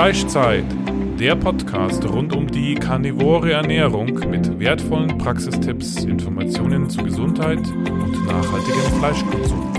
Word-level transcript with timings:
Fleischzeit, 0.00 0.64
der 1.18 1.36
Podcast 1.36 2.02
rund 2.08 2.34
um 2.34 2.46
die 2.46 2.74
karnivore 2.74 3.52
Ernährung 3.52 4.06
mit 4.30 4.58
wertvollen 4.58 5.18
Praxistipps, 5.18 6.04
Informationen 6.04 6.88
zu 6.88 7.02
Gesundheit 7.02 7.58
und 7.58 8.26
nachhaltigem 8.26 8.80
Fleischkonsum. 8.98 9.74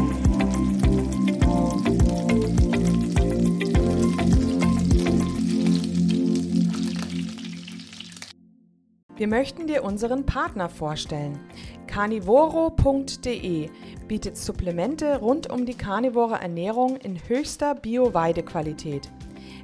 Wir 9.16 9.28
möchten 9.28 9.66
dir 9.66 9.84
unseren 9.84 10.28
Partner 10.28 10.70
vorstellen. 10.70 11.40
Carnivoro.de 11.88 13.70
bietet 14.08 14.38
Supplemente 14.38 15.18
rund 15.18 15.50
um 15.50 15.66
die 15.66 15.74
karnivore 15.74 16.36
Ernährung 16.36 16.98
in 16.98 17.18
höchster 17.28 17.74
Bio-Weidequalität. 17.74 19.10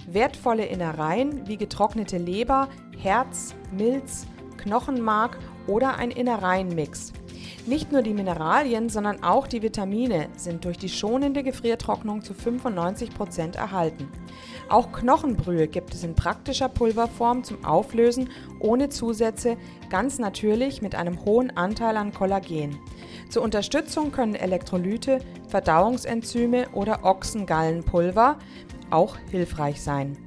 Wertvolle 0.07 0.65
Innereien 0.65 1.47
wie 1.47 1.57
getrocknete 1.57 2.18
Leber, 2.18 2.69
Herz, 2.97 3.54
Milz, 3.71 4.25
Knochenmark 4.55 5.37
oder 5.68 5.97
ein 5.97 6.11
Innereienmix. 6.11 7.11
Nicht 7.65 7.91
nur 7.91 8.01
die 8.01 8.13
Mineralien, 8.13 8.87
sondern 8.87 9.21
auch 9.21 9.47
die 9.47 9.61
Vitamine 9.61 10.29
sind 10.37 10.63
durch 10.63 10.77
die 10.77 10.87
schonende 10.87 11.43
Gefriertrocknung 11.43 12.21
zu 12.21 12.32
95% 12.32 13.57
erhalten. 13.57 14.07
Auch 14.69 14.93
Knochenbrühe 14.93 15.68
gibt 15.68 15.93
es 15.93 16.05
in 16.05 16.15
praktischer 16.15 16.69
Pulverform 16.69 17.43
zum 17.43 17.65
Auflösen 17.65 18.29
ohne 18.60 18.87
Zusätze, 18.87 19.57
ganz 19.89 20.19
natürlich 20.19 20.82
mit 20.82 20.96
einem 20.96 21.25
hohen 21.25 21.55
Anteil 21.57 21.97
an 21.97 22.13
Kollagen. 22.13 22.79
Zur 23.29 23.43
Unterstützung 23.43 24.11
können 24.13 24.35
Elektrolyte, 24.35 25.19
Verdauungsenzyme 25.49 26.69
oder 26.74 27.04
Ochsengallenpulver 27.04 28.37
auch 28.91 29.18
hilfreich 29.32 29.82
sein. 29.82 30.18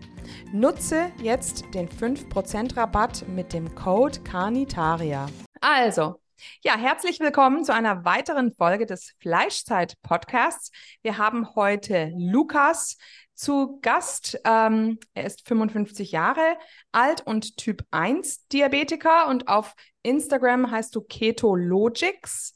Nutze 0.53 1.13
jetzt 1.23 1.65
den 1.75 1.89
5% 1.89 2.77
Rabatt 2.77 3.27
mit 3.29 3.53
dem 3.53 3.75
Code 3.75 4.21
Carnitaria. 4.21 5.27
Also, 5.61 6.21
ja, 6.63 6.77
herzlich 6.77 7.21
willkommen 7.21 7.65
zu 7.65 7.75
einer 7.75 8.05
weiteren 8.05 8.53
Folge 8.53 8.87
des 8.87 9.15
Fleischzeit-Podcasts. 9.21 10.71
Wir 11.03 11.19
haben 11.19 11.55
heute 11.55 12.13
Lukas 12.17 12.97
zu 13.35 13.79
Gast. 13.81 14.41
Ähm, 14.45 14.99
er 15.15 15.25
ist 15.25 15.47
55 15.47 16.13
Jahre 16.13 16.57
alt 16.93 17.27
und 17.27 17.57
Typ 17.57 17.85
1 17.91 18.47
Diabetiker 18.49 19.29
und 19.29 19.49
auf 19.49 19.75
Instagram 20.03 20.71
heißt 20.71 20.95
du 20.95 21.03
Ketologics. 21.03 22.55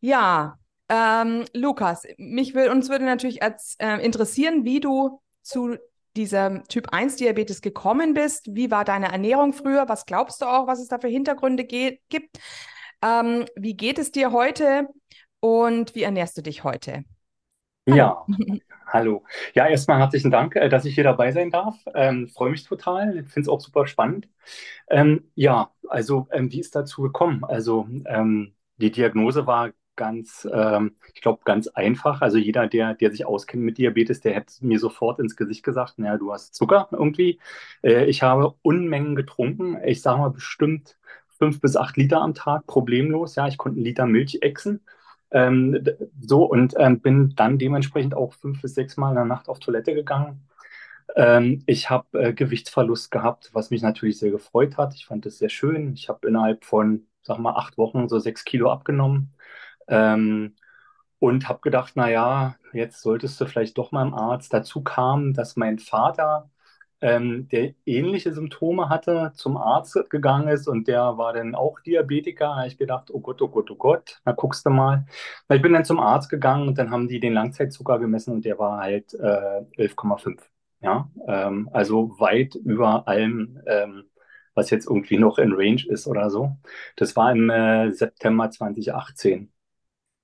Ja, 0.00 0.58
ähm, 0.88 1.44
Lukas, 1.54 2.04
mich 2.16 2.54
will, 2.54 2.70
uns 2.70 2.88
würde 2.88 3.04
natürlich 3.04 3.42
als, 3.42 3.76
äh, 3.78 4.04
interessieren, 4.04 4.64
wie 4.64 4.80
du 4.80 5.20
zu 5.42 5.76
dieser 6.16 6.64
Typ 6.64 6.88
1 6.92 7.16
Diabetes 7.16 7.62
gekommen 7.62 8.14
bist. 8.14 8.54
Wie 8.54 8.70
war 8.70 8.84
deine 8.84 9.12
Ernährung 9.12 9.52
früher? 9.52 9.88
Was 9.88 10.06
glaubst 10.06 10.42
du 10.42 10.46
auch, 10.46 10.66
was 10.66 10.80
es 10.80 10.88
da 10.88 10.98
für 10.98 11.08
Hintergründe 11.08 11.64
gibt? 11.64 12.38
Ähm, 13.02 13.46
wie 13.54 13.76
geht 13.76 13.98
es 13.98 14.10
dir 14.10 14.32
heute 14.32 14.88
und 15.40 15.94
wie 15.94 16.02
ernährst 16.02 16.36
du 16.36 16.42
dich 16.42 16.64
heute? 16.64 17.04
Hallo. 17.88 17.96
Ja, 17.96 18.26
hallo. 18.86 19.24
Ja, 19.54 19.66
erstmal 19.66 19.98
herzlichen 19.98 20.30
Dank, 20.30 20.56
äh, 20.56 20.68
dass 20.68 20.84
ich 20.84 20.94
hier 20.94 21.04
dabei 21.04 21.32
sein 21.32 21.50
darf. 21.50 21.76
Ähm, 21.94 22.28
Freue 22.28 22.50
mich 22.50 22.64
total, 22.64 23.12
finde 23.24 23.40
es 23.40 23.48
auch 23.48 23.60
super 23.60 23.86
spannend. 23.86 24.28
Ähm, 24.90 25.30
ja, 25.34 25.70
also 25.88 26.26
ähm, 26.32 26.50
wie 26.50 26.60
ist 26.60 26.74
dazu 26.74 27.02
gekommen? 27.02 27.44
Also 27.44 27.86
ähm, 28.06 28.54
die 28.76 28.90
Diagnose 28.90 29.46
war 29.46 29.70
ganz, 29.98 30.48
ähm, 30.50 30.96
ich 31.14 31.20
glaube, 31.20 31.40
ganz 31.44 31.68
einfach. 31.68 32.22
Also 32.22 32.38
jeder, 32.38 32.66
der, 32.66 32.94
der 32.94 33.10
sich 33.10 33.26
auskennt 33.26 33.62
mit 33.62 33.76
Diabetes, 33.76 34.20
der 34.20 34.34
hätte 34.34 34.54
mir 34.64 34.78
sofort 34.78 35.18
ins 35.18 35.36
Gesicht 35.36 35.62
gesagt, 35.62 35.98
naja, 35.98 36.16
du 36.16 36.32
hast 36.32 36.54
Zucker 36.54 36.88
irgendwie. 36.92 37.38
Äh, 37.82 38.06
ich 38.06 38.22
habe 38.22 38.54
Unmengen 38.62 39.16
getrunken. 39.16 39.76
Ich 39.84 40.00
sage 40.00 40.20
mal 40.20 40.30
bestimmt 40.30 40.96
fünf 41.38 41.60
bis 41.60 41.76
acht 41.76 41.98
Liter 41.98 42.22
am 42.22 42.34
Tag, 42.34 42.66
problemlos. 42.66 43.36
Ja, 43.36 43.46
ich 43.48 43.58
konnte 43.58 43.76
einen 43.76 43.84
Liter 43.84 44.06
Milch 44.06 44.38
exen. 44.42 44.80
Ähm, 45.30 45.84
so 46.20 46.44
und 46.44 46.74
ähm, 46.78 47.00
bin 47.00 47.34
dann 47.36 47.58
dementsprechend 47.58 48.14
auch 48.14 48.32
fünf 48.32 48.62
bis 48.62 48.74
sechs 48.74 48.96
Mal 48.96 49.10
in 49.10 49.16
der 49.16 49.24
Nacht 49.26 49.48
auf 49.50 49.58
Toilette 49.58 49.94
gegangen. 49.94 50.48
Ähm, 51.16 51.62
ich 51.66 51.90
habe 51.90 52.06
äh, 52.18 52.32
Gewichtsverlust 52.32 53.10
gehabt, 53.10 53.50
was 53.52 53.70
mich 53.70 53.82
natürlich 53.82 54.18
sehr 54.18 54.30
gefreut 54.30 54.76
hat. 54.76 54.94
Ich 54.94 55.06
fand 55.06 55.26
es 55.26 55.38
sehr 55.38 55.48
schön. 55.48 55.92
Ich 55.94 56.08
habe 56.08 56.28
innerhalb 56.28 56.64
von, 56.64 57.06
sag 57.22 57.38
mal, 57.38 57.54
acht 57.56 57.78
Wochen 57.78 58.08
so 58.08 58.18
sechs 58.18 58.44
Kilo 58.44 58.70
abgenommen. 58.70 59.32
Ähm, 59.88 60.54
und 61.18 61.48
habe 61.48 61.60
gedacht, 61.60 61.96
naja, 61.96 62.56
jetzt 62.72 63.02
solltest 63.02 63.40
du 63.40 63.46
vielleicht 63.46 63.78
doch 63.78 63.92
mal 63.92 64.06
im 64.06 64.14
Arzt. 64.14 64.52
Dazu 64.52 64.82
kam, 64.82 65.34
dass 65.34 65.56
mein 65.56 65.78
Vater, 65.78 66.50
ähm, 67.00 67.48
der 67.48 67.74
ähnliche 67.86 68.32
Symptome 68.34 68.88
hatte, 68.88 69.32
zum 69.34 69.56
Arzt 69.56 70.10
gegangen 70.10 70.48
ist 70.48 70.66
und 70.68 70.88
der 70.88 71.16
war 71.18 71.32
dann 71.32 71.54
auch 71.54 71.80
Diabetiker. 71.80 72.56
Da 72.56 72.66
ich 72.66 72.76
gedacht, 72.78 73.10
oh 73.12 73.20
Gott, 73.20 73.40
oh 73.42 73.48
Gott, 73.48 73.70
oh 73.70 73.76
Gott, 73.76 74.20
na 74.24 74.32
guckst 74.32 74.66
du 74.66 74.70
mal. 74.70 75.06
Ich 75.48 75.62
bin 75.62 75.72
dann 75.72 75.84
zum 75.84 76.00
Arzt 76.00 76.28
gegangen 76.28 76.68
und 76.68 76.78
dann 76.78 76.90
haben 76.90 77.08
die 77.08 77.20
den 77.20 77.34
Langzeitzucker 77.34 77.98
gemessen 77.98 78.34
und 78.34 78.44
der 78.44 78.58
war 78.58 78.80
halt 78.80 79.14
äh, 79.14 79.64
11,5. 79.76 80.50
Ja, 80.80 81.10
ähm, 81.26 81.68
also 81.72 82.14
weit 82.20 82.54
über 82.54 83.06
allem, 83.08 83.60
ähm, 83.66 84.04
was 84.54 84.70
jetzt 84.70 84.86
irgendwie 84.86 85.18
noch 85.18 85.38
in 85.38 85.52
Range 85.52 85.82
ist 85.88 86.06
oder 86.06 86.30
so. 86.30 86.56
Das 86.96 87.16
war 87.16 87.32
im 87.32 87.50
äh, 87.50 87.90
September 87.92 88.50
2018. 88.50 89.52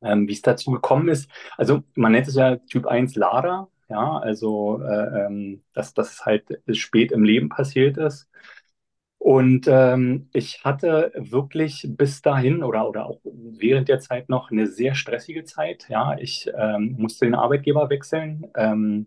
Ähm, 0.04 0.28
wie 0.28 0.32
es 0.32 0.42
dazu 0.42 0.70
gekommen 0.72 1.08
ist, 1.08 1.30
also 1.56 1.82
man 1.94 2.12
nennt 2.12 2.28
es 2.28 2.34
ja 2.36 2.56
Typ 2.56 2.86
1 2.86 3.16
LADA, 3.16 3.68
ja, 3.88 4.18
also 4.18 4.80
äh, 4.82 5.26
ähm, 5.26 5.62
dass 5.74 5.94
das 5.94 6.24
halt 6.26 6.44
spät 6.72 7.12
im 7.12 7.24
Leben 7.24 7.48
passiert 7.48 7.96
ist. 7.98 8.28
Und 9.18 9.66
ähm, 9.68 10.28
ich 10.34 10.64
hatte 10.64 11.10
wirklich 11.16 11.86
bis 11.88 12.20
dahin 12.20 12.62
oder, 12.62 12.86
oder 12.88 13.06
auch 13.06 13.20
während 13.24 13.88
der 13.88 13.98
Zeit 14.00 14.28
noch 14.28 14.50
eine 14.50 14.66
sehr 14.66 14.94
stressige 14.94 15.44
Zeit. 15.44 15.86
Ja, 15.88 16.16
ich 16.18 16.50
ähm, 16.54 16.96
musste 16.98 17.24
den 17.24 17.34
Arbeitgeber 17.34 17.88
wechseln. 17.88 18.46
Ähm, 18.54 19.06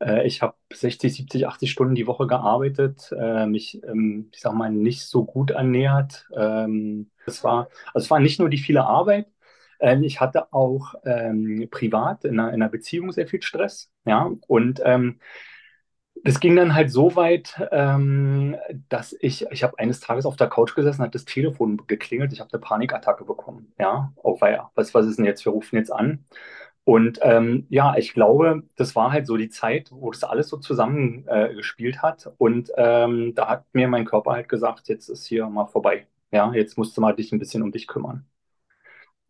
äh, 0.00 0.26
ich 0.26 0.42
habe 0.42 0.56
60, 0.72 1.14
70, 1.14 1.48
80 1.48 1.70
Stunden 1.70 1.94
die 1.94 2.06
Woche 2.06 2.26
gearbeitet, 2.26 3.12
äh, 3.18 3.46
mich, 3.46 3.82
ähm, 3.84 4.30
ich 4.34 4.40
sag 4.40 4.54
mal, 4.54 4.70
nicht 4.70 5.02
so 5.06 5.24
gut 5.24 5.50
ernährt. 5.52 6.28
Es 7.26 7.42
war, 7.44 7.68
also 7.92 8.04
es 8.04 8.10
war 8.10 8.20
nicht 8.20 8.38
nur 8.38 8.48
die 8.48 8.58
viele 8.58 8.84
Arbeit, 8.84 9.26
ähm, 9.80 10.02
ich 10.02 10.20
hatte 10.20 10.52
auch 10.52 10.94
ähm, 11.04 11.68
privat 11.70 12.24
in 12.24 12.38
einer, 12.38 12.48
in 12.52 12.62
einer, 12.62 12.70
Beziehung 12.70 13.12
sehr 13.12 13.26
viel 13.26 13.42
Stress, 13.42 13.90
ja, 14.04 14.30
und 14.46 14.80
ähm, 14.84 15.18
es 16.24 16.40
ging 16.40 16.56
dann 16.56 16.74
halt 16.74 16.90
so 16.90 17.14
weit, 17.14 17.54
ähm, 17.70 18.56
dass 18.88 19.14
ich, 19.20 19.46
ich 19.50 19.62
habe 19.62 19.78
eines 19.78 20.00
Tages 20.00 20.26
auf 20.26 20.36
der 20.36 20.48
Couch 20.48 20.74
gesessen, 20.74 21.02
hat 21.02 21.14
das 21.14 21.24
Telefon 21.24 21.82
geklingelt, 21.86 22.32
ich 22.32 22.40
habe 22.40 22.50
eine 22.52 22.60
Panikattacke 22.60 23.24
bekommen, 23.24 23.72
ja, 23.78 24.12
oh 24.16 24.40
weia, 24.40 24.70
was, 24.74 24.94
was 24.94 25.06
ist 25.06 25.18
denn 25.18 25.24
jetzt, 25.24 25.44
wir 25.44 25.52
rufen 25.52 25.76
jetzt 25.76 25.92
an. 25.92 26.24
Und 26.86 27.18
ähm, 27.22 27.66
ja, 27.68 27.96
ich 27.96 28.14
glaube, 28.14 28.62
das 28.76 28.94
war 28.94 29.10
halt 29.10 29.26
so 29.26 29.36
die 29.36 29.48
Zeit, 29.48 29.90
wo 29.90 30.12
das 30.12 30.22
alles 30.22 30.48
so 30.48 30.56
zusammengespielt 30.56 31.96
äh, 31.96 31.98
hat. 31.98 32.30
Und 32.38 32.70
ähm, 32.76 33.34
da 33.34 33.48
hat 33.48 33.64
mir 33.72 33.88
mein 33.88 34.04
Körper 34.04 34.30
halt 34.32 34.48
gesagt, 34.48 34.86
jetzt 34.88 35.08
ist 35.08 35.26
hier 35.26 35.48
mal 35.48 35.66
vorbei. 35.66 36.06
Ja, 36.30 36.52
jetzt 36.54 36.78
musst 36.78 36.96
du 36.96 37.00
mal 37.00 37.12
dich 37.12 37.32
ein 37.32 37.40
bisschen 37.40 37.64
um 37.64 37.72
dich 37.72 37.88
kümmern. 37.88 38.24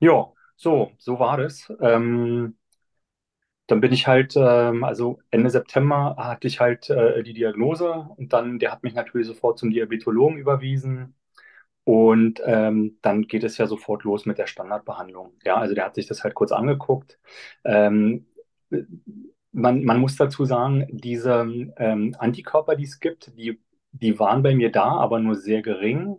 Ja, 0.00 0.32
so, 0.56 0.92
so 0.98 1.18
war 1.18 1.36
das. 1.38 1.70
Ähm, 1.80 2.56
dann 3.66 3.80
bin 3.80 3.92
ich 3.92 4.06
halt, 4.06 4.34
ähm, 4.36 4.84
also 4.84 5.18
Ende 5.30 5.50
September 5.50 6.14
hatte 6.18 6.46
ich 6.46 6.60
halt 6.60 6.88
äh, 6.90 7.22
die 7.22 7.32
Diagnose 7.32 7.90
und 8.16 8.32
dann, 8.32 8.58
der 8.58 8.70
hat 8.72 8.82
mich 8.84 8.94
natürlich 8.94 9.26
sofort 9.26 9.58
zum 9.58 9.70
Diabetologen 9.70 10.38
überwiesen. 10.38 11.14
Und 11.84 12.40
ähm, 12.46 12.98
dann 13.02 13.22
geht 13.28 13.44
es 13.44 13.58
ja 13.58 13.66
sofort 13.66 14.04
los 14.04 14.26
mit 14.26 14.38
der 14.38 14.46
Standardbehandlung. 14.48 15.34
Ja, 15.44 15.56
also 15.58 15.74
der 15.74 15.84
hat 15.86 15.96
sich 15.96 16.06
das 16.06 16.24
halt 16.24 16.34
kurz 16.34 16.52
angeguckt. 16.52 17.18
Ähm, 17.64 18.26
man, 19.52 19.84
man 19.84 19.98
muss 20.00 20.16
dazu 20.16 20.44
sagen, 20.44 20.86
diese 20.90 21.46
ähm, 21.78 22.14
Antikörper, 22.18 22.76
die 22.76 22.84
es 22.84 23.00
gibt, 23.00 23.32
die, 23.38 23.60
die 23.92 24.18
waren 24.18 24.42
bei 24.42 24.54
mir 24.54 24.70
da, 24.70 24.84
aber 24.96 25.18
nur 25.20 25.36
sehr 25.36 25.62
gering. 25.62 26.18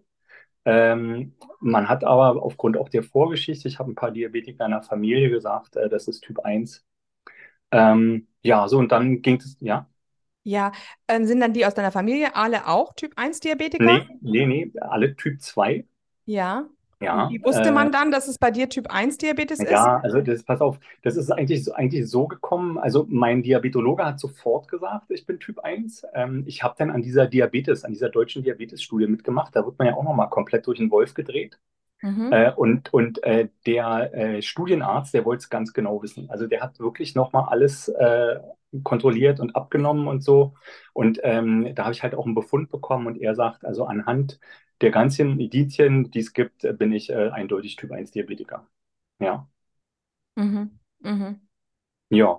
Ähm, 0.69 1.33
man 1.61 1.87
hat 1.87 2.03
aber 2.03 2.43
aufgrund 2.43 2.75
auch 2.75 2.89
der 2.89 3.01
Vorgeschichte, 3.01 3.69
ich 3.69 3.79
habe 3.79 3.89
ein 3.89 3.95
paar 3.95 4.11
Diabetiker 4.11 4.65
in 4.65 4.71
der 4.71 4.83
Familie 4.83 5.29
gesagt, 5.29 5.77
äh, 5.77 5.87
das 5.87 6.09
ist 6.09 6.21
Typ 6.25 6.39
1. 6.39 6.83
Ähm, 7.71 8.27
ja, 8.43 8.67
so 8.67 8.77
und 8.77 8.91
dann 8.91 9.21
ging 9.21 9.37
es, 9.37 9.55
ja. 9.61 9.89
Ja, 10.43 10.73
ähm, 11.07 11.25
sind 11.25 11.39
dann 11.39 11.53
die 11.53 11.65
aus 11.65 11.73
deiner 11.73 11.91
Familie 11.93 12.35
alle 12.35 12.67
auch 12.67 12.93
Typ 12.95 13.13
1 13.15 13.39
Diabetiker? 13.39 13.85
Nee, 13.85 14.07
nee, 14.21 14.45
nee, 14.45 14.71
alle 14.81 15.15
Typ 15.15 15.41
2. 15.41 15.85
Ja. 16.25 16.69
Ja, 16.99 17.29
Wie 17.29 17.43
wusste 17.43 17.71
man 17.71 17.87
äh, 17.87 17.91
dann, 17.91 18.11
dass 18.11 18.27
es 18.27 18.39
bei 18.39 18.49
dir 18.49 18.69
Typ 18.69 18.87
1 18.89 19.17
Diabetes 19.17 19.59
ist? 19.59 19.69
Ja, 19.69 19.99
also 20.01 20.21
das, 20.21 20.43
pass 20.43 20.61
auf, 20.61 20.79
das 21.03 21.15
ist 21.15 21.31
eigentlich 21.31 21.63
so, 21.63 21.73
eigentlich 21.73 22.09
so 22.09 22.27
gekommen. 22.27 22.77
Also 22.79 23.05
mein 23.09 23.43
Diabetologe 23.43 24.03
hat 24.03 24.19
sofort 24.19 24.67
gesagt, 24.67 25.11
ich 25.11 25.25
bin 25.25 25.39
Typ 25.39 25.59
1. 25.59 26.05
Ähm, 26.13 26.43
ich 26.47 26.63
habe 26.63 26.75
dann 26.77 26.89
an 26.89 27.03
dieser 27.03 27.27
Diabetes, 27.27 27.83
an 27.83 27.91
dieser 27.91 28.09
deutschen 28.09 28.43
Diabetesstudie 28.43 29.07
mitgemacht. 29.07 29.55
Da 29.55 29.63
wird 29.65 29.77
man 29.77 29.87
ja 29.87 29.93
auch 29.95 30.03
nochmal 30.03 30.29
komplett 30.29 30.65
durch 30.65 30.79
den 30.79 30.89
Wolf 30.89 31.13
gedreht. 31.13 31.59
Mhm. 32.01 32.31
Äh, 32.31 32.51
und 32.55 32.93
und 32.93 33.23
äh, 33.23 33.49
der 33.65 34.13
äh, 34.13 34.41
Studienarzt, 34.41 35.13
der 35.13 35.25
wollte 35.25 35.41
es 35.41 35.49
ganz 35.49 35.73
genau 35.73 36.01
wissen. 36.01 36.29
Also 36.29 36.47
der 36.47 36.61
hat 36.61 36.79
wirklich 36.79 37.15
nochmal 37.15 37.45
alles 37.49 37.89
äh, 37.89 38.39
kontrolliert 38.83 39.39
und 39.39 39.55
abgenommen 39.55 40.07
und 40.07 40.23
so. 40.23 40.53
Und 40.93 41.19
ähm, 41.23 41.73
da 41.75 41.83
habe 41.85 41.93
ich 41.93 42.03
halt 42.03 42.15
auch 42.15 42.25
einen 42.25 42.35
Befund 42.35 42.69
bekommen 42.69 43.07
und 43.07 43.17
er 43.21 43.35
sagt, 43.35 43.65
also 43.65 43.85
anhand 43.85 44.39
der 44.81 44.91
ganzen 44.91 45.39
Indizien, 45.39 46.11
die 46.11 46.19
es 46.19 46.33
gibt, 46.33 46.63
bin 46.77 46.91
ich 46.93 47.09
äh, 47.09 47.29
eindeutig 47.29 47.75
Typ 47.75 47.91
1 47.91 48.11
Diabetiker. 48.11 48.67
Ja. 49.19 49.47
Mhm. 50.35 50.79
Mhm. 51.03 51.47
Ja. 52.09 52.37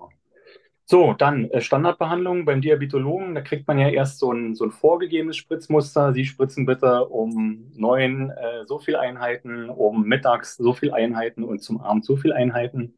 So, 0.85 1.13
dann 1.13 1.51
äh, 1.51 1.61
Standardbehandlung 1.61 2.45
beim 2.45 2.61
Diabetologen. 2.61 3.35
Da 3.35 3.41
kriegt 3.41 3.67
man 3.67 3.79
ja 3.79 3.89
erst 3.89 4.19
so 4.19 4.31
ein, 4.33 4.55
so 4.55 4.65
ein 4.65 4.71
vorgegebenes 4.71 5.37
Spritzmuster. 5.37 6.13
Sie 6.13 6.25
spritzen 6.25 6.65
bitte 6.65 7.07
um 7.09 7.71
neun 7.75 8.31
äh, 8.31 8.65
so 8.67 8.79
viel 8.79 8.95
Einheiten, 8.97 9.69
um 9.69 10.03
mittags 10.05 10.57
so 10.57 10.73
viel 10.73 10.93
Einheiten 10.93 11.43
und 11.43 11.61
zum 11.63 11.81
Abend 11.81 12.05
so 12.05 12.17
viel 12.17 12.33
Einheiten. 12.33 12.95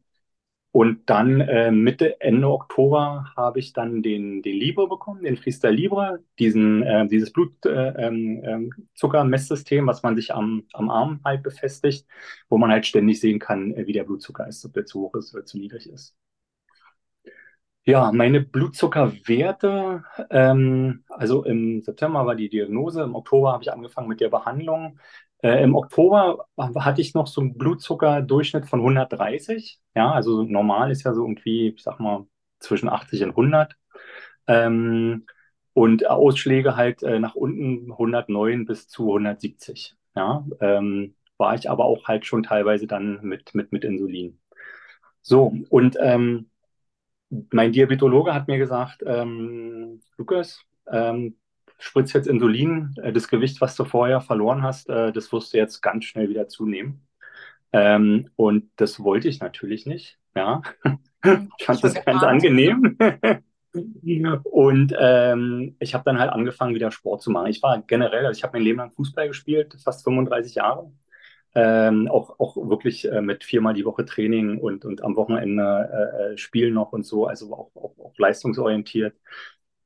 Und 0.72 1.10
dann 1.10 1.40
äh, 1.42 1.70
Mitte, 1.70 2.18
Ende 2.22 2.48
Oktober 2.48 3.30
habe 3.36 3.58
ich 3.58 3.74
dann 3.74 4.02
den, 4.02 4.40
den 4.42 4.56
Libre 4.56 4.88
bekommen, 4.88 5.22
den 5.22 5.36
Freestyle 5.36 5.74
Libre, 5.74 6.20
diesen, 6.38 6.82
äh, 6.82 7.06
dieses 7.08 7.30
Blutzuckermesssystem, 7.30 9.78
äh, 9.78 9.80
ähm, 9.82 9.86
was 9.86 10.02
man 10.02 10.16
sich 10.16 10.34
am, 10.34 10.64
am 10.72 10.88
Arm 10.88 11.20
halt 11.24 11.42
befestigt, 11.42 12.06
wo 12.48 12.56
man 12.56 12.70
halt 12.70 12.86
ständig 12.86 13.20
sehen 13.20 13.38
kann, 13.38 13.74
äh, 13.74 13.86
wie 13.86 13.92
der 13.92 14.04
Blutzucker 14.04 14.48
ist, 14.48 14.64
ob 14.64 14.72
der 14.72 14.86
zu 14.86 15.00
hoch 15.02 15.14
ist 15.14 15.34
oder 15.34 15.44
zu 15.44 15.58
niedrig 15.58 15.90
ist. 15.90 16.16
Ja, 17.84 18.12
meine 18.12 18.40
Blutzuckerwerte, 18.40 20.04
ähm, 20.30 21.04
also 21.08 21.44
im 21.44 21.82
September 21.82 22.24
war 22.26 22.36
die 22.36 22.48
Diagnose, 22.48 23.02
im 23.02 23.16
Oktober 23.16 23.52
habe 23.52 23.64
ich 23.64 23.72
angefangen 23.72 24.06
mit 24.08 24.20
der 24.20 24.28
Behandlung. 24.28 25.00
Äh, 25.42 25.62
Im 25.64 25.74
Oktober 25.74 26.46
hatte 26.56 27.00
ich 27.00 27.14
noch 27.14 27.26
so 27.26 27.40
einen 27.40 27.58
Blutzuckerdurchschnitt 27.58 28.66
von 28.66 28.80
130. 28.82 29.80
Ja, 29.94 30.12
also 30.12 30.42
normal 30.44 30.90
ist 30.90 31.02
ja 31.04 31.12
so 31.14 31.22
irgendwie, 31.22 31.70
ich 31.70 31.82
sag 31.82 31.98
mal, 32.00 32.26
zwischen 32.60 32.88
80 32.88 33.24
und 33.24 33.36
100. 33.36 33.76
Ähm, 34.46 35.26
und 35.74 36.06
Ausschläge 36.08 36.76
halt 36.76 37.02
äh, 37.02 37.18
nach 37.18 37.34
unten 37.34 37.90
109 37.92 38.66
bis 38.66 38.88
zu 38.88 39.12
170. 39.12 39.96
Ja, 40.14 40.46
ähm, 40.60 41.16
war 41.38 41.54
ich 41.54 41.70
aber 41.70 41.86
auch 41.86 42.06
halt 42.06 42.26
schon 42.26 42.42
teilweise 42.44 42.86
dann 42.86 43.20
mit, 43.22 43.54
mit, 43.54 43.72
mit 43.72 43.84
Insulin. 43.84 44.38
So, 45.22 45.54
und 45.70 45.96
ähm, 46.00 46.50
mein 47.52 47.72
Diabetologe 47.72 48.34
hat 48.34 48.48
mir 48.48 48.58
gesagt, 48.58 49.02
ähm, 49.06 50.00
Lukas, 50.16 50.60
ähm, 50.90 51.36
spritz 51.82 52.12
jetzt 52.12 52.28
Insulin, 52.28 52.94
äh, 53.02 53.12
das 53.12 53.28
Gewicht, 53.28 53.60
was 53.60 53.74
du 53.74 53.84
vorher 53.84 54.20
verloren 54.20 54.62
hast, 54.62 54.88
äh, 54.88 55.12
das 55.12 55.32
wirst 55.32 55.52
du 55.52 55.58
jetzt 55.58 55.82
ganz 55.82 56.04
schnell 56.04 56.28
wieder 56.28 56.48
zunehmen. 56.48 57.06
Ähm, 57.72 58.30
und 58.36 58.70
das 58.76 59.02
wollte 59.02 59.28
ich 59.28 59.40
natürlich 59.40 59.84
nicht. 59.84 60.18
Ja, 60.36 60.62
ich 61.58 61.64
fand 61.64 61.82
das 61.82 61.94
ganz 62.04 62.22
angenehm. 62.22 62.96
und 64.44 64.94
ähm, 64.98 65.76
ich 65.80 65.94
habe 65.94 66.04
dann 66.04 66.18
halt 66.18 66.30
angefangen, 66.30 66.74
wieder 66.74 66.92
Sport 66.92 67.22
zu 67.22 67.30
machen. 67.30 67.48
Ich 67.48 67.62
war 67.62 67.82
generell, 67.82 68.26
also 68.26 68.38
ich 68.38 68.44
habe 68.44 68.56
mein 68.56 68.64
Leben 68.64 68.78
lang 68.78 68.92
Fußball 68.92 69.28
gespielt, 69.28 69.76
fast 69.82 70.04
35 70.04 70.54
Jahre. 70.54 70.92
Ähm, 71.54 72.08
auch, 72.08 72.38
auch 72.38 72.56
wirklich 72.56 73.10
äh, 73.10 73.20
mit 73.20 73.44
viermal 73.44 73.74
die 73.74 73.84
Woche 73.84 74.06
Training 74.06 74.58
und, 74.58 74.86
und 74.86 75.04
am 75.04 75.16
Wochenende 75.16 75.90
äh, 75.92 76.32
äh 76.32 76.38
Spielen 76.38 76.72
noch 76.72 76.92
und 76.92 77.04
so, 77.04 77.26
also 77.26 77.52
auch, 77.52 77.70
auch, 77.74 77.98
auch 77.98 78.14
leistungsorientiert. 78.16 79.14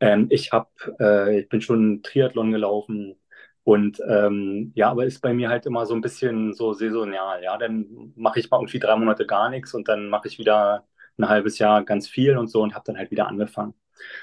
Ähm, 0.00 0.26
ich 0.30 0.52
habe, 0.52 0.68
äh, 1.00 1.40
ich 1.40 1.48
bin 1.48 1.60
schon 1.60 2.02
Triathlon 2.02 2.52
gelaufen 2.52 3.16
und 3.64 4.00
ähm, 4.08 4.72
ja, 4.74 4.90
aber 4.90 5.06
ist 5.06 5.20
bei 5.22 5.32
mir 5.34 5.48
halt 5.48 5.66
immer 5.66 5.86
so 5.86 5.94
ein 5.94 6.00
bisschen 6.00 6.52
so 6.54 6.72
saisonal. 6.74 7.42
Ja, 7.42 7.56
dann 7.58 8.12
mache 8.16 8.38
ich 8.40 8.50
mal 8.50 8.58
irgendwie 8.58 8.78
drei 8.78 8.96
Monate 8.96 9.26
gar 9.26 9.50
nichts 9.50 9.74
und 9.74 9.88
dann 9.88 10.08
mache 10.08 10.28
ich 10.28 10.38
wieder 10.38 10.86
ein 11.18 11.28
halbes 11.28 11.58
Jahr 11.58 11.84
ganz 11.84 12.08
viel 12.08 12.36
und 12.38 12.48
so 12.48 12.62
und 12.62 12.74
habe 12.74 12.84
dann 12.86 12.98
halt 12.98 13.10
wieder 13.10 13.26
angefangen. 13.28 13.74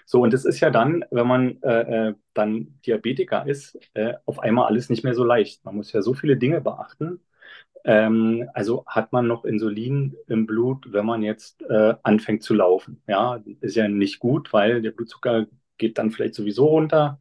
So, 0.06 0.22
und 0.22 0.34
es 0.34 0.46
ist 0.46 0.60
ja 0.60 0.70
dann, 0.70 1.04
wenn 1.12 1.28
man 1.28 1.62
äh, 1.64 2.10
äh, 2.10 2.16
dann 2.34 2.80
Diabetiker 2.86 3.46
ist, 3.48 3.78
äh, 3.96 4.14
auf 4.26 4.40
einmal 4.40 4.68
alles 4.68 4.90
nicht 4.90 5.04
mehr 5.04 5.16
so 5.16 5.24
leicht. 5.24 5.66
Man 5.66 5.76
muss 5.76 5.92
ja 5.94 6.02
so 6.02 6.14
viele 6.14 6.38
Dinge 6.38 6.62
beachten. 6.62 7.20
Ähm, 7.86 8.50
also 8.54 8.86
hat 8.88 9.12
man 9.12 9.28
noch 9.28 9.46
Insulin 9.46 10.16
im 10.28 10.46
Blut, 10.46 10.92
wenn 10.94 11.06
man 11.06 11.22
jetzt 11.24 11.62
äh, 11.64 11.96
anfängt 12.04 12.44
zu 12.44 12.54
laufen. 12.54 13.02
Ja, 13.08 13.42
ist 13.62 13.76
ja 13.76 13.88
nicht 13.88 14.20
gut, 14.20 14.54
weil 14.54 14.82
der 14.82 14.92
Blutzucker 14.92 15.48
geht 15.84 15.98
dann 15.98 16.12
vielleicht 16.12 16.36
sowieso 16.36 16.68
runter. 16.68 17.20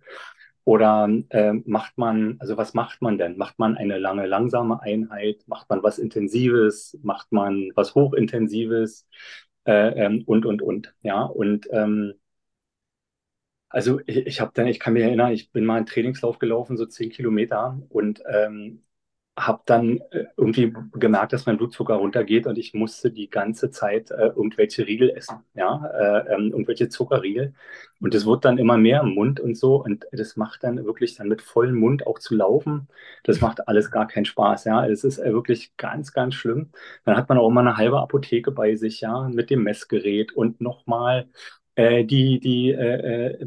Oder 0.64 1.08
äh, 1.30 1.52
macht 1.64 1.98
man, 1.98 2.36
also 2.40 2.56
was 2.56 2.72
macht 2.74 3.02
man 3.02 3.18
denn? 3.18 3.36
Macht 3.36 3.58
man 3.58 3.76
eine 3.76 3.98
lange, 3.98 4.26
langsame 4.26 4.80
Einheit? 4.80 5.42
Macht 5.46 5.68
man 5.70 5.82
was 5.82 5.98
Intensives? 5.98 6.96
Macht 7.02 7.32
man 7.32 7.72
was 7.74 7.94
Hochintensives? 7.96 9.06
Äh, 9.66 10.04
ähm, 10.04 10.22
und, 10.26 10.46
und, 10.46 10.62
und. 10.62 10.94
Ja, 11.02 11.22
und 11.24 11.68
ähm, 11.72 12.14
also 13.68 14.00
ich, 14.06 14.18
ich 14.26 14.40
habe 14.40 14.52
dann, 14.54 14.66
ich 14.66 14.78
kann 14.80 14.92
mich 14.92 15.02
erinnern, 15.02 15.32
ich 15.32 15.50
bin 15.50 15.64
mal 15.64 15.76
einen 15.76 15.86
Trainingslauf 15.86 16.38
gelaufen, 16.38 16.76
so 16.76 16.86
zehn 16.86 17.10
Kilometer 17.10 17.80
und 17.88 18.22
ähm, 18.30 18.84
habe 19.36 19.62
dann 19.64 19.98
äh, 20.10 20.24
irgendwie 20.36 20.74
gemerkt, 20.92 21.32
dass 21.32 21.46
mein 21.46 21.56
Blutzucker 21.56 21.94
runtergeht 21.94 22.46
und 22.46 22.58
ich 22.58 22.74
musste 22.74 23.10
die 23.10 23.30
ganze 23.30 23.70
Zeit 23.70 24.10
äh, 24.10 24.26
irgendwelche 24.26 24.86
Riegel 24.86 25.10
essen, 25.10 25.38
ja, 25.54 25.86
äh, 25.86 26.34
ähm, 26.34 26.50
irgendwelche 26.50 26.90
Zuckerriegel. 26.90 27.54
Und 28.00 28.14
es 28.14 28.26
wird 28.26 28.44
dann 28.44 28.58
immer 28.58 28.76
mehr 28.76 29.00
im 29.00 29.14
Mund 29.14 29.40
und 29.40 29.56
so 29.56 29.82
und 29.82 30.06
das 30.12 30.36
macht 30.36 30.64
dann 30.64 30.84
wirklich 30.84 31.14
dann 31.16 31.28
mit 31.28 31.40
vollem 31.40 31.76
Mund 31.76 32.06
auch 32.06 32.18
zu 32.18 32.34
laufen. 32.34 32.88
Das 33.24 33.40
macht 33.40 33.68
alles 33.68 33.90
gar 33.90 34.06
keinen 34.06 34.26
Spaß, 34.26 34.64
ja. 34.64 34.86
Es 34.86 35.02
ist 35.02 35.18
äh, 35.18 35.32
wirklich 35.32 35.76
ganz, 35.78 36.12
ganz 36.12 36.34
schlimm. 36.34 36.70
Dann 37.04 37.16
hat 37.16 37.28
man 37.28 37.38
auch 37.38 37.48
immer 37.48 37.60
eine 37.60 37.76
halbe 37.78 38.00
Apotheke 38.00 38.50
bei 38.52 38.76
sich, 38.76 39.00
ja, 39.00 39.28
mit 39.28 39.48
dem 39.50 39.62
Messgerät 39.62 40.32
und 40.32 40.60
nochmal 40.60 41.28
äh, 41.74 42.04
die, 42.04 42.40
die 42.40 42.70
äh, 42.72 43.32
äh, 43.40 43.46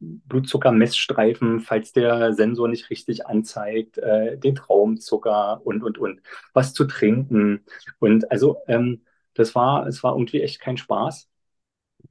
Blutzuckermessstreifen, 0.00 1.60
falls 1.60 1.92
der 1.92 2.32
Sensor 2.34 2.68
nicht 2.68 2.90
richtig 2.90 3.26
anzeigt, 3.26 3.98
äh, 3.98 4.36
den 4.38 4.54
Traumzucker 4.54 5.60
und, 5.64 5.82
und, 5.82 5.98
und, 5.98 6.20
was 6.52 6.74
zu 6.74 6.84
trinken. 6.86 7.64
Und 8.00 8.30
also 8.30 8.58
ähm, 8.68 9.02
das 9.34 9.54
war, 9.54 9.86
es 9.86 10.02
war 10.02 10.14
irgendwie 10.14 10.42
echt 10.42 10.60
kein 10.60 10.76
Spaß. 10.76 11.28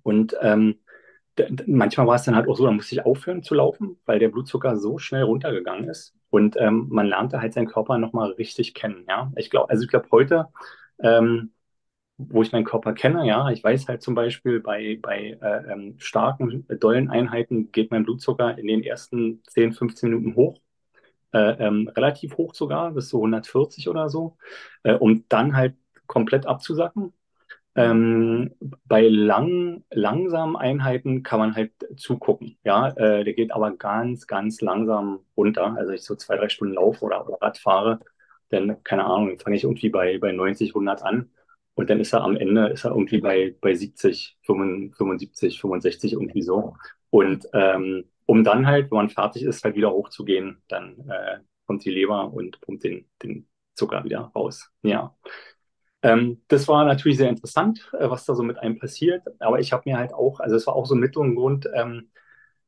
Und 0.04 0.36
ähm, 0.42 0.80
manchmal 1.66 2.08
war 2.08 2.16
es 2.16 2.24
dann 2.24 2.36
halt 2.36 2.48
auch 2.48 2.58
so, 2.58 2.66
da 2.66 2.72
musste 2.72 2.96
ich 2.96 3.06
aufhören 3.06 3.44
zu 3.44 3.56
laufen, 3.56 3.98
weil 4.06 4.20
der 4.20 4.30
Blutzucker 4.30 4.78
so 4.78 4.98
schnell 4.98 5.24
runtergegangen 5.24 5.90
ist. 5.90 6.14
Und 6.30 6.56
ähm, 6.58 6.88
man 6.90 7.08
lernte 7.08 7.42
halt 7.42 7.54
seinen 7.54 7.68
Körper 7.68 7.98
nochmal 7.98 8.32
richtig 8.34 8.74
kennen. 8.74 9.06
Ja, 9.08 9.32
ich 9.36 9.50
glaube, 9.50 9.70
also 9.70 9.84
ich 9.84 9.90
glaube 9.90 10.08
heute, 10.12 10.48
ähm, 11.02 11.52
wo 12.30 12.42
ich 12.42 12.52
meinen 12.52 12.66
Körper 12.66 12.94
kenne, 12.94 13.26
ja, 13.26 13.50
ich 13.50 13.64
weiß 13.64 13.88
halt 13.88 14.02
zum 14.02 14.16
Beispiel, 14.16 14.60
bei, 14.60 15.00
bei 15.02 15.38
äh, 15.42 15.72
ähm, 15.72 15.96
starken, 15.98 16.66
äh, 16.70 16.78
dollen 16.78 17.10
Einheiten 17.10 17.72
geht 17.72 17.92
mein 17.92 18.04
Blutzucker 18.04 18.58
in 18.58 18.68
den 18.68 18.84
ersten 18.84 19.42
10, 19.48 19.74
15 19.74 20.10
Minuten 20.10 20.36
hoch. 20.36 20.60
Äh, 21.34 21.66
ähm, 21.66 21.88
relativ 21.96 22.38
hoch 22.38 22.54
sogar, 22.54 22.92
bis 22.92 23.10
so 23.10 23.18
140 23.20 23.88
oder 23.88 24.10
so, 24.10 24.38
äh, 24.84 24.94
um 24.94 25.26
dann 25.30 25.56
halt 25.56 25.76
komplett 26.08 26.46
abzusacken. 26.46 27.14
Ähm, 27.76 28.54
bei 28.86 29.08
lang, 29.08 29.86
langsamen 29.92 30.58
Einheiten 30.58 31.24
kann 31.24 31.40
man 31.40 31.56
halt 31.56 31.72
zugucken. 31.96 32.58
Ja, 32.66 32.90
äh, 32.90 33.24
der 33.24 33.34
geht 33.34 33.54
aber 33.54 33.72
ganz, 33.72 34.28
ganz 34.28 34.60
langsam 34.62 35.20
runter. 35.38 35.76
Also 35.78 35.92
ich 35.94 36.04
so 36.04 36.16
zwei, 36.16 36.36
drei 36.36 36.50
Stunden 36.50 36.74
laufe 36.76 37.06
oder, 37.06 37.28
oder 37.28 37.38
Rad 37.42 37.58
fahre, 37.58 38.00
dann, 38.50 38.84
keine 38.84 39.06
Ahnung, 39.06 39.40
fange 39.40 39.56
ich 39.56 39.64
irgendwie 39.64 39.90
bei, 39.90 40.18
bei 40.18 40.34
90, 40.34 40.72
100 40.72 41.04
an 41.04 41.30
und 41.76 41.90
dann 41.90 42.00
ist 42.00 42.14
er 42.14 42.22
am 42.24 42.36
Ende 42.36 42.68
ist 42.68 42.86
er 42.86 42.92
irgendwie 42.92 43.20
bei, 43.20 43.56
bei 43.62 43.74
70, 43.74 44.38
75, 44.44 45.60
65 45.60 46.14
irgendwie 46.14 46.42
so. 46.42 46.76
Und 47.10 47.48
ähm, 47.54 48.06
um 48.26 48.44
dann 48.44 48.68
halt, 48.68 48.92
wenn 48.92 48.98
man 48.98 49.10
fertig 49.10 49.44
ist, 49.44 49.64
halt 49.64 49.76
wieder 49.76 49.92
hochzugehen, 49.92 50.62
dann 50.68 51.10
äh, 51.10 51.40
kommt 51.66 51.84
die 51.86 51.92
Leber 51.92 52.32
und 52.34 52.60
pumpt 52.62 52.84
den, 52.84 53.08
den 53.24 53.48
Zucker 53.76 54.04
wieder 54.04 54.32
raus. 54.36 54.70
Ja. 54.84 55.16
Ähm, 56.04 56.42
das 56.48 56.68
war 56.68 56.86
natürlich 56.86 57.18
sehr 57.18 57.30
interessant, 57.30 57.90
äh, 57.98 58.10
was 58.10 58.26
da 58.26 58.36
so 58.36 58.44
mit 58.44 58.58
einem 58.58 58.80
passiert. 58.80 59.24
Aber 59.40 59.60
ich 59.60 59.72
habe 59.74 59.84
mir 59.86 59.98
halt 59.98 60.14
auch, 60.14 60.40
also 60.40 60.56
es 60.56 60.66
war 60.68 60.76
auch 60.76 60.86
so 60.86 60.96
ein 60.96 61.00
Mittel 61.00 61.20
und 61.20 61.36
Grund, 61.36 61.70
ähm, 61.74 62.10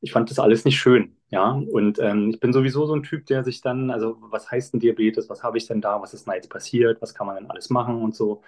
ich 0.01 0.11
fand 0.11 0.29
das 0.29 0.39
alles 0.39 0.65
nicht 0.65 0.79
schön. 0.79 1.17
Ja, 1.29 1.51
und 1.51 1.97
ähm, 1.99 2.29
ich 2.31 2.39
bin 2.39 2.53
sowieso 2.53 2.85
so 2.85 2.93
ein 2.95 3.03
Typ, 3.03 3.25
der 3.25 3.43
sich 3.43 3.61
dann, 3.61 3.89
also 3.89 4.17
was 4.21 4.51
heißt 4.51 4.73
denn 4.73 4.79
Diabetes, 4.81 5.29
was 5.29 5.43
habe 5.43 5.57
ich 5.57 5.65
denn 5.65 5.81
da, 5.81 6.01
was 6.01 6.13
ist 6.13 6.27
denn 6.27 6.35
jetzt 6.35 6.49
passiert, 6.49 7.01
was 7.01 7.15
kann 7.15 7.25
man 7.25 7.37
denn 7.37 7.49
alles 7.49 7.69
machen 7.69 8.01
und 8.03 8.15
so. 8.15 8.43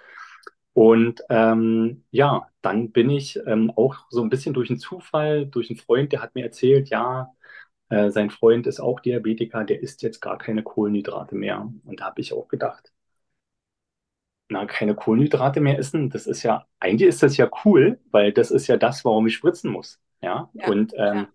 Und 0.76 1.22
ähm, 1.30 2.04
ja, 2.10 2.48
dann 2.60 2.92
bin 2.92 3.08
ich 3.08 3.38
ähm, 3.46 3.72
auch 3.76 3.96
so 4.10 4.20
ein 4.22 4.28
bisschen 4.28 4.52
durch 4.52 4.68
einen 4.68 4.78
Zufall, 4.78 5.46
durch 5.46 5.70
einen 5.70 5.78
Freund, 5.78 6.12
der 6.12 6.20
hat 6.20 6.34
mir 6.34 6.44
erzählt, 6.44 6.90
ja, 6.90 7.32
äh, 7.88 8.10
sein 8.10 8.28
Freund 8.30 8.66
ist 8.66 8.80
auch 8.80 9.00
Diabetiker, 9.00 9.64
der 9.64 9.80
isst 9.82 10.02
jetzt 10.02 10.20
gar 10.20 10.36
keine 10.36 10.62
Kohlenhydrate 10.62 11.34
mehr. 11.34 11.72
Und 11.84 12.00
da 12.00 12.06
habe 12.06 12.20
ich 12.20 12.34
auch 12.34 12.48
gedacht, 12.48 12.92
na, 14.48 14.66
keine 14.66 14.94
Kohlenhydrate 14.94 15.60
mehr 15.60 15.78
essen, 15.78 16.10
das 16.10 16.26
ist 16.26 16.42
ja, 16.42 16.66
eigentlich 16.78 17.08
ist 17.08 17.22
das 17.22 17.36
ja 17.36 17.48
cool, 17.64 17.98
weil 18.10 18.32
das 18.32 18.50
ist 18.50 18.66
ja 18.66 18.76
das, 18.76 19.04
warum 19.04 19.26
ich 19.26 19.34
spritzen 19.34 19.70
muss. 19.70 19.98
Ja, 20.20 20.50
ja 20.52 20.68
und 20.68 20.92
ähm, 20.96 21.16
ja. 21.16 21.28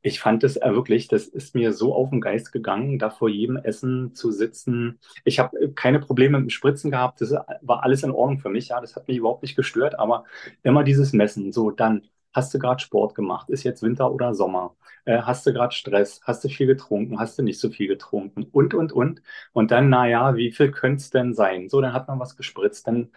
Ich 0.00 0.20
fand 0.20 0.44
es 0.44 0.56
äh, 0.56 0.72
wirklich, 0.74 1.08
das 1.08 1.26
ist 1.26 1.54
mir 1.54 1.72
so 1.72 1.94
auf 1.94 2.10
den 2.10 2.20
Geist 2.20 2.52
gegangen, 2.52 2.98
da 2.98 3.10
vor 3.10 3.28
jedem 3.28 3.56
Essen 3.56 4.14
zu 4.14 4.30
sitzen. 4.30 5.00
Ich 5.24 5.38
habe 5.40 5.58
äh, 5.60 5.68
keine 5.72 5.98
Probleme 6.00 6.38
mit 6.38 6.46
dem 6.48 6.50
Spritzen 6.50 6.90
gehabt. 6.90 7.20
Das 7.20 7.32
äh, 7.32 7.38
war 7.62 7.82
alles 7.82 8.02
in 8.04 8.10
Ordnung 8.12 8.38
für 8.38 8.48
mich. 8.48 8.68
Ja, 8.68 8.80
das 8.80 8.94
hat 8.96 9.08
mich 9.08 9.16
überhaupt 9.18 9.42
nicht 9.42 9.56
gestört. 9.56 9.98
Aber 9.98 10.24
immer 10.62 10.84
dieses 10.84 11.12
Messen. 11.12 11.52
So, 11.52 11.70
dann 11.72 12.02
hast 12.32 12.54
du 12.54 12.58
gerade 12.60 12.80
Sport 12.80 13.14
gemacht. 13.16 13.50
Ist 13.50 13.64
jetzt 13.64 13.82
Winter 13.82 14.12
oder 14.12 14.34
Sommer? 14.34 14.76
Äh, 15.04 15.18
hast 15.22 15.44
du 15.46 15.52
gerade 15.52 15.74
Stress? 15.74 16.20
Hast 16.24 16.44
du 16.44 16.48
viel 16.48 16.66
getrunken? 16.68 17.18
Hast 17.18 17.36
du 17.38 17.42
nicht 17.42 17.58
so 17.60 17.68
viel 17.70 17.88
getrunken? 17.88 18.44
Und, 18.52 18.74
und, 18.74 18.92
und. 18.92 19.22
Und 19.52 19.70
dann, 19.72 19.88
naja, 19.90 20.36
wie 20.36 20.52
viel 20.52 20.70
könnte 20.70 20.98
es 21.02 21.10
denn 21.10 21.34
sein? 21.34 21.68
So, 21.68 21.80
dann 21.80 21.92
hat 21.92 22.06
man 22.08 22.20
was 22.20 22.36
gespritzt. 22.36 22.86
Dann, 22.86 23.10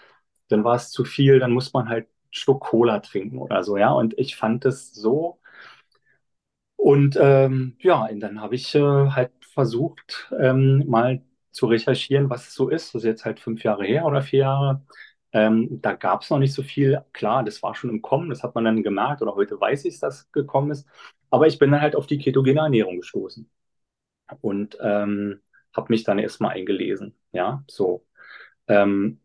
dann 0.50 0.64
war 0.64 0.76
es 0.76 0.92
zu 0.92 1.06
viel. 1.06 1.40
Dann 1.40 1.52
muss 1.52 1.74
man 1.74 1.90
halt 1.90 2.08
Schluck 2.32 2.62
Cola 2.62 3.00
trinken 3.00 3.38
oder 3.40 3.64
so. 3.64 3.78
Ja, 3.78 3.92
und 3.92 4.18
ich 4.18 4.36
fand 4.36 4.66
es 4.66 4.94
so 4.94 5.40
und 6.82 7.18
ähm, 7.20 7.76
ja, 7.80 8.06
und 8.06 8.20
dann 8.22 8.42
habe 8.42 8.56
ich 8.56 8.74
äh, 8.76 8.80
halt 8.82 9.32
versucht, 9.54 10.32
ähm, 10.40 10.84
mal 10.88 11.22
zu 11.52 11.68
recherchieren, 11.68 12.30
was 12.30 12.48
es 12.50 12.56
so 12.56 12.70
ist. 12.70 12.96
Das 12.96 13.04
ist 13.04 13.08
jetzt 13.08 13.26
halt 13.26 13.40
fünf 13.40 13.64
Jahre 13.64 13.86
her 13.86 14.06
oder 14.06 14.22
vier 14.22 14.40
Jahre. 14.42 14.86
Ähm, 15.34 15.80
da 15.82 15.94
gab 15.94 16.24
es 16.24 16.30
noch 16.30 16.40
nicht 16.40 16.54
so 16.54 16.64
viel. 16.64 17.04
Klar, 17.14 17.44
das 17.44 17.62
war 17.64 17.76
schon 17.76 17.90
im 17.90 18.02
Kommen, 18.02 18.30
das 18.30 18.44
hat 18.44 18.56
man 18.56 18.66
dann 18.66 18.84
gemerkt 18.84 19.22
oder 19.22 19.36
heute 19.36 19.60
weiß 19.60 19.86
ich, 19.86 20.00
dass 20.00 20.22
es 20.22 20.32
gekommen 20.32 20.72
ist. 20.72 20.88
Aber 21.30 21.48
ich 21.48 21.60
bin 21.60 21.72
dann 21.72 21.82
halt 21.82 21.96
auf 21.96 22.08
die 22.08 22.18
ketogene 22.18 22.60
Ernährung 22.62 22.98
gestoßen 22.98 23.50
und 24.42 24.78
ähm, 24.82 25.42
habe 25.76 25.88
mich 25.94 26.04
dann 26.04 26.20
erstmal 26.20 26.56
eingelesen. 26.56 27.16
Ja, 27.32 27.64
so. 27.70 28.06
Ähm, 28.68 29.22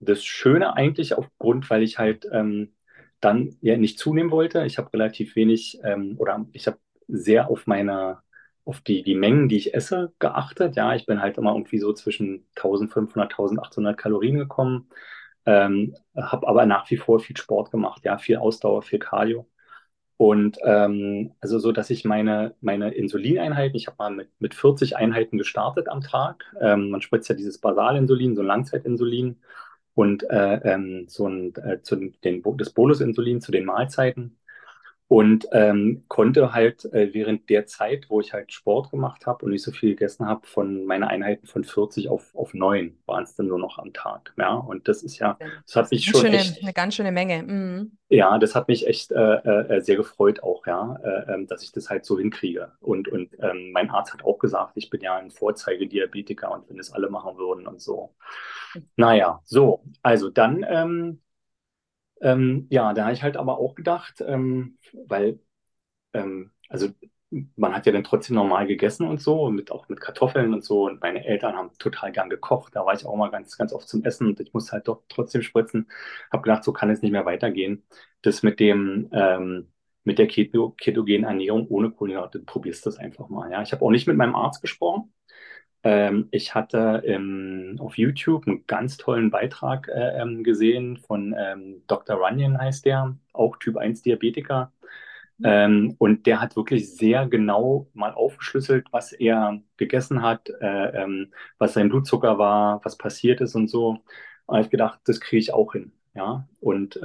das 0.00 0.24
Schöne 0.24 0.74
eigentlich 0.76 1.14
aufgrund, 1.14 1.70
weil 1.70 1.82
ich 1.82 1.98
halt 1.98 2.26
ähm, 2.32 2.74
dann 3.20 3.56
ja 3.62 3.76
nicht 3.76 3.98
zunehmen 3.98 4.30
wollte. 4.32 4.64
Ich 4.66 4.78
habe 4.78 4.92
relativ 4.94 5.36
wenig 5.36 5.80
ähm, 5.84 6.16
oder 6.18 6.46
ich 6.52 6.66
habe 6.66 6.78
sehr 7.08 7.50
auf 7.50 7.66
meine, 7.66 8.18
auf 8.64 8.80
die, 8.80 9.02
die 9.02 9.14
Mengen, 9.14 9.48
die 9.48 9.56
ich 9.56 9.74
esse, 9.74 10.12
geachtet. 10.18 10.76
Ja, 10.76 10.94
ich 10.94 11.06
bin 11.06 11.20
halt 11.22 11.38
immer 11.38 11.52
irgendwie 11.52 11.78
so 11.78 11.92
zwischen 11.92 12.46
1500, 12.56 13.32
1800 13.32 13.96
Kalorien 13.96 14.38
gekommen. 14.38 14.88
Ähm, 15.46 15.94
habe 16.16 16.48
aber 16.48 16.66
nach 16.66 16.90
wie 16.90 16.96
vor 16.96 17.20
viel 17.20 17.36
Sport 17.36 17.70
gemacht, 17.70 18.04
ja, 18.04 18.18
viel 18.18 18.36
Ausdauer, 18.38 18.82
viel 18.82 18.98
Cardio. 18.98 19.48
Und 20.18 20.58
ähm, 20.64 21.32
also 21.40 21.58
so, 21.58 21.72
dass 21.72 21.90
ich 21.90 22.04
meine, 22.04 22.54
meine 22.60 22.94
Insulineinheiten, 22.94 23.76
ich 23.76 23.86
habe 23.86 23.96
mal 23.98 24.10
mit, 24.10 24.30
mit 24.38 24.54
40 24.54 24.96
Einheiten 24.96 25.36
gestartet 25.38 25.88
am 25.88 26.00
Tag. 26.00 26.44
Ähm, 26.60 26.90
man 26.90 27.02
spritzt 27.02 27.28
ja 27.28 27.34
dieses 27.34 27.58
Basalinsulin, 27.58 28.34
so 28.34 28.42
ein 28.42 28.46
Langzeitinsulin 28.46 29.40
und 29.94 30.28
äh, 30.30 30.56
ähm, 30.64 31.06
so 31.08 31.28
ein, 31.28 31.54
äh, 31.56 31.82
zu 31.82 31.96
den, 31.96 32.42
das 32.56 32.70
Bolusinsulin 32.70 33.40
zu 33.42 33.52
den 33.52 33.66
Mahlzeiten 33.66 34.38
und 35.08 35.46
ähm, 35.52 36.04
konnte 36.08 36.52
halt 36.52 36.84
äh, 36.92 37.14
während 37.14 37.48
der 37.48 37.66
Zeit, 37.66 38.06
wo 38.08 38.20
ich 38.20 38.32
halt 38.32 38.52
Sport 38.52 38.90
gemacht 38.90 39.26
habe 39.26 39.44
und 39.44 39.52
nicht 39.52 39.62
so 39.62 39.70
viel 39.70 39.90
gegessen 39.90 40.26
habe, 40.26 40.44
von 40.46 40.84
meiner 40.84 41.08
Einheiten 41.08 41.46
von 41.46 41.62
40 41.62 42.08
auf, 42.08 42.34
auf 42.34 42.54
9 42.54 42.96
waren 43.06 43.22
es 43.22 43.36
dann 43.36 43.46
nur 43.46 43.60
noch 43.60 43.78
am 43.78 43.92
Tag. 43.92 44.34
Ja, 44.36 44.54
und 44.54 44.88
das 44.88 45.04
ist 45.04 45.18
ja, 45.20 45.38
das 45.64 45.76
hat 45.76 45.90
mich 45.92 46.06
schon 46.06 46.22
schöne, 46.22 46.38
echt, 46.38 46.60
eine 46.60 46.72
ganz 46.72 46.96
schöne 46.96 47.12
Menge. 47.12 47.42
Mhm. 47.44 47.92
ja, 48.08 48.36
das 48.38 48.56
hat 48.56 48.66
mich 48.66 48.88
echt 48.88 49.12
äh, 49.12 49.34
äh, 49.36 49.80
sehr 49.80 49.96
gefreut 49.96 50.42
auch, 50.42 50.66
ja, 50.66 50.98
äh, 51.04 51.34
ähm, 51.34 51.46
dass 51.46 51.62
ich 51.62 51.70
das 51.70 51.88
halt 51.88 52.04
so 52.04 52.18
hinkriege. 52.18 52.72
Und, 52.80 53.06
und 53.06 53.30
ähm, 53.40 53.70
mein 53.70 53.90
Arzt 53.90 54.12
hat 54.12 54.24
auch 54.24 54.38
gesagt, 54.38 54.72
ich 54.74 54.90
bin 54.90 55.02
ja 55.02 55.16
ein 55.16 55.30
Vorzeigediabetiker 55.30 56.50
und 56.50 56.68
wenn 56.68 56.80
es 56.80 56.92
alle 56.92 57.10
machen 57.10 57.38
würden 57.38 57.68
und 57.68 57.80
so. 57.80 58.14
Naja, 58.96 59.40
so, 59.44 59.84
also 60.02 60.30
dann 60.30 60.66
ähm, 60.68 61.20
ähm, 62.20 62.66
ja, 62.70 62.92
da 62.94 63.04
habe 63.04 63.14
ich 63.14 63.22
halt 63.22 63.36
aber 63.36 63.58
auch 63.58 63.74
gedacht, 63.74 64.22
ähm, 64.26 64.78
weil, 65.06 65.40
ähm, 66.14 66.52
also 66.68 66.88
man 67.56 67.74
hat 67.74 67.86
ja 67.86 67.92
dann 67.92 68.04
trotzdem 68.04 68.36
normal 68.36 68.66
gegessen 68.66 69.06
und 69.08 69.20
so, 69.20 69.50
mit, 69.50 69.70
auch 69.72 69.88
mit 69.88 70.00
Kartoffeln 70.00 70.54
und 70.54 70.64
so. 70.64 70.86
Und 70.86 71.00
meine 71.02 71.24
Eltern 71.24 71.56
haben 71.56 71.70
total 71.78 72.12
gern 72.12 72.30
gekocht. 72.30 72.76
Da 72.76 72.86
war 72.86 72.94
ich 72.94 73.04
auch 73.06 73.16
mal 73.16 73.30
ganz, 73.30 73.56
ganz 73.58 73.72
oft 73.72 73.88
zum 73.88 74.04
Essen 74.04 74.28
und 74.28 74.40
ich 74.40 74.54
musste 74.54 74.72
halt 74.72 74.88
doch 74.88 75.02
trotzdem 75.08 75.42
spritzen. 75.42 75.90
Habe 76.32 76.42
gedacht, 76.42 76.64
so 76.64 76.72
kann 76.72 76.90
es 76.90 77.02
nicht 77.02 77.12
mehr 77.12 77.26
weitergehen. 77.26 77.84
Das 78.22 78.42
mit 78.42 78.60
dem, 78.60 79.08
ähm, 79.12 79.72
mit 80.04 80.18
der 80.18 80.28
Keto, 80.28 80.70
ketogenen 80.72 81.24
Ernährung 81.24 81.66
ohne 81.68 81.90
Kohlenhydrate, 81.90 82.40
probierst 82.40 82.86
das 82.86 82.98
einfach 82.98 83.28
mal. 83.28 83.50
Ja, 83.50 83.62
ich 83.62 83.72
habe 83.72 83.84
auch 83.84 83.90
nicht 83.90 84.06
mit 84.06 84.16
meinem 84.16 84.36
Arzt 84.36 84.62
gesprochen. 84.62 85.12
Ähm, 85.86 86.26
ich 86.32 86.52
hatte 86.52 87.02
ähm, 87.06 87.76
auf 87.78 87.96
YouTube 87.96 88.48
einen 88.48 88.66
ganz 88.66 88.96
tollen 88.96 89.30
Beitrag 89.30 89.86
äh, 89.86 90.20
ähm, 90.20 90.42
gesehen 90.42 90.96
von 90.96 91.32
ähm, 91.38 91.82
Dr. 91.86 92.16
Runyon 92.16 92.58
heißt 92.58 92.84
der, 92.86 93.16
auch 93.32 93.56
Typ 93.58 93.76
1 93.76 94.02
Diabetiker. 94.02 94.72
Mhm. 95.38 95.44
Ähm, 95.46 95.94
und 95.98 96.26
der 96.26 96.40
hat 96.40 96.56
wirklich 96.56 96.96
sehr 96.96 97.28
genau 97.28 97.88
mal 97.94 98.12
aufgeschlüsselt, 98.12 98.88
was 98.90 99.12
er 99.12 99.60
gegessen 99.76 100.22
hat, 100.22 100.48
äh, 100.60 101.02
ähm, 101.04 101.32
was 101.58 101.74
sein 101.74 101.88
Blutzucker 101.88 102.36
war, 102.36 102.84
was 102.84 102.98
passiert 102.98 103.40
ist 103.40 103.54
und 103.54 103.68
so. 103.68 103.90
Und 104.46 104.56
ich 104.58 104.64
habe 104.64 104.70
gedacht, 104.70 105.00
das 105.04 105.20
kriege 105.20 105.38
ich 105.38 105.52
auch 105.52 105.72
hin. 105.72 105.92
Ja, 106.14 106.48
und 106.60 106.98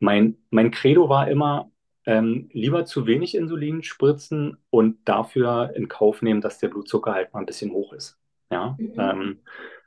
mein, 0.00 0.36
mein 0.50 0.70
Credo 0.72 1.08
war 1.08 1.28
immer, 1.28 1.70
ähm, 2.06 2.48
lieber 2.52 2.84
zu 2.86 3.06
wenig 3.06 3.34
Insulin 3.34 3.82
spritzen 3.82 4.56
und 4.70 4.98
dafür 5.04 5.72
in 5.74 5.88
Kauf 5.88 6.22
nehmen, 6.22 6.40
dass 6.40 6.58
der 6.58 6.68
Blutzucker 6.68 7.12
halt 7.12 7.32
mal 7.34 7.40
ein 7.40 7.46
bisschen 7.46 7.72
hoch 7.72 7.92
ist. 7.92 8.18
Ja, 8.50 8.76
mhm. 8.78 8.92
ähm, 8.96 9.38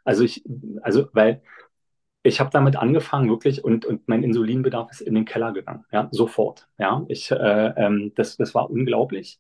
also 0.04 0.24
ich, 0.24 0.44
also 0.82 1.08
weil 1.14 1.42
ich 2.24 2.40
habe 2.40 2.50
damit 2.52 2.76
angefangen 2.76 3.30
wirklich 3.30 3.64
und, 3.64 3.86
und 3.86 4.08
mein 4.08 4.24
Insulinbedarf 4.24 4.92
ist 4.92 5.02
in 5.02 5.16
den 5.16 5.26
Keller 5.26 5.54
gegangen, 5.54 5.86
ja, 5.92 6.10
sofort. 6.12 6.68
Ja, 6.78 7.06
ich, 7.08 7.32
äh, 7.32 7.36
ähm, 7.36 8.12
das, 8.16 8.38
das 8.38 8.54
war 8.54 8.70
unglaublich. 8.70 9.40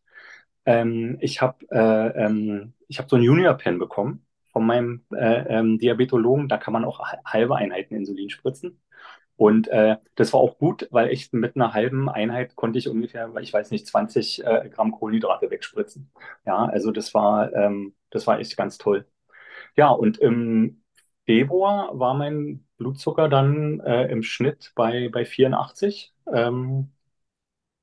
Ähm, 0.66 1.18
ich 1.20 1.42
habe 1.42 1.66
äh, 1.72 2.26
ähm, 2.26 2.74
ich 2.88 3.00
hab 3.00 3.10
so 3.10 3.16
einen 3.16 3.26
Junior-Pen 3.26 3.80
bekommen 3.80 4.26
von 4.52 4.66
meinem 4.66 5.04
äh, 5.14 5.60
ähm, 5.60 5.78
Diabetologen. 5.80 6.48
Da 6.48 6.58
kann 6.58 6.74
man 6.74 6.86
auch 6.86 7.02
halbe 7.26 7.56
Einheiten 7.58 7.96
Insulin 7.96 8.30
spritzen. 8.30 8.80
Und 9.40 9.70
äh, 9.70 9.96
das 10.16 10.34
war 10.34 10.42
auch 10.42 10.58
gut, 10.58 10.90
weil 10.92 11.12
ich 11.12 11.32
mit 11.32 11.56
einer 11.56 11.74
halben 11.74 12.10
Einheit 12.10 12.58
konnte 12.58 12.78
ich 12.78 12.90
ungefähr, 12.90 13.34
ich 13.40 13.54
weiß 13.54 13.72
nicht, 13.72 13.88
20 13.88 14.46
äh, 14.46 14.70
Gramm 14.70 14.92
Kohlenhydrate 14.92 15.50
wegspritzen. 15.50 16.12
Ja, 16.46 16.66
also 16.66 16.92
das 16.92 17.14
war, 17.14 17.54
ähm, 17.54 17.96
das 18.10 18.28
war 18.28 18.42
echt 18.42 18.58
ganz 18.58 18.78
toll. 18.78 19.08
Ja, 19.78 19.92
und 19.92 20.18
im 20.18 20.84
Februar 21.26 21.98
war 21.98 22.16
mein 22.16 22.66
Blutzucker 22.76 23.30
dann 23.30 23.80
äh, 23.80 24.08
im 24.08 24.24
Schnitt 24.24 24.74
bei, 24.76 25.08
bei 25.08 25.24
84, 25.24 26.14
ähm, 26.34 26.92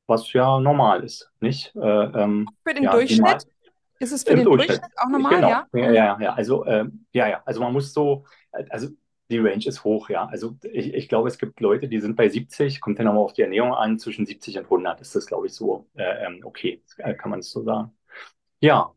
was 0.06 0.30
ja 0.34 0.60
normal 0.60 1.04
ist, 1.04 1.32
nicht? 1.40 1.74
Äh, 1.74 1.80
ähm, 1.80 2.50
für 2.66 2.74
den 2.74 2.84
ja, 2.84 2.92
Durchschnitt? 2.92 3.46
Ist 3.98 4.12
es 4.12 4.24
für 4.24 4.34
den 4.36 4.44
Durchschnitt, 4.44 4.82
Durchschnitt 4.82 4.98
auch 4.98 5.08
normal, 5.08 5.36
genau. 5.36 5.48
ja? 5.48 5.66
Ja, 5.72 5.90
ja, 5.90 6.18
ja. 6.20 6.34
Also, 6.34 6.66
äh, 6.66 6.84
ja, 7.12 7.28
ja. 7.28 7.42
Also 7.46 7.62
man 7.62 7.72
muss 7.72 7.94
so, 7.94 8.26
also 8.68 8.88
die 9.30 9.38
Range 9.38 9.66
ist 9.66 9.84
hoch, 9.84 10.08
ja. 10.08 10.26
Also 10.26 10.56
ich, 10.62 10.94
ich 10.94 11.08
glaube, 11.08 11.28
es 11.28 11.38
gibt 11.38 11.60
Leute, 11.60 11.88
die 11.88 12.00
sind 12.00 12.16
bei 12.16 12.28
70, 12.28 12.80
kommt 12.80 12.98
dann 12.98 13.06
nochmal 13.06 13.24
auf 13.24 13.32
die 13.32 13.42
Ernährung 13.42 13.74
an, 13.74 13.98
zwischen 13.98 14.26
70 14.26 14.58
und 14.58 14.64
100 14.64 15.00
ist 15.00 15.14
das, 15.16 15.26
glaube 15.26 15.46
ich, 15.46 15.54
so 15.54 15.86
äh, 15.96 16.26
ähm, 16.26 16.40
okay, 16.44 16.82
äh, 16.98 17.14
kann 17.14 17.30
man 17.30 17.40
es 17.40 17.50
so 17.50 17.62
sagen. 17.62 17.92
Ja, 18.60 18.92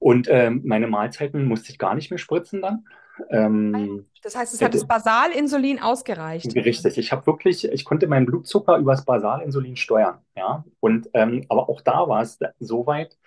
und 0.00 0.28
ähm, 0.30 0.62
meine 0.64 0.86
Mahlzeiten 0.86 1.44
musste 1.44 1.70
ich 1.70 1.78
gar 1.78 1.94
nicht 1.94 2.10
mehr 2.10 2.18
spritzen 2.18 2.62
dann. 2.62 2.84
Ähm, 3.28 4.06
das 4.22 4.34
heißt, 4.34 4.54
es 4.54 4.62
hat 4.62 4.72
das 4.72 4.86
Basalinsulin 4.86 5.78
ausgereicht. 5.78 6.54
Richtig, 6.56 6.96
ich 6.96 7.12
habe 7.12 7.26
wirklich, 7.26 7.64
ich 7.70 7.84
konnte 7.84 8.06
meinen 8.06 8.24
Blutzucker 8.24 8.78
über 8.78 8.92
das 8.92 9.04
Basalinsulin 9.04 9.76
steuern, 9.76 10.18
ja. 10.34 10.64
Und 10.80 11.10
ähm, 11.12 11.44
aber 11.50 11.68
auch 11.68 11.82
da 11.82 12.08
war 12.08 12.22
es 12.22 12.38
so 12.58 12.86
weit, 12.86 13.18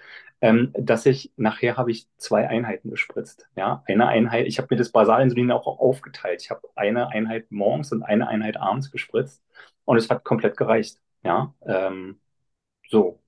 ähm, 0.44 0.74
dass 0.78 1.06
ich 1.06 1.32
nachher 1.38 1.78
habe 1.78 1.92
ich 1.92 2.06
zwei 2.18 2.50
Einheiten 2.50 2.90
gespritzt. 2.90 3.48
Ja, 3.56 3.82
eine 3.88 4.08
Einheit, 4.08 4.46
ich 4.46 4.58
habe 4.58 4.68
mir 4.72 4.78
das 4.78 4.92
Basalinsulin 4.92 5.52
auch 5.52 5.66
aufgeteilt. 5.66 6.42
Ich 6.42 6.50
habe 6.52 6.68
eine 6.76 7.08
Einheit 7.08 7.50
morgens 7.50 7.94
und 7.94 8.04
eine 8.04 8.28
Einheit 8.28 8.58
abends 8.58 8.92
gespritzt 8.92 9.42
und 9.86 9.96
es 9.96 10.10
hat 10.10 10.26
komplett 10.26 10.58
gereicht. 10.58 11.00
Ja, 11.24 11.54
ähm, 11.66 12.20
so. 12.90 13.22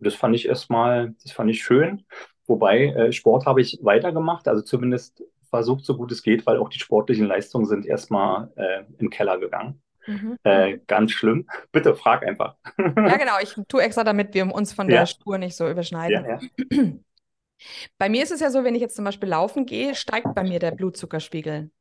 Das 0.00 0.14
fand 0.16 0.34
ich 0.34 0.46
erstmal, 0.46 1.14
das 1.22 1.32
fand 1.32 1.48
ich 1.50 1.62
schön. 1.62 2.04
Wobei 2.46 2.86
äh, 2.86 3.12
Sport 3.12 3.46
habe 3.46 3.60
ich 3.60 3.78
weitergemacht, 3.82 4.48
also 4.48 4.62
zumindest 4.62 5.22
versucht, 5.50 5.84
so 5.84 5.96
gut 5.96 6.10
es 6.10 6.22
geht, 6.24 6.44
weil 6.46 6.58
auch 6.58 6.70
die 6.70 6.80
sportlichen 6.80 7.26
Leistungen 7.26 7.66
sind 7.66 7.86
erstmal 7.86 8.50
äh, 8.56 8.82
im 8.98 9.10
Keller 9.10 9.38
gegangen. 9.38 9.80
Mhm. 10.08 10.38
Äh, 10.42 10.78
ganz 10.86 11.12
schlimm. 11.12 11.46
Bitte 11.72 11.94
frag 11.94 12.26
einfach. 12.26 12.56
ja, 12.78 13.16
genau. 13.16 13.34
Ich 13.42 13.54
tue 13.68 13.82
extra, 13.82 14.04
damit 14.04 14.34
wir 14.34 14.52
uns 14.52 14.72
von 14.72 14.88
ja. 14.88 15.00
der 15.00 15.06
Spur 15.06 15.38
nicht 15.38 15.54
so 15.56 15.68
überschneiden. 15.68 16.24
Ja, 16.24 16.40
ja. 16.70 16.92
Bei 17.98 18.08
mir 18.08 18.22
ist 18.22 18.30
es 18.30 18.40
ja 18.40 18.50
so, 18.50 18.64
wenn 18.64 18.74
ich 18.74 18.80
jetzt 18.80 18.96
zum 18.96 19.04
Beispiel 19.04 19.28
laufen 19.28 19.66
gehe, 19.66 19.96
steigt 19.96 20.32
bei 20.32 20.44
mir 20.44 20.60
der 20.60 20.70
Blutzuckerspiegel. 20.70 21.72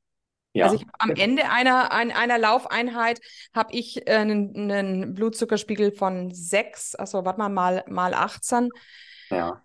Ja. 0.53 0.65
Also 0.65 0.77
ich, 0.77 0.87
am 0.97 1.11
Ende 1.11 1.51
einer, 1.51 1.91
ein, 1.91 2.11
einer 2.11 2.39
Laufeinheit 2.39 3.21
habe 3.53 3.73
ich 3.73 4.07
äh, 4.07 4.15
einen, 4.15 4.71
einen, 4.71 5.13
Blutzuckerspiegel 5.13 5.91
von 5.91 6.31
6, 6.31 6.95
also 6.95 7.25
warte 7.25 7.37
mal, 7.37 7.49
mal, 7.49 7.83
mal 7.87 8.15
18. 8.15 8.69
Ja. 9.29 9.61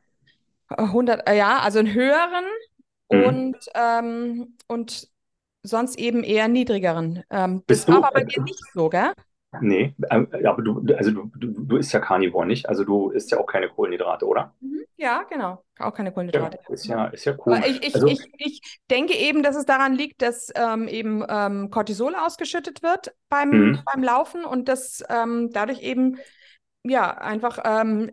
100, 0.68 1.26
äh, 1.30 1.36
ja, 1.36 1.60
also 1.60 1.78
einen 1.78 1.94
höheren 1.94 2.44
mhm. 3.10 3.24
und, 3.24 3.56
ähm, 3.74 4.56
und 4.68 5.08
sonst 5.62 5.98
eben 5.98 6.24
eher 6.24 6.48
niedrigeren. 6.48 7.22
Ähm, 7.30 7.64
das 7.66 7.88
war 7.88 7.96
aber 7.98 8.10
bei 8.12 8.24
dir 8.24 8.42
nicht 8.42 8.60
so, 8.74 8.88
gell? 8.88 9.12
Nee, 9.60 9.94
ähm, 10.10 10.28
aber 10.46 10.62
du, 10.62 10.82
also 10.96 11.10
du, 11.10 11.30
du, 11.36 11.48
du 11.64 11.76
isst 11.76 11.92
ja 11.92 12.00
Carnivore 12.00 12.46
nicht, 12.46 12.68
also 12.68 12.84
du 12.84 13.10
isst 13.10 13.30
ja 13.30 13.38
auch 13.38 13.46
keine 13.46 13.68
Kohlenhydrate, 13.68 14.26
oder? 14.26 14.54
Mhm. 14.60 14.84
Ja, 14.96 15.22
genau. 15.24 15.64
Auch 15.78 15.92
keine 15.94 16.12
Ja, 16.32 16.46
Kohlenhydrate. 16.46 16.58
ist 16.68 16.86
Mhm. 16.86 16.90
ja, 16.90 17.06
ist 17.06 17.24
ja 17.24 17.36
Aber 17.44 17.46
cool. 17.46 17.62
ich, 17.66 17.82
ich, 17.84 17.94
Also, 17.94 18.06
ich, 18.06 18.30
ich 18.38 18.80
denke 18.90 19.14
eben, 19.16 19.42
dass 19.42 19.56
es 19.56 19.66
daran 19.66 19.94
liegt, 19.94 20.22
dass 20.22 20.50
ähm, 20.54 20.88
eben 20.88 21.24
ähm, 21.28 21.70
Cortisol 21.70 22.14
ausgeschüttet 22.14 22.82
wird 22.82 23.14
beim, 23.28 23.72
mhm, 23.72 23.82
beim 23.84 24.02
Laufen 24.02 24.44
und 24.44 24.68
dass 24.68 25.02
ähm, 25.08 25.50
dadurch 25.52 25.82
eben, 25.82 26.18
ja, 26.84 27.16
einfach 27.18 27.58
ähm, 27.64 28.10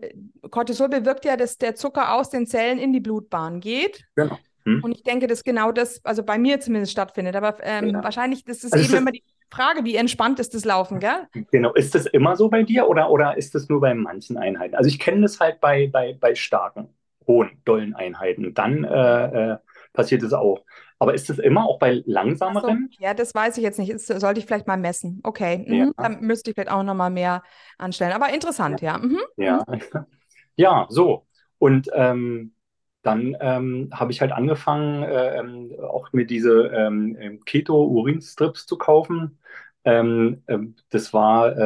Cortisol 0.51 0.89
bewirkt 0.89 1.25
ja, 1.25 1.37
dass 1.37 1.57
der 1.57 1.75
Zucker 1.75 2.13
aus 2.13 2.29
den 2.29 2.47
Zellen 2.47 2.79
in 2.79 2.93
die 2.93 2.99
Blutbahn 2.99 3.59
geht. 3.61 4.05
genau. 4.15 4.39
Mhm. 4.65 4.83
Und 4.83 4.91
ich 4.93 5.03
denke, 5.03 5.27
dass 5.27 5.43
genau 5.43 5.71
das, 5.71 6.03
also 6.05 6.23
bei 6.23 6.37
mir 6.37 6.59
zumindest 6.59 6.91
stattfindet. 6.93 7.35
Aber 7.35 7.57
ähm, 7.63 7.93
Ja. 7.93 8.03
wahrscheinlich, 8.03 8.43
das 8.45 8.63
ist 8.63 8.75
Also 8.75 8.83
eben 8.83 8.95
ist 8.95 8.95
immer 8.95 9.11
die 9.11 9.23
Frage, 9.51 9.83
wie 9.83 9.95
entspannt 9.95 10.39
ist 10.39 10.53
das 10.53 10.65
Laufen, 10.65 10.99
gell? 10.99 11.27
Genau, 11.51 11.73
ist 11.73 11.93
das 11.93 12.07
immer 12.07 12.35
so 12.35 12.49
bei 12.49 12.63
dir 12.63 12.87
oder, 12.87 13.11
oder 13.11 13.37
ist 13.37 13.53
das 13.53 13.69
nur 13.69 13.81
bei 13.81 13.93
manchen 13.93 14.37
Einheiten? 14.37 14.75
Also 14.75 14.87
ich 14.89 14.99
kenne 14.99 15.21
das 15.21 15.39
halt 15.39 15.59
bei, 15.61 15.87
bei, 15.87 16.13
bei 16.19 16.33
starken, 16.33 16.89
hohen, 17.27 17.61
dollen 17.65 17.93
Einheiten. 17.93 18.53
Dann 18.55 18.83
äh, 18.83 19.53
äh, 19.53 19.57
passiert 19.93 20.23
es 20.23 20.33
auch. 20.33 20.63
Aber 20.97 21.13
ist 21.13 21.29
das 21.29 21.37
immer 21.37 21.65
auch 21.65 21.77
bei 21.79 22.01
Ach 22.45 22.55
so, 22.55 22.75
langsameren? 22.75 22.89
ja, 22.97 23.13
das 23.13 23.35
weiß 23.35 23.57
ich 23.57 23.63
jetzt 23.63 23.77
nicht. 23.79 23.91
Das 23.93 24.07
sollte 24.07 24.39
ich 24.39 24.45
vielleicht 24.45 24.67
mal 24.67 24.77
messen. 24.77 25.19
Okay, 25.23 25.57
Ja, 25.65 25.87
mhm. 25.87 25.93
Dann 25.99 26.21
müsste 26.21 26.49
ich 26.49 26.55
vielleicht 26.55 26.71
auch 26.71 26.83
noch 26.83 26.95
mal 26.95 27.09
mehr 27.09 27.43
anstellen. 27.77 28.13
Aber 28.13 28.33
interessant, 28.33 28.81
ja. 28.81 28.97
Mhm. 28.97 29.19
Mhm. 29.37 29.59
ja, 29.59 29.65
ja, 30.55 30.87
so. 30.89 31.27
Und 31.57 31.89
ähm, 31.93 32.53
dann 33.01 33.35
ähm, 33.39 33.89
habe 33.93 34.11
ich 34.11 34.21
halt 34.21 34.31
angefangen, 34.31 35.03
äh, 35.03 35.39
ähm, 35.39 35.73
auch 35.81 36.11
mir 36.13 36.25
diese 36.25 36.67
ähm, 36.67 37.17
ähm, 37.19 37.45
Keto-Urinstrips 37.45 38.65
zu 38.65 38.77
kaufen. 38.77 39.39
Ähm, 39.85 40.43
ähm, 40.47 40.75
das 40.89 41.13
war, 41.13 41.57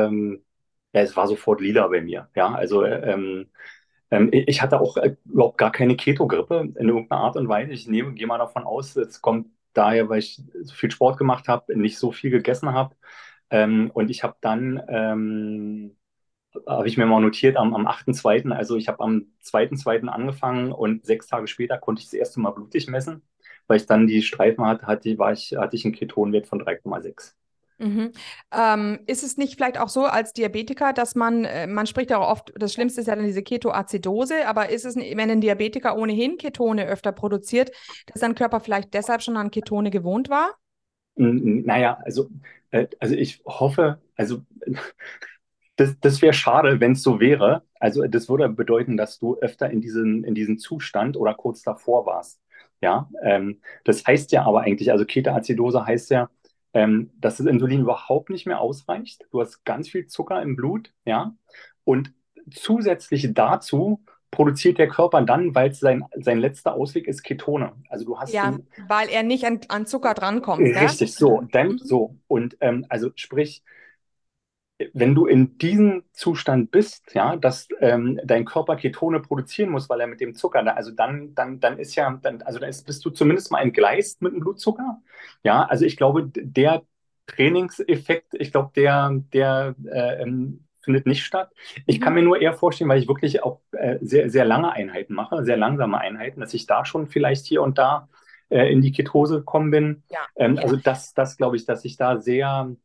ja, 0.93 1.01
es 1.01 1.15
war 1.17 1.27
sofort 1.27 1.61
lila 1.61 1.87
bei 1.87 2.01
mir. 2.01 2.29
Ja, 2.35 2.53
also 2.53 2.83
äh, 2.83 3.45
ich 4.31 4.61
hatte 4.61 4.79
auch 4.79 4.97
äh, 4.97 5.15
überhaupt 5.25 5.57
gar 5.57 5.71
keine 5.71 5.95
Keto-Grippe 5.95 6.73
in 6.77 6.87
irgendeiner 6.89 7.21
Art 7.21 7.35
und 7.35 7.49
Weise. 7.49 7.71
Ich 7.71 7.87
nehme, 7.87 8.13
gehe 8.13 8.27
mal 8.27 8.37
davon 8.37 8.63
aus, 8.63 8.95
es 8.95 9.21
kommt 9.21 9.47
daher, 9.73 10.07
weil 10.09 10.19
ich 10.19 10.41
so 10.61 10.73
viel 10.75 10.91
Sport 10.91 11.17
gemacht 11.17 11.47
habe, 11.47 11.77
nicht 11.79 11.97
so 11.97 12.11
viel 12.11 12.29
gegessen 12.29 12.73
habe. 12.73 12.95
Und 13.49 14.09
ich 14.09 14.23
habe 14.23 14.35
dann, 14.41 14.81
habe 16.67 16.87
ich 16.87 16.97
mir 16.97 17.05
mal 17.05 17.21
notiert, 17.21 17.57
am, 17.57 17.73
am 17.73 17.87
8.2., 17.87 18.51
also 18.51 18.75
ich 18.75 18.87
habe 18.87 19.03
am 19.03 19.27
2.2. 19.43 20.07
angefangen 20.07 20.71
und 20.71 21.05
sechs 21.05 21.27
Tage 21.27 21.47
später 21.47 21.77
konnte 21.77 22.01
ich 22.01 22.07
das 22.07 22.13
erste 22.13 22.39
Mal 22.39 22.51
blutig 22.51 22.87
messen, 22.87 23.21
weil 23.67 23.77
ich 23.77 23.85
dann 23.85 24.07
die 24.07 24.21
Streifen 24.21 24.65
hatte, 24.65 24.87
hatte, 24.87 25.17
war 25.17 25.31
ich, 25.31 25.55
hatte 25.57 25.75
ich 25.75 25.85
einen 25.85 25.93
Ketonwert 25.93 26.47
von 26.47 26.61
3,6. 26.61 27.33
Mhm. 27.79 28.11
Ähm, 28.51 28.99
ist 29.07 29.23
es 29.23 29.37
nicht 29.37 29.55
vielleicht 29.55 29.79
auch 29.79 29.89
so 29.89 30.05
als 30.05 30.33
Diabetiker, 30.33 30.93
dass 30.93 31.15
man, 31.15 31.43
äh, 31.43 31.67
man 31.67 31.87
spricht 31.87 32.11
ja 32.11 32.17
auch 32.19 32.29
oft, 32.29 32.53
das 32.55 32.73
Schlimmste 32.73 33.01
ist 33.01 33.07
ja 33.07 33.15
dann 33.15 33.25
diese 33.25 33.43
Ketoazidose, 33.43 34.47
aber 34.47 34.69
ist 34.69 34.85
es, 34.85 34.95
wenn 34.95 35.29
ein 35.29 35.41
Diabetiker 35.41 35.97
ohnehin 35.97 36.37
Ketone 36.37 36.85
öfter 36.85 37.11
produziert, 37.11 37.71
dass 38.07 38.21
sein 38.21 38.35
Körper 38.35 38.59
vielleicht 38.59 38.93
deshalb 38.93 39.21
schon 39.21 39.37
an 39.37 39.51
Ketone 39.51 39.89
gewohnt 39.89 40.29
war? 40.29 40.51
Naja, 41.15 41.99
also, 42.03 42.29
äh, 42.71 42.87
also 42.99 43.15
ich 43.15 43.41
hoffe, 43.45 43.99
also 44.15 44.41
Das, 45.75 45.99
das 45.99 46.21
wäre 46.21 46.33
schade, 46.33 46.79
wenn 46.79 46.91
es 46.93 47.01
so 47.03 47.19
wäre. 47.19 47.63
Also 47.79 48.03
das 48.07 48.29
würde 48.29 48.47
bedeuten, 48.49 48.95
dass 48.97 49.17
du 49.19 49.37
öfter 49.39 49.69
in 49.71 49.81
diesen, 49.81 50.23
in 50.23 50.35
diesem 50.35 50.59
Zustand 50.59 51.17
oder 51.17 51.33
kurz 51.33 51.63
davor 51.63 52.05
warst. 52.05 52.39
Ja, 52.81 53.09
ähm, 53.23 53.61
das 53.85 54.05
heißt 54.05 54.31
ja 54.33 54.43
aber 54.45 54.61
eigentlich, 54.61 54.91
also 54.91 55.05
Ketoazidose 55.05 55.85
heißt 55.85 56.11
ja, 56.11 56.29
ähm, 56.73 57.11
dass 57.19 57.37
das 57.37 57.47
Insulin 57.47 57.81
überhaupt 57.81 58.29
nicht 58.29 58.45
mehr 58.45 58.59
ausreicht. 58.59 59.25
Du 59.31 59.41
hast 59.41 59.63
ganz 59.63 59.89
viel 59.89 60.07
Zucker 60.07 60.41
im 60.41 60.55
Blut, 60.55 60.93
ja, 61.05 61.33
und 61.85 62.13
zusätzlich 62.51 63.33
dazu 63.33 64.03
produziert 64.31 64.79
der 64.79 64.87
Körper 64.89 65.21
dann, 65.21 65.55
weil 65.55 65.69
es 65.71 65.79
sein, 65.79 66.03
sein 66.15 66.39
letzter 66.39 66.73
Ausweg 66.73 67.07
ist, 67.07 67.23
Ketone. 67.23 67.73
Also 67.89 68.05
du 68.05 68.19
hast 68.19 68.33
Ja, 68.33 68.43
ein, 68.43 68.67
weil 68.77 69.09
er 69.09 69.23
nicht 69.23 69.45
an, 69.45 69.61
an 69.69 69.85
Zucker 69.85 70.13
drankommt, 70.13 70.67
richtig 70.67 71.15
so, 71.15 71.41
Mhm. 71.41 71.49
dann 71.51 71.71
Mhm. 71.71 71.79
so. 71.83 72.15
Und 72.27 72.57
ähm, 72.61 72.85
also 72.89 73.11
sprich, 73.15 73.63
wenn 74.93 75.15
du 75.15 75.25
in 75.25 75.57
diesem 75.57 76.03
Zustand 76.13 76.71
bist, 76.71 77.13
ja, 77.13 77.35
dass 77.37 77.67
ähm, 77.79 78.19
dein 78.23 78.45
Körper 78.45 78.75
Ketone 78.75 79.19
produzieren 79.19 79.69
muss, 79.71 79.89
weil 79.89 80.01
er 80.01 80.07
mit 80.07 80.21
dem 80.21 80.35
Zucker, 80.35 80.63
da, 80.63 80.73
also 80.73 80.91
dann, 80.91 81.33
dann, 81.35 81.59
dann 81.59 81.79
ist 81.79 81.95
ja, 81.95 82.19
dann, 82.21 82.41
also 82.43 82.59
dann 82.59 82.69
ist, 82.69 82.85
bist 82.85 83.03
du 83.05 83.09
zumindest 83.11 83.51
mal 83.51 83.61
entgleist 83.61 84.21
mit 84.21 84.33
dem 84.33 84.39
Blutzucker. 84.41 85.01
Ja, 85.43 85.63
also 85.65 85.85
ich 85.85 85.97
glaube, 85.97 86.29
der 86.35 86.83
Trainingseffekt, 87.27 88.33
ich 88.33 88.51
glaube, 88.51 88.71
der, 88.75 89.11
der 89.33 89.75
äh, 89.85 90.21
ähm, 90.23 90.65
findet 90.81 91.05
nicht 91.07 91.23
statt. 91.23 91.51
Ich 91.85 92.01
kann 92.01 92.13
Mhm. 92.13 92.15
mir 92.15 92.21
nur 92.23 92.41
eher 92.41 92.53
vorstellen, 92.53 92.89
weil 92.89 92.99
ich 92.99 93.07
wirklich 93.07 93.43
auch 93.43 93.61
äh, 93.71 93.97
sehr, 94.01 94.29
sehr 94.29 94.45
lange 94.45 94.71
Einheiten 94.73 95.13
mache, 95.13 95.43
sehr 95.45 95.57
langsame 95.57 95.97
Einheiten, 95.99 96.41
dass 96.41 96.53
ich 96.53 96.65
da 96.65 96.85
schon 96.85 97.07
vielleicht 97.07 97.45
hier 97.45 97.61
und 97.61 97.77
da 97.77 98.09
äh, 98.49 98.71
in 98.71 98.81
die 98.81 98.91
Ketose 98.91 99.37
gekommen 99.39 99.71
bin. 99.71 100.03
Ja, 100.09 100.19
Ähm, 100.35 100.57
ja. 100.57 100.61
also 100.61 100.75
das, 100.75 101.13
das 101.13 101.37
glaube 101.37 101.55
ich, 101.55 101.65
dass 101.65 101.85
ich 101.85 101.95
da 101.97 102.19
sehr 102.19 102.75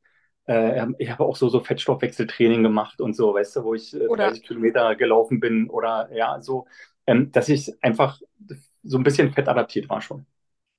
äh, 0.49 0.87
ich 0.99 1.11
habe 1.11 1.25
auch 1.25 1.37
so, 1.37 1.49
so 1.49 1.61
Fettstoffwechseltraining 1.61 2.63
gemacht 2.63 3.01
und 3.01 3.15
so, 3.15 3.35
weißt 3.35 3.57
du, 3.57 3.65
wo 3.65 3.75
ich 3.75 3.95
äh, 3.95 4.07
Oder 4.07 4.29
30 4.29 4.45
Kilometer 4.45 4.97
gelaufen 4.97 5.41
bin 5.41 5.69
oder 5.71 6.09
ja, 6.13 6.41
so, 6.41 6.67
ähm, 7.07 7.31
dass 7.33 7.49
ich 7.49 7.73
einfach 7.83 8.21
so 8.83 8.99
ein 8.99 9.05
bisschen 9.05 9.33
fettadaptiert 9.33 9.89
war 9.89 10.01
schon. 10.01 10.27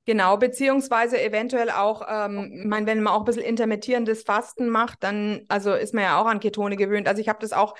Genau, 0.10 0.38
beziehungsweise 0.38 1.22
eventuell 1.22 1.70
auch, 1.70 2.02
ähm, 2.10 2.52
ich 2.62 2.66
meine, 2.66 2.88
wenn 2.88 3.04
man 3.04 3.14
auch 3.14 3.20
ein 3.20 3.26
bisschen 3.26 3.44
intermittierendes 3.44 4.24
Fasten 4.24 4.68
macht, 4.68 5.04
dann, 5.04 5.42
also 5.50 5.72
ist 5.76 5.94
man 5.94 6.04
ja 6.04 6.20
auch 6.20 6.26
an 6.26 6.40
Ketone 6.40 6.78
gewöhnt. 6.78 7.08
Also 7.08 7.22
ich 7.22 7.30
habe 7.30 7.38
das 7.42 7.54
auch 7.54 7.76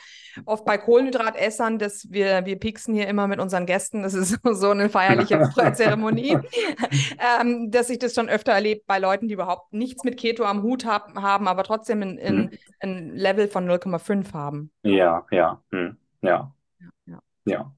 oft 0.46 0.64
bei 0.64 0.78
Kohlenhydratessern, 0.78 1.80
dass 1.80 2.06
wir, 2.12 2.46
wir 2.46 2.60
pieksen 2.60 2.94
hier 2.94 3.08
immer 3.08 3.28
mit 3.28 3.40
unseren 3.40 3.66
Gästen, 3.66 4.04
das 4.04 4.14
ist 4.14 4.38
so 4.44 4.70
eine 4.70 4.90
feierliche 4.90 5.50
Zeremonie, 5.74 6.38
ähm, 7.42 7.72
dass 7.72 7.90
ich 7.90 7.98
das 7.98 8.14
schon 8.14 8.30
öfter 8.30 8.52
erlebt 8.52 8.86
bei 8.86 9.00
Leuten, 9.00 9.28
die 9.28 9.34
überhaupt 9.34 9.74
nichts 9.74 10.04
mit 10.04 10.16
Keto 10.16 10.44
am 10.44 10.62
Hut 10.62 10.86
hab, 10.86 11.16
haben, 11.16 11.48
aber 11.48 11.64
trotzdem 11.64 12.04
ein, 12.04 12.20
Mhm. 12.22 12.52
ein 12.80 13.16
Level 13.16 13.48
von 13.48 13.66
0,5 13.66 14.34
haben. 14.34 14.70
Ja, 14.84 15.26
ja, 15.32 15.64
hm, 15.72 15.98
ja, 16.22 16.54
Ja, 16.80 16.90
ja. 17.08 17.20
ja. 17.46 17.74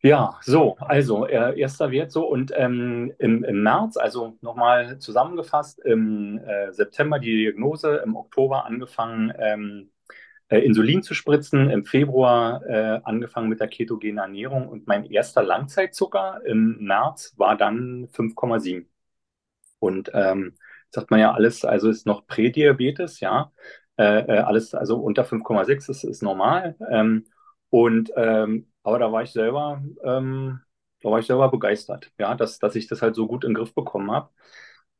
Ja, 0.00 0.38
so, 0.42 0.76
also 0.78 1.26
äh, 1.26 1.58
erster 1.58 1.90
Wert 1.90 2.12
so 2.12 2.24
und 2.28 2.52
ähm, 2.54 3.12
im, 3.18 3.42
im 3.42 3.62
März, 3.64 3.96
also 3.96 4.38
nochmal 4.42 4.98
zusammengefasst, 5.00 5.80
im 5.80 6.38
äh, 6.38 6.72
September 6.72 7.18
die 7.18 7.36
Diagnose, 7.36 7.96
im 8.04 8.14
Oktober 8.14 8.64
angefangen 8.64 9.32
ähm, 9.36 9.90
äh, 10.48 10.60
Insulin 10.60 11.02
zu 11.02 11.14
spritzen, 11.14 11.70
im 11.70 11.84
Februar 11.84 12.64
äh, 12.66 13.00
angefangen 13.04 13.48
mit 13.48 13.60
der 13.60 13.68
ketogenen 13.68 14.18
Ernährung 14.18 14.68
und 14.68 14.86
mein 14.86 15.04
erster 15.06 15.42
Langzeitzucker 15.42 16.42
im 16.46 16.78
März 16.80 17.34
war 17.36 17.56
dann 17.56 18.08
5,7. 18.08 18.88
Und 19.80 20.10
ähm, 20.14 20.56
sagt 20.90 21.10
man 21.10 21.20
ja 21.20 21.32
alles, 21.32 21.64
also 21.64 21.90
ist 21.90 22.06
noch 22.06 22.26
Prädiabetes, 22.26 23.20
ja. 23.20 23.52
Äh, 23.98 24.20
äh, 24.36 24.38
alles, 24.40 24.74
also 24.74 24.98
unter 24.98 25.24
5,6 25.24 25.88
ist, 25.90 26.04
ist 26.04 26.22
normal. 26.22 26.76
Ähm, 26.90 27.26
und 27.70 28.10
ähm, 28.16 28.68
aber 28.82 28.98
da 28.98 29.12
war 29.12 29.22
ich 29.22 29.30
selber, 29.32 29.82
ähm, 30.04 30.60
da 31.02 31.10
war 31.10 31.18
ich 31.20 31.26
selber 31.26 31.50
begeistert, 31.50 32.12
ja, 32.18 32.34
dass, 32.34 32.58
dass 32.58 32.74
ich 32.76 32.86
das 32.88 33.02
halt 33.02 33.14
so 33.14 33.26
gut 33.26 33.44
in 33.44 33.50
den 33.50 33.56
Griff 33.56 33.74
bekommen 33.74 34.10
habe. 34.10 34.30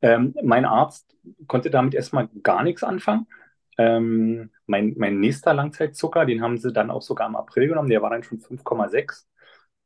Ähm, 0.01 0.35
mein 0.43 0.65
Arzt 0.65 1.15
konnte 1.47 1.69
damit 1.69 1.93
erstmal 1.93 2.29
gar 2.43 2.63
nichts 2.63 2.83
anfangen. 2.83 3.27
Ähm, 3.77 4.51
mein, 4.65 4.95
mein 4.97 5.19
nächster 5.19 5.53
Langzeitzucker, 5.53 6.25
den 6.25 6.41
haben 6.41 6.57
sie 6.57 6.71
dann 6.73 6.91
auch 6.91 7.01
sogar 7.01 7.27
im 7.27 7.35
April 7.35 7.67
genommen, 7.69 7.89
der 7.89 8.01
war 8.01 8.09
dann 8.09 8.23
schon 8.23 8.39
5,6. 8.39 9.27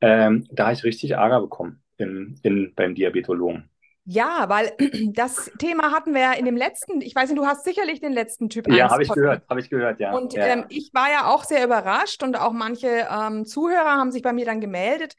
Ähm, 0.02 0.48
da 0.52 0.66
habe 0.66 0.74
ich 0.76 0.84
richtig 0.84 1.12
Ärger 1.12 1.42
bekommen 1.42 1.84
in, 1.98 2.40
in, 2.44 2.74
beim 2.76 2.96
Diabetologen. 2.96 3.70
Ja, 4.06 4.46
weil 4.50 4.74
das 5.14 5.50
Thema 5.60 5.92
hatten 5.92 6.14
wir 6.14 6.22
ja 6.22 6.34
in 6.34 6.46
dem 6.46 6.58
letzten, 6.58 7.02
ich 7.02 7.16
weiß 7.16 7.30
nicht, 7.30 7.40
du 7.40 7.46
hast 7.46 7.64
sicherlich 7.64 8.02
den 8.02 8.12
letzten 8.14 8.50
Typ 8.50 8.68
Ja, 8.70 8.86
1 8.86 8.92
habe 8.92 9.04
ich 9.04 9.14
gehört, 9.14 9.44
habe 9.50 9.60
ich 9.60 9.70
gehört, 9.70 10.00
ja. 10.00 10.14
Und 10.14 10.34
ja, 10.34 10.46
ähm, 10.46 10.60
ja. 10.60 10.66
ich 10.70 10.92
war 10.94 11.10
ja 11.12 11.28
auch 11.28 11.44
sehr 11.44 11.64
überrascht 11.64 12.22
und 12.24 12.36
auch 12.38 12.52
manche 12.52 13.08
ähm, 13.10 13.46
Zuhörer 13.46 13.92
haben 13.98 14.12
sich 14.12 14.22
bei 14.22 14.34
mir 14.34 14.46
dann 14.46 14.60
gemeldet, 14.62 15.16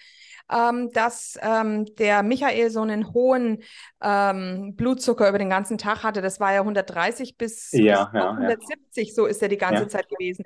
ähm, 0.52 0.90
dass 0.92 1.38
ähm, 1.40 1.86
der 1.96 2.22
Michael 2.22 2.70
so 2.70 2.82
einen 2.82 3.12
hohen 3.14 3.62
ähm, 4.02 4.74
Blutzucker 4.76 5.28
über 5.28 5.38
den 5.38 5.48
ganzen 5.50 5.78
Tag 5.78 6.02
hatte. 6.02 6.20
Das 6.20 6.38
war 6.38 6.52
ja 6.52 6.62
130 6.62 7.36
bis, 7.38 7.70
bis 7.70 7.80
Ja, 7.86 8.02
auf 8.12 8.12
ja, 8.12 8.20
ja. 8.20 8.38
170, 8.38 9.14
so 9.14 9.26
ist 9.26 9.42
er 9.42 9.48
die 9.48 9.56
ganze 9.58 9.84
Ja. 9.84 9.88
Zeit 9.88 10.08
gewesen. 10.08 10.44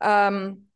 Ähm, 0.00 0.68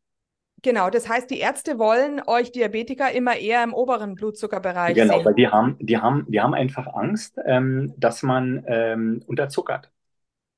genau, 0.61 0.89
das 0.89 1.07
heißt, 1.09 1.29
die 1.29 1.39
Ärzte 1.39 1.79
wollen 1.79 2.21
euch 2.25 2.51
Diabetiker 2.51 3.11
immer 3.11 3.35
eher 3.37 3.63
im 3.63 3.73
oberen 3.73 4.15
Blutzuckerbereich 4.15 5.03
Genau, 5.03 5.03
sehen. 5.05 5.25
weil 5.25 5.35
die 5.35 5.47
haben, 5.47 5.77
die 5.79 5.97
haben, 5.99 6.25
die 6.29 6.41
haben 6.41 6.53
einfach 6.53 6.87
Angst, 6.87 7.37
ähm, 7.45 7.93
dass 7.97 8.23
man 8.23 8.63
ähm, 8.67 9.23
unterzuckert. 9.27 9.91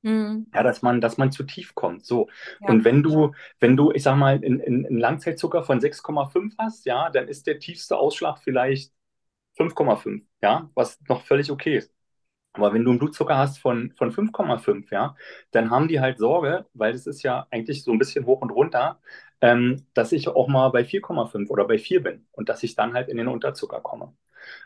Hm, 0.04 0.44
Ja, 0.54 0.64
dass 0.64 0.82
man, 0.82 1.00
dass 1.00 1.18
man 1.18 1.32
zu 1.32 1.44
tief 1.44 1.76
kommt. 1.76 2.06
So. 2.06 2.28
ja. 2.60 2.68
Und 2.68 2.84
wenn 2.84 3.04
du, 3.04 3.32
wenn 3.60 3.78
du, 3.78 3.92
ich 3.94 4.04
sag 4.04 4.18
mal, 4.18 4.36
einen 4.36 4.60
in, 4.60 4.84
in 4.86 4.98
Langzeitzucker 4.98 5.64
von 5.64 5.80
6,5 5.80 6.54
hast, 6.58 6.86
ja, 6.86 7.10
dann 7.10 7.28
ist 7.30 7.48
der 7.48 7.60
tiefste 7.60 7.98
Ausschlag 7.98 8.40
vielleicht 8.44 8.92
5,5, 9.56 10.24
ja, 10.42 10.70
was 10.76 11.00
noch 11.08 11.24
völlig 11.26 11.52
okay 11.52 11.78
ist. 11.78 11.94
Aber 12.54 12.74
wenn 12.74 12.84
du 12.86 12.92
einen 12.92 13.00
Blutzucker 13.00 13.38
hast 13.38 13.60
von, 13.60 13.94
von 13.98 14.12
5,5, 14.12 14.92
ja, 14.92 15.16
dann 15.52 15.72
haben 15.72 15.88
die 15.90 16.00
halt 16.02 16.20
Sorge, 16.20 16.66
weil 16.74 16.94
das 16.94 17.08
ist 17.08 17.24
ja 17.24 17.48
eigentlich 17.52 17.84
so 17.84 17.92
ein 17.94 18.00
bisschen 18.00 18.26
hoch 18.26 18.42
und 18.42 18.52
runter, 18.52 19.00
ähm, 19.42 19.86
dass 19.94 20.12
ich 20.12 20.28
auch 20.28 20.48
mal 20.48 20.70
bei 20.70 20.84
4,5 20.84 21.50
oder 21.50 21.66
bei 21.66 21.78
4 21.78 22.04
bin 22.04 22.26
und 22.32 22.50
dass 22.50 22.64
ich 22.64 22.76
dann 22.76 22.94
halt 22.94 23.10
in 23.10 23.18
den 23.18 23.28
Unterzucker 23.28 23.82
komme. 23.82 24.14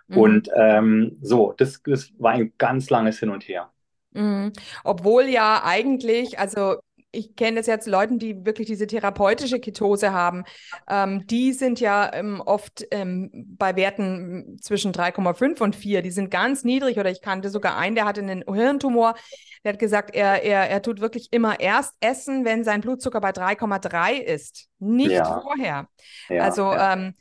Mhm. 0.08 0.18
Und 0.18 0.50
ähm, 0.56 1.18
so, 1.22 1.54
das, 1.58 1.82
das 1.84 2.12
war 2.20 2.34
ein 2.34 2.54
ganz 2.58 2.90
langes 2.90 3.20
Hin 3.20 3.30
und 3.30 3.48
Her. 3.48 3.72
Mhm. 4.12 4.54
Obwohl 4.84 5.24
ja 5.24 5.62
eigentlich, 5.64 6.40
also 6.40 6.78
ich 7.16 7.36
kenne 7.36 7.58
das 7.58 7.68
jetzt 7.68 7.88
Leuten, 7.88 8.20
die 8.20 8.46
wirklich 8.46 8.68
diese 8.68 8.88
therapeutische 8.88 9.60
Ketose 9.60 10.12
haben. 10.12 10.44
Ähm, 10.90 11.26
die 11.28 11.54
sind 11.54 11.80
ja 11.80 12.12
ähm, 12.14 12.42
oft 12.42 12.86
ähm, 12.92 13.32
bei 13.58 13.76
Werten 13.76 14.58
zwischen 14.62 14.92
3,5 14.92 15.62
und 15.62 15.76
4. 15.76 16.02
Die 16.02 16.12
sind 16.12 16.30
ganz 16.30 16.64
niedrig. 16.64 17.00
Oder 17.00 17.12
ich 17.12 17.22
kannte 17.22 17.50
sogar 17.50 17.78
einen, 17.78 17.96
der 17.96 18.06
hatte 18.06 18.22
einen 18.22 18.44
Hirntumor. 18.44 19.16
Der 19.64 19.74
hat 19.74 19.80
gesagt, 19.80 20.14
er, 20.14 20.44
er, 20.44 20.70
er 20.70 20.82
tut 20.82 21.02
wirklich 21.02 21.30
immer 21.32 21.60
erst 21.60 21.96
essen, 22.00 22.46
wenn 22.46 22.64
sein 22.64 22.82
Blutzucker 22.82 23.22
bei 23.22 23.32
3,3 23.32 24.20
ist. 24.20 24.68
Nicht 24.80 25.12
ja. 25.12 25.42
vorher. 25.42 25.88
Ja, 26.30 26.44
also 26.44 26.64
ja. 26.64 26.94
Ähm, 26.94 27.14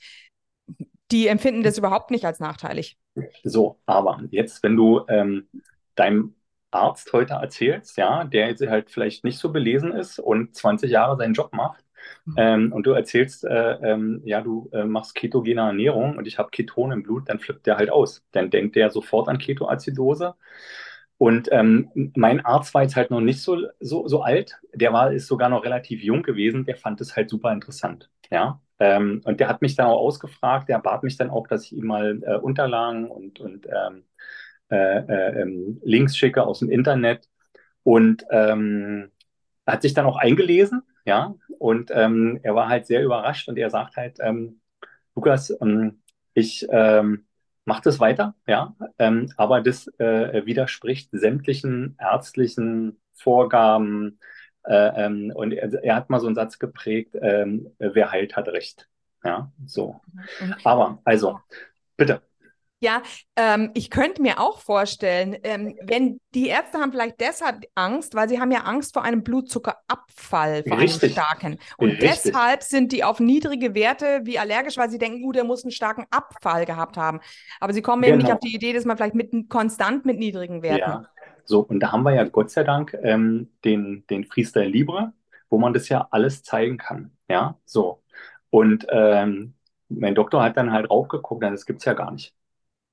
die 1.10 1.28
empfinden 1.28 1.62
das 1.62 1.78
überhaupt 1.78 2.10
nicht 2.10 2.24
als 2.24 2.40
nachteilig. 2.40 2.98
So, 3.44 3.80
aber 3.86 4.20
jetzt, 4.30 4.62
wenn 4.62 4.76
du 4.76 5.02
ähm, 5.08 5.48
deinem 5.94 6.34
Arzt 6.74 7.12
heute 7.12 7.34
erzählst, 7.34 7.96
ja, 7.96 8.24
der 8.24 8.48
jetzt 8.48 8.66
halt 8.66 8.90
vielleicht 8.90 9.24
nicht 9.24 9.38
so 9.38 9.52
belesen 9.52 9.92
ist 9.92 10.18
und 10.18 10.54
20 10.54 10.90
Jahre 10.90 11.16
seinen 11.16 11.34
Job 11.34 11.52
macht, 11.52 11.84
mhm. 12.24 12.34
ähm, 12.36 12.72
und 12.72 12.86
du 12.86 12.92
erzählst, 12.92 13.44
äh, 13.44 13.74
ähm, 13.82 14.22
ja, 14.24 14.40
du 14.40 14.68
äh, 14.72 14.84
machst 14.84 15.14
ketogene 15.14 15.60
Ernährung 15.62 16.16
und 16.16 16.26
ich 16.26 16.38
habe 16.38 16.50
Ketone 16.50 16.94
im 16.94 17.02
Blut, 17.02 17.28
dann 17.28 17.38
flippt 17.38 17.66
der 17.66 17.76
halt 17.76 17.90
aus. 17.90 18.24
Dann 18.32 18.50
denkt 18.50 18.76
der 18.76 18.90
sofort 18.90 19.28
an 19.28 19.38
Ketoazidose. 19.38 20.34
Und 21.16 21.48
ähm, 21.52 21.90
mein 22.16 22.44
Arzt 22.44 22.74
war 22.74 22.82
jetzt 22.82 22.96
halt 22.96 23.10
noch 23.10 23.20
nicht 23.20 23.40
so, 23.40 23.56
so, 23.80 24.08
so 24.08 24.22
alt, 24.22 24.58
der 24.74 24.92
war, 24.92 25.12
ist 25.12 25.28
sogar 25.28 25.48
noch 25.48 25.64
relativ 25.64 26.02
jung 26.02 26.22
gewesen, 26.22 26.64
der 26.64 26.76
fand 26.76 27.00
es 27.00 27.16
halt 27.16 27.30
super 27.30 27.52
interessant. 27.52 28.10
Ja, 28.30 28.60
ähm, 28.80 29.22
und 29.24 29.38
der 29.40 29.48
hat 29.48 29.62
mich 29.62 29.76
dann 29.76 29.86
auch 29.86 30.00
ausgefragt, 30.00 30.68
der 30.68 30.78
bat 30.80 31.04
mich 31.04 31.16
dann 31.16 31.30
auch, 31.30 31.46
dass 31.46 31.64
ich 31.66 31.76
ihm 31.76 31.86
mal 31.86 32.20
äh, 32.24 32.36
Unterlagen 32.36 33.08
und, 33.08 33.38
und 33.40 33.66
ähm, 33.66 33.70
äh, 33.70 33.98
äh, 33.98 34.02
ähm, 34.70 35.80
Links 35.84 36.16
schicke 36.16 36.42
aus 36.44 36.60
dem 36.60 36.70
Internet. 36.70 37.28
Und 37.82 38.24
ähm, 38.30 39.10
hat 39.66 39.82
sich 39.82 39.94
dann 39.94 40.06
auch 40.06 40.16
eingelesen, 40.16 40.82
ja, 41.04 41.34
und 41.58 41.90
ähm, 41.92 42.40
er 42.42 42.54
war 42.54 42.68
halt 42.68 42.86
sehr 42.86 43.02
überrascht 43.02 43.48
und 43.48 43.56
er 43.58 43.70
sagt 43.70 43.96
halt, 43.96 44.18
ähm, 44.20 44.60
Lukas, 45.14 45.54
ähm, 45.60 46.02
ich 46.34 46.66
ähm, 46.70 47.26
mache 47.64 47.82
das 47.84 48.00
weiter, 48.00 48.34
ja, 48.46 48.74
ähm, 48.98 49.32
aber 49.36 49.60
das 49.60 49.86
äh, 49.98 50.44
widerspricht 50.44 51.10
sämtlichen 51.12 51.96
ärztlichen 51.98 53.00
Vorgaben. 53.14 54.18
Äh, 54.64 55.04
ähm, 55.04 55.32
und 55.34 55.52
er, 55.52 55.72
er, 55.82 55.96
hat 55.96 56.10
mal 56.10 56.20
so 56.20 56.26
einen 56.26 56.34
Satz 56.34 56.58
geprägt, 56.58 57.14
ähm, 57.20 57.70
wer 57.78 58.10
heilt, 58.10 58.34
hat 58.34 58.48
recht. 58.48 58.88
Ja, 59.22 59.52
so. 59.66 60.00
Mhm. 60.40 60.54
Aber, 60.64 61.00
also, 61.04 61.40
bitte. 61.96 62.22
Ja, 62.84 63.00
ähm, 63.34 63.70
ich 63.72 63.88
könnte 63.88 64.20
mir 64.20 64.38
auch 64.38 64.58
vorstellen, 64.58 65.38
ähm, 65.42 65.74
wenn 65.86 66.20
die 66.34 66.48
Ärzte 66.48 66.76
haben 66.78 66.92
vielleicht 66.92 67.18
deshalb 67.18 67.64
Angst, 67.74 68.14
weil 68.14 68.28
sie 68.28 68.38
haben 68.38 68.50
ja 68.50 68.64
Angst 68.64 68.92
vor 68.92 69.02
einem 69.02 69.22
Blutzuckerabfall, 69.24 70.64
vor 70.68 70.78
Richtig. 70.78 71.02
einem 71.02 71.12
starken. 71.12 71.58
Und 71.78 71.92
Richtig. 71.92 72.24
deshalb 72.24 72.62
sind 72.62 72.92
die 72.92 73.02
auf 73.02 73.20
niedrige 73.20 73.74
Werte 73.74 74.20
wie 74.24 74.38
allergisch, 74.38 74.76
weil 74.76 74.90
sie 74.90 74.98
denken, 74.98 75.22
gut, 75.22 75.36
er 75.36 75.44
muss 75.44 75.64
einen 75.64 75.70
starken 75.70 76.04
Abfall 76.10 76.66
gehabt 76.66 76.98
haben. 76.98 77.20
Aber 77.58 77.72
sie 77.72 77.80
kommen 77.80 78.02
genau. 78.02 78.12
eben 78.12 78.18
nicht 78.18 78.26
genau. 78.26 78.36
auf 78.36 78.40
die 78.40 78.54
Idee, 78.54 78.74
dass 78.74 78.84
man 78.84 78.98
vielleicht 78.98 79.14
mit 79.14 79.32
konstant 79.48 80.04
mit 80.04 80.18
niedrigen 80.18 80.62
Werten. 80.62 80.78
Ja. 80.78 81.08
So, 81.46 81.60
und 81.60 81.80
da 81.80 81.90
haben 81.90 82.02
wir 82.02 82.12
ja 82.12 82.24
Gott 82.24 82.50
sei 82.50 82.64
Dank 82.64 82.94
ähm, 83.02 83.50
den, 83.64 84.04
den 84.10 84.26
Freestyle 84.26 84.68
Libre, 84.68 85.14
wo 85.48 85.56
man 85.56 85.72
das 85.72 85.88
ja 85.88 86.06
alles 86.10 86.42
zeigen 86.42 86.76
kann. 86.76 87.12
Ja, 87.30 87.56
so. 87.64 88.02
Und 88.50 88.86
ähm, 88.90 89.54
mein 89.88 90.14
Doktor 90.14 90.42
hat 90.42 90.58
dann 90.58 90.70
halt 90.70 90.90
raufgeguckt, 90.90 91.42
das 91.42 91.64
gibt 91.64 91.80
es 91.80 91.86
ja 91.86 91.94
gar 91.94 92.10
nicht. 92.10 92.34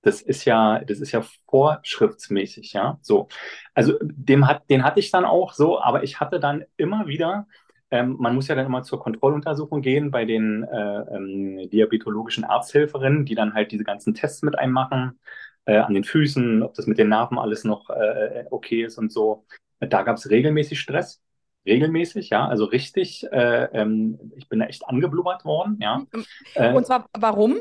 Das 0.01 0.21
ist 0.21 0.45
ja, 0.45 0.79
das 0.79 0.99
ist 0.99 1.11
ja 1.11 1.23
vorschriftsmäßig, 1.47 2.73
ja. 2.73 2.97
So. 3.01 3.27
Also 3.73 3.97
dem 4.01 4.47
hat, 4.47 4.69
den 4.69 4.83
hatte 4.83 4.99
ich 4.99 5.11
dann 5.11 5.25
auch 5.25 5.53
so, 5.53 5.79
aber 5.79 6.03
ich 6.03 6.19
hatte 6.19 6.39
dann 6.39 6.65
immer 6.77 7.07
wieder, 7.07 7.47
ähm, 7.91 8.17
man 8.19 8.33
muss 8.33 8.47
ja 8.47 8.55
dann 8.55 8.65
immer 8.65 8.83
zur 8.83 8.99
Kontrolluntersuchung 8.99 9.81
gehen 9.81 10.11
bei 10.11 10.25
den 10.25 10.63
äh, 10.63 11.15
ähm, 11.15 11.69
diabetologischen 11.69 12.43
Arzthelferinnen, 12.43 13.25
die 13.25 13.35
dann 13.35 13.53
halt 13.53 13.71
diese 13.71 13.83
ganzen 13.83 14.13
Tests 14.13 14.41
mit 14.41 14.57
einem 14.57 14.73
machen, 14.73 15.19
äh, 15.65 15.77
an 15.77 15.93
den 15.93 16.03
Füßen, 16.03 16.63
ob 16.63 16.73
das 16.73 16.87
mit 16.87 16.97
den 16.97 17.09
Nerven 17.09 17.37
alles 17.37 17.63
noch 17.63 17.89
äh, 17.89 18.45
okay 18.49 18.83
ist 18.83 18.97
und 18.97 19.11
so. 19.11 19.45
Da 19.79 20.03
gab 20.03 20.17
es 20.17 20.29
regelmäßig 20.29 20.79
Stress 20.79 21.21
regelmäßig, 21.65 22.29
ja, 22.29 22.47
also 22.47 22.65
richtig, 22.65 23.25
äh, 23.31 23.65
ähm, 23.73 24.19
ich 24.35 24.49
bin 24.49 24.59
da 24.59 24.65
echt 24.65 24.87
angeblubbert 24.87 25.45
worden, 25.45 25.77
ja. 25.79 26.05
Und 26.11 26.27
äh, 26.55 26.83
zwar, 26.83 27.07
warum? 27.17 27.59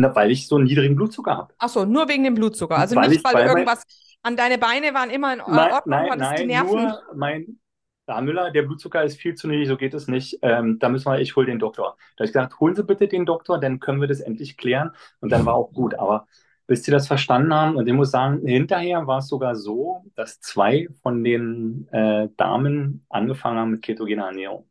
Na, 0.00 0.14
weil 0.14 0.30
ich 0.30 0.46
so 0.46 0.54
einen 0.54 0.66
niedrigen 0.66 0.94
Blutzucker 0.94 1.36
habe. 1.36 1.54
Ach 1.58 1.68
so, 1.68 1.84
nur 1.84 2.08
wegen 2.08 2.22
dem 2.22 2.34
Blutzucker. 2.34 2.78
Also 2.78 2.94
weil 2.94 3.08
nicht, 3.08 3.18
ich, 3.18 3.24
weil, 3.24 3.34
weil 3.34 3.48
irgendwas 3.48 3.82
an 4.22 4.36
deine 4.36 4.56
Beine 4.56 4.94
waren 4.94 5.10
immer 5.10 5.32
in 5.32 5.38
nein, 5.40 5.72
Ordnung, 5.72 5.98
nein, 5.98 6.18
nein, 6.18 6.36
die 6.36 6.46
Nerven. 6.46 6.84
Nur 6.84 7.02
mein 7.16 7.58
Herr 8.06 8.22
Müller, 8.22 8.52
der 8.52 8.62
Blutzucker 8.62 9.02
ist 9.02 9.18
viel 9.18 9.34
zu 9.34 9.48
niedrig, 9.48 9.66
so 9.66 9.76
geht 9.76 9.94
es 9.94 10.06
nicht. 10.06 10.38
Ähm, 10.42 10.78
da 10.78 10.88
müssen 10.88 11.10
wir, 11.10 11.18
ich 11.18 11.34
hole 11.34 11.46
den 11.46 11.58
Doktor. 11.58 11.96
Da 12.16 12.22
habe 12.22 12.26
ich 12.26 12.32
gesagt, 12.32 12.60
holen 12.60 12.76
Sie 12.76 12.84
bitte 12.84 13.08
den 13.08 13.26
Doktor, 13.26 13.58
dann 13.58 13.80
können 13.80 14.00
wir 14.00 14.06
das 14.06 14.20
endlich 14.20 14.56
klären. 14.56 14.92
Und 15.20 15.32
dann 15.32 15.44
war 15.44 15.54
auch 15.54 15.72
gut. 15.72 15.96
Aber 15.96 16.28
bis 16.68 16.84
Sie 16.84 16.92
das 16.92 17.08
verstanden 17.08 17.52
haben, 17.52 17.74
und 17.74 17.88
ich 17.88 17.92
muss 17.92 18.12
sagen, 18.12 18.46
hinterher 18.46 19.08
war 19.08 19.18
es 19.18 19.26
sogar 19.26 19.56
so, 19.56 20.04
dass 20.14 20.40
zwei 20.40 20.88
von 21.02 21.24
den 21.24 21.88
äh, 21.90 22.28
Damen 22.36 23.04
angefangen 23.08 23.58
haben 23.58 23.70
mit 23.72 23.82
ketogener 23.82 24.26
Ernährung. 24.26 24.67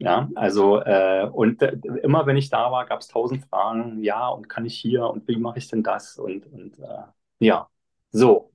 Ja, 0.00 0.30
also 0.36 0.80
äh, 0.80 1.28
und 1.32 1.60
äh, 1.62 1.72
immer 2.04 2.24
wenn 2.26 2.36
ich 2.36 2.50
da 2.50 2.70
war, 2.70 2.86
gab 2.86 3.00
es 3.00 3.08
tausend 3.08 3.44
Fragen, 3.46 4.02
ja, 4.04 4.28
und 4.28 4.48
kann 4.48 4.64
ich 4.64 4.76
hier 4.78 5.08
und 5.10 5.26
wie 5.26 5.36
mache 5.36 5.58
ich 5.58 5.68
denn 5.68 5.82
das? 5.82 6.18
Und, 6.18 6.46
und 6.46 6.78
äh, 6.78 7.02
ja, 7.40 7.68
so. 8.12 8.52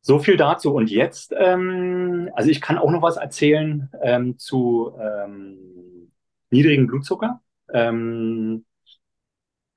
So 0.00 0.18
viel 0.18 0.36
dazu. 0.36 0.72
Und 0.74 0.90
jetzt, 0.90 1.34
ähm, 1.36 2.30
also 2.34 2.50
ich 2.50 2.60
kann 2.60 2.78
auch 2.78 2.90
noch 2.90 3.02
was 3.02 3.16
erzählen 3.16 3.90
ähm, 4.02 4.38
zu 4.38 4.92
ähm, 5.00 6.10
niedrigem 6.50 6.86
Blutzucker. 6.86 7.40
Ähm, 7.72 8.64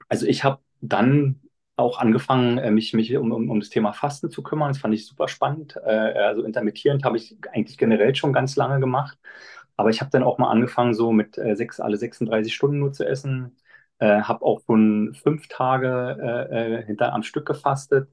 also 0.10 0.26
ich 0.26 0.44
habe 0.44 0.62
dann 0.82 1.42
auch 1.76 2.00
angefangen, 2.00 2.58
äh, 2.58 2.72
mich, 2.72 2.94
mich 2.94 3.16
um, 3.18 3.32
um, 3.32 3.50
um 3.50 3.60
das 3.60 3.70
Thema 3.70 3.94
Fasten 3.94 4.30
zu 4.30 4.44
kümmern. 4.44 4.70
Das 4.70 4.80
fand 4.80 4.94
ich 4.94 5.08
super 5.08 5.28
spannend. 5.28 5.76
Äh, 5.84 5.90
also 5.90 6.44
intermittierend 6.44 7.04
habe 7.04 7.18
ich 7.18 7.38
eigentlich 7.52 7.78
generell 7.78 8.14
schon 8.16 8.34
ganz 8.34 8.56
lange 8.56 8.80
gemacht. 8.80 9.18
Aber 9.82 9.90
ich 9.90 10.00
habe 10.00 10.12
dann 10.12 10.22
auch 10.24 10.38
mal 10.38 10.52
angefangen, 10.52 10.94
so 10.94 11.12
mit 11.12 11.40
äh, 11.40 11.56
sechs, 11.56 11.80
alle 11.80 11.98
36 11.98 12.54
Stunden 12.54 12.78
nur 12.78 12.94
zu 12.94 13.04
essen. 13.04 13.58
Äh, 13.98 14.22
habe 14.22 14.46
auch 14.46 14.62
schon 14.68 15.16
fünf 15.16 15.48
Tage 15.48 16.18
äh, 16.22 16.76
äh, 16.82 16.86
hinter 16.86 17.14
am 17.14 17.24
Stück 17.24 17.48
gefastet. 17.48 18.08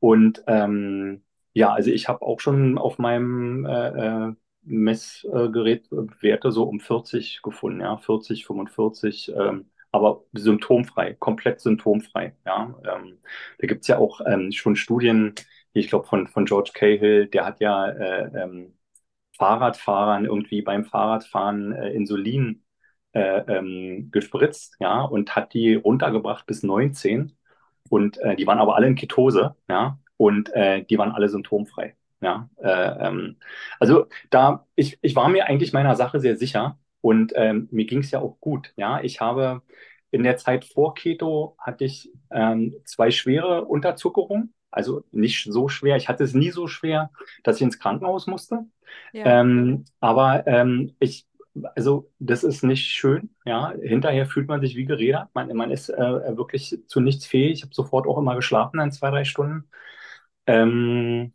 Und 0.00 0.42
ähm, 0.46 1.22
ja, 1.52 1.72
also 1.74 1.90
ich 1.90 2.08
habe 2.08 2.22
auch 2.22 2.40
schon 2.40 2.78
auf 2.78 2.98
meinem 2.98 3.66
äh, 3.66 4.28
äh, 4.30 4.34
Messgerät 4.62 5.88
Werte 5.90 6.52
so 6.52 6.64
um 6.64 6.80
40 6.80 7.42
gefunden, 7.42 7.80
ja, 7.82 7.98
40, 7.98 8.46
45, 8.46 9.30
ähm, 9.36 9.70
aber 9.92 10.24
symptomfrei, 10.32 11.14
komplett 11.14 11.60
symptomfrei. 11.60 12.34
Ja, 12.46 12.74
ähm, 12.84 13.18
da 13.58 13.66
gibt 13.66 13.82
es 13.82 13.88
ja 13.88 13.98
auch 13.98 14.20
ähm, 14.26 14.52
schon 14.52 14.76
Studien, 14.76 15.34
ich 15.74 15.88
glaube 15.88 16.06
von, 16.06 16.28
von 16.28 16.46
George 16.46 16.70
Cahill, 16.74 17.26
der 17.28 17.44
hat 17.44 17.60
ja 17.60 17.88
äh, 17.88 18.42
ähm, 18.42 18.74
Fahrradfahrern 19.36 20.24
irgendwie 20.24 20.62
beim 20.62 20.84
Fahrradfahren 20.84 21.72
äh, 21.72 21.90
Insulin 21.92 22.62
äh, 23.12 23.40
ähm, 23.48 24.10
gespritzt, 24.12 24.76
ja, 24.80 25.02
und 25.02 25.36
hat 25.36 25.54
die 25.54 25.74
runtergebracht 25.74 26.46
bis 26.46 26.62
19. 26.62 27.36
Und 27.90 28.18
äh, 28.18 28.36
die 28.36 28.46
waren 28.46 28.58
aber 28.58 28.76
alle 28.76 28.86
in 28.86 28.96
Ketose, 28.96 29.56
ja, 29.68 29.98
und 30.16 30.52
äh, 30.54 30.84
die 30.84 30.98
waren 30.98 31.12
alle 31.12 31.28
symptomfrei. 31.28 31.96
Ja, 32.20 32.48
äh, 32.56 33.06
ähm, 33.06 33.36
also 33.78 34.06
da, 34.30 34.66
ich, 34.76 34.98
ich 35.02 35.14
war 35.14 35.28
mir 35.28 35.46
eigentlich 35.46 35.72
meiner 35.72 35.94
Sache 35.94 36.20
sehr 36.20 36.36
sicher 36.36 36.78
und 37.02 37.32
ähm, 37.36 37.68
mir 37.70 37.84
ging 37.84 37.98
es 38.00 38.10
ja 38.10 38.20
auch 38.20 38.40
gut. 38.40 38.72
Ja, 38.76 39.00
ich 39.02 39.20
habe 39.20 39.62
in 40.10 40.22
der 40.22 40.36
Zeit 40.38 40.64
vor 40.64 40.94
Keto 40.94 41.56
hatte 41.58 41.84
ich 41.84 42.10
ähm, 42.30 42.74
zwei 42.86 43.10
schwere 43.10 43.64
Unterzuckerungen, 43.66 44.54
also 44.74 45.04
nicht 45.12 45.44
so 45.44 45.68
schwer. 45.68 45.96
Ich 45.96 46.08
hatte 46.08 46.24
es 46.24 46.34
nie 46.34 46.50
so 46.50 46.66
schwer, 46.66 47.10
dass 47.42 47.56
ich 47.56 47.62
ins 47.62 47.78
Krankenhaus 47.78 48.26
musste. 48.26 48.64
Ja. 49.12 49.40
Ähm, 49.40 49.84
aber 50.00 50.46
ähm, 50.46 50.94
ich, 50.98 51.26
also 51.74 52.10
das 52.18 52.44
ist 52.44 52.64
nicht 52.64 52.86
schön. 52.92 53.30
Ja, 53.44 53.72
hinterher 53.80 54.26
fühlt 54.26 54.48
man 54.48 54.60
sich 54.60 54.76
wie 54.76 54.84
gerädert. 54.84 55.28
Man, 55.34 55.54
man 55.56 55.70
ist 55.70 55.88
äh, 55.88 56.36
wirklich 56.36 56.78
zu 56.86 57.00
nichts 57.00 57.26
fähig. 57.26 57.52
Ich 57.58 57.62
habe 57.62 57.74
sofort 57.74 58.06
auch 58.06 58.18
immer 58.18 58.34
geschlafen 58.34 58.80
in 58.80 58.92
zwei, 58.92 59.10
drei 59.10 59.24
Stunden. 59.24 59.68
Ähm, 60.46 61.32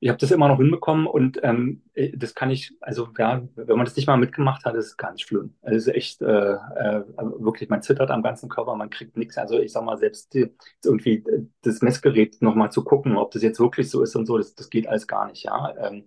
ich 0.00 0.08
habe 0.08 0.18
das 0.18 0.30
immer 0.30 0.48
noch 0.48 0.58
hinbekommen 0.58 1.06
und 1.06 1.40
ähm, 1.42 1.82
äh, 1.94 2.16
das 2.16 2.34
kann 2.34 2.50
ich, 2.50 2.72
also 2.80 3.08
ja, 3.18 3.42
wenn 3.56 3.76
man 3.76 3.84
das 3.84 3.96
nicht 3.96 4.06
mal 4.06 4.16
mitgemacht 4.16 4.64
hat, 4.64 4.76
ist 4.76 4.86
es 4.86 4.96
ganz 4.96 5.22
schlimm. 5.22 5.54
Also 5.62 5.76
es 5.76 5.86
ist 5.88 5.94
echt 5.94 6.22
äh, 6.22 6.52
äh, 6.52 7.02
wirklich, 7.38 7.68
man 7.68 7.82
zittert 7.82 8.10
am 8.10 8.22
ganzen 8.22 8.48
Körper, 8.48 8.76
man 8.76 8.90
kriegt 8.90 9.16
nichts. 9.16 9.36
Also 9.38 9.58
ich 9.58 9.72
sag 9.72 9.84
mal, 9.84 9.98
selbst 9.98 10.34
die, 10.34 10.54
irgendwie 10.84 11.16
äh, 11.16 11.46
das 11.62 11.82
Messgerät 11.82 12.40
nochmal 12.42 12.70
zu 12.70 12.84
gucken, 12.84 13.16
ob 13.16 13.32
das 13.32 13.42
jetzt 13.42 13.58
wirklich 13.60 13.90
so 13.90 14.02
ist 14.02 14.14
und 14.14 14.26
so, 14.26 14.38
das, 14.38 14.54
das 14.54 14.70
geht 14.70 14.86
alles 14.88 15.06
gar 15.06 15.26
nicht, 15.26 15.44
ja. 15.44 15.74
Ähm, 15.78 16.04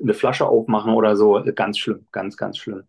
eine 0.00 0.14
Flasche 0.14 0.46
aufmachen 0.46 0.94
oder 0.94 1.16
so, 1.16 1.42
ganz 1.54 1.78
schlimm, 1.78 2.06
ganz, 2.12 2.36
ganz 2.36 2.58
schlimm. 2.58 2.84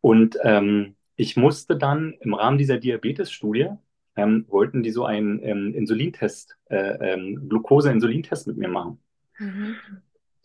Und 0.00 0.38
ähm, 0.42 0.96
ich 1.16 1.36
musste 1.36 1.76
dann 1.76 2.14
im 2.20 2.34
Rahmen 2.34 2.58
dieser 2.58 2.78
Diabetes-Studie, 2.78 3.70
ähm, 4.16 4.46
wollten 4.48 4.82
die 4.82 4.90
so 4.90 5.04
einen 5.04 5.42
ähm, 5.42 5.74
Insulintest, 5.74 6.56
äh, 6.70 7.14
ähm, 7.14 7.48
Glucose-Insulintest 7.48 8.46
mit 8.46 8.56
mir 8.58 8.68
machen. 8.68 8.98
Mhm. 9.42 9.76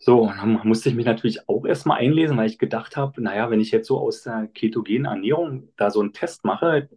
So, 0.00 0.26
dann 0.26 0.60
musste 0.64 0.88
ich 0.88 0.94
mich 0.94 1.06
natürlich 1.06 1.48
auch 1.48 1.64
erstmal 1.64 1.98
einlesen, 1.98 2.36
weil 2.36 2.46
ich 2.46 2.58
gedacht 2.58 2.96
habe, 2.96 3.20
naja, 3.20 3.50
wenn 3.50 3.60
ich 3.60 3.72
jetzt 3.72 3.88
so 3.88 3.98
aus 3.98 4.22
der 4.22 4.48
ketogenen 4.54 5.06
Ernährung 5.06 5.68
da 5.76 5.90
so 5.90 6.00
einen 6.00 6.12
Test 6.12 6.44
mache, 6.44 6.88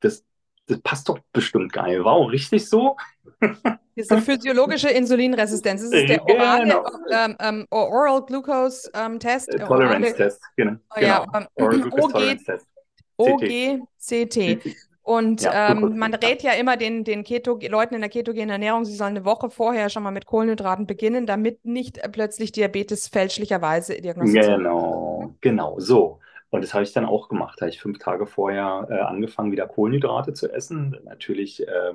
das, 0.00 0.24
das 0.66 0.80
passt 0.80 1.08
doch 1.08 1.18
bestimmt 1.32 1.72
geil. 1.72 2.04
Wow, 2.04 2.30
richtig 2.30 2.68
so? 2.68 2.96
Das 3.98 4.04
ist 4.04 4.12
eine 4.12 4.20
physiologische 4.20 4.90
Insulinresistenz. 4.90 5.80
Das 5.80 5.90
ist 5.90 6.08
der 6.10 6.22
orale, 6.22 6.64
genau. 6.64 6.84
ähm, 7.10 7.36
ähm, 7.40 7.66
Oral 7.70 8.22
Glucose 8.26 8.90
ähm, 8.92 9.18
Test. 9.18 9.50
Tolerance 9.58 10.14
Test, 10.14 10.42
genau. 10.54 10.76
Oh, 10.94 11.00
ja, 11.00 11.24
genau. 11.24 11.46
Oral 11.54 11.80
Glucose 11.80 12.12
Tolerance 12.12 12.44
Test. 12.44 12.66
OGCT. 13.16 14.76
Und 15.06 15.42
ja, 15.42 15.70
ähm, 15.70 15.96
man 15.98 16.12
rät 16.14 16.42
ja 16.42 16.50
immer 16.54 16.76
den, 16.76 17.04
den 17.04 17.22
Keto 17.22 17.60
Leuten 17.68 17.94
in 17.94 18.00
der 18.00 18.10
ketogenen 18.10 18.50
Ernährung, 18.50 18.84
sie 18.84 18.96
sollen 18.96 19.10
eine 19.10 19.24
Woche 19.24 19.50
vorher 19.50 19.88
schon 19.88 20.02
mal 20.02 20.10
mit 20.10 20.26
Kohlenhydraten 20.26 20.84
beginnen, 20.88 21.26
damit 21.26 21.64
nicht 21.64 22.00
plötzlich 22.10 22.50
Diabetes 22.50 23.06
fälschlicherweise 23.06 24.00
diagnostiziert 24.00 24.48
wird. 24.48 24.58
Genau, 24.58 25.34
genau, 25.40 25.78
so. 25.78 26.18
Und 26.50 26.64
das 26.64 26.74
habe 26.74 26.82
ich 26.82 26.92
dann 26.92 27.04
auch 27.04 27.28
gemacht. 27.28 27.54
Da 27.58 27.66
habe 27.66 27.70
ich 27.70 27.80
fünf 27.80 28.00
Tage 28.00 28.26
vorher 28.26 28.88
äh, 28.90 28.98
angefangen, 28.98 29.52
wieder 29.52 29.68
Kohlenhydrate 29.68 30.32
zu 30.32 30.52
essen. 30.52 30.96
Natürlich 31.04 31.64
äh, 31.68 31.92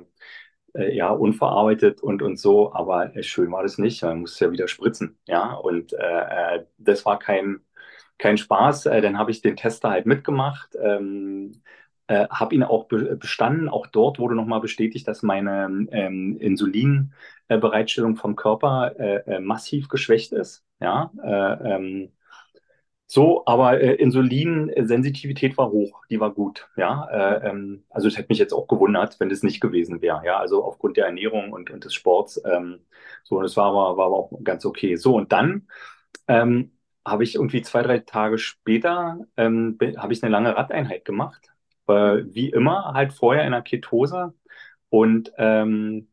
äh, 0.72 0.96
ja 0.96 1.10
unverarbeitet 1.10 2.00
und, 2.00 2.22
und 2.22 2.38
so, 2.38 2.72
aber 2.72 3.14
äh, 3.14 3.22
schön 3.22 3.52
war 3.52 3.62
das 3.62 3.76
nicht. 3.76 4.02
Man 4.02 4.20
musste 4.20 4.46
ja 4.46 4.52
wieder 4.52 4.68
spritzen. 4.68 5.18
Ja, 5.26 5.52
und 5.52 5.92
äh, 5.92 6.56
äh, 6.56 6.64
das 6.78 7.04
war 7.04 7.18
kein, 7.18 7.60
kein 8.16 8.38
Spaß. 8.38 8.84
dann 8.84 9.18
habe 9.18 9.32
ich 9.32 9.42
den 9.42 9.56
Tester 9.56 9.90
halt 9.90 10.06
mitgemacht. 10.06 10.78
Ähm, 10.82 11.52
äh, 12.12 12.28
habe 12.28 12.54
ihn 12.54 12.62
auch 12.62 12.84
be 12.88 13.16
bestanden. 13.16 13.68
Auch 13.68 13.86
dort 13.86 14.18
wurde 14.18 14.34
nochmal 14.34 14.60
bestätigt, 14.60 15.08
dass 15.08 15.22
meine 15.22 15.86
ähm, 15.92 16.36
Insulinbereitstellung 16.38 18.16
vom 18.16 18.36
Körper 18.36 18.94
äh, 18.98 19.36
äh, 19.36 19.40
massiv 19.40 19.88
geschwächt 19.88 20.32
ist. 20.32 20.64
Ja, 20.80 21.10
äh, 21.22 21.74
ähm, 21.74 22.12
so, 23.06 23.44
aber 23.46 23.80
äh, 23.80 23.94
Insulinsensitivität 23.94 25.56
war 25.58 25.70
hoch, 25.70 26.02
die 26.10 26.20
war 26.20 26.32
gut. 26.34 26.68
Ja, 26.76 27.08
äh, 27.10 27.50
ähm, 27.50 27.84
also 27.90 28.08
es 28.08 28.16
hätte 28.18 28.28
mich 28.30 28.38
jetzt 28.38 28.52
auch 28.52 28.68
gewundert, 28.68 29.18
wenn 29.20 29.28
das 29.28 29.42
nicht 29.42 29.60
gewesen 29.60 30.02
wäre. 30.02 30.22
Ja, 30.24 30.38
also 30.38 30.64
aufgrund 30.64 30.96
der 30.96 31.06
Ernährung 31.06 31.52
und, 31.52 31.70
und 31.70 31.84
des 31.84 31.94
Sports. 31.94 32.40
Ähm, 32.44 32.80
so, 33.24 33.38
und 33.38 33.44
es 33.44 33.56
war 33.56 33.66
aber, 33.66 33.96
war 33.96 34.06
aber 34.06 34.16
auch 34.16 34.32
ganz 34.44 34.64
okay. 34.66 34.96
So, 34.96 35.16
und 35.16 35.32
dann 35.32 35.68
ähm, 36.28 36.72
habe 37.06 37.24
ich 37.24 37.36
irgendwie 37.36 37.62
zwei, 37.62 37.82
drei 37.82 37.98
Tage 38.00 38.38
später 38.38 39.18
ähm, 39.36 39.78
habe 39.98 40.12
ich 40.12 40.22
eine 40.22 40.32
lange 40.32 40.56
Radeinheit 40.56 41.04
gemacht 41.04 41.51
äh, 41.92 42.34
wie 42.34 42.50
immer 42.50 42.92
halt 42.94 43.12
vorher 43.12 43.44
in 43.44 43.52
der 43.52 43.62
Ketose. 43.62 44.34
Und 44.90 45.32
ähm, 45.38 46.08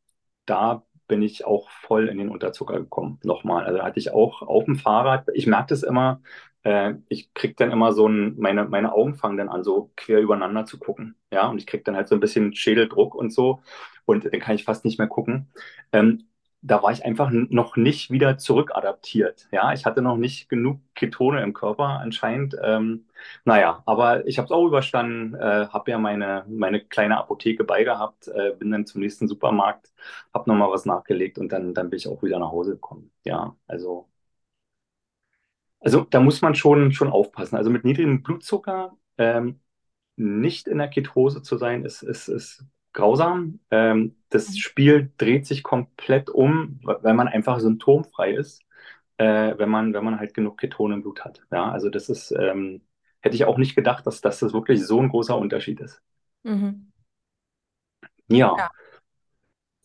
da 0.46 0.84
bin 1.08 1.22
ich 1.22 1.46
auch 1.46 1.70
voll 1.70 2.08
in 2.10 2.18
den 2.18 2.30
Unterzucker 2.30 2.80
gekommen. 2.80 3.20
Nochmal. 3.24 3.66
Also 3.66 3.82
hatte 3.84 4.00
ich 4.00 4.12
auch 4.12 4.42
auf 4.44 4.66
dem 4.66 4.76
Fahrrad, 4.78 5.28
ich 5.34 5.48
merke 5.48 5.68
das 5.70 5.84
immer, 5.84 6.22
äh, 6.64 6.94
ich 7.10 7.34
kriege 7.34 7.56
dann 7.56 7.72
immer 7.72 7.94
so 7.94 8.08
ein, 8.08 8.38
meine, 8.40 8.66
meine 8.66 8.94
Augen 8.94 9.16
fangen 9.16 9.38
dann 9.38 9.50
an, 9.50 9.64
so 9.64 9.92
quer 9.96 10.20
übereinander 10.22 10.66
zu 10.66 10.80
gucken. 10.80 11.16
Ja, 11.32 11.48
und 11.50 11.58
ich 11.58 11.68
kriege 11.68 11.84
dann 11.84 11.96
halt 11.96 12.08
so 12.08 12.16
ein 12.16 12.22
bisschen 12.22 12.54
Schädeldruck 12.56 13.16
und 13.16 13.32
so. 13.34 13.62
Und 14.06 14.26
dann 14.26 14.40
kann 14.40 14.56
ich 14.56 14.64
fast 14.64 14.86
nicht 14.86 14.98
mehr 15.00 15.08
gucken. 15.08 15.52
Ähm, 15.92 16.29
da 16.62 16.84
war 16.84 16.92
ich 16.92 17.06
einfach 17.06 17.30
noch 17.32 17.78
nicht 17.78 18.12
wieder 18.12 18.38
zurückadaptiert. 18.38 19.48
Ja, 19.52 19.74
ich 19.74 19.86
hatte 19.86 20.02
noch 20.02 20.18
nicht 20.18 20.50
genug 20.50 20.82
Ketone 20.96 21.42
im 21.42 21.54
Körper 21.54 22.00
anscheinend. 22.02 22.56
Ähm, 22.62 23.06
naja, 23.46 23.82
aber 23.86 24.28
ich 24.28 24.38
habe 24.38 24.46
es 24.48 24.52
auch 24.52 24.66
überstanden, 24.66 25.36
äh, 25.36 25.68
habe 25.70 25.92
ja 25.92 25.98
meine, 25.98 26.46
meine 26.50 26.82
kleine 26.84 27.18
Apotheke 27.18 27.64
beigehabt, 27.64 28.28
äh, 28.28 28.54
bin 28.58 28.72
dann 28.72 28.86
zum 28.86 29.02
nächsten 29.02 29.28
Supermarkt, 29.28 29.94
habe 30.34 30.50
nochmal 30.50 30.70
was 30.72 30.86
nachgelegt 30.86 31.38
und 31.40 31.52
dann, 31.52 31.74
dann 31.74 31.90
bin 31.90 31.98
ich 31.98 32.08
auch 32.08 32.22
wieder 32.24 32.40
nach 32.40 32.52
Hause 32.52 32.72
gekommen. 32.74 33.12
Ja, 33.24 33.56
also, 33.68 34.10
also 35.80 36.02
da 36.04 36.20
muss 36.20 36.42
man 36.42 36.56
schon, 36.56 36.92
schon 36.92 37.10
aufpassen. 37.10 37.56
Also 37.56 37.70
mit 37.70 37.84
niedrigem 37.86 38.24
Blutzucker 38.24 38.98
ähm, 39.18 39.60
nicht 40.16 40.68
in 40.68 40.78
der 40.80 40.90
Ketose 40.90 41.42
zu 41.44 41.58
sein, 41.58 41.86
ist, 41.86 42.04
ist, 42.04 42.28
ist 42.30 42.66
grausam. 42.94 43.60
Ähm, 43.72 44.16
das 44.30 44.50
mhm. 44.50 44.56
Spiel 44.56 45.12
dreht 45.18 45.46
sich 45.46 45.64
komplett 45.64 46.30
um, 46.30 46.80
weil 46.84 47.14
man 47.14 47.28
einfach 47.28 47.60
symptomfrei 47.60 48.34
ist, 48.34 48.64
äh, 49.18 49.58
wenn, 49.58 49.70
man, 49.70 49.94
wenn 49.94 50.04
man 50.04 50.20
halt 50.20 50.34
genug 50.34 50.58
Ketone 50.58 50.96
im 50.96 51.02
Blut 51.02 51.24
hat. 51.26 51.42
Ja, 51.52 51.72
also 51.72 51.90
das 51.90 52.10
ist, 52.10 52.32
ähm, 52.32 52.82
hätte 53.22 53.36
ich 53.36 53.46
auch 53.46 53.58
nicht 53.58 53.76
gedacht, 53.76 54.06
dass, 54.08 54.22
dass 54.22 54.40
das 54.40 54.54
wirklich 54.54 54.86
so 54.86 55.00
ein 55.00 55.10
großer 55.10 55.38
Unterschied 55.38 55.80
ist. 55.80 56.02
Mhm. 56.44 56.92
Ja. 58.28 58.56
ja. 58.58 58.70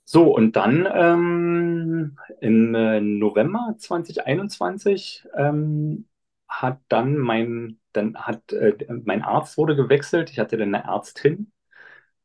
So, 0.07 0.35
und 0.35 0.55
dann 0.55 0.87
ähm, 0.93 2.19
im 2.41 2.75
äh, 2.75 3.01
November 3.01 3.75
2021 3.79 5.27
ähm, 5.35 6.07
hat 6.47 6.79
dann 6.89 7.17
mein, 7.17 7.81
dann 7.93 8.15
hat 8.17 8.53
äh, 8.53 8.77
mein 9.05 9.23
Arzt 9.23 9.57
wurde 9.57 9.75
gewechselt. 9.75 10.31
Ich 10.31 10.39
hatte 10.39 10.59
dann 10.59 10.75
eine 10.75 10.85
Ärztin 10.85 11.51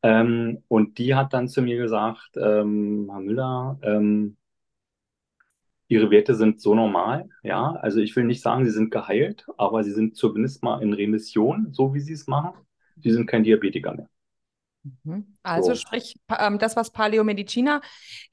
ähm, 0.04 0.64
und 0.68 0.98
die 0.98 1.16
hat 1.16 1.34
dann 1.34 1.48
zu 1.48 1.62
mir 1.62 1.78
gesagt, 1.78 2.32
ähm, 2.38 3.08
Herr 3.12 3.20
Müller, 3.22 3.80
ähm, 3.84 4.38
Ihre 5.90 6.10
Werte 6.12 6.36
sind 6.36 6.62
so 6.62 6.74
normal, 6.76 7.30
ja. 7.44 7.72
Also 7.82 8.00
ich 8.00 8.16
will 8.16 8.24
nicht 8.24 8.42
sagen, 8.42 8.64
sie 8.64 8.72
sind 8.72 8.92
geheilt, 8.92 9.46
aber 9.58 9.84
sie 9.84 9.92
sind 9.92 10.16
zumindest 10.16 10.64
mal 10.64 10.82
in 10.82 10.94
Remission, 10.94 11.74
so 11.74 11.94
wie 11.94 12.00
sie 12.00 12.14
es 12.14 12.28
machen. 12.28 12.54
Sie 12.98 13.12
sind 13.12 13.28
kein 13.28 13.44
Diabetiker 13.44 13.94
mehr. 13.96 14.10
Mhm. 15.04 15.38
Also 15.44 15.74
so. 15.74 15.76
sprich, 15.76 16.16
ähm, 16.38 16.60
das, 16.60 16.76
was 16.76 16.92
Paläomediziner 16.92 17.82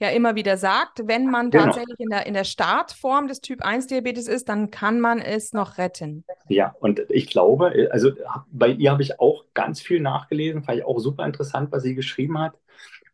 ja 0.01 0.11
immer 0.11 0.35
wieder 0.35 0.57
sagt, 0.57 1.03
wenn 1.07 1.31
man 1.31 1.51
genau. 1.51 1.64
tatsächlich 1.64 1.99
in 1.99 2.11
der, 2.11 2.27
in 2.27 2.35
der 2.35 2.45
Startform 2.45 3.29
des 3.29 3.40
Typ-1-Diabetes 3.40 4.29
ist, 4.29 4.49
dann 4.49 4.71
kann 4.71 5.01
man 5.01 5.21
es 5.21 5.53
noch 5.53 5.79
retten. 5.79 6.25
Ja, 6.49 6.75
und 6.81 7.03
ich 7.09 7.29
glaube, 7.29 7.88
also 7.90 8.12
bei 8.51 8.69
ihr 8.69 8.90
habe 8.90 9.03
ich 9.03 9.21
auch 9.21 9.45
ganz 9.55 9.81
viel 9.81 10.01
nachgelesen, 10.01 10.62
fand 10.62 10.79
ich 10.79 10.85
auch 10.85 10.99
super 10.99 11.25
interessant, 11.25 11.73
was 11.73 11.83
sie 11.83 11.95
geschrieben 11.95 12.38
hat. 12.38 12.55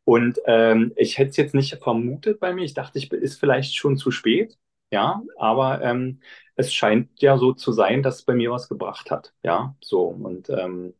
Und 0.04 0.40
ähm, 0.46 0.92
ich 0.96 1.18
hätte 1.18 1.30
es 1.30 1.36
jetzt 1.36 1.54
nicht 1.54 1.76
vermutet 1.76 2.40
bei 2.40 2.52
mir. 2.52 2.64
Ich 2.64 2.74
dachte, 2.74 2.98
ich 2.98 3.12
ist 3.12 3.38
vielleicht 3.38 3.76
schon 3.76 3.96
zu 3.96 4.10
spät. 4.10 4.58
Ja, 4.90 5.22
aber 5.38 5.80
ähm, 5.82 6.20
es 6.54 6.72
scheint 6.74 7.08
ja 7.22 7.38
so 7.38 7.52
zu 7.54 7.72
sein, 7.72 8.02
dass 8.02 8.16
es 8.16 8.22
bei 8.24 8.34
mir 8.34 8.50
was 8.50 8.68
gebracht 8.68 9.10
hat. 9.10 9.32
Ja, 9.42 9.74
so 9.80 10.02
und 10.08 10.50
ähm, 10.50 10.94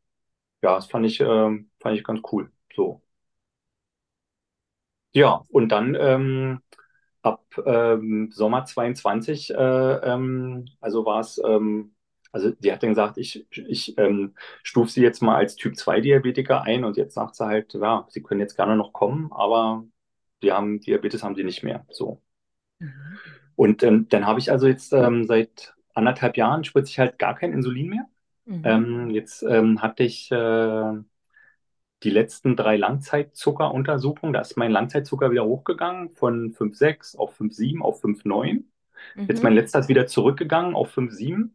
ja, 0.62 0.75
das 0.77 0.87
fand 0.87 1.07
ich, 1.07 1.20
äh, 1.20 1.25
fand 1.81 1.96
ich 1.98 2.05
ganz 2.05 2.20
cool. 2.33 2.51
So. 2.75 3.03
Ja, 5.12 5.42
und 5.51 5.68
dann 5.68 5.94
ähm, 5.98 6.61
ab 7.22 7.44
ähm, 7.66 8.31
Sommer 8.33 8.64
22, 8.64 9.51
äh, 9.51 9.55
ähm, 9.57 10.66
also 10.81 11.05
war 11.05 11.20
es, 11.20 11.40
ähm, 11.44 11.94
also 12.33 12.51
die 12.53 12.72
hat 12.72 12.83
dann 12.83 12.90
gesagt, 12.90 13.18
ich, 13.18 13.46
ich 13.68 13.98
ähm, 13.98 14.35
stufe 14.62 14.90
sie 14.90 15.03
jetzt 15.03 15.20
mal 15.22 15.37
als 15.37 15.57
Typ 15.57 15.77
2 15.77 16.01
Diabetiker 16.01 16.62
ein 16.62 16.85
und 16.85 16.96
jetzt 16.96 17.14
sagt 17.14 17.37
sie 17.37 17.44
halt, 17.46 17.75
ja, 17.75 18.07
sie 18.11 18.22
können 18.22 18.40
jetzt 18.40 18.57
gerne 18.57 18.77
noch 18.77 18.92
kommen, 18.94 19.31
aber 19.33 19.85
die 20.42 20.53
haben 20.53 20.81
Diabetes 20.81 21.22
haben 21.22 21.37
sie 21.37 21.44
nicht 21.44 21.62
mehr. 21.62 21.87
So. 21.90 22.22
Mhm. 22.81 23.20
Und 23.57 23.83
ähm, 23.85 24.09
dann 24.11 24.27
habe 24.27 24.40
ich 24.40 24.51
also 24.53 24.66
jetzt 24.68 24.92
ähm, 24.94 25.27
seit 25.27 25.75
anderthalb 25.94 26.37
Jahren 26.38 26.64
spritze 26.64 26.90
ich 26.90 26.98
halt 27.01 27.18
gar 27.18 27.35
kein 27.37 27.53
Insulin 27.55 27.88
mehr. 27.90 28.07
Mhm. 28.46 28.62
Ähm, 28.64 29.11
jetzt 29.11 29.42
ähm, 29.42 29.83
hatte 29.83 30.05
ich 30.05 30.31
äh, 30.33 30.92
die 32.02 32.11
letzten 32.11 32.57
drei 32.57 32.76
Langzeitzuckeruntersuchungen. 32.76 34.33
Da 34.35 34.40
ist 34.40 34.57
mein 34.57 34.72
Langzeitzucker 34.72 35.31
wieder 35.31 35.44
hochgegangen 35.44 36.11
von 36.14 36.52
5,6 36.52 37.14
auf 37.16 37.35
5,7 37.37 37.83
auf 37.83 38.00
5,9. 38.00 38.70
Mhm. 39.14 39.28
Jetzt 39.28 39.42
mein 39.44 39.55
letzter 39.55 39.78
ist 39.81 39.88
wieder 39.88 40.07
zurückgegangen 40.07 40.74
auf 40.74 40.90
5,7. 40.90 41.55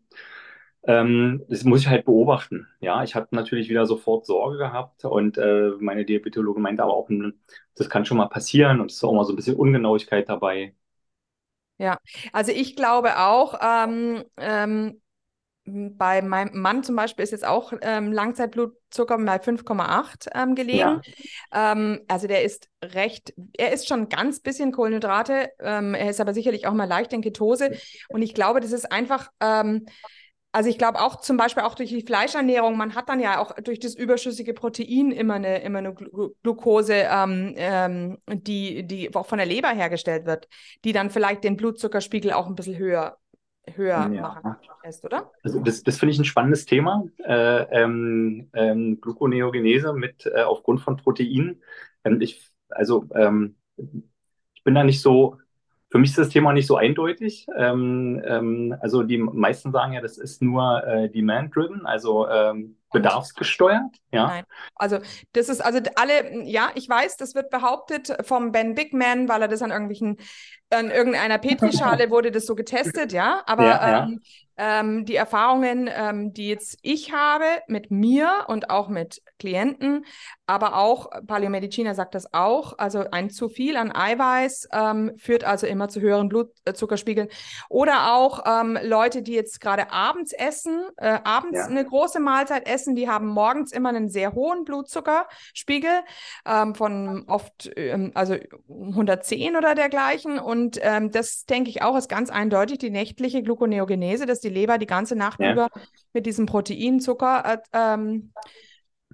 Ähm, 0.84 1.44
das 1.50 1.64
muss 1.66 1.82
ich 1.82 1.88
halt 1.90 2.06
beobachten. 2.06 2.68
Ja, 2.80 3.04
ich 3.04 3.16
habe 3.16 3.28
natürlich 3.32 3.70
wieder 3.70 3.86
sofort 3.86 4.26
Sorge 4.26 4.58
gehabt 4.58 5.06
und 5.06 5.38
äh, 5.38 5.72
meine 5.80 6.06
Diabetologin 6.06 6.64
meinte 6.64 6.84
aber 6.84 6.94
auch, 6.94 7.10
hm, 7.10 7.34
das 7.76 7.90
kann 7.90 8.06
schon 8.06 8.18
mal 8.18 8.28
passieren 8.30 8.80
und 8.82 8.92
es 8.92 8.98
ist 8.98 9.04
auch 9.04 9.14
mal 9.14 9.26
so 9.26 9.34
ein 9.34 9.36
bisschen 9.38 9.56
Ungenauigkeit 9.58 10.30
dabei. 10.30 10.74
Ja, 11.80 12.00
also 12.34 12.52
ich 12.52 12.76
glaube 12.76 13.20
auch, 13.20 13.60
ähm, 13.62 14.24
ähm, 14.38 15.02
bei 15.68 16.22
meinem 16.22 16.62
Mann 16.62 16.84
zum 16.84 16.96
Beispiel 16.96 17.24
ist 17.24 17.32
jetzt 17.32 17.46
auch 17.46 17.74
ähm, 17.82 18.14
Langzeitblutzucker 18.14 19.18
bei 19.18 19.38
5,8 19.38 20.30
ähm, 20.34 20.56
gelegen. 20.56 21.02
Ja. 21.52 21.74
Ähm, 21.74 22.02
also 22.08 22.28
der 22.28 22.44
ist 22.44 22.70
recht, 22.84 23.34
er 23.58 23.74
ist 23.74 23.88
schon 23.88 24.08
ganz 24.08 24.40
bisschen 24.40 24.72
Kohlenhydrate, 24.72 25.52
ähm, 25.60 25.94
er 25.94 26.10
ist 26.10 26.22
aber 26.22 26.34
sicherlich 26.34 26.68
auch 26.68 26.74
mal 26.74 26.88
leicht 26.88 27.12
in 27.12 27.22
Ketose. 27.22 27.72
Und 28.08 28.22
ich 28.22 28.34
glaube, 28.34 28.62
das 28.62 28.72
ist 28.72 28.90
einfach, 28.92 29.30
ähm, 29.42 29.86
also 30.54 30.70
ich 30.70 30.78
glaube 30.78 31.02
auch 31.02 31.20
zum 31.20 31.36
Beispiel 31.36 31.64
auch 31.64 31.76
durch 31.76 31.90
die 31.90 32.02
Fleischernährung, 32.02 32.78
man 32.78 32.96
hat 32.96 33.10
dann 33.10 33.20
ja 33.20 33.40
auch 33.40 33.52
durch 33.56 33.80
das 33.80 33.94
überschüssige 33.94 34.54
Protein 34.54 35.12
immer 35.12 35.36
eine, 35.36 35.62
immer 35.62 35.80
eine 35.80 35.94
Glu 35.94 36.30
Glucose, 36.44 36.94
ähm, 36.94 38.18
die, 38.32 38.88
die 38.88 39.14
auch 39.14 39.26
von 39.28 39.38
der 39.38 39.48
Leber 39.48 39.70
hergestellt 39.70 40.26
wird, 40.26 40.48
die 40.86 40.94
dann 40.94 41.10
vielleicht 41.10 41.44
den 41.44 41.58
Blutzuckerspiegel 41.58 42.32
auch 42.32 42.48
ein 42.48 42.56
bisschen 42.56 42.78
höher 42.78 43.18
höher 43.76 44.10
ja. 44.12 44.22
machen 44.22 44.56
lässt, 44.84 45.06
oder? 45.06 45.32
Also 45.44 45.60
das, 45.60 45.84
das 45.84 45.98
finde 45.98 46.14
ich 46.14 46.20
ein 46.20 46.26
spannendes 46.26 46.66
Thema. 46.66 47.04
Äh, 47.24 47.84
ähm, 47.84 48.50
ähm, 48.54 49.00
Gluconeogenese 49.02 49.94
mit 49.94 50.26
äh, 50.26 50.42
aufgrund 50.42 50.82
von 50.82 50.98
Proteinen. 50.98 51.62
Ähm, 52.04 52.22
ich, 52.22 52.52
also 52.70 53.06
ähm, 53.14 53.56
ich 53.76 54.64
bin 54.64 54.76
da 54.76 54.84
nicht 54.84 55.02
so, 55.02 55.38
für 55.90 56.00
mich 56.00 56.10
ist 56.12 56.18
das 56.18 56.30
Thema 56.30 56.54
nicht 56.54 56.68
so 56.68 56.76
eindeutig. 56.76 57.48
Ähm, 57.58 58.22
ähm, 58.26 58.76
also 58.82 59.04
die 59.04 59.18
meisten 59.18 59.72
sagen 59.72 59.94
ja, 59.94 60.02
das 60.02 60.18
ist 60.18 60.42
nur 60.42 60.84
äh, 60.86 61.10
demand-driven, 61.10 61.86
also 61.86 62.28
bedarfsgesteuert. 62.92 63.98
Ja. 64.12 64.28
Nein. 64.28 64.44
Also 64.76 65.00
das 65.34 65.50
ist 65.50 65.62
also 65.62 65.80
alle, 65.96 66.44
ja, 66.46 66.70
ich 66.76 66.88
weiß, 66.88 67.18
das 67.18 67.36
wird 67.36 67.50
behauptet 67.50 68.16
vom 68.22 68.52
Ben 68.52 68.76
Bigman, 68.76 69.28
weil 69.28 69.42
er 69.42 69.48
das 69.48 69.62
an 69.62 69.72
irgendwelchen 69.72 70.18
an 70.70 70.92
irgendeiner 70.92 71.38
Petrischale 71.38 72.10
wurde 72.10 72.32
das 72.32 72.46
so 72.46 72.56
getestet, 72.56 73.14
ja. 73.14 73.42
Aber 73.46 73.66
ja, 73.66 73.90
ja. 73.90 74.10
Ähm, 74.58 75.06
die 75.06 75.16
Erfahrungen, 75.16 75.90
ähm, 75.94 76.34
die 76.34 76.48
jetzt 76.48 76.80
ich 76.82 77.14
habe 77.14 77.46
mit 77.68 77.92
mir 77.92 78.46
und 78.48 78.70
auch 78.70 78.90
mit 78.90 79.22
Klienten, 79.40 80.06
aber 80.48 80.78
auch 80.78 81.10
Paläomediziner 81.28 81.94
sagt 81.94 82.16
das 82.16 82.34
auch, 82.34 82.78
also 82.78 83.04
ein 83.12 83.30
zu 83.30 83.50
viel 83.50 83.76
an 83.78 83.92
Eiweiß 83.94 84.70
ähm, 84.72 85.12
führt 85.18 85.44
also 85.44 85.68
immer 85.68 85.90
zu 85.90 86.02
höheren 86.02 86.30
Blutzuckerspiegeln. 86.30 87.28
Oder 87.70 88.14
auch 88.14 88.44
ähm, 88.46 88.80
Leute, 88.82 89.22
die 89.22 89.34
jetzt 89.34 89.62
gerade 89.62 89.92
abends 89.92 90.32
essen, 90.32 90.86
äh, 90.98 91.20
abends 91.24 91.60
ja. 91.60 91.66
eine 91.66 91.84
große 91.86 92.20
Mahlzeit 92.20 92.68
essen, 92.68 92.96
die 92.96 93.10
haben 93.10 93.28
morgens 93.28 93.72
immer 93.72 93.90
einen 93.90 94.10
sehr 94.10 94.34
hohen 94.34 94.64
Blutzuckerspiegel 94.64 95.92
ähm, 96.46 96.76
von 96.76 97.26
oft 97.28 97.70
ähm, 97.76 98.12
also 98.16 98.36
110 98.70 99.56
oder 99.56 99.76
dergleichen. 99.76 100.40
Und 100.40 100.78
das 100.78 101.46
denke 101.46 101.70
ich 101.70 101.82
auch 101.82 101.98
ist 101.98 102.08
ganz 102.08 102.30
eindeutig 102.30 102.78
die 102.78 102.90
nächtliche 102.90 103.44
Gluconeogenese, 103.44 104.26
dass 104.26 104.40
die 104.40 104.47
die 104.48 104.54
Leber 104.54 104.78
die 104.78 104.88
ganze 104.88 105.16
Nacht 105.16 105.40
ja. 105.40 105.52
über 105.52 105.70
mit 106.14 106.26
diesem 106.26 106.46
Proteinzucker 106.46 107.44
äh, 107.46 107.58
ähm, 107.74 108.32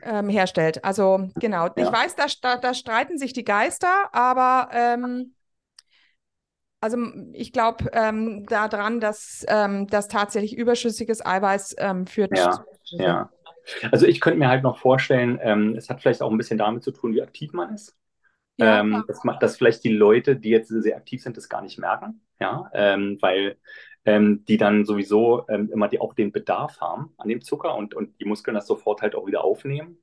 ähm, 0.01 0.29
herstellt. 0.29 0.83
Also 0.83 1.29
genau, 1.35 1.67
ja. 1.67 1.73
ich 1.77 1.91
weiß, 1.91 2.15
da, 2.15 2.57
da, 2.57 2.73
streiten 2.73 3.17
sich 3.17 3.33
die 3.33 3.43
Geister, 3.43 4.09
aber 4.11 4.69
ähm, 4.73 5.33
also 6.81 6.97
ich 7.31 7.53
glaube 7.53 7.89
ähm, 7.93 8.45
daran, 8.47 8.99
dass 8.99 9.45
ähm, 9.47 9.87
das 9.87 10.07
tatsächlich 10.07 10.57
überschüssiges 10.57 11.25
Eiweiß 11.25 11.75
ähm, 11.79 12.07
führt. 12.07 12.37
Ja, 12.37 12.65
ja. 12.91 13.29
Also 13.91 14.05
ich 14.05 14.19
könnte 14.19 14.39
mir 14.39 14.49
halt 14.49 14.63
noch 14.63 14.77
vorstellen, 14.77 15.39
ähm, 15.41 15.75
es 15.77 15.89
hat 15.89 16.01
vielleicht 16.01 16.21
auch 16.21 16.29
ein 16.29 16.37
bisschen 16.37 16.57
damit 16.57 16.83
zu 16.83 16.91
tun, 16.91 17.13
wie 17.13 17.21
aktiv 17.21 17.53
man 17.53 17.73
ist. 17.73 17.95
Ja, 18.57 18.81
ähm, 18.81 19.03
dass, 19.07 19.21
dass, 19.39 19.57
vielleicht 19.57 19.83
die 19.83 19.93
Leute, 19.93 20.35
die 20.35 20.49
jetzt 20.49 20.69
sehr 20.69 20.95
aktiv 20.95 21.23
sind, 21.23 21.37
das 21.37 21.49
gar 21.49 21.61
nicht 21.63 21.79
merken, 21.79 22.21
ja, 22.39 22.69
ähm, 22.73 23.17
weil 23.19 23.57
ähm, 24.05 24.45
die 24.45 24.57
dann 24.57 24.85
sowieso 24.85 25.47
ähm, 25.49 25.71
immer 25.71 25.87
die, 25.87 25.99
auch 25.99 26.13
den 26.13 26.31
Bedarf 26.31 26.79
haben 26.79 27.13
an 27.17 27.29
dem 27.29 27.41
Zucker 27.41 27.75
und, 27.75 27.95
und 27.95 28.19
die 28.19 28.25
Muskeln 28.25 28.53
das 28.53 28.67
sofort 28.67 29.01
halt 29.01 29.15
auch 29.15 29.25
wieder 29.25 29.43
aufnehmen. 29.43 29.97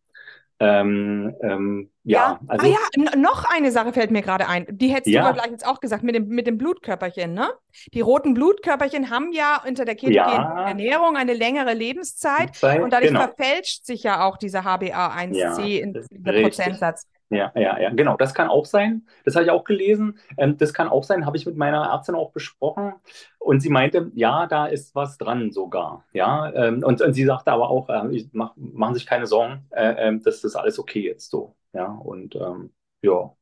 Ähm, 0.63 1.35
ähm, 1.41 1.91
ja, 2.05 2.19
ja, 2.19 2.41
also. 2.47 2.67
Ah 2.67 2.71
ja, 2.71 3.17
noch 3.17 3.47
eine 3.51 3.73
Sache 3.73 3.95
fällt 3.95 4.11
mir 4.11 4.21
gerade 4.21 4.47
ein. 4.47 4.67
Die 4.69 4.89
hättest 4.89 5.07
ja. 5.07 5.27
du 5.27 5.33
gleich 5.33 5.51
jetzt 5.51 5.67
auch 5.67 5.81
gesagt, 5.81 6.03
mit 6.03 6.15
dem, 6.15 6.29
mit 6.29 6.47
dem 6.47 6.59
Blutkörperchen, 6.59 7.33
ne? 7.33 7.49
Die 7.95 8.03
roten 8.03 8.35
Blutkörperchen 8.35 9.09
haben 9.09 9.33
ja 9.33 9.63
unter 9.67 9.87
der 9.87 9.95
ketogenen 9.95 10.43
ja. 10.43 10.67
Ernährung 10.67 11.17
eine 11.17 11.33
längere 11.33 11.73
Lebenszeit 11.73 12.55
Zeit, 12.57 12.83
und 12.83 12.93
dadurch 12.93 13.13
genau. 13.13 13.23
verfälscht 13.23 13.87
sich 13.87 14.03
ja 14.03 14.23
auch 14.23 14.37
dieser 14.37 14.61
HbA1c 14.61 15.79
in 15.79 15.95
der 16.11 16.43
Prozentsatz. 16.43 17.07
Ja, 17.33 17.53
ja, 17.55 17.79
ja, 17.79 17.91
genau. 17.91 18.17
Das 18.17 18.35
kann 18.35 18.49
auch 18.49 18.67
sein. 18.67 19.07
Das 19.25 19.37
habe 19.37 19.45
ich 19.45 19.51
auch 19.53 19.63
gelesen. 19.63 20.19
Ähm, 20.37 20.57
das 20.59 20.75
kann 20.75 20.89
auch 20.89 21.05
sein, 21.05 21.27
habe 21.27 21.37
ich 21.37 21.47
mit 21.47 21.57
meiner 21.57 21.85
Ärztin 21.87 22.17
auch 22.17 22.33
besprochen. 22.33 22.95
Und 23.39 23.61
sie 23.61 23.69
meinte, 23.71 24.11
ja, 24.17 24.47
da 24.49 24.67
ist 24.67 24.97
was 24.97 25.17
dran 25.17 25.53
sogar. 25.53 26.05
Ja, 26.13 26.53
ähm, 26.55 26.83
und, 26.83 27.01
und 27.01 27.15
sie 27.15 27.25
sagte 27.25 27.53
aber 27.53 27.71
auch, 27.71 27.89
äh, 27.89 28.25
mach, 28.33 28.53
machen 28.57 28.95
sich 28.95 29.07
keine 29.07 29.27
Sorgen, 29.29 29.65
äh, 29.71 30.09
äh, 30.09 30.19
dass 30.21 30.41
das 30.41 30.57
alles 30.57 30.79
okay 30.81 31.03
jetzt 31.03 31.31
so. 31.31 31.55
Ja, 31.73 31.87
und 31.87 32.35
ähm, 32.35 32.73
ja. 33.03 33.33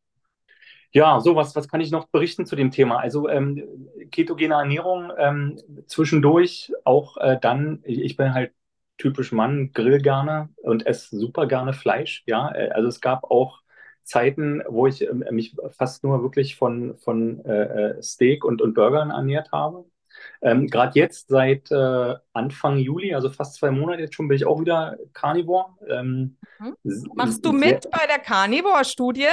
Ja, 0.93 1.21
so 1.21 1.37
was, 1.37 1.55
was 1.55 1.69
kann 1.69 1.81
ich 1.81 1.91
noch 1.91 2.07
berichten 2.09 2.47
zu 2.47 2.57
dem 2.57 2.71
Thema? 2.71 2.99
Also 2.99 3.29
ähm, 3.29 3.63
ketogene 4.11 4.55
Ernährung 4.55 5.13
ähm, 5.19 5.59
zwischendurch 5.87 6.73
auch 6.85 7.17
äh, 7.19 7.39
dann, 7.41 7.81
ich 7.85 8.17
bin 8.17 8.33
halt 8.35 8.53
typisch 8.97 9.31
Mann, 9.33 9.73
grill 9.73 10.01
gerne 10.01 10.49
und 10.57 10.87
esse 10.87 11.17
super 11.19 11.47
gerne 11.47 11.73
Fleisch. 11.75 12.25
Ja, 12.27 12.51
äh, 12.55 12.71
also 12.71 12.89
es 12.89 13.01
gab 13.01 13.25
auch 13.25 13.61
Zeiten, 14.09 14.63
wo 14.67 14.87
ich 14.87 15.07
äh, 15.07 15.13
mich 15.31 15.55
fast 15.77 16.03
nur 16.03 16.23
wirklich 16.23 16.57
von, 16.57 16.97
von 16.97 17.45
äh, 17.45 17.99
äh, 17.99 18.03
Steak 18.03 18.45
und, 18.45 18.63
und 18.63 18.75
Burgern 18.75 19.11
ernährt 19.11 19.53
habe. 19.53 19.85
Ähm, 20.41 20.67
Gerade 20.67 20.99
jetzt 20.99 21.29
seit 21.29 21.71
äh, 21.71 22.15
Anfang 22.33 22.79
Juli, 22.79 23.15
also 23.15 23.29
fast 23.29 23.55
zwei 23.55 23.71
Monate 23.71 24.03
jetzt 24.03 24.15
schon, 24.15 24.27
bin 24.29 24.37
ich 24.37 24.47
auch 24.47 24.61
wieder 24.61 24.97
Carnivore. 25.13 25.67
Ähm, 25.89 26.37
mhm. 26.59 26.75
Machst 27.15 27.45
du 27.45 27.53
mit 27.53 27.83
sehr, 27.83 27.91
bei 27.91 28.07
der 28.07 28.19
Carnivore-Studie? 28.19 29.29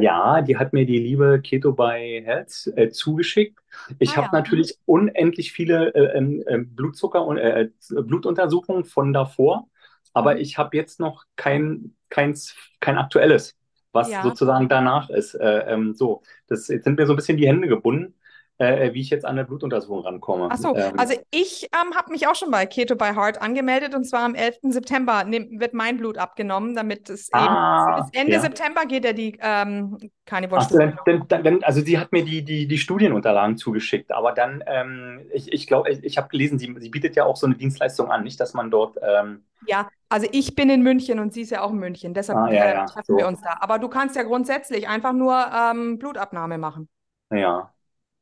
Ja, 0.00 0.42
die 0.42 0.56
hat 0.56 0.74
mir 0.74 0.84
die 0.84 0.98
liebe 0.98 1.40
Keto 1.42 1.72
by 1.72 2.22
Health 2.24 2.70
äh, 2.76 2.90
zugeschickt. 2.90 3.58
Ich 3.98 4.10
ah, 4.10 4.16
habe 4.16 4.26
ja. 4.26 4.32
natürlich 4.40 4.78
unendlich 4.84 5.52
viele 5.52 5.94
äh, 5.94 6.18
ähm, 6.18 6.44
äh 6.46 6.58
Blutzucker 6.58 7.24
und 7.24 7.38
äh, 7.38 7.70
Blutuntersuchungen 7.88 8.84
von 8.84 9.12
davor, 9.12 9.68
aber 10.12 10.34
mhm. 10.34 10.40
ich 10.40 10.58
habe 10.58 10.76
jetzt 10.76 11.00
noch 11.00 11.24
kein, 11.36 11.96
keins, 12.10 12.54
kein 12.80 12.98
aktuelles 12.98 13.57
was 13.98 14.10
ja. 14.10 14.22
sozusagen 14.22 14.68
danach 14.68 15.10
ist. 15.10 15.34
Äh, 15.34 15.72
ähm, 15.72 15.94
so, 15.94 16.22
das 16.46 16.68
jetzt 16.68 16.84
sind 16.84 16.98
mir 16.98 17.06
so 17.06 17.12
ein 17.12 17.16
bisschen 17.16 17.36
die 17.36 17.46
Hände 17.46 17.68
gebunden. 17.68 18.14
Äh, 18.60 18.92
wie 18.92 19.02
ich 19.02 19.10
jetzt 19.10 19.24
an 19.24 19.36
der 19.36 19.44
Blutuntersuchung 19.44 20.00
rankomme. 20.00 20.50
Achso, 20.50 20.74
ähm, 20.74 20.94
also 20.96 21.14
ich 21.30 21.68
ähm, 21.72 21.94
habe 21.94 22.10
mich 22.10 22.26
auch 22.26 22.34
schon 22.34 22.50
bei 22.50 22.66
Keto 22.66 22.96
by 22.96 23.14
Heart 23.14 23.40
angemeldet 23.40 23.94
und 23.94 24.02
zwar 24.02 24.22
am 24.22 24.34
11. 24.34 24.56
September 24.70 25.22
nehm, 25.22 25.60
wird 25.60 25.74
mein 25.74 25.96
Blut 25.96 26.18
abgenommen, 26.18 26.74
damit 26.74 27.08
es 27.08 27.32
ah, 27.32 27.98
eben 27.98 28.10
bis 28.10 28.20
Ende 28.20 28.32
ja. 28.32 28.40
September 28.40 28.84
geht 28.84 29.04
ja 29.04 29.12
die 29.12 29.38
ähm, 29.40 29.96
Carnivore-Studie. 30.26 30.92
Also, 31.06 31.58
also 31.62 31.80
sie 31.82 32.00
hat 32.00 32.10
mir 32.10 32.24
die, 32.24 32.42
die, 32.42 32.66
die 32.66 32.78
Studienunterlagen 32.78 33.58
zugeschickt, 33.58 34.10
aber 34.10 34.32
dann, 34.32 34.64
ähm, 34.66 35.20
ich, 35.32 35.52
ich 35.52 35.68
glaube, 35.68 35.90
ich, 35.90 36.02
ich 36.02 36.18
habe 36.18 36.26
gelesen, 36.26 36.58
sie, 36.58 36.74
sie 36.80 36.88
bietet 36.88 37.14
ja 37.14 37.26
auch 37.26 37.36
so 37.36 37.46
eine 37.46 37.54
Dienstleistung 37.54 38.10
an, 38.10 38.24
nicht, 38.24 38.40
dass 38.40 38.54
man 38.54 38.72
dort 38.72 38.98
ähm, 39.00 39.44
ja, 39.66 39.88
also 40.08 40.26
ich 40.32 40.54
bin 40.54 40.70
in 40.70 40.82
München 40.82 41.18
und 41.20 41.32
sie 41.32 41.42
ist 41.42 41.50
ja 41.50 41.62
auch 41.62 41.70
in 41.70 41.78
München. 41.78 42.14
Deshalb 42.14 42.38
ah, 42.38 42.50
ja, 42.50 42.84
äh, 42.84 42.86
treffen 42.86 43.04
so. 43.06 43.16
wir 43.16 43.26
uns 43.26 43.40
da. 43.40 43.56
Aber 43.60 43.78
du 43.78 43.88
kannst 43.88 44.16
ja 44.16 44.22
grundsätzlich 44.22 44.88
einfach 44.88 45.12
nur 45.12 45.36
ähm, 45.52 45.98
Blutabnahme 45.98 46.58
machen. 46.58 46.88
Ja. 47.30 47.72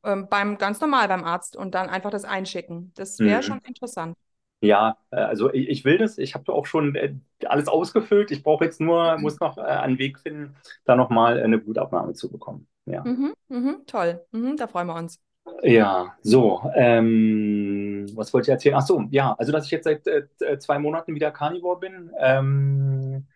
Ähm, 0.06 0.28
beim 0.30 0.56
ganz 0.56 0.80
normal 0.80 1.08
beim 1.08 1.24
Arzt 1.24 1.56
und 1.56 1.74
dann 1.74 1.88
einfach 1.88 2.10
das 2.10 2.24
einschicken. 2.24 2.92
Das 2.94 3.18
wäre 3.18 3.38
mhm. 3.38 3.42
schon 3.42 3.58
interessant. 3.66 4.16
Ja, 4.60 4.96
äh, 5.10 5.16
also 5.16 5.52
ich, 5.52 5.68
ich 5.68 5.84
will 5.84 5.98
das. 5.98 6.16
Ich 6.18 6.34
habe 6.34 6.52
auch 6.52 6.66
schon 6.66 6.94
äh, 6.94 7.14
alles 7.44 7.68
ausgefüllt. 7.68 8.30
Ich 8.30 8.42
brauche 8.42 8.64
jetzt 8.64 8.80
nur, 8.80 9.16
mhm. 9.16 9.22
muss 9.22 9.40
noch 9.40 9.58
äh, 9.58 9.62
einen 9.62 9.98
Weg 9.98 10.18
finden, 10.20 10.54
da 10.84 10.96
nochmal 10.96 11.42
eine 11.42 11.58
Blutabnahme 11.58 12.14
zu 12.14 12.30
bekommen. 12.30 12.66
Ja. 12.86 13.02
Mhm, 13.04 13.34
mhm, 13.48 13.82
toll. 13.86 14.24
Mhm, 14.30 14.56
da 14.56 14.66
freuen 14.66 14.86
wir 14.86 14.94
uns. 14.94 15.20
Ja, 15.62 16.14
so, 16.22 16.62
ähm, 16.74 18.06
was 18.14 18.32
wollte 18.32 18.46
ich 18.46 18.52
erzählen? 18.52 18.74
Ach 18.76 18.86
so, 18.86 19.04
ja, 19.10 19.34
also 19.34 19.52
dass 19.52 19.64
ich 19.66 19.70
jetzt 19.70 19.84
seit 19.84 20.06
äh, 20.06 20.58
zwei 20.58 20.78
Monaten 20.78 21.14
wieder 21.14 21.30
Carnivore 21.30 21.78
bin. 21.78 22.10
Ähm, 22.18 23.26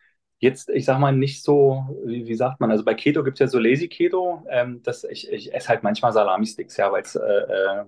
jetzt, 0.41 0.71
ich 0.71 0.87
sag 0.87 0.99
mal, 0.99 1.13
nicht 1.13 1.43
so, 1.43 1.85
wie, 2.05 2.27
wie 2.27 2.35
sagt 2.35 2.61
man, 2.61 2.71
also 2.71 2.83
bei 2.83 2.95
Keto 2.95 3.23
gibt 3.23 3.37
es 3.37 3.41
ja 3.41 3.47
so 3.47 3.59
Lazy 3.59 3.89
Keto, 3.89 4.45
ähm, 4.49 4.83
dass 4.83 5.05
ich, 5.05 5.31
ich 5.31 5.55
esse 5.55 5.69
halt 5.69 5.83
manchmal 5.83 6.13
Salami-Sticks, 6.13 6.77
ja, 6.79 6.91
weil 6.91 7.03
es 7.03 7.15
äh, 7.15 7.21
äh 7.21 7.85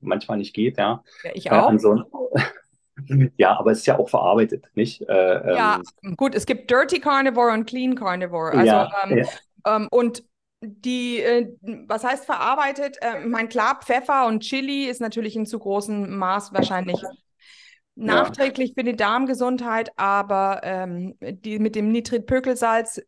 manchmal 0.00 0.36
nicht 0.36 0.54
geht, 0.54 0.76
ja. 0.76 1.02
Ja, 1.22 1.30
ich 1.32 1.50
auch. 1.50 1.72
Äh, 1.72 3.30
ja, 3.36 3.58
aber 3.58 3.70
es 3.70 3.78
ist 3.78 3.86
ja 3.86 3.98
auch 3.98 4.08
verarbeitet, 4.08 4.66
nicht? 4.74 5.08
Äh, 5.08 5.54
ja, 5.54 5.80
ähm, 6.02 6.16
gut, 6.16 6.34
es 6.34 6.46
gibt 6.46 6.70
Dirty 6.70 7.00
Carnivore 7.00 7.52
und 7.52 7.64
Clean 7.64 7.94
Carnivore. 7.94 8.52
Also, 8.52 8.66
ja, 8.66 8.90
ähm, 9.04 9.18
ja. 9.18 9.76
Ähm, 9.76 9.88
und 9.90 10.24
die, 10.60 11.20
äh, 11.20 11.54
was 11.86 12.04
heißt 12.04 12.24
verarbeitet? 12.24 12.96
Äh, 13.00 13.20
mein 13.26 13.48
klar, 13.48 13.80
Pfeffer 13.82 14.26
und 14.26 14.40
Chili 14.40 14.84
ist 14.86 15.00
natürlich 15.00 15.36
in 15.36 15.46
zu 15.46 15.58
großem 15.58 16.16
Maß 16.16 16.52
wahrscheinlich 16.52 17.02
nachträglich 17.96 18.70
ja. 18.70 18.74
für 18.76 18.84
die 18.84 18.96
Darmgesundheit, 18.96 19.90
aber 19.96 20.60
ähm, 20.64 21.14
die, 21.20 21.58
mit 21.58 21.76
dem 21.76 21.90
Nitritpökelsalz, 21.92 23.02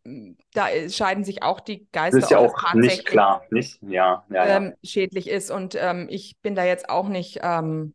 da 0.53 0.67
scheiden 0.89 1.25
sich 1.25 1.43
auch 1.43 1.61
die 1.61 1.89
Geister. 1.93 2.21
Das 2.21 2.27
ist 2.27 2.31
ja 2.31 2.39
auch 2.39 2.75
nicht 2.75 3.07
klar, 3.07 3.43
nicht? 3.51 3.83
Ja, 3.83 4.25
ja, 4.31 4.47
ja. 4.47 4.57
Ähm, 4.57 4.75
schädlich 4.85 5.29
ist 5.29 5.51
und 5.51 5.77
ähm, 5.79 6.07
ich 6.11 6.37
bin 6.43 6.55
da 6.55 6.65
jetzt 6.65 6.89
auch 6.89 7.09
nicht, 7.09 7.41
ähm, 7.43 7.95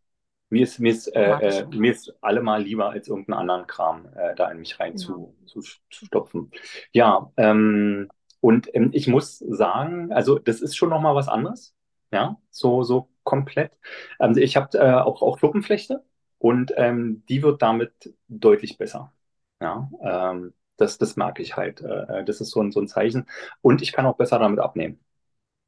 Mir 0.49 0.63
ist, 0.63 0.79
mir 0.79 0.91
ist, 0.91 1.07
äh, 1.07 1.61
äh, 1.61 1.65
mir 1.67 1.91
ist 1.91 2.13
allemal 2.21 2.61
lieber 2.61 2.89
als 2.89 3.07
irgendeinen 3.07 3.39
anderen 3.39 3.67
Kram 3.67 4.07
äh, 4.15 4.35
da 4.35 4.51
in 4.51 4.59
mich 4.59 4.79
rein 4.79 4.93
ja. 4.93 4.97
zu, 4.97 5.35
zu, 5.45 5.61
zu, 5.61 6.05
stopfen. 6.05 6.51
Ja, 6.91 7.31
ähm, 7.37 8.09
und 8.41 8.73
ähm, 8.75 8.89
ich 8.91 9.07
muss 9.07 9.39
sagen, 9.39 10.11
also 10.11 10.39
das 10.39 10.61
ist 10.61 10.75
schon 10.75 10.89
nochmal 10.89 11.15
was 11.15 11.29
anderes. 11.29 11.73
Ja, 12.13 12.37
so, 12.49 12.83
so 12.83 13.07
komplett. 13.23 13.71
Ähm, 14.19 14.37
ich 14.37 14.57
habe 14.57 14.77
äh, 14.77 14.95
auch, 14.95 15.21
auch 15.21 15.37
Kluppenflechte 15.37 16.03
und 16.41 16.73
ähm, 16.75 17.23
die 17.29 17.43
wird 17.43 17.61
damit 17.61 18.15
deutlich 18.27 18.79
besser. 18.79 19.13
Ja, 19.61 19.91
ähm, 20.01 20.53
das, 20.77 20.97
das 20.97 21.15
mag 21.15 21.39
ich 21.39 21.55
halt. 21.55 21.81
Äh, 21.81 22.21
äh, 22.21 22.25
das 22.25 22.41
ist 22.41 22.49
so 22.49 22.61
ein, 22.61 22.71
so 22.71 22.81
ein 22.81 22.87
Zeichen. 22.87 23.27
Und 23.61 23.83
ich 23.83 23.91
kann 23.91 24.07
auch 24.07 24.17
besser 24.17 24.39
damit 24.39 24.59
abnehmen. 24.59 24.99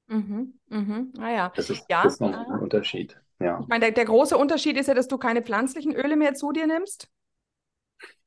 Mhm, 0.08 0.60
mhm. 0.70 1.14
Ah 1.20 1.30
ja. 1.30 1.54
Das 1.56 1.70
ist, 1.70 1.86
ja. 1.90 2.02
Das 2.02 2.14
ist 2.14 2.22
nochmal 2.22 2.48
ein 2.48 2.60
Unterschied. 2.60 3.22
Ja. 3.40 3.60
Ich 3.62 3.68
meine, 3.68 3.82
der, 3.82 3.92
der 3.92 4.06
große 4.06 4.36
Unterschied 4.36 4.76
ist 4.78 4.88
ja, 4.88 4.96
dass 4.96 5.08
du 5.08 5.20
keine 5.20 5.44
pflanzlichen 5.44 5.96
Öle 5.96 6.16
mehr 6.16 6.34
zu 6.34 6.52
dir 6.52 6.66
nimmst. 6.66 7.08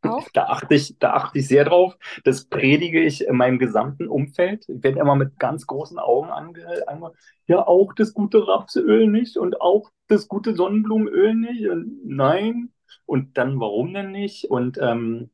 Auch? 0.02 0.28
Da 0.32 0.44
achte 0.44 0.74
ich, 0.74 0.98
da 0.98 1.14
achte 1.14 1.38
ich 1.38 1.48
sehr 1.48 1.64
drauf. 1.64 1.96
Das 2.24 2.44
predige 2.44 3.02
ich 3.02 3.26
in 3.26 3.36
meinem 3.36 3.58
gesamten 3.58 4.08
Umfeld. 4.08 4.68
Ich 4.68 4.82
werde 4.82 5.00
immer 5.00 5.16
mit 5.16 5.38
ganz 5.38 5.66
großen 5.66 5.98
Augen 5.98 6.30
ange, 6.30 6.64
ange 6.86 7.12
ja, 7.46 7.66
auch 7.66 7.92
das 7.92 8.14
gute 8.14 8.46
Rapsöl 8.46 9.06
nicht 9.08 9.36
und 9.36 9.60
auch 9.60 9.90
das 10.08 10.28
gute 10.28 10.54
Sonnenblumenöl 10.54 11.34
nicht 11.34 11.68
und 11.68 12.06
nein. 12.06 12.72
Und 13.04 13.38
dann 13.38 13.60
warum 13.60 13.94
denn 13.94 14.10
nicht? 14.12 14.50
Und 14.50 14.78
ähm, 14.80 15.30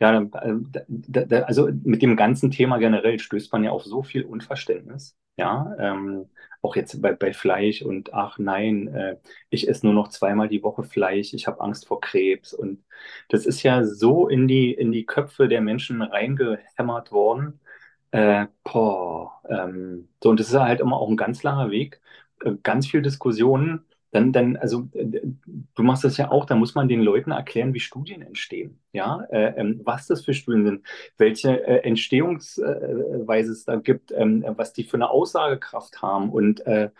ja, 0.00 0.22
äh, 0.22 1.42
also 1.42 1.68
mit 1.84 2.02
dem 2.02 2.16
ganzen 2.16 2.50
Thema 2.50 2.78
generell 2.78 3.18
stößt 3.18 3.52
man 3.52 3.64
ja 3.64 3.70
auf 3.70 3.84
so 3.84 4.02
viel 4.02 4.24
Unverständnis. 4.24 5.16
Ja, 5.36 5.74
ähm, 5.78 6.26
auch 6.62 6.76
jetzt 6.76 7.00
bei, 7.00 7.12
bei 7.12 7.32
Fleisch 7.32 7.82
und 7.82 8.12
ach 8.14 8.38
nein, 8.38 8.88
äh, 8.88 9.16
ich 9.50 9.68
esse 9.68 9.86
nur 9.86 9.94
noch 9.94 10.08
zweimal 10.08 10.48
die 10.48 10.62
Woche 10.62 10.82
Fleisch, 10.84 11.32
ich 11.34 11.46
habe 11.46 11.60
Angst 11.60 11.86
vor 11.86 12.00
Krebs. 12.00 12.52
Und 12.54 12.84
das 13.28 13.46
ist 13.46 13.62
ja 13.62 13.84
so 13.84 14.28
in 14.28 14.46
die, 14.48 14.72
in 14.72 14.92
die 14.92 15.06
Köpfe 15.06 15.48
der 15.48 15.60
Menschen 15.62 16.02
reingehämmert 16.02 17.12
worden. 17.12 17.60
Äh, 18.12 18.46
boah, 18.64 19.40
ähm, 19.48 20.08
so, 20.22 20.30
und 20.30 20.40
das 20.40 20.48
ist 20.48 20.58
halt 20.58 20.80
immer 20.80 20.96
auch 20.98 21.08
ein 21.08 21.16
ganz 21.16 21.42
langer 21.44 21.70
Weg, 21.70 22.00
äh, 22.44 22.52
ganz 22.62 22.86
viel 22.88 23.02
Diskussionen 23.02 23.84
dann, 24.12 24.32
dann, 24.32 24.56
also 24.56 24.88
äh, 24.92 25.20
du 25.74 25.82
machst 25.82 26.04
das 26.04 26.16
ja 26.16 26.30
auch, 26.30 26.44
da 26.46 26.56
muss 26.56 26.74
man 26.74 26.88
den 26.88 27.00
Leuten 27.00 27.30
erklären, 27.30 27.74
wie 27.74 27.80
Studien 27.80 28.22
entstehen, 28.22 28.80
ja, 28.92 29.22
äh, 29.30 29.54
ähm, 29.56 29.80
was 29.84 30.06
das 30.06 30.24
für 30.24 30.34
Studien 30.34 30.64
sind, 30.66 30.86
welche 31.16 31.64
äh, 31.66 31.84
Entstehungsweise 31.86 33.52
es 33.52 33.64
da 33.64 33.76
gibt, 33.76 34.12
ähm, 34.12 34.44
was 34.56 34.72
die 34.72 34.84
für 34.84 34.96
eine 34.96 35.10
Aussagekraft 35.10 36.02
haben 36.02 36.30
und 36.30 36.66
äh, 36.66 36.90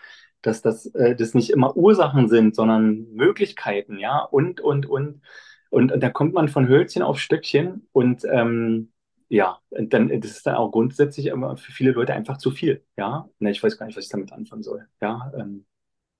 dass 0.41 0.61
das, 0.61 0.87
äh, 0.87 1.15
das 1.15 1.33
nicht 1.33 1.49
immer 1.51 1.75
Ursachen 1.77 2.27
sind, 2.29 2.55
sondern 2.55 3.11
Möglichkeiten, 3.13 3.99
ja, 3.99 4.19
und, 4.19 4.61
und, 4.61 4.85
und. 4.85 5.21
Und, 5.69 5.91
und 5.93 6.03
da 6.03 6.09
kommt 6.09 6.33
man 6.33 6.49
von 6.49 6.67
Hölzchen 6.67 7.01
auf 7.01 7.19
Stöckchen 7.19 7.87
und 7.93 8.25
ähm, 8.25 8.91
ja, 9.29 9.59
dann 9.69 10.09
das 10.19 10.31
ist 10.31 10.45
dann 10.45 10.55
auch 10.55 10.71
grundsätzlich 10.71 11.27
immer 11.27 11.55
für 11.55 11.71
viele 11.71 11.91
Leute 11.91 12.13
einfach 12.13 12.37
zu 12.37 12.51
viel, 12.51 12.83
ja. 12.97 13.29
Ne, 13.39 13.51
ich 13.51 13.63
weiß 13.63 13.77
gar 13.77 13.85
nicht, 13.85 13.95
was 13.97 14.03
ich 14.05 14.09
damit 14.11 14.33
anfangen 14.33 14.63
soll, 14.63 14.87
ja. 15.01 15.31
Ähm, 15.37 15.65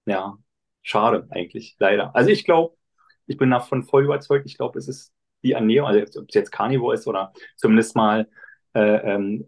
ja, 0.05 0.37
schade 0.81 1.27
eigentlich, 1.29 1.75
leider. 1.79 2.15
Also 2.15 2.29
ich 2.29 2.45
glaube, 2.45 2.75
ich 3.27 3.37
bin 3.37 3.49
davon 3.51 3.83
voll 3.83 4.05
überzeugt, 4.05 4.45
ich 4.45 4.57
glaube, 4.57 4.79
es 4.79 4.87
ist 4.87 5.13
die 5.43 5.53
Ernährung, 5.53 5.89
also 5.89 6.21
ob 6.21 6.29
es 6.29 6.35
jetzt 6.35 6.51
Carnivore 6.51 6.95
ist 6.95 7.07
oder 7.07 7.33
zumindest 7.55 7.95
mal 7.95 8.27
äh, 8.73 9.13
ähm, 9.15 9.47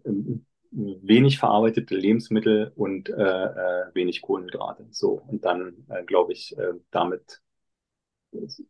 wenig 0.70 1.38
verarbeitete 1.38 1.94
Lebensmittel 1.94 2.72
und 2.74 3.08
äh, 3.08 3.12
äh, 3.12 3.94
wenig 3.94 4.22
Kohlenhydrate. 4.22 4.86
So, 4.90 5.22
und 5.28 5.44
dann 5.44 5.86
äh, 5.88 6.04
glaube 6.04 6.32
ich, 6.32 6.56
äh, 6.58 6.72
damit, 6.90 7.40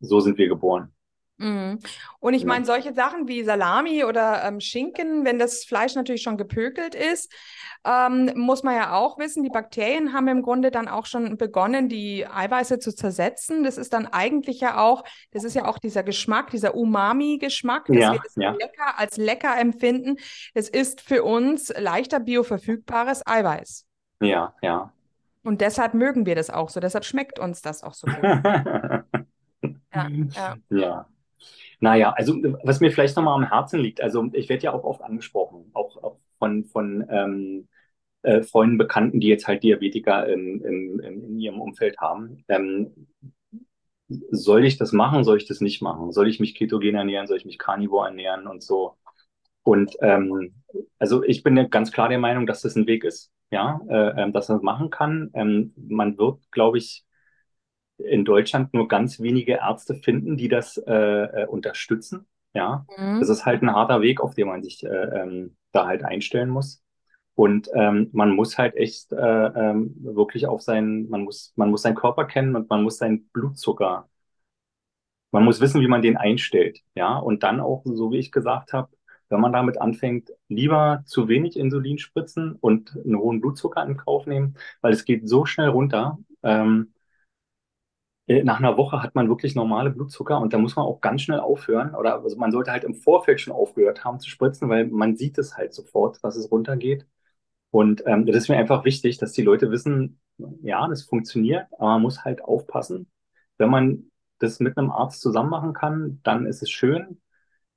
so 0.00 0.20
sind 0.20 0.38
wir 0.38 0.48
geboren. 0.48 0.92
Mhm. 1.37 1.80
Und 2.20 2.35
ich 2.35 2.45
meine, 2.45 2.64
solche 2.64 2.95
Sachen 2.95 3.26
wie 3.26 3.43
Salami 3.43 4.05
oder 4.05 4.45
ähm, 4.45 4.61
Schinken, 4.61 5.24
wenn 5.24 5.39
das 5.39 5.64
Fleisch 5.64 5.95
natürlich 5.97 6.22
schon 6.22 6.37
gepökelt 6.37 6.95
ist, 6.95 7.32
ähm, 7.85 8.30
muss 8.37 8.62
man 8.62 8.76
ja 8.76 8.93
auch 8.95 9.18
wissen, 9.18 9.43
die 9.43 9.51
Bakterien 9.51 10.12
haben 10.12 10.28
im 10.28 10.43
Grunde 10.43 10.70
dann 10.70 10.87
auch 10.87 11.07
schon 11.07 11.37
begonnen, 11.37 11.89
die 11.89 12.26
Eiweiße 12.26 12.78
zu 12.78 12.95
zersetzen. 12.95 13.64
Das 13.64 13.78
ist 13.78 13.93
dann 13.93 14.07
eigentlich 14.07 14.61
ja 14.61 14.78
auch, 14.78 15.05
das 15.32 15.43
ist 15.43 15.55
ja 15.55 15.66
auch 15.66 15.78
dieser 15.78 16.05
Geschmack, 16.05 16.51
dieser 16.51 16.76
Umami-Geschmack, 16.76 17.87
dass 17.87 17.97
ja, 17.97 18.12
wir 18.12 18.20
das 18.22 18.37
ja. 18.37 18.51
lecker, 18.53 18.99
als 18.99 19.16
lecker 19.16 19.59
empfinden. 19.59 20.16
Es 20.55 20.68
ist 20.68 21.01
für 21.01 21.24
uns 21.24 21.72
leichter 21.76 22.20
bioverfügbares 22.20 23.26
Eiweiß. 23.26 23.87
Ja, 24.20 24.55
ja. 24.62 24.93
Und 25.43 25.61
deshalb 25.61 25.95
mögen 25.95 26.24
wir 26.26 26.37
das 26.37 26.49
auch 26.49 26.70
so, 26.70 26.80
deshalb 26.80 27.05
schmeckt 27.05 27.39
uns 27.39 27.61
das 27.61 27.82
auch 27.82 27.93
so 27.93 28.07
gut. 28.07 28.22
ja, 29.93 30.09
ja. 30.32 30.57
ja. 30.70 31.07
Naja, 31.80 32.12
also 32.16 32.34
was 32.62 32.80
mir 32.80 32.90
vielleicht 32.90 33.16
nochmal 33.16 33.34
am 33.34 33.49
Herzen 33.49 33.80
liegt, 33.80 34.01
also 34.01 34.28
ich 34.32 34.49
werde 34.49 34.64
ja 34.64 34.72
auch 34.72 34.84
oft 34.84 35.03
angesprochen, 35.03 35.70
auch, 35.74 35.97
auch 36.03 36.18
von, 36.38 36.64
von 36.64 37.05
ähm, 37.11 37.68
äh, 38.22 38.42
Freunden, 38.42 38.78
Bekannten, 38.78 39.20
die 39.20 39.28
jetzt 39.28 39.49
halt 39.49 39.62
Diabetiker 39.62 40.28
in, 40.28 40.62
in, 40.62 41.01
in 41.01 41.40
ihrem 41.40 41.61
Umfeld 41.61 41.99
haben. 41.99 42.45
Ähm, 42.49 43.09
soll 44.30 44.64
ich 44.64 44.76
das 44.76 44.92
machen, 44.92 45.24
soll 45.24 45.38
ich 45.38 45.47
das 45.47 45.61
nicht 45.61 45.82
machen? 45.82 46.12
Soll 46.12 46.28
ich 46.28 46.40
mich 46.40 46.55
ketogen 46.55 46.95
ernähren, 46.95 47.26
soll 47.26 47.36
ich 47.38 47.45
mich 47.47 47.59
carnivore 47.59 48.09
ernähren 48.09 48.47
und 48.47 48.62
so? 48.62 48.97
Und 49.62 49.97
ähm, 50.03 50.55
also 50.99 51.22
ich 51.24 51.42
bin 51.42 51.70
ganz 51.70 51.92
klar 51.92 52.09
der 52.09 52.18
Meinung, 52.18 52.47
dass 52.47 52.62
das 52.62 52.76
ein 52.76 52.86
Weg 52.86 53.05
ist, 53.05 53.32
ja, 53.51 53.80
äh, 53.88 54.22
ähm, 54.24 54.32
dass 54.32 54.49
man 54.49 54.59
das 54.59 54.64
machen 54.64 54.90
kann. 54.90 55.30
Ähm, 55.34 55.74
man 55.76 56.18
wird, 56.18 56.40
glaube 56.53 56.78
ich, 56.78 57.05
in 57.99 58.24
Deutschland 58.24 58.74
nur 58.74 58.88
ganz 58.88 59.20
wenige 59.20 59.55
Ärzte 59.55 59.95
finden, 59.95 60.36
die 60.36 60.49
das 60.49 60.78
äh, 60.78 60.92
äh, 60.92 61.47
unterstützen. 61.47 62.26
Ja, 62.55 62.86
mhm. 62.97 63.20
das 63.20 63.28
ist 63.28 63.47
halt 63.47 63.62
ein 63.62 63.74
harter 63.74 64.01
Weg, 64.01 64.20
auf 64.20 64.34
den 64.34 64.49
man 64.49 64.62
sich 64.62 64.84
äh, 64.84 64.88
ähm, 64.88 65.57
da 65.72 65.86
halt 65.86 66.05
einstellen 66.05 66.51
muss. 66.51 66.82
Und 67.34 67.68
ähm, 67.74 68.11
man 68.12 68.30
muss 68.30 68.59
halt 68.59 68.76
echt 68.76 69.12
äh, 69.12 69.16
ähm, 69.16 69.95
wirklich 69.99 70.47
auf 70.47 70.62
seinen, 70.62 71.09
man 71.11 71.22
muss, 71.22 71.53
man 71.57 71.70
muss 71.70 71.82
seinen 71.82 71.97
Körper 71.97 72.26
kennen 72.26 72.55
und 72.55 72.70
man 72.70 72.82
muss 72.84 72.99
seinen 72.99 73.28
Blutzucker, 73.30 74.09
man 75.32 75.45
muss 75.45 75.61
wissen, 75.61 75.80
wie 75.80 75.88
man 75.88 76.03
den 76.03 76.16
einstellt. 76.16 76.80
Ja, 76.95 77.16
und 77.18 77.42
dann 77.42 77.61
auch, 77.61 77.82
so 77.84 78.12
wie 78.12 78.18
ich 78.18 78.30
gesagt 78.30 78.72
habe, 78.72 78.88
wenn 79.28 79.40
man 79.40 79.53
damit 79.53 79.80
anfängt, 79.80 80.30
lieber 80.49 81.03
zu 81.07 81.28
wenig 81.28 81.59
Insulin 81.59 81.99
spritzen 81.99 82.55
und 82.61 82.97
einen 83.05 83.18
hohen 83.18 83.40
Blutzucker 83.40 83.84
in 83.84 83.97
Kauf 83.97 84.26
nehmen, 84.26 84.57
weil 84.80 84.92
es 84.92 85.05
geht 85.05 85.28
so 85.28 85.45
schnell 85.45 85.70
runter. 85.70 86.18
Ähm, 86.45 86.92
äh, 86.92 86.93
nach 88.26 88.58
einer 88.58 88.76
Woche 88.78 89.02
hat 89.02 89.14
man 89.14 89.28
wirklich 89.28 89.54
normale 89.54 89.90
Blutzucker 89.90 90.40
und 90.40 90.52
da 90.52 90.58
muss 90.58 90.76
man 90.76 90.86
auch 90.86 91.00
ganz 91.00 91.22
schnell 91.22 91.40
aufhören. 91.40 91.94
Oder 91.94 92.22
also 92.22 92.36
man 92.36 92.52
sollte 92.52 92.70
halt 92.72 92.84
im 92.84 92.94
Vorfeld 92.94 93.40
schon 93.40 93.52
aufgehört 93.52 94.04
haben 94.04 94.20
zu 94.20 94.30
spritzen, 94.30 94.68
weil 94.70 94.86
man 94.86 95.16
sieht 95.16 95.36
es 95.38 95.56
halt 95.56 95.74
sofort, 95.74 96.22
dass 96.24 96.36
es 96.36 96.50
runtergeht. 96.50 97.06
Und 97.70 98.02
ähm, 98.06 98.26
das 98.26 98.36
ist 98.36 98.48
mir 98.48 98.56
einfach 98.58 98.84
wichtig, 98.84 99.18
dass 99.18 99.32
die 99.32 99.42
Leute 99.42 99.70
wissen, 99.70 100.20
ja, 100.62 100.86
das 100.88 101.02
funktioniert, 101.04 101.66
aber 101.72 101.90
man 101.92 102.02
muss 102.02 102.24
halt 102.24 102.42
aufpassen. 102.42 103.10
Wenn 103.58 103.70
man 103.70 104.10
das 104.38 104.60
mit 104.60 104.76
einem 104.78 104.90
Arzt 104.90 105.20
zusammen 105.20 105.50
machen 105.50 105.72
kann, 105.74 106.20
dann 106.24 106.46
ist 106.46 106.62
es 106.62 106.70
schön. 106.70 107.20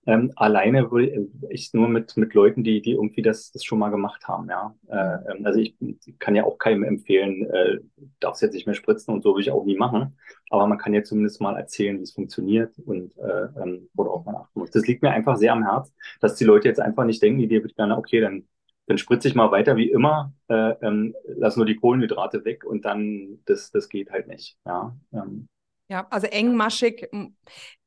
Ähm, 0.07 0.31
alleine 0.37 0.89
will 0.89 1.29
ich 1.49 1.73
nur 1.73 1.89
mit, 1.89 2.15
mit 2.15 2.33
Leuten, 2.33 2.63
die, 2.63 2.81
die 2.81 2.93
irgendwie 2.93 3.21
das, 3.21 3.51
das 3.51 3.65
schon 3.65 3.77
mal 3.77 3.89
gemacht 3.89 4.25
haben, 4.25 4.49
ja. 4.49 4.73
Äh, 4.87 5.31
ähm, 5.31 5.45
also 5.45 5.59
ich 5.59 5.75
kann 6.17 6.33
ja 6.33 6.45
auch 6.45 6.57
keinem 6.57 6.83
empfehlen, 6.83 7.45
äh, 7.45 7.79
darfst 8.21 8.41
jetzt 8.41 8.53
nicht 8.53 8.65
mehr 8.65 8.73
spritzen 8.73 9.13
und 9.13 9.21
so 9.21 9.35
will 9.35 9.41
ich 9.41 9.51
auch 9.51 9.65
nie 9.65 9.75
machen. 9.75 10.17
Aber 10.49 10.65
man 10.65 10.77
kann 10.77 10.93
ja 10.93 11.03
zumindest 11.03 11.41
mal 11.41 11.57
erzählen, 11.57 11.97
wie 11.99 12.03
es 12.03 12.13
funktioniert 12.13 12.79
und 12.79 13.17
äh, 13.17 13.47
ähm, 13.61 13.89
worauf 13.93 14.25
man 14.25 14.37
achten 14.37 14.61
muss. 14.61 14.71
Das 14.71 14.87
liegt 14.87 15.03
mir 15.03 15.11
einfach 15.11 15.35
sehr 15.35 15.51
am 15.51 15.65
Herz, 15.65 15.93
dass 16.21 16.35
die 16.35 16.45
Leute 16.45 16.69
jetzt 16.69 16.79
einfach 16.79 17.03
nicht 17.03 17.21
denken, 17.21 17.39
die 17.39 17.49
dir 17.49 17.61
gerne, 17.61 17.97
okay, 17.97 18.21
dann, 18.21 18.47
dann 18.85 18.97
spritze 18.97 19.27
ich 19.27 19.35
mal 19.35 19.51
weiter 19.51 19.75
wie 19.75 19.91
immer, 19.91 20.31
äh, 20.47 20.73
ähm, 20.81 21.15
lass 21.25 21.57
nur 21.57 21.65
die 21.65 21.75
Kohlenhydrate 21.75 22.45
weg 22.45 22.63
und 22.63 22.85
dann, 22.85 23.39
das, 23.45 23.71
das 23.71 23.89
geht 23.89 24.11
halt 24.11 24.29
nicht, 24.29 24.57
ja. 24.65 24.95
Ähm, 25.11 25.49
ja, 25.89 26.05
also 26.09 26.27
engmaschig 26.27 27.09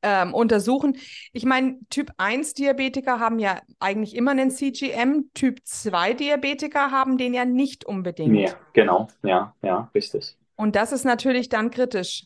ähm, 0.01 0.33
untersuchen. 0.33 0.97
Ich 1.33 1.45
meine, 1.45 1.79
Typ 1.89 2.11
1 2.17 2.53
Diabetiker 2.55 3.19
haben 3.19 3.39
ja 3.39 3.61
eigentlich 3.79 4.15
immer 4.15 4.31
einen 4.31 4.49
CGM, 4.49 5.29
Typ 5.33 5.59
2 5.63 6.13
Diabetiker 6.13 6.91
haben 6.91 7.17
den 7.17 7.33
ja 7.33 7.45
nicht 7.45 7.85
unbedingt. 7.85 8.37
Ja, 8.37 8.55
genau, 8.73 9.07
ja, 9.23 9.55
ja, 9.61 9.89
richtig. 9.93 10.37
Und 10.55 10.75
das 10.75 10.91
ist 10.91 11.05
natürlich 11.05 11.49
dann 11.49 11.69
kritisch. 11.69 12.25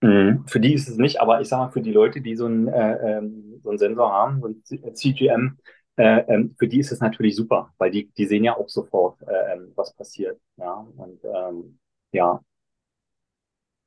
Mhm. 0.00 0.44
Für 0.46 0.58
die 0.58 0.74
ist 0.74 0.88
es 0.88 0.96
nicht, 0.96 1.20
aber 1.20 1.40
ich 1.40 1.48
sage 1.48 1.64
mal, 1.64 1.70
für 1.70 1.80
die 1.80 1.92
Leute, 1.92 2.20
die 2.20 2.34
so 2.34 2.46
einen, 2.46 2.66
äh, 2.66 3.18
ähm, 3.18 3.60
so 3.62 3.70
einen 3.70 3.78
Sensor 3.78 4.12
haben, 4.12 4.40
so 4.40 4.48
ein 4.48 4.94
CGM, 4.94 5.58
äh, 5.96 6.20
ähm, 6.26 6.56
für 6.58 6.66
die 6.66 6.80
ist 6.80 6.90
es 6.90 7.00
natürlich 7.00 7.36
super, 7.36 7.72
weil 7.78 7.90
die, 7.90 8.10
die 8.12 8.26
sehen 8.26 8.42
ja 8.44 8.56
auch 8.56 8.68
sofort, 8.68 9.20
äh, 9.22 9.54
ähm, 9.54 9.72
was 9.76 9.94
passiert. 9.94 10.40
Ja, 10.56 10.86
und 10.96 11.20
ähm, 11.24 11.78
ja. 12.12 12.40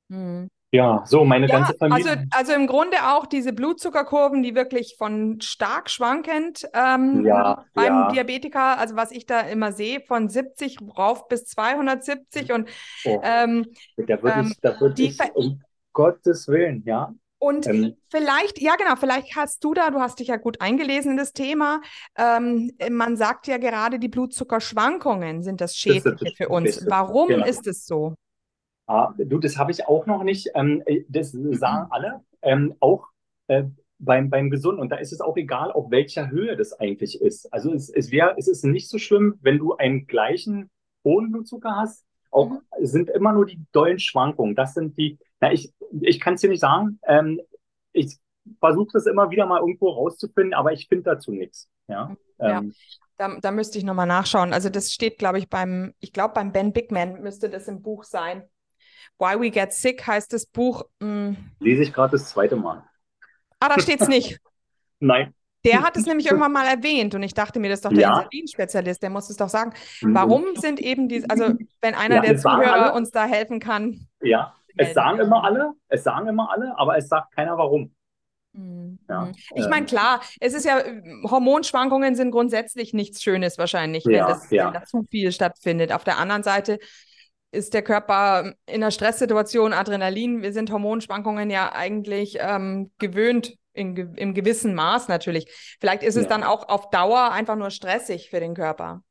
Mhm. 0.09 0.49
Ja, 0.76 1.03
so 1.05 1.23
meine 1.26 1.47
ja, 1.47 1.59
ganze 1.59 1.78
Familie. 1.78 2.11
Also, 2.11 2.23
also 2.32 2.53
im 2.53 2.67
Grunde 2.67 2.97
auch 3.03 3.26
diese 3.26 3.53
Blutzuckerkurven, 3.53 4.43
die 4.43 4.55
wirklich 4.55 4.95
von 4.97 5.39
stark 5.41 5.89
schwankend 5.89 6.67
ähm, 6.73 7.26
ja, 7.26 7.65
beim 7.73 7.86
ja. 7.86 8.11
Diabetiker, 8.11 8.78
also 8.78 8.95
was 8.95 9.11
ich 9.11 9.26
da 9.26 9.41
immer 9.41 9.71
sehe, 9.71 10.01
von 10.01 10.30
70 10.30 10.80
rauf 10.97 11.28
bis 11.28 11.45
270 11.45 12.51
und 12.51 12.69
oh, 13.05 13.21
ähm, 13.23 13.65
da 13.97 14.21
würde 14.21 14.47
ich, 14.47 14.59
da 14.61 14.80
würd 14.80 14.97
die, 14.97 15.07
ich 15.07 15.19
um, 15.34 15.61
Gottes 15.93 16.47
Willen, 16.47 16.84
ja. 16.86 17.13
Und 17.38 17.67
ähm, 17.67 17.95
vielleicht, 18.09 18.59
ja 18.59 18.76
genau, 18.76 18.95
vielleicht 18.95 19.36
hast 19.36 19.63
du 19.63 19.73
da, 19.73 19.91
du 19.91 19.99
hast 19.99 20.19
dich 20.19 20.30
ja 20.30 20.38
gut 20.38 20.61
eingelesen 20.61 21.11
in 21.11 21.17
das 21.17 21.34
Thema. 21.34 21.82
Ähm, 22.17 22.71
man 22.89 23.17
sagt 23.17 23.47
ja 23.47 23.57
gerade, 23.57 23.99
die 23.99 24.07
Blutzuckerschwankungen 24.07 25.43
sind 25.43 25.61
das 25.61 25.76
Schädliche 25.76 26.36
für 26.36 26.49
uns. 26.49 26.86
Warum 26.88 27.28
genau. 27.28 27.45
ist 27.45 27.67
es 27.67 27.86
so? 27.86 28.15
Ah, 28.88 29.13
du, 29.17 29.39
das 29.39 29.57
habe 29.57 29.71
ich 29.71 29.88
auch 29.88 30.05
noch 30.05 30.23
nicht. 30.23 30.49
Ähm, 30.53 30.83
das 31.09 31.31
sagen 31.31 31.88
alle. 31.89 32.21
Ähm, 32.41 32.75
auch 32.79 33.07
äh, 33.47 33.63
beim, 33.99 34.29
beim 34.29 34.49
Gesunden. 34.49 34.81
Und 34.81 34.89
da 34.89 34.97
ist 34.97 35.11
es 35.11 35.21
auch 35.21 35.38
egal, 35.38 35.71
auf 35.71 35.89
welcher 35.91 36.29
Höhe 36.29 36.55
das 36.55 36.73
eigentlich 36.73 37.21
ist. 37.21 37.51
Also 37.51 37.73
es, 37.73 37.89
es, 37.89 38.11
wär, 38.11 38.36
es 38.38 38.47
ist 38.47 38.63
nicht 38.63 38.89
so 38.89 38.97
schlimm, 38.97 39.39
wenn 39.41 39.57
du 39.57 39.75
einen 39.75 40.07
gleichen 40.07 40.69
hohen 41.03 41.31
Blutzucker 41.31 41.75
hast. 41.75 42.05
Auch 42.31 42.49
mhm. 42.49 42.59
sind 42.81 43.09
immer 43.09 43.33
nur 43.33 43.45
die 43.45 43.61
dollen 43.71 43.99
Schwankungen. 43.99 44.55
Das 44.55 44.73
sind 44.73 44.97
die, 44.97 45.17
na, 45.39 45.51
ich, 45.51 45.73
ich 46.01 46.19
kann 46.19 46.36
es 46.36 46.41
dir 46.41 46.49
nicht 46.49 46.59
sagen. 46.59 46.99
Ähm, 47.07 47.41
ich 47.93 48.17
versuche 48.59 48.89
das 48.93 49.05
immer 49.07 49.31
wieder 49.31 49.45
mal 49.45 49.59
irgendwo 49.59 49.89
rauszufinden, 49.89 50.53
aber 50.53 50.73
ich 50.73 50.88
finde 50.88 51.03
dazu 51.05 51.31
nichts. 51.31 51.69
Ja. 51.88 52.15
ja. 52.39 52.59
Ähm, 52.59 52.73
da, 53.17 53.38
da 53.39 53.51
müsste 53.51 53.77
ich 53.77 53.83
nochmal 53.83 54.07
nachschauen. 54.07 54.53
Also 54.53 54.69
das 54.69 54.91
steht, 54.91 55.17
glaube 55.17 55.39
ich, 55.39 55.49
beim, 55.49 55.93
ich 55.99 56.11
glaube, 56.11 56.33
beim 56.33 56.51
Ben 56.51 56.73
Bigman 56.73 57.21
müsste 57.21 57.49
das 57.49 57.67
im 57.67 57.81
Buch 57.81 58.03
sein. 58.03 58.43
Why 59.17 59.39
We 59.39 59.49
Get 59.49 59.73
Sick 59.73 60.05
heißt 60.05 60.33
das 60.33 60.45
Buch. 60.45 60.83
Mh. 60.99 61.07
Hm. 61.07 61.37
Lese 61.59 61.83
ich 61.83 61.93
gerade 61.93 62.11
das 62.11 62.29
zweite 62.29 62.55
Mal. 62.55 62.83
Ah, 63.59 63.69
da 63.69 63.79
steht 63.79 64.01
es 64.01 64.07
nicht. 64.07 64.39
Nein. 64.99 65.33
Der 65.65 65.81
hat 65.81 65.97
es 65.97 66.05
nämlich 66.05 66.25
irgendwann 66.31 66.51
mal 66.51 66.67
erwähnt 66.67 67.15
und 67.15 67.23
ich 67.23 67.33
dachte 67.33 67.59
mir, 67.59 67.69
das 67.69 67.79
ist 67.79 67.85
doch 67.85 67.91
der 67.91 68.01
ja. 68.01 68.19
Insulinspezialist, 68.19 69.01
der 69.01 69.09
muss 69.09 69.29
es 69.29 69.37
doch 69.37 69.49
sagen. 69.49 69.73
Mhm. 70.01 70.13
Warum 70.13 70.43
sind 70.55 70.79
eben 70.79 71.09
diese, 71.09 71.29
also 71.29 71.53
wenn 71.81 71.95
einer 71.95 72.15
ja, 72.15 72.21
der 72.21 72.37
Zuhörer 72.37 72.93
uns 72.93 73.11
da 73.11 73.25
helfen 73.25 73.59
kann. 73.59 74.07
Ja, 74.21 74.55
es 74.77 74.93
sagen 74.93 75.19
immer 75.19 75.43
alle, 75.43 75.73
es 75.87 76.03
sagen 76.03 76.27
immer 76.27 76.51
alle, 76.51 76.77
aber 76.77 76.97
es 76.97 77.07
sagt 77.07 77.33
keiner 77.35 77.57
warum. 77.57 77.95
Mhm. 78.53 78.99
Ja, 79.09 79.31
ich 79.55 79.67
meine, 79.67 79.81
ähm. 79.81 79.85
klar, 79.85 80.21
es 80.39 80.53
ist 80.53 80.65
ja, 80.65 80.81
Hormonschwankungen 81.29 82.15
sind 82.15 82.31
grundsätzlich 82.31 82.93
nichts 82.93 83.21
Schönes 83.21 83.57
wahrscheinlich, 83.57 84.05
wenn, 84.05 84.19
das, 84.19 84.49
wenn 84.51 84.73
da 84.73 84.83
zu 84.83 85.03
viel 85.09 85.31
stattfindet. 85.31 85.91
Auf 85.91 86.03
der 86.03 86.17
anderen 86.17 86.43
Seite 86.43 86.79
ist 87.56 87.74
der 87.74 87.82
Körper 87.82 88.53
in 88.68 88.76
einer 88.76 88.91
Stresssituation, 88.91 89.74
Adrenalin, 89.74 90.41
wir 90.41 90.53
sind 90.53 90.72
Hormonschwankungen 90.72 91.49
ja 91.49 91.72
eigentlich 91.74 92.38
ähm, 92.39 92.91
gewöhnt, 92.99 93.58
in, 93.74 93.95
im 94.16 94.34
gewissen 94.34 94.74
Maß 94.74 95.08
natürlich. 95.08 95.47
Vielleicht 95.80 96.03
ist 96.03 96.16
es 96.16 96.24
ja. 96.24 96.30
dann 96.30 96.43
auch 96.43 96.70
auf 96.70 96.89
Dauer 96.89 97.32
einfach 97.32 97.56
nur 97.56 97.70
stressig 97.70 98.30
für 98.30 98.39
den 98.39 98.53
Körper. 98.53 99.01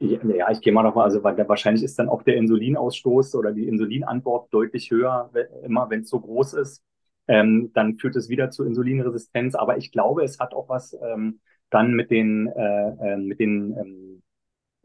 Ja, 0.00 0.50
ich 0.50 0.62
gehe 0.62 0.72
mal 0.72 0.82
nochmal, 0.82 1.04
also 1.04 1.22
weil 1.22 1.36
wahrscheinlich 1.46 1.84
ist 1.84 1.98
dann 1.98 2.08
auch 2.08 2.22
der 2.22 2.36
Insulinausstoß 2.36 3.34
oder 3.34 3.52
die 3.52 3.68
Insulinantwort 3.68 4.52
deutlich 4.52 4.90
höher, 4.90 5.30
immer 5.62 5.90
wenn 5.90 6.00
es 6.00 6.08
so 6.08 6.20
groß 6.20 6.54
ist. 6.54 6.82
Ähm, 7.28 7.70
dann 7.74 7.96
führt 7.98 8.16
es 8.16 8.30
wieder 8.30 8.50
zu 8.50 8.64
Insulinresistenz. 8.64 9.54
Aber 9.54 9.76
ich 9.76 9.92
glaube, 9.92 10.24
es 10.24 10.40
hat 10.40 10.54
auch 10.54 10.68
was 10.70 10.96
ähm, 11.02 11.40
dann 11.68 11.92
mit 11.92 12.10
den, 12.10 12.46
äh, 12.48 13.12
äh, 13.12 13.16
mit 13.18 13.40
den 13.40 13.76
ähm, 13.78 14.09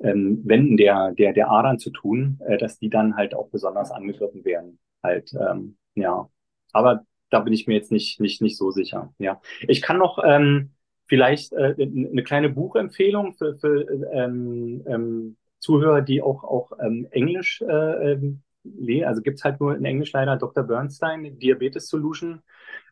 ähm, 0.05 0.41
Wänden 0.45 0.77
der, 0.77 1.11
der, 1.11 1.33
der 1.33 1.49
Adern 1.49 1.79
zu 1.79 1.89
tun, 1.89 2.39
äh, 2.45 2.57
dass 2.57 2.79
die 2.79 2.89
dann 2.89 3.15
halt 3.15 3.33
auch 3.33 3.49
besonders 3.49 3.91
angegriffen 3.91 4.45
werden. 4.45 4.79
Halt, 5.03 5.33
ähm, 5.33 5.77
ja. 5.95 6.29
Aber 6.73 7.05
da 7.29 7.39
bin 7.39 7.53
ich 7.53 7.67
mir 7.67 7.75
jetzt 7.75 7.91
nicht, 7.91 8.19
nicht, 8.19 8.41
nicht 8.41 8.57
so 8.57 8.71
sicher. 8.71 9.13
Ja. 9.17 9.41
Ich 9.67 9.81
kann 9.81 9.97
noch 9.97 10.19
ähm, 10.23 10.71
vielleicht 11.05 11.53
äh, 11.53 11.75
eine 11.77 12.23
kleine 12.23 12.49
Buchempfehlung 12.49 13.33
für, 13.33 13.57
für 13.57 13.81
ähm, 14.11 14.83
ähm, 14.87 15.37
Zuhörer, 15.59 16.01
die 16.01 16.21
auch, 16.21 16.43
auch 16.43 16.71
ähm, 16.79 17.07
Englisch 17.11 17.61
äh, 17.61 18.11
ähm, 18.13 18.41
lesen. 18.63 19.07
Also 19.07 19.21
gibt's 19.21 19.43
halt 19.43 19.59
nur 19.59 19.75
in 19.75 19.85
Englisch 19.85 20.11
leider 20.13 20.37
Dr. 20.37 20.63
Bernstein, 20.63 21.39
Diabetes 21.39 21.87
Solution. 21.87 22.41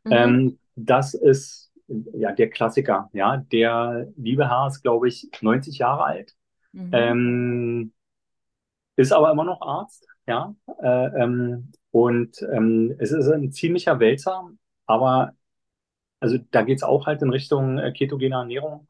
Mhm. 0.03 0.11
Ähm, 0.11 0.59
das 0.75 1.13
ist 1.13 1.71
ja 1.87 2.31
der 2.31 2.49
Klassiker. 2.49 3.09
Ja, 3.13 3.37
der 3.37 4.07
liebe 4.15 4.49
Herr 4.49 4.67
ist, 4.67 4.81
glaube 4.81 5.07
ich, 5.07 5.29
90 5.41 5.77
Jahre 5.77 6.05
alt. 6.05 6.35
Mhm. 6.73 6.89
Ähm, 6.91 7.93
ist 8.95 9.11
aber 9.11 9.31
immer 9.31 9.43
noch 9.43 9.61
Arzt, 9.61 10.07
ja. 10.27 10.55
Äh, 10.81 11.23
ähm, 11.23 11.71
und 11.91 12.41
ähm, 12.51 12.95
es 12.99 13.11
ist 13.11 13.27
ein 13.29 13.51
ziemlicher 13.51 13.99
Wälzer, 13.99 14.49
aber 14.85 15.33
also 16.19 16.37
da 16.51 16.63
geht 16.63 16.77
es 16.77 16.83
auch 16.83 17.05
halt 17.07 17.21
in 17.21 17.29
Richtung 17.29 17.79
äh, 17.79 17.91
ketogene 17.91 18.35
Ernährung. 18.35 18.87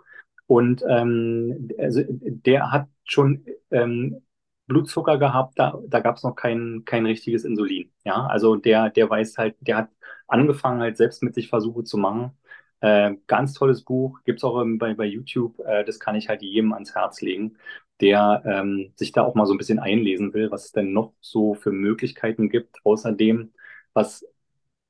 Und 0.48 0.84
ähm, 0.88 1.70
also 1.80 2.02
der 2.10 2.72
hat 2.72 2.88
schon 3.06 3.46
ähm, 3.72 4.22
Blutzucker 4.68 5.18
gehabt, 5.18 5.60
da, 5.60 5.80
da 5.88 6.00
gab 6.00 6.18
es 6.18 6.24
noch 6.24 6.36
kein, 6.36 6.84
kein 6.86 7.06
richtiges 7.06 7.44
Insulin. 7.46 7.92
Ja, 8.06 8.28
also 8.28 8.56
der, 8.56 8.90
der 8.90 9.10
weiß 9.10 9.38
halt, 9.38 9.56
der 9.62 9.78
hat 9.78 9.90
angefangen 10.28 10.82
halt 10.82 10.98
selbst 10.98 11.24
mit 11.24 11.34
sich 11.36 11.50
Versuche 11.50 11.84
zu 11.84 11.98
machen. 11.98 12.38
Äh, 12.84 13.16
ganz 13.28 13.54
tolles 13.54 13.84
Buch, 13.84 14.20
gibt 14.26 14.40
es 14.40 14.44
auch 14.44 14.60
im, 14.62 14.78
bei, 14.78 14.94
bei 14.94 15.06
YouTube. 15.06 15.60
Äh, 15.66 15.86
das 15.86 16.00
kann 16.00 16.16
ich 16.16 16.30
halt 16.30 16.42
jedem 16.44 16.74
ans 16.74 16.96
Herz 16.96 17.22
legen, 17.22 17.58
der 18.02 18.44
ähm, 18.46 18.94
sich 18.98 19.12
da 19.14 19.24
auch 19.24 19.36
mal 19.36 19.46
so 19.46 19.54
ein 19.54 19.58
bisschen 19.58 19.80
einlesen 19.80 20.34
will, 20.34 20.52
was 20.52 20.66
es 20.66 20.72
denn 20.74 20.94
noch 20.94 21.14
so 21.22 21.54
für 21.56 21.72
Möglichkeiten 21.72 22.50
gibt, 22.50 22.80
außerdem, 22.86 23.54
was 23.94 24.26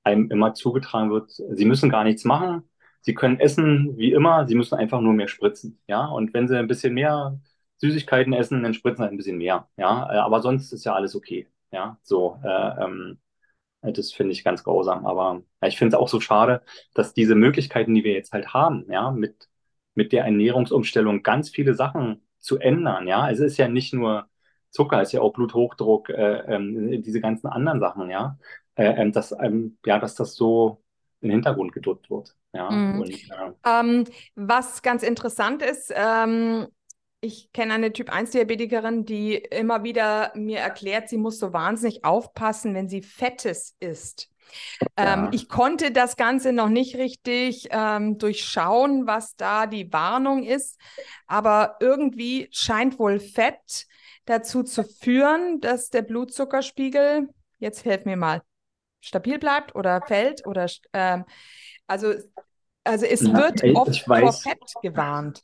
einem 0.03 0.29
immer 0.31 0.53
zugetragen 0.53 1.11
wird. 1.11 1.31
Sie 1.31 1.65
müssen 1.65 1.89
gar 1.89 2.03
nichts 2.03 2.25
machen. 2.25 2.63
Sie 3.01 3.13
können 3.13 3.39
essen 3.39 3.97
wie 3.97 4.11
immer. 4.13 4.47
Sie 4.47 4.55
müssen 4.55 4.75
einfach 4.75 5.01
nur 5.01 5.13
mehr 5.13 5.27
spritzen. 5.27 5.79
Ja, 5.87 6.05
und 6.07 6.33
wenn 6.33 6.47
Sie 6.47 6.57
ein 6.57 6.67
bisschen 6.67 6.93
mehr 6.93 7.39
Süßigkeiten 7.77 8.33
essen, 8.33 8.63
dann 8.63 8.73
spritzen 8.73 9.03
Sie 9.05 9.09
ein 9.09 9.17
bisschen 9.17 9.37
mehr. 9.37 9.69
Ja, 9.77 10.11
äh, 10.13 10.17
aber 10.17 10.41
sonst 10.41 10.71
ist 10.73 10.85
ja 10.85 10.93
alles 10.95 11.15
okay. 11.15 11.47
Ja, 11.71 11.99
so. 12.03 12.39
Äh, 12.43 12.83
ähm, 12.85 13.19
das 13.91 14.13
finde 14.13 14.31
ich 14.31 14.43
ganz 14.43 14.63
grausam. 14.63 15.05
Aber 15.05 15.41
ja, 15.61 15.67
ich 15.67 15.77
finde 15.77 15.95
es 15.95 16.01
auch 16.01 16.07
so 16.09 16.19
schade, 16.19 16.61
dass 16.93 17.13
diese 17.13 17.35
Möglichkeiten, 17.35 17.93
die 17.93 18.03
wir 18.03 18.13
jetzt 18.13 18.33
halt 18.33 18.53
haben, 18.53 18.85
ja, 18.89 19.11
mit, 19.11 19.49
mit 19.95 20.11
der 20.11 20.25
Ernährungsumstellung 20.25 21.23
ganz 21.23 21.49
viele 21.49 21.73
Sachen 21.73 22.25
zu 22.39 22.59
ändern. 22.59 23.07
Ja, 23.07 23.29
es 23.29 23.39
ist 23.39 23.57
ja 23.57 23.67
nicht 23.67 23.93
nur 23.93 24.27
Zucker, 24.69 25.01
es 25.01 25.09
ist 25.09 25.13
ja 25.13 25.21
auch 25.21 25.33
Bluthochdruck, 25.33 26.09
äh, 26.09 26.55
äh, 26.55 26.99
diese 26.99 27.21
ganzen 27.21 27.47
anderen 27.47 27.79
Sachen, 27.79 28.09
ja, 28.09 28.37
äh, 28.75 28.85
ähm, 28.85 29.11
dass, 29.11 29.33
ähm, 29.39 29.77
ja, 29.85 29.99
dass 29.99 30.15
das 30.15 30.35
so 30.35 30.81
in 31.21 31.29
den 31.29 31.35
Hintergrund 31.35 31.73
gedrückt 31.73 32.09
wird. 32.09 32.35
Ja, 32.53 32.69
mhm. 32.69 33.01
Und, 33.01 33.09
äh, 33.09 33.51
ähm, 33.65 34.05
was 34.35 34.81
ganz 34.81 35.03
interessant 35.03 35.61
ist, 35.61 35.93
ähm, 35.95 36.67
ich 37.23 37.51
kenne 37.53 37.73
eine 37.73 37.93
Typ-1-Diabetikerin, 37.93 39.05
die 39.05 39.35
immer 39.35 39.83
wieder 39.83 40.33
mir 40.35 40.59
erklärt, 40.59 41.07
sie 41.07 41.17
muss 41.17 41.39
so 41.39 41.53
wahnsinnig 41.53 42.03
aufpassen, 42.03 42.75
wenn 42.75 42.89
sie 42.89 43.01
Fettes 43.01 43.75
isst. 43.79 44.29
Ja. 44.97 45.13
Ähm, 45.13 45.29
ich 45.31 45.47
konnte 45.47 45.91
das 45.91 46.17
Ganze 46.17 46.51
noch 46.51 46.67
nicht 46.67 46.97
richtig 46.97 47.69
ähm, 47.71 48.17
durchschauen, 48.17 49.07
was 49.07 49.37
da 49.37 49.67
die 49.67 49.91
Warnung 49.93 50.43
ist, 50.43 50.77
aber 51.25 51.77
irgendwie 51.79 52.49
scheint 52.51 52.99
wohl 52.99 53.21
Fett 53.21 53.87
dazu 54.25 54.61
zu 54.61 54.83
führen, 54.83 55.61
dass 55.61 55.89
der 55.89 56.01
Blutzuckerspiegel, 56.01 57.29
jetzt 57.59 57.85
helf 57.85 58.03
mir 58.03 58.17
mal, 58.17 58.41
stabil 58.99 59.39
bleibt 59.39 59.75
oder 59.75 60.01
fällt 60.01 60.45
oder 60.45 60.67
ähm, 60.91 61.23
also, 61.87 62.13
also 62.83 63.05
es 63.05 63.21
Na, 63.21 63.39
wird 63.39 63.63
oft 63.75 64.01
vor 64.01 64.33
Fett 64.33 64.59
gewarnt. 64.81 65.41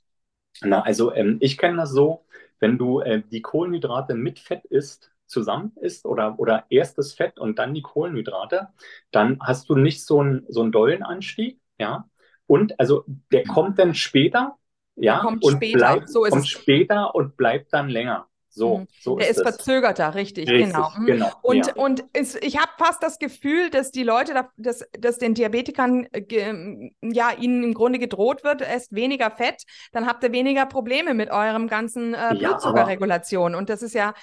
Na, 0.62 0.82
also 0.82 1.14
ähm, 1.14 1.38
ich 1.40 1.58
kenne 1.58 1.78
das 1.78 1.92
so, 1.92 2.26
wenn 2.60 2.78
du 2.78 3.00
äh, 3.00 3.22
die 3.32 3.42
Kohlenhydrate 3.42 4.14
mit 4.16 4.40
Fett 4.40 4.66
isst, 4.66 5.12
zusammen 5.26 5.72
isst 5.82 6.06
oder, 6.06 6.40
oder 6.40 6.66
erst 6.70 6.98
das 6.98 7.14
Fett 7.14 7.40
und 7.40 7.60
dann 7.60 7.74
die 7.74 7.82
Kohlenhydrate, 7.82 8.70
dann 9.12 9.40
hast 9.42 9.70
du 9.70 9.76
nicht 9.76 10.04
so 10.04 10.20
einen, 10.20 10.46
so 10.50 10.62
einen 10.62 10.72
dollen 10.72 11.04
Anstieg, 11.04 11.60
ja. 11.78 12.10
Und 12.48 12.80
also 12.80 13.06
der 13.32 13.44
kommt 13.44 13.78
dann 13.78 13.94
später, 13.94 14.58
ja, 14.96 15.20
kommt 15.20 15.44
und 15.44 15.58
später. 15.58 15.78
bleibt 15.78 16.10
so 16.10 16.24
kommt 16.24 16.48
später 16.48 17.14
und 17.16 17.38
bleibt 17.38 17.72
dann 17.74 17.90
länger. 17.90 18.29
So, 18.52 18.80
mhm. 18.80 18.88
so 19.00 19.16
Der 19.16 19.30
ist, 19.30 19.38
ist 19.38 19.44
verzögerter, 19.44 20.16
richtig, 20.16 20.50
richtig 20.50 20.74
genau. 20.74 20.90
Mhm. 20.98 21.06
genau. 21.06 21.32
Und, 21.42 21.68
ja. 21.68 21.74
und 21.76 22.04
es, 22.14 22.36
ich 22.36 22.58
habe 22.58 22.72
fast 22.78 23.04
das 23.04 23.20
Gefühl, 23.20 23.70
dass 23.70 23.92
die 23.92 24.04
Leute, 24.04 24.34
dass, 24.58 24.86
dass 25.00 25.20
den 25.20 25.36
Diabetikern 25.36 26.08
äh, 26.12 26.92
ja 27.02 27.32
ihnen 27.40 27.64
im 27.64 27.74
Grunde 27.74 28.00
gedroht 28.00 28.44
wird, 28.44 28.62
esst 28.62 28.94
weniger 28.94 29.30
Fett, 29.30 29.64
dann 29.92 30.08
habt 30.08 30.24
ihr 30.24 30.32
weniger 30.32 30.66
Probleme 30.66 31.14
mit 31.14 31.30
eurem 31.30 31.68
ganzen 31.68 32.14
äh, 32.14 32.36
Blutzuckerregulation. 32.38 33.54
Ja, 33.54 33.58
und 33.58 33.70
das 33.70 33.84
ist 33.84 33.94
ja 33.94 34.14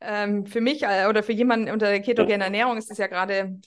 ähm, 0.00 0.46
für 0.46 0.60
mich 0.60 0.82
äh, 0.82 1.06
oder 1.08 1.22
für 1.22 1.32
jemanden 1.32 1.70
unter 1.70 1.86
der 1.86 2.00
ketogenen 2.00 2.40
Ernährung 2.40 2.76
ist 2.76 2.90
es 2.90 2.98
ja 2.98 3.06
gerade 3.06 3.58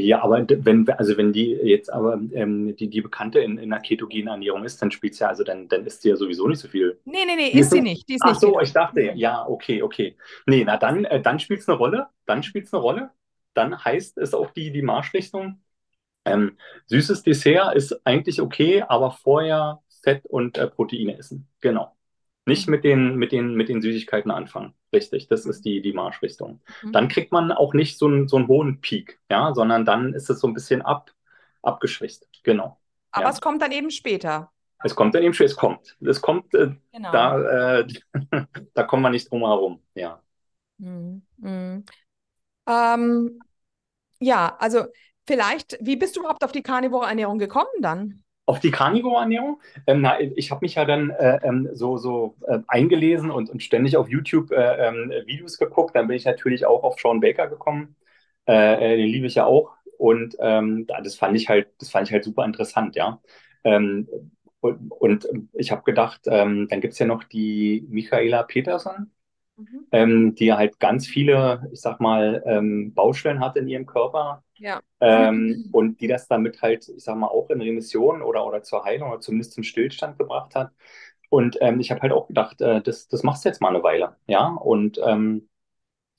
ja, 0.00 0.22
aber 0.22 0.44
wenn, 0.48 0.88
also 0.90 1.16
wenn 1.16 1.32
die 1.32 1.50
jetzt 1.50 1.92
aber 1.92 2.20
ähm, 2.32 2.76
die, 2.76 2.88
die 2.88 3.00
Bekannte 3.00 3.40
in, 3.40 3.58
in 3.58 3.72
einer 3.72 3.82
ketogenen 3.82 4.28
Ernährung 4.28 4.64
ist, 4.64 4.80
dann 4.80 4.90
spielt 4.90 5.14
sie 5.14 5.24
ja, 5.24 5.28
also 5.28 5.44
dann, 5.44 5.68
dann 5.68 5.84
isst 5.86 6.02
sie 6.02 6.10
ja 6.10 6.16
sowieso 6.16 6.48
nicht 6.48 6.60
so 6.60 6.68
viel. 6.68 6.98
Nee, 7.04 7.24
nee, 7.26 7.36
nee, 7.36 7.58
ist 7.60 7.70
sie 7.70 7.80
nicht. 7.80 8.08
Die 8.08 8.14
ist 8.14 8.22
Ach 8.24 8.30
nicht 8.30 8.40
so, 8.40 8.60
ich 8.60 8.72
dachte, 8.72 9.12
ja, 9.14 9.46
okay, 9.46 9.82
okay. 9.82 10.16
Nee, 10.46 10.64
na 10.64 10.76
dann, 10.76 11.04
äh, 11.04 11.20
dann 11.20 11.38
spielt 11.40 11.60
es 11.60 11.68
eine 11.68 11.78
Rolle. 11.78 12.08
Dann 12.26 12.42
spielt 12.42 12.66
es 12.66 12.72
eine 12.74 12.82
Rolle. 12.82 13.10
Dann 13.54 13.84
heißt 13.84 14.18
es 14.18 14.34
auch 14.34 14.50
die, 14.50 14.70
die 14.72 14.82
Marschrichtung. 14.82 15.60
Ähm, 16.24 16.56
süßes 16.86 17.22
Dessert 17.22 17.74
ist 17.74 18.00
eigentlich 18.06 18.40
okay, 18.40 18.82
aber 18.86 19.12
vorher 19.12 19.80
Fett 20.02 20.24
und 20.26 20.58
äh, 20.58 20.68
Proteine 20.68 21.18
essen. 21.18 21.48
Genau. 21.60 21.97
Nicht 22.48 22.66
mit 22.66 22.82
den, 22.82 23.16
mit 23.16 23.30
den, 23.30 23.54
mit 23.54 23.68
den 23.68 23.82
Süßigkeiten 23.82 24.30
anfangen. 24.30 24.72
Richtig, 24.90 25.28
das 25.28 25.44
ist 25.44 25.66
die, 25.66 25.82
die 25.82 25.92
Marschrichtung. 25.92 26.62
Mhm. 26.82 26.92
Dann 26.92 27.08
kriegt 27.08 27.30
man 27.30 27.52
auch 27.52 27.74
nicht 27.74 27.98
so 27.98 28.06
einen, 28.06 28.26
so 28.26 28.38
einen 28.38 28.48
hohen 28.48 28.80
Peak, 28.80 29.20
ja, 29.30 29.52
sondern 29.54 29.84
dann 29.84 30.14
ist 30.14 30.30
es 30.30 30.40
so 30.40 30.46
ein 30.46 30.54
bisschen 30.54 30.80
ab, 30.80 31.12
abgeschwächt. 31.62 32.26
Genau. 32.44 32.78
Aber 33.10 33.26
ja. 33.26 33.30
es 33.30 33.42
kommt 33.42 33.60
dann 33.60 33.70
eben 33.70 33.90
später. 33.90 34.50
Es 34.82 34.94
kommt 34.94 35.14
dann 35.14 35.22
eben 35.24 35.34
später, 35.34 35.50
es 35.50 35.56
kommt. 35.56 35.98
Es 36.00 36.22
kommt, 36.22 36.54
äh, 36.54 36.70
genau. 36.90 37.12
da, 37.12 37.80
äh, 37.80 37.86
da 38.72 38.82
kommt 38.84 39.02
man 39.02 39.12
nicht 39.12 39.30
drum 39.30 39.42
herum, 39.42 39.82
ja. 39.94 40.22
Mhm. 40.78 41.20
Mhm. 41.36 41.84
Ähm, 42.66 43.40
ja, 44.20 44.56
also 44.58 44.86
vielleicht, 45.26 45.76
wie 45.82 45.96
bist 45.96 46.16
du 46.16 46.20
überhaupt 46.20 46.44
auf 46.44 46.52
die 46.52 46.62
Carnivore-Ernährung 46.62 47.38
gekommen 47.38 47.68
dann? 47.82 48.24
Auf 48.48 48.60
die 48.60 48.70
Carnivore-Ernährung? 48.70 49.60
Ähm, 49.86 50.00
na, 50.00 50.18
ich 50.20 50.50
habe 50.50 50.60
mich 50.62 50.76
ja 50.76 50.86
dann 50.86 51.10
äh, 51.10 51.38
ähm, 51.42 51.68
so, 51.74 51.98
so 51.98 52.34
äh, 52.46 52.60
eingelesen 52.66 53.30
und, 53.30 53.50
und 53.50 53.62
ständig 53.62 53.98
auf 53.98 54.08
YouTube 54.08 54.52
äh, 54.52 54.88
ähm, 54.88 55.12
Videos 55.26 55.58
geguckt. 55.58 55.94
Dann 55.94 56.06
bin 56.08 56.16
ich 56.16 56.24
natürlich 56.24 56.64
auch 56.64 56.82
auf 56.82 56.98
Sean 56.98 57.20
Baker 57.20 57.46
gekommen. 57.48 57.94
Äh, 58.46 58.94
äh, 58.94 58.96
den 58.96 59.08
liebe 59.08 59.26
ich 59.26 59.34
ja 59.34 59.44
auch. 59.44 59.74
Und 59.98 60.34
ähm, 60.40 60.86
das 60.86 61.16
fand 61.16 61.36
ich 61.36 61.50
halt, 61.50 61.68
das 61.78 61.90
fand 61.90 62.06
ich 62.06 62.12
halt 62.14 62.24
super 62.24 62.46
interessant, 62.46 62.96
ja. 62.96 63.20
Ähm, 63.64 64.08
und, 64.60 64.92
und, 64.92 65.28
ich 65.52 65.70
habe 65.70 65.82
gedacht, 65.82 66.22
dann 66.26 66.68
gibt 66.68 66.94
es 66.94 66.98
ja 66.98 67.06
noch 67.06 67.24
die 67.24 67.86
Michaela 67.90 68.44
Peterson, 68.44 69.10
mhm. 69.58 69.86
ähm, 69.92 70.34
die 70.34 70.52
halt 70.52 70.80
ganz 70.80 71.06
viele, 71.06 71.68
ich 71.72 71.80
sag 71.80 72.00
mal, 72.00 72.42
ähm, 72.46 72.94
Baustellen 72.94 73.40
hat 73.40 73.56
in 73.56 73.68
ihrem 73.68 73.86
Körper. 73.86 74.42
Ja. 74.56 74.80
Ähm, 75.00 75.68
und 75.72 76.00
die 76.00 76.08
das 76.08 76.26
damit 76.28 76.62
halt, 76.62 76.88
ich 76.88 77.04
sag 77.04 77.16
mal, 77.16 77.28
auch 77.28 77.50
in 77.50 77.60
Remission 77.60 78.22
oder, 78.22 78.46
oder 78.46 78.62
zur 78.62 78.84
Heilung 78.84 79.10
oder 79.10 79.20
zumindest 79.20 79.52
zum 79.52 79.64
Stillstand 79.64 80.18
gebracht 80.18 80.54
hat. 80.54 80.72
Und 81.30 81.58
ähm, 81.60 81.78
ich 81.80 81.90
habe 81.90 82.00
halt 82.00 82.12
auch 82.12 82.26
gedacht, 82.28 82.60
äh, 82.60 82.80
das, 82.80 83.08
das 83.08 83.22
machst 83.22 83.44
du 83.44 83.50
jetzt 83.50 83.60
mal 83.60 83.68
eine 83.68 83.82
Weile, 83.82 84.16
ja. 84.26 84.48
Und 84.48 85.00
ähm, 85.04 85.48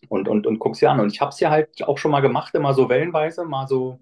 und, 0.07 0.29
und, 0.29 0.47
und 0.47 0.59
guck's 0.59 0.79
dir 0.79 0.91
an. 0.91 0.99
Und 0.99 1.11
ich 1.11 1.19
habe 1.21 1.29
es 1.29 1.39
ja 1.39 1.49
halt 1.49 1.83
auch 1.83 1.97
schon 1.97 2.11
mal 2.11 2.21
gemacht, 2.21 2.55
immer 2.55 2.73
so 2.73 2.87
wellenweise, 2.89 3.43
mal 3.45 3.67
so 3.67 3.99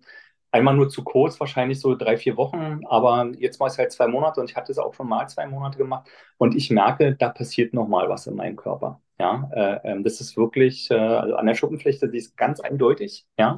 einmal 0.51 0.75
nur 0.75 0.89
zu 0.89 1.03
kurz, 1.03 1.39
wahrscheinlich 1.39 1.79
so 1.79 1.95
drei, 1.95 2.17
vier 2.17 2.37
Wochen, 2.37 2.81
aber 2.87 3.31
jetzt 3.37 3.59
war 3.59 3.67
es 3.67 3.77
halt 3.77 3.91
zwei 3.91 4.07
Monate 4.07 4.39
und 4.41 4.49
ich 4.49 4.55
hatte 4.55 4.71
es 4.71 4.77
auch 4.77 4.93
schon 4.93 5.07
mal 5.09 5.27
zwei 5.27 5.47
Monate 5.47 5.77
gemacht 5.77 6.09
und 6.37 6.55
ich 6.55 6.69
merke, 6.71 7.15
da 7.15 7.29
passiert 7.29 7.73
nochmal 7.73 8.09
was 8.09 8.27
in 8.27 8.35
meinem 8.35 8.55
Körper. 8.55 9.01
Ja, 9.19 9.49
äh, 9.53 9.79
ähm, 9.91 10.03
das 10.03 10.21
ist 10.21 10.37
wirklich, 10.37 10.91
äh, 10.91 10.95
also 10.95 11.35
an 11.35 11.47
der 11.47 11.55
Schuppenflechte, 11.55 12.07
die 12.09 12.19
ist 12.19 12.37
ganz 12.37 12.59
eindeutig. 12.59 13.25
Ja, 13.37 13.57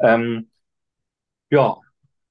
ähm, 0.00 0.50
ja, 1.50 1.76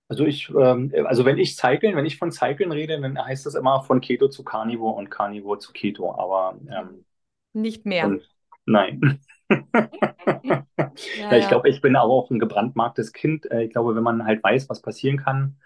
also 0.07 0.25
ich, 0.25 0.49
ähm, 0.49 0.91
also 1.05 1.25
wenn 1.25 1.37
ich 1.37 1.55
Cyclen, 1.55 1.95
wenn 1.95 2.05
ich 2.05 2.17
von 2.17 2.31
Cyclen 2.31 2.71
rede, 2.71 2.99
dann 2.99 3.23
heißt 3.23 3.45
das 3.45 3.55
immer 3.55 3.83
von 3.83 4.01
Keto 4.01 4.29
zu 4.29 4.43
Carnivore 4.43 4.95
und 4.95 5.09
Carnivore 5.09 5.59
zu 5.59 5.73
Keto, 5.73 6.13
aber 6.13 6.59
ähm, 6.69 7.05
nicht 7.53 7.85
mehr. 7.85 8.07
Und, 8.07 8.29
nein. 8.65 9.19
ja, 11.17 11.31
ja, 11.31 11.37
ich 11.37 11.47
glaube, 11.47 11.69
ich 11.69 11.81
bin 11.81 11.95
aber 11.95 12.11
auch 12.11 12.29
ein 12.31 12.39
gebrandmarktes 12.39 13.13
Kind. 13.13 13.49
Äh, 13.51 13.63
ich 13.63 13.71
glaube, 13.71 13.95
wenn 13.95 14.03
man 14.03 14.25
halt 14.25 14.43
weiß, 14.43 14.69
was 14.69 14.81
passieren 14.81 15.17
kann, 15.17 15.57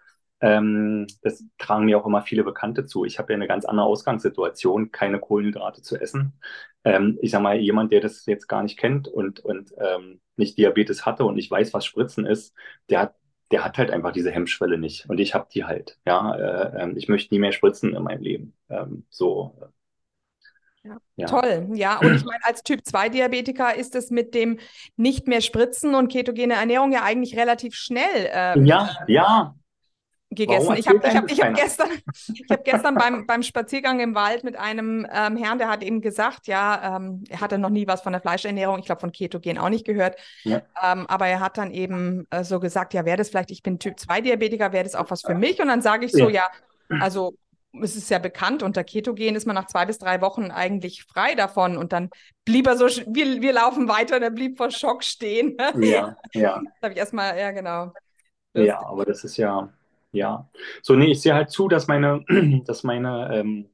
ähm, 0.41 1.07
das 1.21 1.43
tragen 1.57 1.85
mir 1.85 1.97
auch 1.99 2.05
immer 2.05 2.21
viele 2.21 2.43
Bekannte 2.43 2.85
zu. 2.85 3.05
Ich 3.05 3.19
habe 3.19 3.33
ja 3.33 3.35
eine 3.37 3.47
ganz 3.47 3.65
andere 3.65 3.87
Ausgangssituation, 3.87 4.91
keine 4.91 5.19
Kohlenhydrate 5.19 5.81
zu 5.81 5.97
essen. 5.99 6.39
Ähm, 6.83 7.17
ich 7.21 7.31
sage 7.31 7.43
mal, 7.43 7.57
jemand, 7.57 7.91
der 7.91 8.01
das 8.01 8.25
jetzt 8.25 8.47
gar 8.47 8.63
nicht 8.63 8.77
kennt 8.77 9.07
und, 9.07 9.39
und 9.41 9.73
ähm, 9.77 10.21
nicht 10.37 10.57
Diabetes 10.57 11.05
hatte 11.05 11.25
und 11.25 11.35
nicht 11.35 11.51
weiß, 11.51 11.73
was 11.73 11.85
Spritzen 11.85 12.25
ist, 12.25 12.55
der 12.89 13.01
hat, 13.01 13.15
der 13.51 13.65
hat 13.65 13.77
halt 13.77 13.91
einfach 13.91 14.11
diese 14.13 14.31
Hemmschwelle 14.31 14.77
nicht. 14.77 15.09
Und 15.09 15.19
ich 15.19 15.33
habe 15.33 15.47
die 15.53 15.65
halt. 15.65 15.99
Ja, 16.05 16.35
äh, 16.35 16.83
ähm, 16.83 16.97
ich 16.97 17.09
möchte 17.09 17.33
nie 17.33 17.39
mehr 17.39 17.51
spritzen 17.51 17.95
in 17.95 18.03
meinem 18.03 18.21
Leben. 18.21 18.53
Ähm, 18.69 19.05
so 19.09 19.55
ja. 20.83 20.97
ja. 21.15 21.27
Toll, 21.27 21.69
ja. 21.73 21.99
Und 21.99 22.15
ich 22.15 22.25
meine, 22.25 22.43
als 22.43 22.63
Typ-2-Diabetiker 22.63 23.75
ist 23.75 23.95
es 23.95 24.09
mit 24.09 24.33
dem 24.33 24.59
nicht 24.95 25.27
mehr 25.27 25.41
Spritzen 25.41 25.95
und 25.95 26.11
ketogene 26.11 26.55
Ernährung 26.55 26.91
ja 26.91 27.03
eigentlich 27.03 27.37
relativ 27.37 27.75
schnell. 27.75 28.29
Ähm, 28.31 28.65
ja, 28.65 28.89
ja. 29.07 29.55
Gegessen. 30.31 30.75
Ich 30.75 30.87
habe 30.87 30.99
ich 31.03 31.15
hab, 31.15 31.31
ich 31.31 31.41
hab 31.41 31.55
gestern, 31.55 31.89
ich 32.27 32.45
hab 32.51 32.63
gestern 32.63 32.93
beim, 32.93 33.25
beim 33.25 33.41
Spaziergang 33.41 33.99
im 33.99 34.13
Wald 34.13 34.43
mit 34.43 34.57
einem 34.57 35.07
ähm, 35.11 35.37
Herrn, 35.37 35.57
der 35.57 35.69
hat 35.69 35.81
eben 35.81 36.01
gesagt, 36.01 36.45
ja, 36.45 36.97
ähm, 36.97 37.23
er 37.29 37.41
hatte 37.41 37.57
noch 37.57 37.71
nie 37.71 37.87
was 37.87 38.01
von 38.01 38.13
der 38.13 38.21
Fleischernährung, 38.21 38.77
ich 38.77 38.85
glaube 38.85 39.01
von 39.01 39.11
Ketogen 39.11 39.57
auch 39.57 39.69
nicht 39.69 39.85
gehört. 39.85 40.17
Ja. 40.43 40.61
Ähm, 40.83 41.07
aber 41.07 41.25
er 41.25 41.39
hat 41.39 41.57
dann 41.57 41.71
eben 41.71 42.27
äh, 42.29 42.43
so 42.43 42.59
gesagt, 42.59 42.93
ja, 42.93 43.05
wäre 43.05 43.17
das 43.17 43.29
vielleicht, 43.29 43.49
ich 43.49 43.63
bin 43.63 43.79
Typ-2-Diabetiker, 43.79 44.71
wäre 44.71 44.83
das 44.83 44.93
auch 44.93 45.09
was 45.09 45.23
für 45.23 45.33
mich? 45.33 45.59
Und 45.61 45.67
dann 45.67 45.81
sage 45.81 46.05
ich 46.05 46.11
so, 46.11 46.29
ja 46.29 46.47
also 46.89 47.35
es 47.81 47.95
ist 47.95 48.09
ja 48.09 48.19
bekannt, 48.19 48.63
unter 48.63 48.83
Ketogen 48.83 49.35
ist 49.35 49.45
man 49.45 49.55
nach 49.55 49.67
zwei 49.67 49.85
bis 49.85 49.99
drei 49.99 50.21
Wochen 50.21 50.51
eigentlich 50.51 51.03
frei 51.03 51.35
davon 51.35 51.77
und 51.77 51.93
dann 51.93 52.09
blieb 52.45 52.67
er 52.67 52.77
so, 52.77 52.85
wir, 52.85 53.41
wir 53.41 53.53
laufen 53.53 53.87
weiter 53.87 54.17
und 54.17 54.23
er 54.23 54.31
blieb 54.31 54.57
vor 54.57 54.71
Schock 54.71 55.03
stehen. 55.03 55.57
Ja, 55.79 56.17
ja. 56.33 56.61
Das 56.63 56.81
habe 56.81 56.93
ich 56.93 56.99
erstmal, 56.99 57.37
ja, 57.37 57.51
genau. 57.51 57.93
Lustig. 58.53 58.67
Ja, 58.67 58.85
aber 58.85 59.05
das 59.05 59.23
ist 59.23 59.37
ja, 59.37 59.71
ja. 60.11 60.49
So, 60.81 60.95
nee, 60.95 61.11
ich 61.11 61.21
sehe 61.21 61.33
halt 61.33 61.51
zu, 61.51 61.67
dass 61.67 61.87
meine, 61.87 62.23
dass 62.65 62.83
meine 62.83 63.29
ähm, 63.33 63.69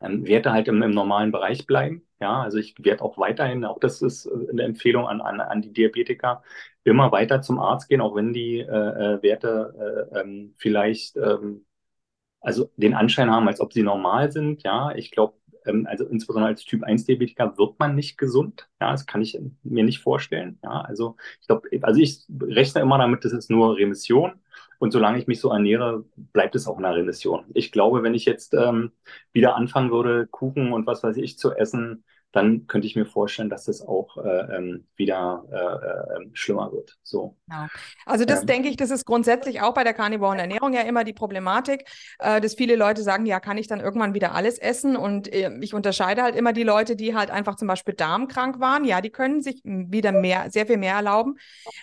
ähm, 0.00 0.26
Werte 0.26 0.52
halt 0.52 0.68
im, 0.68 0.82
im, 0.82 0.92
normalen 0.92 1.32
Bereich 1.32 1.66
bleiben. 1.66 2.06
Ja, 2.20 2.42
also 2.42 2.58
ich 2.58 2.74
werde 2.78 3.02
auch 3.02 3.18
weiterhin, 3.18 3.64
auch 3.64 3.78
das 3.80 4.02
ist 4.02 4.26
äh, 4.26 4.50
eine 4.50 4.62
Empfehlung 4.62 5.06
an, 5.06 5.20
an, 5.20 5.40
an 5.40 5.62
die 5.62 5.72
Diabetiker, 5.72 6.42
immer 6.84 7.12
weiter 7.12 7.42
zum 7.42 7.58
Arzt 7.58 7.88
gehen, 7.88 8.00
auch 8.00 8.14
wenn 8.14 8.32
die 8.32 8.60
äh, 8.60 8.64
äh 8.64 9.22
Werte 9.22 10.08
äh, 10.14 10.20
ähm, 10.20 10.54
vielleicht 10.56 11.16
ähm, 11.16 11.66
also 12.46 12.70
den 12.76 12.94
Anschein 12.94 13.28
haben, 13.28 13.48
als 13.48 13.60
ob 13.60 13.72
sie 13.72 13.82
normal 13.82 14.30
sind. 14.30 14.62
Ja, 14.62 14.94
ich 14.94 15.10
glaube, 15.10 15.34
ähm, 15.66 15.84
also 15.90 16.06
insbesondere 16.06 16.50
als 16.50 16.64
Typ 16.64 16.84
1 16.84 17.04
Diabetiker 17.04 17.58
wird 17.58 17.76
man 17.80 17.96
nicht 17.96 18.18
gesund. 18.18 18.68
Ja, 18.80 18.92
das 18.92 19.04
kann 19.04 19.20
ich 19.20 19.36
mir 19.64 19.82
nicht 19.82 19.98
vorstellen. 19.98 20.60
Ja, 20.62 20.82
also 20.82 21.16
ich 21.40 21.48
glaube, 21.48 21.68
also 21.82 22.00
ich 22.00 22.24
rechne 22.40 22.82
immer 22.82 22.98
damit, 22.98 23.24
das 23.24 23.32
ist 23.32 23.50
nur 23.50 23.76
Remission. 23.76 24.34
Und 24.78 24.92
solange 24.92 25.18
ich 25.18 25.26
mich 25.26 25.40
so 25.40 25.50
ernähre, 25.50 26.04
bleibt 26.14 26.54
es 26.54 26.68
auch 26.68 26.78
in 26.78 26.84
einer 26.84 26.94
Remission. 26.94 27.46
Ich 27.52 27.72
glaube, 27.72 28.04
wenn 28.04 28.14
ich 28.14 28.26
jetzt 28.26 28.54
ähm, 28.54 28.92
wieder 29.32 29.56
anfangen 29.56 29.90
würde, 29.90 30.28
Kuchen 30.28 30.72
und 30.72 30.86
was 30.86 31.02
weiß 31.02 31.16
ich 31.16 31.38
zu 31.38 31.52
essen, 31.52 32.04
dann 32.36 32.66
könnte 32.66 32.86
ich 32.86 32.96
mir 32.96 33.06
vorstellen, 33.06 33.48
dass 33.50 33.64
das 33.64 33.80
auch 33.80 34.18
äh, 34.18 34.56
ähm, 34.56 34.84
wieder 34.96 35.44
äh, 35.50 36.22
äh, 36.24 36.28
schlimmer 36.32 36.72
wird. 36.72 36.98
So. 37.02 37.36
Genau. 37.46 37.66
Also 38.04 38.24
das 38.24 38.40
ähm. 38.40 38.46
denke 38.46 38.68
ich, 38.68 38.76
das 38.76 38.90
ist 38.90 39.06
grundsätzlich 39.06 39.62
auch 39.62 39.74
bei 39.74 39.84
der 39.84 39.94
karnivoren 39.94 40.38
Ernährung 40.38 40.72
ja 40.74 40.82
immer 40.82 41.04
die 41.04 41.12
Problematik, 41.12 41.88
äh, 42.18 42.40
dass 42.40 42.54
viele 42.54 42.76
Leute 42.76 43.02
sagen, 43.02 43.26
ja, 43.26 43.40
kann 43.40 43.58
ich 43.58 43.68
dann 43.68 43.80
irgendwann 43.80 44.14
wieder 44.14 44.34
alles 44.34 44.58
essen? 44.58 44.96
Und 44.96 45.32
äh, 45.32 45.50
ich 45.60 45.72
unterscheide 45.72 46.22
halt 46.22 46.36
immer 46.36 46.52
die 46.52 46.62
Leute, 46.62 46.96
die 46.96 47.14
halt 47.14 47.30
einfach 47.30 47.56
zum 47.56 47.68
Beispiel 47.68 47.94
darmkrank 47.94 48.60
waren. 48.60 48.84
Ja, 48.84 49.00
die 49.00 49.10
können 49.10 49.40
sich 49.40 49.62
wieder 49.64 50.12
mehr, 50.12 50.50
sehr 50.50 50.66
viel 50.66 50.78
mehr 50.78 50.94
erlauben. 50.94 51.36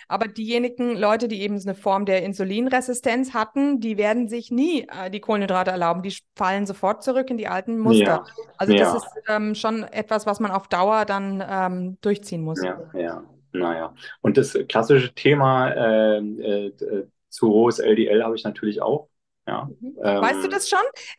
Aber 0.08 0.28
diejenigen 0.28 0.96
Leute, 0.96 1.26
die 1.26 1.42
eben 1.42 1.58
eine 1.60 1.74
Form 1.74 2.04
der 2.04 2.22
Insulinresistenz 2.22 3.34
hatten, 3.34 3.80
die 3.80 3.96
werden 3.96 4.28
sich 4.28 4.50
nie 4.50 4.82
äh, 4.82 5.10
die 5.10 5.20
Kohlenhydrate 5.20 5.70
erlauben. 5.70 6.02
Die 6.02 6.14
fallen 6.36 6.66
sofort 6.66 7.02
zurück 7.02 7.30
in 7.30 7.38
die 7.38 7.48
alten 7.48 7.78
Muster. 7.78 8.04
Ja. 8.04 8.24
Also 8.58 8.72
ja. 8.72 8.78
das 8.84 8.96
ist 8.96 9.08
ähm, 9.28 9.54
schon 9.54 9.84
etwas, 9.84 10.26
was 10.26 10.34
was 10.34 10.40
man 10.44 10.52
auf 10.52 10.68
Dauer 10.68 11.04
dann 11.04 11.42
ähm, 11.46 11.98
durchziehen 12.00 12.42
muss. 12.42 12.62
Ja, 12.62 12.78
ja, 12.94 13.24
naja. 13.52 13.94
Und 14.20 14.36
das 14.36 14.56
klassische 14.68 15.12
Thema 15.14 15.70
äh, 15.70 16.18
äh, 16.18 17.06
zu 17.28 17.48
hohes 17.48 17.80
LDL 17.80 18.22
habe 18.22 18.36
ich 18.36 18.44
natürlich 18.44 18.80
auch. 18.80 19.08
Ja, 19.46 19.68
mhm. 19.80 19.96
ähm, 20.02 20.22
weißt 20.22 20.44
du 20.44 20.48
das 20.48 20.68
schon? 20.68 20.78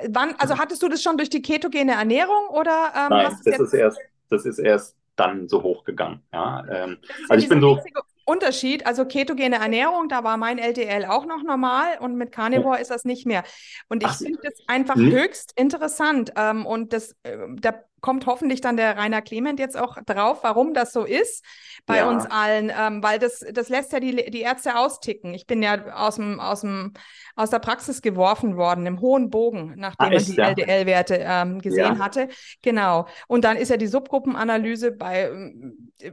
Wann, 0.10 0.36
also 0.38 0.58
hattest 0.60 0.82
du 0.82 0.88
das 0.88 1.02
schon 1.04 1.18
durch 1.18 1.30
die 1.30 1.42
ketogene 1.42 1.94
Ernährung 1.94 2.48
oder 2.50 2.94
ähm, 2.96 3.10
Nein, 3.10 3.38
das 3.44 3.60
ist 3.60 3.74
erst, 3.74 4.00
das 4.30 4.46
ist 4.46 4.60
erst 4.60 4.96
dann 5.16 5.48
so 5.48 5.62
hochgegangen. 5.62 6.22
Ja, 6.34 6.64
ähm, 6.70 6.98
also 7.30 7.44
ich 7.44 7.50
bin 7.50 7.62
so. 7.62 7.80
Unterschied, 8.26 8.88
also 8.88 9.06
ketogene 9.06 9.58
Ernährung, 9.58 10.10
da 10.10 10.24
war 10.24 10.38
mein 10.38 10.58
LDL 10.58 11.06
auch 11.06 11.26
noch 11.26 11.44
normal 11.44 12.00
und 12.00 12.16
mit 12.16 12.32
Carnivore 12.32 12.80
ist 12.80 12.90
das 12.90 13.06
nicht 13.06 13.26
mehr. 13.26 13.44
Und 13.88 14.04
ich 14.04 14.12
finde 14.12 14.40
das 14.42 14.54
einfach 14.68 14.96
hm? 14.96 15.12
höchst 15.12 15.54
interessant. 15.56 16.34
Ähm, 16.36 16.66
und 16.66 16.92
das, 16.92 17.16
äh, 17.24 17.38
da 17.62 17.74
kommt 18.02 18.28
hoffentlich 18.28 18.62
dann 18.62 18.78
der 18.78 18.98
Rainer 18.98 19.24
Clement 19.24 19.60
jetzt 19.60 19.76
auch 19.76 19.98
drauf, 20.06 20.40
warum 20.44 20.76
das 20.76 20.94
so 20.94 21.06
ist 21.06 21.44
bei 21.88 21.98
ja. 21.98 22.10
uns 22.10 22.26
allen, 22.26 22.72
ähm, 22.76 23.02
weil 23.02 23.18
das, 23.18 23.44
das 23.52 23.70
lässt 23.70 23.94
ja 23.94 24.00
die, 24.00 24.30
die 24.30 24.42
Ärzte 24.42 24.76
austicken. 24.76 25.34
Ich 25.34 25.48
bin 25.48 25.64
ja 25.64 25.94
aus, 25.94 26.18
dem, 26.18 26.40
aus, 26.40 26.62
dem, 26.62 26.94
aus 27.36 27.50
der 27.50 27.60
Praxis 27.60 28.04
geworfen 28.04 28.58
worden, 28.58 28.86
im 28.86 29.02
hohen 29.02 29.32
Bogen, 29.32 29.74
nachdem 29.78 30.08
ah, 30.08 30.10
man 30.12 30.24
die 30.24 30.36
ja. 30.36 30.50
LDL-Werte 30.50 31.18
ähm, 31.20 31.60
gesehen 31.62 31.98
ja. 31.98 32.00
hatte. 32.00 32.30
Genau. 32.62 33.08
Und 33.28 33.44
dann 33.44 33.58
ist 33.58 33.70
ja 33.70 33.78
die 33.78 33.88
Subgruppenanalyse 33.88 34.92
bei 34.92 35.32
äh, 36.00 36.12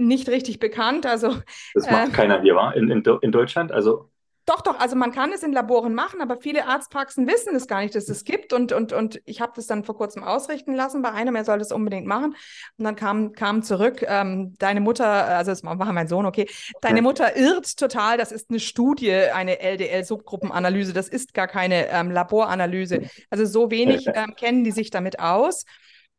nicht 0.00 0.28
richtig 0.28 0.58
bekannt. 0.58 1.06
Also, 1.06 1.36
das 1.74 1.90
macht 1.90 2.08
äh, 2.08 2.12
keiner 2.12 2.40
hier, 2.40 2.54
war 2.54 2.74
in, 2.74 2.90
in, 2.90 3.02
in 3.20 3.32
Deutschland. 3.32 3.72
Also 3.72 4.10
Doch, 4.46 4.62
doch, 4.62 4.80
also 4.80 4.96
man 4.96 5.12
kann 5.12 5.32
es 5.32 5.44
in 5.44 5.52
Laboren 5.52 5.94
machen, 5.94 6.20
aber 6.20 6.38
viele 6.38 6.66
Arztpraxen 6.66 7.28
wissen 7.28 7.54
es 7.54 7.68
gar 7.68 7.82
nicht, 7.82 7.94
dass 7.94 8.08
es 8.08 8.24
gibt. 8.24 8.52
Und, 8.52 8.72
und, 8.72 8.92
und 8.92 9.20
ich 9.24 9.40
habe 9.40 9.52
das 9.54 9.68
dann 9.68 9.84
vor 9.84 9.96
kurzem 9.96 10.24
ausrichten 10.24 10.74
lassen 10.74 11.02
bei 11.02 11.12
einem, 11.12 11.36
er 11.36 11.44
soll 11.44 11.58
das 11.58 11.70
unbedingt 11.70 12.06
machen. 12.06 12.34
Und 12.76 12.84
dann 12.84 12.96
kam, 12.96 13.32
kam 13.32 13.62
zurück, 13.62 14.04
ähm, 14.08 14.54
deine 14.58 14.80
Mutter, 14.80 15.06
also 15.06 15.52
das 15.52 15.62
machen 15.62 15.94
mein 15.94 16.08
Sohn, 16.08 16.26
okay, 16.26 16.48
deine 16.80 17.00
Mutter 17.00 17.36
irrt 17.36 17.76
total, 17.76 18.16
das 18.16 18.32
ist 18.32 18.50
eine 18.50 18.58
Studie, 18.58 19.12
eine 19.12 19.60
LDL-Subgruppenanalyse, 19.60 20.92
das 20.92 21.08
ist 21.08 21.32
gar 21.32 21.46
keine 21.46 21.88
ähm, 21.90 22.10
Laboranalyse. 22.10 23.02
Also 23.28 23.44
so 23.44 23.70
wenig 23.70 24.06
ähm, 24.14 24.34
kennen 24.34 24.64
die 24.64 24.72
sich 24.72 24.90
damit 24.90 25.20
aus. 25.20 25.64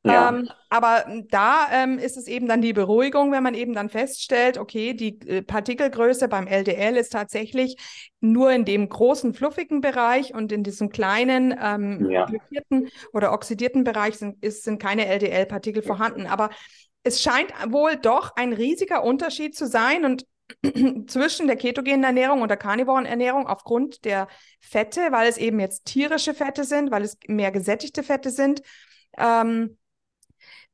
Ja. 0.03 0.29
Ähm, 0.29 0.49
aber 0.69 1.05
da 1.29 1.67
ähm, 1.71 1.99
ist 1.99 2.17
es 2.17 2.27
eben 2.27 2.47
dann 2.47 2.61
die 2.61 2.73
Beruhigung, 2.73 3.31
wenn 3.31 3.43
man 3.43 3.53
eben 3.53 3.73
dann 3.73 3.89
feststellt, 3.89 4.57
okay, 4.57 4.93
die 4.95 5.19
äh, 5.27 5.43
Partikelgröße 5.43 6.27
beim 6.27 6.47
LDL 6.47 6.97
ist 6.97 7.11
tatsächlich 7.11 7.77
nur 8.19 8.51
in 8.51 8.65
dem 8.65 8.89
großen, 8.89 9.33
fluffigen 9.35 9.79
Bereich 9.81 10.33
und 10.33 10.51
in 10.51 10.63
diesem 10.63 10.89
kleinen, 10.89 11.55
ähm, 11.61 12.09
ja. 12.09 12.25
oder 13.13 13.31
oxidierten 13.31 13.83
Bereich 13.83 14.17
sind, 14.17 14.43
ist, 14.43 14.63
sind 14.63 14.81
keine 14.81 15.05
LDL-Partikel 15.05 15.83
vorhanden. 15.83 16.25
Aber 16.25 16.49
es 17.03 17.21
scheint 17.21 17.51
wohl 17.67 17.95
doch 17.95 18.35
ein 18.35 18.53
riesiger 18.53 19.03
Unterschied 19.03 19.55
zu 19.55 19.67
sein 19.67 20.03
und 20.05 20.25
zwischen 21.07 21.45
der 21.45 21.55
ketogenen 21.55 22.03
Ernährung 22.03 22.41
und 22.41 22.49
der 22.49 22.57
karnivoren 22.57 23.05
Ernährung 23.05 23.45
aufgrund 23.45 24.03
der 24.03 24.27
Fette, 24.59 25.11
weil 25.11 25.27
es 25.27 25.37
eben 25.37 25.59
jetzt 25.59 25.85
tierische 25.85 26.33
Fette 26.33 26.63
sind, 26.63 26.89
weil 26.89 27.03
es 27.03 27.17
mehr 27.27 27.51
gesättigte 27.51 28.01
Fette 28.03 28.31
sind. 28.31 28.61
Ähm, 29.17 29.77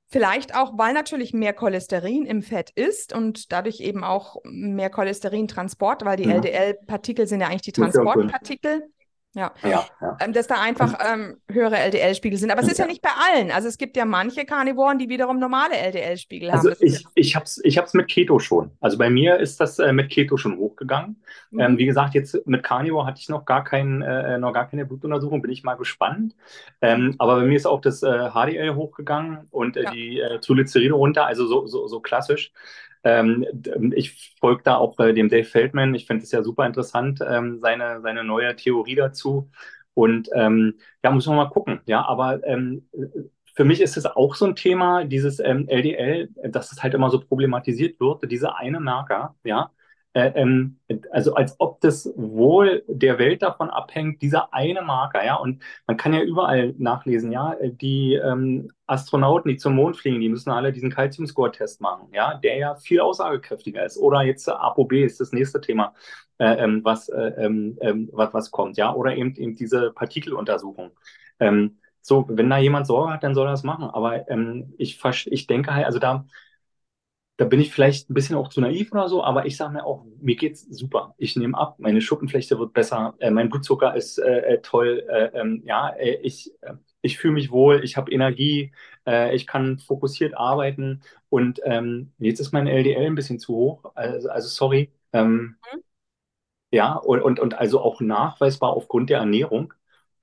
Vielleicht 0.09 0.55
auch, 0.55 0.77
weil 0.77 0.93
natürlich 0.93 1.33
mehr 1.33 1.51
Cholesterin 1.51 2.25
im 2.25 2.41
Fett 2.41 2.69
ist 2.69 3.13
und 3.13 3.51
dadurch 3.51 3.81
eben 3.81 4.05
auch 4.05 4.37
mehr 4.45 4.89
Cholesterintransport, 4.89 6.05
weil 6.05 6.15
die 6.15 6.23
ja. 6.23 6.35
LDL-Partikel 6.35 7.27
sind 7.27 7.41
ja 7.41 7.47
eigentlich 7.47 7.63
die 7.63 7.73
Transportpartikel. 7.73 8.89
Ja. 9.33 9.53
ja, 9.61 9.85
ja. 10.01 10.17
Ähm, 10.19 10.33
dass 10.33 10.47
da 10.47 10.59
einfach 10.59 10.97
ähm, 11.05 11.37
höhere 11.51 11.77
LDL-Spiegel 11.77 12.39
sind. 12.39 12.49
Aber 12.49 12.61
es 12.61 12.67
ist 12.67 12.79
ja. 12.79 12.85
ja. 12.85 12.89
nicht 12.89 13.03
bei 13.03 13.09
allen. 13.09 13.51
Also 13.51 13.67
es 13.67 13.77
gibt 13.77 13.95
ja 13.95 14.03
manche 14.05 14.45
Karnivoren, 14.45 14.97
die 14.97 15.09
wiederum 15.09 15.37
normale 15.37 15.75
LDL-Spiegel 15.75 16.51
haben. 16.51 16.67
Also 16.67 16.71
ich, 16.79 17.05
ich 17.13 17.35
habe 17.35 17.45
es 17.45 17.61
ich 17.63 17.79
mit 17.93 18.07
Keto 18.07 18.39
schon. 18.39 18.71
Also 18.81 18.97
bei 18.97 19.11
mir 19.11 19.37
ist 19.37 19.59
das 19.59 19.77
äh, 19.77 19.93
mit 19.93 20.09
Keto 20.09 20.37
schon 20.37 20.57
hochgegangen. 20.57 21.21
Mhm. 21.51 21.59
Ähm, 21.59 21.77
wie 21.77 21.85
gesagt, 21.85 22.15
jetzt 22.15 22.47
mit 22.47 22.63
Carnivore 22.63 23.05
hatte 23.05 23.19
ich 23.19 23.29
noch 23.29 23.45
gar, 23.45 23.63
kein, 23.63 24.01
äh, 24.01 24.39
noch 24.39 24.53
gar 24.53 24.67
keine 24.67 24.85
Blutuntersuchung, 24.85 25.43
bin 25.43 25.51
ich 25.51 25.63
mal 25.63 25.75
gespannt. 25.75 26.35
Ähm, 26.81 27.13
aber 27.19 27.35
bei 27.35 27.45
mir 27.45 27.55
ist 27.55 27.67
auch 27.67 27.81
das 27.81 28.01
äh, 28.01 28.29
HDL 28.31 28.73
hochgegangen 28.73 29.47
und 29.51 29.77
äh, 29.77 29.85
die 29.91 30.19
äh, 30.19 30.39
Triglyceride 30.39 30.93
runter, 30.93 31.27
also 31.27 31.45
so, 31.45 31.67
so, 31.67 31.87
so 31.87 31.99
klassisch. 31.99 32.51
Ähm, 33.07 33.45
ich 33.95 34.35
folge 34.39 34.63
da 34.63 34.75
auch 34.77 34.97
äh, 34.99 35.13
dem 35.13 35.29
Dave 35.29 35.45
Feldman. 35.45 35.95
Ich 35.95 36.05
finde 36.07 36.23
es 36.23 36.31
ja 36.31 36.43
super 36.43 36.65
interessant, 36.65 37.21
ähm, 37.27 37.59
seine, 37.61 38.01
seine 38.01 38.23
neue 38.23 38.55
Theorie 38.55 38.95
dazu. 38.95 39.49
Und 39.93 40.29
ähm, 40.33 40.75
ja, 41.03 41.11
muss 41.11 41.25
man 41.27 41.37
mal 41.37 41.49
gucken. 41.49 41.79
Ja, 41.85 42.05
aber 42.05 42.45
ähm, 42.45 42.87
für 43.55 43.65
mich 43.65 43.81
ist 43.81 43.97
es 43.97 44.05
auch 44.05 44.35
so 44.35 44.45
ein 44.45 44.55
Thema, 44.55 45.05
dieses 45.05 45.39
LDL, 45.39 46.29
ähm, 46.43 46.51
dass 46.51 46.71
es 46.71 46.83
halt 46.83 46.93
immer 46.93 47.09
so 47.09 47.19
problematisiert 47.19 47.99
wird, 47.99 48.29
diese 48.31 48.55
eine 48.55 48.79
Marker, 48.79 49.35
ja, 49.43 49.71
ähm, 50.13 50.79
also 51.11 51.35
als 51.35 51.55
ob 51.59 51.79
das 51.81 52.11
Wohl 52.15 52.83
der 52.87 53.19
Welt 53.19 53.41
davon 53.41 53.69
abhängt, 53.69 54.21
dieser 54.21 54.53
eine 54.53 54.81
Marker, 54.81 55.23
ja, 55.25 55.35
und 55.35 55.61
man 55.85 55.97
kann 55.97 56.13
ja 56.13 56.21
überall 56.21 56.73
nachlesen, 56.77 57.31
ja, 57.31 57.55
die 57.61 58.15
ähm, 58.15 58.69
Astronauten, 58.87 59.49
die 59.49 59.57
zum 59.57 59.75
Mond 59.75 59.97
fliegen, 59.97 60.19
die 60.19 60.29
müssen 60.29 60.49
alle 60.51 60.71
diesen 60.71 60.89
Calcium-Score-Test 60.91 61.81
machen, 61.81 62.07
ja, 62.13 62.35
der 62.35 62.57
ja 62.57 62.75
viel 62.75 62.99
aussagekräftiger 63.01 63.85
ist. 63.85 63.97
Oder 63.97 64.23
jetzt 64.23 64.47
äh, 64.47 64.51
ApoB 64.51 64.93
ist 64.93 65.19
das 65.19 65.33
nächste 65.33 65.61
Thema, 65.61 65.93
äh, 66.39 66.63
ähm, 66.63 66.81
was, 66.83 67.09
äh, 67.09 67.33
ähm, 67.37 67.77
ähm, 67.81 68.09
was, 68.11 68.33
was 68.33 68.51
kommt, 68.51 68.77
ja, 68.77 68.93
oder 68.93 69.15
eben, 69.15 69.35
eben 69.35 69.55
diese 69.55 69.91
Partikeluntersuchung. 69.91 70.91
Ähm, 71.39 71.77
so, 72.01 72.25
wenn 72.29 72.49
da 72.49 72.57
jemand 72.57 72.87
Sorge 72.87 73.13
hat, 73.13 73.23
dann 73.23 73.35
soll 73.35 73.47
er 73.47 73.51
das 73.51 73.63
machen. 73.63 73.89
Aber 73.89 74.29
ähm, 74.29 74.73
ich, 74.77 74.99
ich 75.25 75.47
denke 75.47 75.73
halt, 75.73 75.85
also 75.85 75.99
da, 75.99 76.25
da 77.37 77.45
bin 77.45 77.59
ich 77.59 77.71
vielleicht 77.71 78.09
ein 78.09 78.15
bisschen 78.15 78.35
auch 78.35 78.49
zu 78.49 78.61
naiv 78.61 78.91
oder 78.91 79.07
so, 79.07 79.23
aber 79.23 79.45
ich 79.45 79.57
sage 79.57 79.73
mir 79.73 79.85
auch, 79.85 80.03
mir 80.19 80.35
geht's 80.35 80.63
super. 80.69 81.13
Ich 81.17 81.35
nehme 81.35 81.57
ab, 81.57 81.75
meine 81.79 82.01
Schuppenflechte 82.01 82.57
wird 82.59 82.73
besser, 82.73 83.13
äh, 83.19 83.29
mein 83.29 83.49
Blutzucker 83.49 83.95
ist 83.95 84.17
äh, 84.17 84.39
äh 84.39 84.61
toll, 84.61 85.05
äh, 85.07 85.39
ähm, 85.39 85.61
ja, 85.63 85.89
äh, 85.89 86.17
ich, 86.23 86.51
äh, 86.61 86.73
ich 87.01 87.17
fühle 87.19 87.35
mich 87.35 87.51
wohl, 87.51 87.83
ich 87.83 87.95
habe 87.95 88.11
Energie, 88.11 88.73
ich 89.31 89.47
kann 89.47 89.79
fokussiert 89.79 90.35
arbeiten 90.35 91.01
und 91.29 91.61
ähm, 91.63 92.11
jetzt 92.17 92.41
ist 92.41 92.51
mein 92.51 92.67
LDL 92.67 93.05
ein 93.05 93.15
bisschen 93.15 93.39
zu 93.39 93.55
hoch, 93.55 93.91
also, 93.95 94.27
also 94.29 94.49
sorry. 94.49 94.91
Ähm, 95.13 95.55
mhm. 95.73 95.83
Ja, 96.71 96.95
und, 96.95 97.21
und, 97.21 97.39
und 97.39 97.57
also 97.57 97.79
auch 97.79 98.01
nachweisbar 98.01 98.71
aufgrund 98.71 99.09
der 99.09 99.19
Ernährung. 99.19 99.73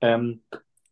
Ähm, 0.01 0.43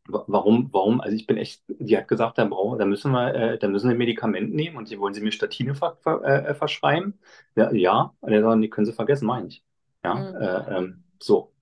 Warum, 0.08 0.70
warum? 0.74 1.00
Also 1.00 1.16
ich 1.16 1.28
bin 1.28 1.38
echt, 1.38 1.64
die 1.68 1.98
hat 1.98 2.10
gesagt, 2.10 2.38
da 2.38 2.44
brauchen, 2.46 2.78
da 2.78 2.86
müssen 2.86 3.12
wir, 3.12 3.34
äh, 3.34 3.58
da 3.58 3.70
müssen 3.70 3.90
wir 3.90 3.96
Medikament 3.96 4.54
nehmen 4.54 4.76
und 4.76 4.90
die 4.90 5.00
wollen 5.00 5.14
sie 5.14 5.22
mir 5.22 5.32
Statine 5.32 5.76
ver, 5.76 5.96
ver, 6.02 6.22
äh, 6.24 6.54
verschreiben. 6.56 7.18
Ja, 7.56 7.72
ja, 7.72 8.14
und 8.20 8.32
dann 8.32 8.44
sagen, 8.44 8.62
die 8.62 8.70
können 8.70 8.86
sie 8.86 8.92
vergessen, 8.94 9.26
meine 9.28 9.48
ich. 9.48 9.64
Ja, 10.04 10.16
mhm. 10.16 10.36
äh, 10.42 10.78
ähm, 10.78 11.04
so. 11.22 11.54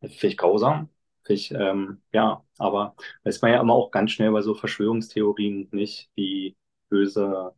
Finde 0.00 0.28
ich 0.28 0.36
grausam. 0.38 0.90
Finde 1.24 1.40
ich, 1.40 1.50
ähm, 1.52 2.02
ja, 2.12 2.44
aber 2.58 2.96
weiß 3.24 3.42
man 3.42 3.52
ja 3.52 3.60
immer 3.60 3.74
auch 3.74 3.90
ganz 3.90 4.12
schnell 4.12 4.32
bei 4.32 4.42
so 4.42 4.54
Verschwörungstheorien 4.54 5.68
nicht, 5.72 6.10
die 6.16 6.56
böse 6.90 7.54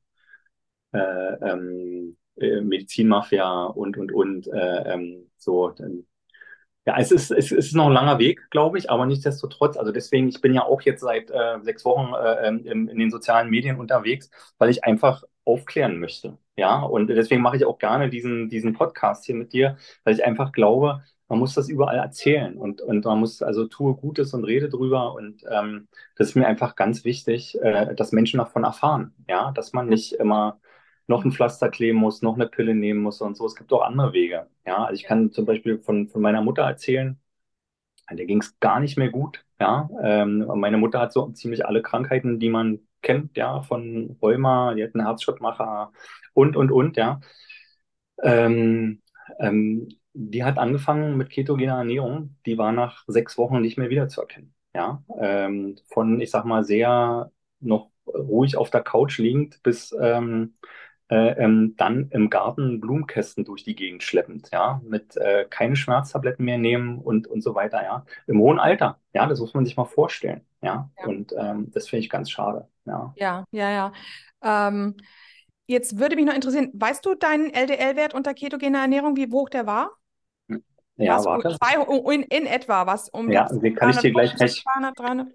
äh, 0.92 0.98
ähm, 0.98 2.16
äh, 2.36 2.60
Medizinmafia 2.60 3.64
und 3.66 3.96
und 3.98 4.12
und 4.12 4.46
äh, 4.48 4.92
ähm, 4.94 5.30
so, 5.36 5.74
ja, 6.86 6.96
es 6.98 7.12
ist, 7.12 7.30
es 7.30 7.52
ist 7.52 7.74
noch 7.74 7.86
ein 7.86 7.92
langer 7.92 8.18
Weg, 8.18 8.50
glaube 8.50 8.78
ich, 8.78 8.90
aber 8.90 9.06
nichtsdestotrotz, 9.06 9.76
also 9.76 9.92
deswegen, 9.92 10.28
ich 10.28 10.40
bin 10.40 10.54
ja 10.54 10.64
auch 10.64 10.80
jetzt 10.82 11.02
seit 11.02 11.30
äh, 11.30 11.60
sechs 11.62 11.84
Wochen 11.84 12.14
äh, 12.14 12.48
ähm, 12.48 12.64
in, 12.64 12.88
in, 12.88 12.98
den 12.98 13.10
sozialen 13.10 13.50
Medien 13.50 13.78
unterwegs, 13.78 14.30
weil 14.58 14.70
ich 14.70 14.84
einfach 14.84 15.22
aufklären 15.44 15.98
möchte. 15.98 16.38
Ja, 16.56 16.80
und 16.82 17.08
deswegen 17.08 17.42
mache 17.42 17.56
ich 17.56 17.64
auch 17.64 17.78
gerne 17.78 18.08
diesen, 18.10 18.48
diesen 18.48 18.72
Podcast 18.72 19.24
hier 19.26 19.34
mit 19.34 19.52
dir, 19.52 19.76
weil 20.04 20.14
ich 20.14 20.24
einfach 20.24 20.52
glaube, 20.52 21.02
man 21.28 21.38
muss 21.38 21.54
das 21.54 21.68
überall 21.68 21.96
erzählen 21.96 22.56
und, 22.56 22.80
und 22.80 23.04
man 23.04 23.20
muss, 23.20 23.40
also 23.42 23.66
tue 23.66 23.94
Gutes 23.94 24.34
und 24.34 24.44
rede 24.44 24.68
drüber 24.68 25.14
und 25.14 25.42
ähm, 25.50 25.88
das 26.16 26.30
ist 26.30 26.34
mir 26.34 26.46
einfach 26.46 26.76
ganz 26.76 27.04
wichtig, 27.04 27.58
äh, 27.62 27.94
dass 27.94 28.12
Menschen 28.12 28.38
davon 28.38 28.64
erfahren, 28.64 29.14
ja, 29.28 29.52
dass 29.52 29.72
man 29.72 29.88
nicht 29.88 30.14
immer 30.14 30.58
noch 31.10 31.24
ein 31.24 31.32
Pflaster 31.32 31.68
kleben 31.68 31.98
muss, 31.98 32.22
noch 32.22 32.36
eine 32.36 32.46
Pille 32.46 32.74
nehmen 32.74 33.00
muss 33.02 33.20
und 33.20 33.36
so. 33.36 33.44
Es 33.44 33.56
gibt 33.56 33.72
auch 33.72 33.82
andere 33.82 34.12
Wege. 34.14 34.46
Ja, 34.64 34.84
also 34.84 34.94
ich 34.94 35.04
kann 35.04 35.32
zum 35.32 35.44
Beispiel 35.44 35.78
von, 35.80 36.08
von 36.08 36.22
meiner 36.22 36.40
Mutter 36.40 36.62
erzählen, 36.62 37.18
der 38.10 38.26
ging 38.26 38.40
es 38.40 38.58
gar 38.60 38.80
nicht 38.80 38.96
mehr 38.96 39.10
gut. 39.10 39.44
Ja, 39.60 39.90
ähm, 40.02 40.46
meine 40.56 40.78
Mutter 40.78 41.00
hat 41.00 41.12
so 41.12 41.30
ziemlich 41.32 41.66
alle 41.66 41.82
Krankheiten, 41.82 42.38
die 42.40 42.48
man 42.48 42.80
kennt, 43.02 43.36
ja, 43.36 43.62
von 43.62 44.16
Rheuma, 44.22 44.74
die 44.74 44.84
hat 44.84 44.94
einen 44.94 45.06
Herzschrittmacher 45.06 45.92
und, 46.32 46.56
und, 46.56 46.70
und, 46.70 46.96
ja. 46.96 47.20
Ähm, 48.22 49.02
ähm, 49.38 49.88
die 50.12 50.44
hat 50.44 50.58
angefangen 50.58 51.16
mit 51.16 51.30
ketogener 51.30 51.78
Ernährung, 51.78 52.36
die 52.46 52.56
war 52.58 52.72
nach 52.72 53.04
sechs 53.06 53.36
Wochen 53.38 53.60
nicht 53.60 53.78
mehr 53.78 53.90
wiederzuerkennen. 53.90 54.54
Ja, 54.74 55.02
ähm, 55.18 55.76
von, 55.88 56.20
ich 56.20 56.30
sag 56.30 56.44
mal, 56.44 56.64
sehr 56.64 57.32
noch 57.60 57.90
ruhig 58.06 58.56
auf 58.56 58.70
der 58.70 58.82
Couch 58.82 59.18
liegend 59.18 59.62
bis 59.62 59.94
ähm, 60.00 60.54
äh, 61.10 61.32
ähm, 61.42 61.74
dann 61.76 62.08
im 62.10 62.30
Garten 62.30 62.80
Blumenkästen 62.80 63.44
durch 63.44 63.64
die 63.64 63.74
Gegend 63.74 64.02
schleppend, 64.02 64.48
ja, 64.52 64.80
mit 64.84 65.16
äh, 65.16 65.44
keine 65.50 65.76
Schmerztabletten 65.76 66.44
mehr 66.44 66.58
nehmen 66.58 66.98
und, 66.98 67.26
und 67.26 67.42
so 67.42 67.54
weiter, 67.54 67.82
ja. 67.82 68.04
Im 68.26 68.38
hohen 68.38 68.60
Alter, 68.60 68.98
ja, 69.12 69.26
das 69.26 69.40
muss 69.40 69.52
man 69.54 69.64
sich 69.64 69.76
mal 69.76 69.84
vorstellen, 69.84 70.42
ja. 70.62 70.88
ja. 70.98 71.06
Und 71.06 71.32
ähm, 71.36 71.70
das 71.72 71.88
finde 71.88 72.04
ich 72.04 72.10
ganz 72.10 72.30
schade, 72.30 72.68
ja. 72.84 73.12
Ja, 73.16 73.44
ja, 73.50 73.70
ja. 73.70 73.92
Ähm, 74.42 74.96
jetzt 75.66 75.98
würde 75.98 76.16
mich 76.16 76.26
noch 76.26 76.34
interessieren, 76.34 76.70
weißt 76.74 77.04
du 77.04 77.14
deinen 77.14 77.52
LDL-Wert 77.52 78.14
unter 78.14 78.32
ketogener 78.32 78.80
Ernährung, 78.80 79.16
wie 79.16 79.30
hoch 79.30 79.48
der 79.48 79.66
war? 79.66 79.90
Ja, 80.96 81.16
was, 81.16 81.24
warte. 81.24 81.56
Zwei, 81.56 82.14
in, 82.14 82.22
in 82.22 82.46
etwa, 82.46 82.86
was 82.86 83.08
um 83.08 83.30
Ja, 83.30 83.48
kann 83.74 83.90
ich 83.90 83.96
dir 83.98 84.12
gleich, 84.12 84.36
200, 84.36 84.98
300? 84.98 85.28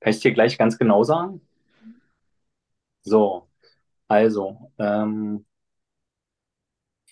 kann 0.00 0.10
ich 0.12 0.20
dir 0.20 0.32
gleich 0.32 0.58
ganz 0.58 0.78
genau 0.78 1.04
sagen. 1.04 1.40
So, 3.02 3.45
also, 4.08 4.72
ähm, 4.78 5.44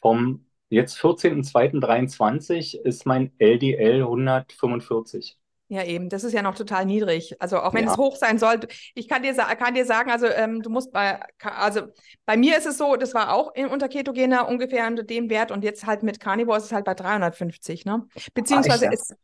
vom 0.00 0.46
jetzt 0.68 0.98
14.02.23 0.98 2.80
ist 2.82 3.06
mein 3.06 3.32
LDL 3.38 4.02
145. 4.02 5.38
Ja, 5.68 5.82
eben, 5.82 6.10
das 6.10 6.24
ist 6.24 6.34
ja 6.34 6.42
noch 6.42 6.54
total 6.54 6.84
niedrig. 6.84 7.40
Also 7.40 7.58
auch 7.58 7.72
wenn 7.72 7.86
ja. 7.86 7.90
es 7.90 7.96
hoch 7.96 8.16
sein 8.16 8.38
soll, 8.38 8.60
ich 8.94 9.08
kann 9.08 9.22
dir, 9.22 9.34
kann 9.34 9.74
dir 9.74 9.86
sagen, 9.86 10.10
also 10.10 10.26
ähm, 10.26 10.62
du 10.62 10.68
musst 10.68 10.92
bei, 10.92 11.20
also 11.42 11.82
bei 12.26 12.36
mir 12.36 12.58
ist 12.58 12.66
es 12.66 12.76
so, 12.76 12.96
das 12.96 13.14
war 13.14 13.32
auch 13.32 13.54
in, 13.54 13.66
unter 13.66 13.88
Ketogener 13.88 14.46
ungefähr 14.46 14.86
unter 14.86 15.04
dem 15.04 15.30
Wert 15.30 15.50
und 15.50 15.64
jetzt 15.64 15.86
halt 15.86 16.02
mit 16.02 16.20
Carnivore 16.20 16.58
ist 16.58 16.64
es 16.64 16.72
halt 16.72 16.84
bei 16.84 16.94
350, 16.94 17.86
ne? 17.86 18.06
Beziehungsweise 18.34 18.88
ah, 18.88 18.92
ist, 18.92 19.16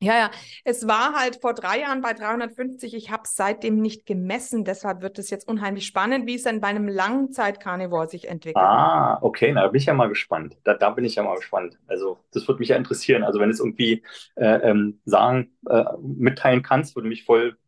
Ja, 0.00 0.14
ja, 0.18 0.30
es 0.64 0.86
war 0.86 1.14
halt 1.14 1.40
vor 1.40 1.54
drei 1.54 1.80
Jahren 1.80 2.02
bei 2.02 2.12
350. 2.12 2.92
Ich 2.94 3.10
habe 3.10 3.22
es 3.24 3.34
seitdem 3.34 3.80
nicht 3.80 4.04
gemessen. 4.06 4.64
Deshalb 4.64 5.00
wird 5.00 5.18
es 5.18 5.30
jetzt 5.30 5.48
unheimlich 5.48 5.86
spannend, 5.86 6.26
wie 6.26 6.34
es 6.34 6.42
dann 6.42 6.60
bei 6.60 6.68
einem 6.68 6.86
Langzeit-Carnivore 6.88 8.08
sich 8.08 8.28
entwickelt. 8.28 8.58
Ah, 8.58 9.18
okay, 9.22 9.52
na, 9.52 9.62
da 9.62 9.68
bin 9.68 9.78
ich 9.80 9.86
ja 9.86 9.92
mal 9.92 10.08
gespannt. 10.08 10.56
Da, 10.64 10.72
da 10.74 10.90
bin 10.90 11.04
ich 11.04 11.14
ja 11.16 11.22
mal 11.22 11.36
gespannt. 11.36 11.78
Also, 11.86 12.18
das 12.32 12.48
würde 12.48 12.60
mich 12.60 12.70
ja 12.70 12.76
interessieren. 12.76 13.22
Also, 13.22 13.38
wenn 13.38 13.50
es 13.50 13.60
irgendwie 13.60 14.02
äh, 14.36 14.46
ähm, 14.70 15.00
sagen, 15.04 15.54
äh, 15.68 15.84
mitteilen 16.00 16.62
kannst, 16.62 16.96
würde 16.96 17.08
mich 17.08 17.24
voll 17.24 17.58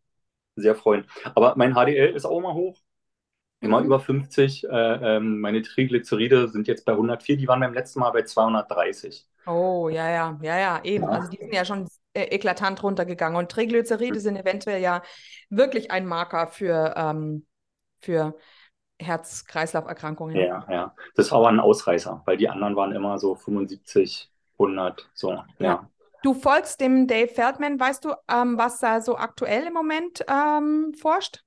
sehr 0.56 0.74
freuen. 0.76 1.06
Aber 1.34 1.54
mein 1.56 1.74
HDL 1.74 2.14
ist 2.16 2.26
auch 2.26 2.40
mal 2.40 2.54
hoch. 2.54 2.78
Immer 3.60 3.80
Mhm. 3.80 3.86
über 3.86 4.00
50. 4.00 4.64
Äh, 4.64 5.16
ähm, 5.16 5.40
meine 5.40 5.62
Triglyceride 5.62 6.48
sind 6.48 6.68
jetzt 6.68 6.84
bei 6.84 6.96
104. 6.96 7.36
Die 7.36 7.48
waren 7.48 7.60
beim 7.60 7.74
letzten 7.74 8.00
Mal 8.00 8.10
bei 8.10 8.22
230. 8.22 9.26
Oh, 9.46 9.88
ja, 9.88 10.08
ja, 10.10 10.38
ja, 10.42 10.58
ja, 10.58 10.80
eben. 10.84 11.04
Ja. 11.04 11.10
Also 11.10 11.28
die 11.30 11.38
sind 11.38 11.54
ja 11.54 11.64
schon 11.64 11.88
äh, 12.12 12.24
eklatant 12.24 12.82
runtergegangen. 12.82 13.36
Und 13.38 13.50
Triglyceride 13.50 14.20
sind 14.20 14.36
eventuell 14.36 14.80
ja 14.80 15.02
wirklich 15.48 15.90
ein 15.90 16.06
Marker 16.06 16.46
für, 16.48 16.94
ähm, 16.96 17.46
für 18.00 18.36
Herz-Kreislauf-Erkrankungen. 19.00 20.36
Ja, 20.36 20.66
ja. 20.70 20.94
Das 21.14 21.30
war 21.30 21.38
aber 21.38 21.48
ein 21.48 21.60
Ausreißer, 21.60 22.22
weil 22.26 22.36
die 22.36 22.48
anderen 22.48 22.76
waren 22.76 22.92
immer 22.92 23.18
so 23.18 23.34
75, 23.34 24.30
100, 24.58 25.08
so. 25.14 25.32
Ja. 25.32 25.46
Ja. 25.58 25.90
Du 26.22 26.34
folgst 26.34 26.80
dem 26.80 27.06
Dave 27.06 27.28
Feldman. 27.28 27.78
Weißt 27.78 28.04
du, 28.04 28.12
ähm, 28.28 28.58
was 28.58 28.80
da 28.80 29.00
so 29.00 29.16
aktuell 29.16 29.66
im 29.68 29.72
Moment 29.72 30.24
ähm, 30.28 30.92
forscht? 31.00 31.44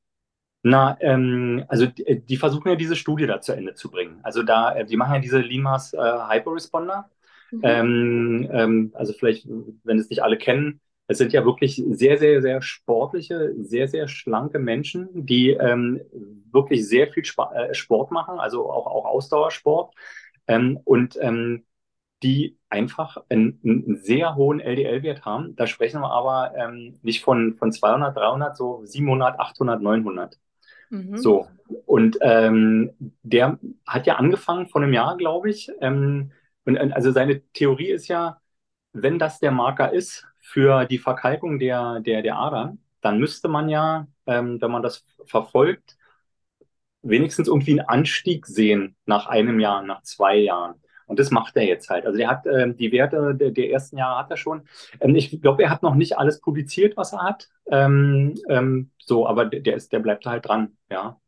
Na, 0.64 0.96
ähm, 1.02 1.66
also 1.68 1.88
die, 1.88 2.22
die 2.22 2.38
versuchen 2.38 2.70
ja 2.70 2.76
diese 2.76 2.96
Studie 2.96 3.26
da 3.26 3.42
zu 3.42 3.54
Ende 3.54 3.74
zu 3.74 3.90
bringen. 3.90 4.20
Also 4.24 4.44
da, 4.44 4.76
äh, 4.76 4.86
die 4.86 4.98
machen 4.98 5.16
ja 5.16 5.20
diese 5.20 5.40
Limas 5.40 5.94
äh, 5.94 5.98
Hyperresponder. 5.98 7.10
Mhm. 7.52 7.62
Ähm, 7.64 8.50
ähm, 8.52 8.92
also 8.94 9.14
vielleicht, 9.14 9.48
wenn 9.84 10.00
es 10.00 10.10
nicht 10.10 10.24
alle 10.24 10.38
kennen, 10.38 10.80
es 11.08 11.18
sind 11.18 11.34
ja 11.34 11.44
wirklich 11.46 11.84
sehr, 11.90 12.18
sehr, 12.18 12.42
sehr 12.42 12.62
sportliche, 12.62 13.54
sehr, 13.60 13.88
sehr 13.88 14.08
schlanke 14.08 14.60
Menschen, 14.60 15.10
die 15.14 15.50
ähm, 15.50 16.00
wirklich 16.52 16.88
sehr 16.88 17.12
viel 17.12 17.26
Spa 17.26 17.52
äh, 17.54 17.74
Sport 17.74 18.12
machen, 18.12 18.40
also 18.40 18.72
auch, 18.72 18.88
auch 18.88 19.06
Ausdauersport. 19.06 19.94
Ähm, 20.48 20.80
und 20.84 21.18
ähm, 21.22 21.66
die 22.24 22.58
einfach 22.70 23.18
einen, 23.30 23.60
einen 23.64 23.98
sehr 23.98 24.36
hohen 24.36 24.60
LDL-Wert 24.60 25.26
haben. 25.26 25.56
Da 25.56 25.68
sprechen 25.68 26.02
wir 26.02 26.12
aber 26.12 26.54
ähm, 26.56 27.00
nicht 27.02 27.24
von, 27.24 27.56
von 27.58 27.72
200, 27.72 28.16
300, 28.16 28.56
so 28.56 28.86
700, 28.86 29.40
800, 29.40 29.82
900. 29.82 30.40
Mhm. 30.92 31.18
So, 31.18 31.48
und 31.86 32.18
ähm, 32.22 32.92
der 33.24 33.60
hat 33.88 34.08
ja 34.08 34.16
angefangen 34.16 34.68
vor 34.68 34.82
einem 34.82 34.94
Jahr, 34.94 35.18
glaube 35.18 35.50
ich. 35.50 35.72
Ähm, 35.82 36.32
und 36.66 36.78
also 36.78 37.12
seine 37.12 37.42
Theorie 37.54 37.90
ist 37.90 38.08
ja, 38.08 38.40
wenn 38.94 39.18
das 39.20 39.40
der 39.40 39.52
Marker 39.52 39.92
ist 39.94 40.28
für 40.40 40.86
die 40.86 41.00
Verkalkung 41.00 41.60
der, 41.60 42.02
der, 42.02 42.22
der 42.22 42.38
Adern, 42.38 42.80
dann 43.02 43.20
müsste 43.20 43.48
man 43.48 43.70
ja, 43.70 44.08
ähm, 44.28 44.62
wenn 44.62 44.72
man 44.72 44.84
das 44.84 45.06
verfolgt, 45.26 45.98
wenigstens 47.04 47.48
irgendwie 47.48 47.80
einen 47.80 47.88
Anstieg 47.90 48.46
sehen 48.46 48.96
nach 49.06 49.28
einem 49.28 49.60
Jahr, 49.60 49.82
nach 49.84 50.04
zwei 50.04 50.38
Jahren. 50.38 50.76
Und 51.12 51.20
das 51.20 51.32
macht 51.32 51.56
er 51.58 51.64
jetzt 51.64 51.90
halt. 51.90 52.06
Also 52.06 52.20
er 52.20 52.30
hat 52.30 52.46
ähm, 52.48 52.78
die 52.78 52.92
Werte 52.92 53.36
der, 53.36 53.52
der 53.52 53.72
ersten 53.72 53.98
Jahre 53.98 54.20
hat 54.20 54.32
er 54.32 54.38
schon. 54.38 54.64
Ähm, 55.02 55.16
ich 55.16 55.42
glaube, 55.42 55.64
er 55.64 55.70
hat 55.70 55.84
noch 55.84 55.96
nicht 55.96 56.18
alles 56.18 56.42
publiziert, 56.42 56.98
was 56.98 57.14
er 57.14 57.24
hat. 57.24 57.50
Ähm, 57.70 58.36
ähm, 58.50 58.92
so, 59.00 59.28
aber 59.28 59.46
der, 59.46 59.62
der 59.62 59.76
ist, 59.76 59.92
der 59.94 60.00
bleibt 60.00 60.26
halt 60.26 60.48
dran, 60.48 60.78
ja. 60.90 61.20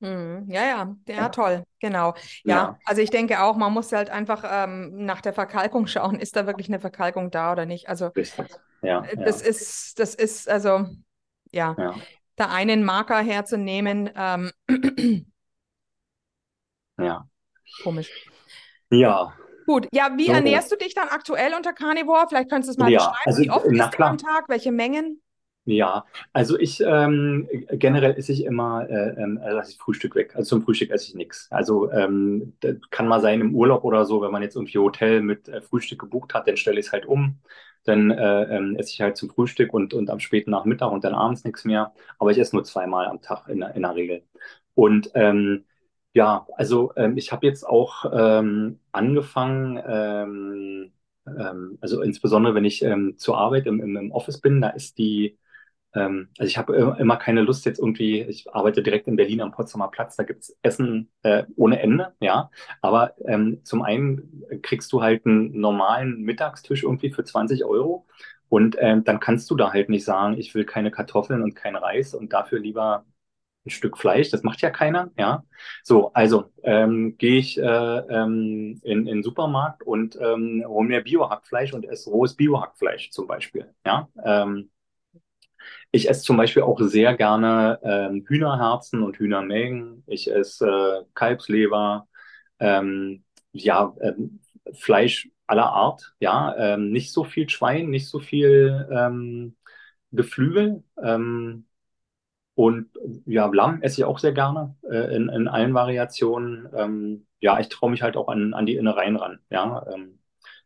Mhm. 0.00 0.44
Ja, 0.48 0.62
ja, 0.64 0.96
ja, 1.08 1.14
Ja. 1.22 1.28
toll, 1.30 1.64
genau. 1.80 2.14
Ja, 2.44 2.74
Ja. 2.74 2.78
also 2.84 3.00
ich 3.00 3.10
denke 3.10 3.40
auch, 3.42 3.56
man 3.56 3.72
muss 3.72 3.92
halt 3.92 4.10
einfach 4.10 4.44
ähm, 4.46 5.04
nach 5.06 5.20
der 5.20 5.32
Verkalkung 5.32 5.86
schauen, 5.86 6.18
ist 6.20 6.36
da 6.36 6.46
wirklich 6.46 6.68
eine 6.68 6.80
Verkalkung 6.80 7.30
da 7.30 7.52
oder 7.52 7.64
nicht? 7.64 7.88
Also 7.88 8.10
Richtig. 8.16 8.48
Ja, 8.82 9.10
äh, 9.10 9.16
ja, 9.16 9.24
das 9.24 9.42
ist, 9.42 9.98
das 9.98 10.14
ist, 10.14 10.48
also 10.48 10.86
ja, 11.52 11.78
ja, 11.78 12.06
da 12.36 12.46
einen 12.50 12.84
Marker 12.84 13.20
herzunehmen, 13.22 14.10
ähm, 14.16 14.52
ja. 16.98 17.26
Komisch. 17.78 18.14
Ja, 18.90 19.34
Gut, 19.66 19.88
ja, 19.92 20.10
wie 20.18 20.26
So. 20.26 20.32
ernährst 20.32 20.70
du 20.72 20.76
dich 20.76 20.94
dann 20.94 21.08
aktuell 21.08 21.54
unter 21.54 21.72
Carnivore? 21.72 22.26
Vielleicht 22.28 22.50
könntest 22.50 22.68
du 22.68 22.72
es 22.72 22.78
mal 22.78 22.90
Ja, 22.90 22.90
beschreiben. 22.90 23.20
also, 23.26 23.42
Wie 23.42 23.50
oft 23.50 23.66
isst 23.70 23.94
du 23.94 23.98
am. 24.04 24.18
Tag? 24.18 24.48
Welche 24.48 24.72
Mengen? 24.72 25.22
Ja, 25.66 26.04
also 26.34 26.58
ich 26.58 26.82
ähm, 26.86 27.48
generell 27.72 28.12
esse 28.18 28.32
ich 28.32 28.44
immer, 28.44 28.86
äh, 28.90 29.14
äh, 29.18 29.50
lasse 29.50 29.70
ich 29.72 29.78
Frühstück 29.78 30.14
weg. 30.14 30.36
Also 30.36 30.50
zum 30.56 30.62
Frühstück 30.62 30.90
esse 30.90 31.08
ich 31.08 31.14
nichts. 31.14 31.46
Also 31.50 31.90
ähm, 31.90 32.54
kann 32.90 33.08
mal 33.08 33.22
sein 33.22 33.40
im 33.40 33.54
Urlaub 33.54 33.82
oder 33.84 34.04
so, 34.04 34.20
wenn 34.20 34.30
man 34.30 34.42
jetzt 34.42 34.56
irgendwie 34.56 34.76
Hotel 34.76 35.22
mit 35.22 35.48
äh, 35.48 35.62
Frühstück 35.62 36.00
gebucht 36.00 36.34
hat, 36.34 36.46
dann 36.48 36.58
stelle 36.58 36.78
ich 36.80 36.86
es 36.86 36.92
halt 36.92 37.06
um. 37.06 37.38
Dann 37.84 38.10
äh, 38.10 38.42
ähm, 38.56 38.76
esse 38.76 38.90
ich 38.92 39.00
halt 39.00 39.16
zum 39.16 39.30
Frühstück 39.30 39.72
und, 39.72 39.94
und 39.94 40.10
am 40.10 40.20
späten 40.20 40.50
Nachmittag 40.50 40.90
und 40.92 41.02
dann 41.02 41.14
abends 41.14 41.44
nichts 41.44 41.64
mehr. 41.64 41.94
Aber 42.18 42.30
ich 42.30 42.38
esse 42.38 42.54
nur 42.54 42.64
zweimal 42.64 43.06
am 43.06 43.22
Tag 43.22 43.48
in, 43.48 43.60
der- 43.60 43.74
in 43.74 43.82
der 43.82 43.94
Regel. 43.94 44.22
Und 44.74 45.10
ähm, 45.14 45.64
ja, 46.14 46.46
also 46.56 46.92
ähm, 46.96 47.16
ich 47.16 47.32
habe 47.32 47.46
jetzt 47.46 47.64
auch 47.66 48.04
ähm, 48.12 48.80
angefangen, 48.92 49.82
ähm, 49.86 50.92
ähm, 51.26 51.78
also 51.80 52.02
insbesondere 52.02 52.54
wenn 52.54 52.64
ich 52.64 52.82
ähm, 52.82 53.16
zur 53.18 53.38
Arbeit 53.38 53.66
im, 53.66 53.80
im, 53.80 53.96
im 53.96 54.12
Office 54.12 54.40
bin, 54.40 54.60
da 54.60 54.70
ist 54.70 54.98
die 54.98 55.38
ähm, 55.94 56.28
also 56.38 56.48
ich 56.48 56.58
habe 56.58 56.96
immer 57.00 57.16
keine 57.18 57.42
Lust 57.42 57.66
jetzt 57.66 57.80
irgendwie, 57.80 58.22
ich 58.22 58.52
arbeite 58.54 58.82
direkt 58.82 59.08
in 59.08 59.16
Berlin 59.16 59.40
am 59.42 59.52
Potsdamer 59.52 59.88
Platz, 59.90 60.16
da 60.16 60.24
gibt's 60.24 60.56
Essen 60.62 61.10
äh, 61.22 61.44
ohne 61.56 61.80
Ende, 61.80 62.14
ja. 62.20 62.50
Aber 62.82 63.14
ähm, 63.26 63.60
zum 63.64 63.82
einen 63.82 64.44
kriegst 64.62 64.92
du 64.92 65.02
halt 65.02 65.26
einen 65.26 65.58
normalen 65.60 66.22
Mittagstisch 66.22 66.84
irgendwie 66.84 67.10
für 67.12 67.24
20 67.24 67.64
Euro 67.64 68.06
und 68.50 68.76
ähm, 68.80 69.04
dann 69.04 69.20
kannst 69.20 69.50
du 69.50 69.56
da 69.56 69.72
halt 69.72 69.88
nicht 69.90 70.04
sagen, 70.04 70.38
ich 70.38 70.54
will 70.54 70.64
keine 70.66 70.90
Kartoffeln 70.92 71.42
und 71.42 71.54
kein 71.56 71.76
Reis 71.76 72.14
und 72.14 72.32
dafür 72.32 72.60
lieber 72.60 73.04
ein 73.66 73.70
Stück 73.70 73.98
Fleisch, 73.98 74.30
das 74.30 74.42
macht 74.42 74.60
ja 74.62 74.70
keiner, 74.70 75.10
ja. 75.18 75.44
So, 75.82 76.12
also 76.12 76.44
ähm, 76.62 77.16
gehe 77.18 77.38
ich 77.38 77.58
äh, 77.58 77.62
ähm, 77.62 78.80
in, 78.82 79.00
in 79.00 79.06
den 79.06 79.22
Supermarkt 79.22 79.82
und 79.82 80.16
ähm, 80.20 80.62
hole 80.66 80.88
mir 80.88 81.02
Bio-Hackfleisch 81.02 81.72
und 81.72 81.84
esse 81.86 82.10
rohes 82.10 82.34
Bio-Hackfleisch 82.36 83.10
zum 83.10 83.26
Beispiel, 83.26 83.72
ja. 83.86 84.08
Ähm, 84.24 84.70
ich 85.92 86.08
esse 86.08 86.22
zum 86.22 86.36
Beispiel 86.36 86.62
auch 86.62 86.80
sehr 86.80 87.16
gerne 87.16 87.78
ähm, 87.82 88.24
Hühnerherzen 88.26 89.02
und 89.02 89.18
Hühnermägen. 89.18 90.02
Ich 90.06 90.30
esse 90.30 90.66
äh, 90.68 91.04
Kalbsleber, 91.14 92.08
ähm, 92.58 93.24
ja, 93.52 93.94
ähm, 94.00 94.40
Fleisch 94.72 95.28
aller 95.46 95.66
Art, 95.66 96.14
ja, 96.20 96.54
ähm, 96.56 96.90
nicht 96.90 97.12
so 97.12 97.24
viel 97.24 97.48
Schwein, 97.48 97.90
nicht 97.90 98.08
so 98.08 98.18
viel 98.18 98.88
ähm, 98.90 99.56
Geflügel. 100.12 100.82
Ähm, 101.02 101.66
und 102.54 102.90
ja, 103.26 103.46
Lamm 103.46 103.82
esse 103.82 104.00
ich 104.00 104.04
auch 104.04 104.18
sehr 104.18 104.32
gerne 104.32 104.76
äh, 104.90 105.14
in, 105.16 105.28
in 105.28 105.48
allen 105.48 105.74
Variationen. 105.74 106.68
Ähm, 106.76 107.26
ja, 107.40 107.58
ich 107.60 107.68
traue 107.68 107.90
mich 107.90 108.02
halt 108.02 108.16
auch 108.16 108.28
an, 108.28 108.54
an 108.54 108.66
die 108.66 108.76
Innereien 108.76 109.16
ran. 109.16 109.40
Ja, 109.50 109.86
ähm, 109.92 110.20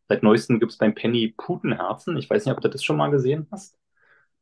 seit 0.09 0.23
neuestem 0.23 0.61
gibt 0.61 0.73
es 0.73 0.79
beim 0.79 0.95
Penny 0.95 1.35
Putenherzen. 1.37 2.17
Ich 2.19 2.29
weiß 2.31 2.45
nicht, 2.47 2.55
ob 2.55 2.61
du 2.63 2.69
das 2.69 2.85
schon 2.85 2.97
mal 2.97 3.11
gesehen 3.11 3.49
hast. 3.53 3.79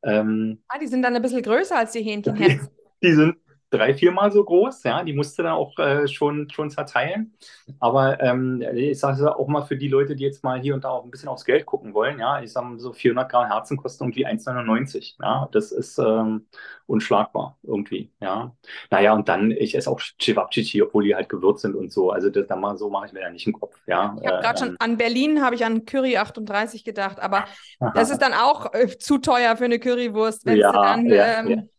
Ähm, 0.04 0.62
Ah, 0.68 0.78
die 0.78 0.86
sind 0.86 1.02
dann 1.02 1.14
ein 1.16 1.22
bisschen 1.22 1.42
größer 1.42 1.76
als 1.76 1.92
die 1.92 2.02
die, 2.24 2.32
Hähnchenherzen. 2.32 2.68
die 3.02 3.12
sind 3.14 3.36
drei, 3.70 3.94
viermal 3.94 4.30
so 4.32 4.44
groß, 4.44 4.82
ja, 4.84 5.02
die 5.04 5.12
musste 5.12 5.42
dann 5.42 5.52
auch 5.52 5.76
äh, 5.78 6.06
schon, 6.08 6.48
schon 6.50 6.70
zerteilen. 6.70 7.34
Aber 7.80 8.20
ähm, 8.22 8.62
ich 8.74 8.98
sage 8.98 9.20
es 9.22 9.26
auch 9.26 9.48
mal 9.48 9.62
für 9.62 9.76
die 9.76 9.88
Leute, 9.88 10.16
die 10.16 10.24
jetzt 10.24 10.44
mal 10.44 10.60
hier 10.60 10.74
und 10.74 10.84
da 10.84 10.90
auch 10.90 11.04
ein 11.04 11.10
bisschen 11.10 11.28
aufs 11.28 11.44
Geld 11.44 11.66
gucken 11.66 11.94
wollen, 11.94 12.18
ja, 12.18 12.40
ich 12.42 12.52
sage 12.52 12.66
mal 12.66 12.78
so 12.78 12.92
400 12.92 13.30
Gramm 13.30 13.46
Herzen 13.48 13.76
kosten 13.76 14.04
irgendwie 14.04 14.26
1,99, 14.26 15.16
ja, 15.20 15.48
das 15.52 15.72
ist 15.72 15.98
ähm, 15.98 16.46
unschlagbar 16.86 17.58
irgendwie, 17.62 18.12
ja. 18.20 18.54
Naja, 18.90 19.14
und 19.14 19.28
dann, 19.28 19.50
ich 19.50 19.74
esse 19.74 19.90
auch 19.90 20.00
Cevapcici, 20.20 20.82
obwohl 20.82 21.04
die 21.04 21.14
halt 21.14 21.28
gewürzt 21.28 21.62
sind 21.62 21.74
und 21.74 21.92
so, 21.92 22.10
also 22.10 22.30
das, 22.30 22.46
da 22.46 22.56
mal, 22.56 22.76
so 22.76 22.90
mache 22.90 23.06
ich 23.06 23.12
mir 23.12 23.20
da 23.20 23.30
nicht 23.30 23.46
einen 23.46 23.54
Kopf, 23.54 23.76
ja. 23.86 24.16
Ich 24.22 24.28
habe 24.28 24.38
gerade 24.38 24.58
schon 24.58 24.70
Ähm, 24.70 24.76
an 24.78 24.96
Berlin, 24.96 25.42
habe 25.42 25.54
ich 25.54 25.64
an 25.64 25.84
Curry 25.84 26.16
38 26.16 26.84
gedacht, 26.84 27.20
aber 27.20 27.44
das 27.92 28.10
ist 28.10 28.20
dann 28.22 28.34
auch 28.34 28.72
äh, 28.74 28.98
zu 28.98 29.18
teuer 29.18 29.56
für 29.56 29.64
eine 29.66 29.78
Currywurst, 29.78 30.46
wenn 30.46 30.62
sie 30.62 30.72
Ja, 30.72 30.80
dann, 30.80 31.10
ja, 31.10 31.36
ja. 31.42 31.56
ähm, 31.56 31.70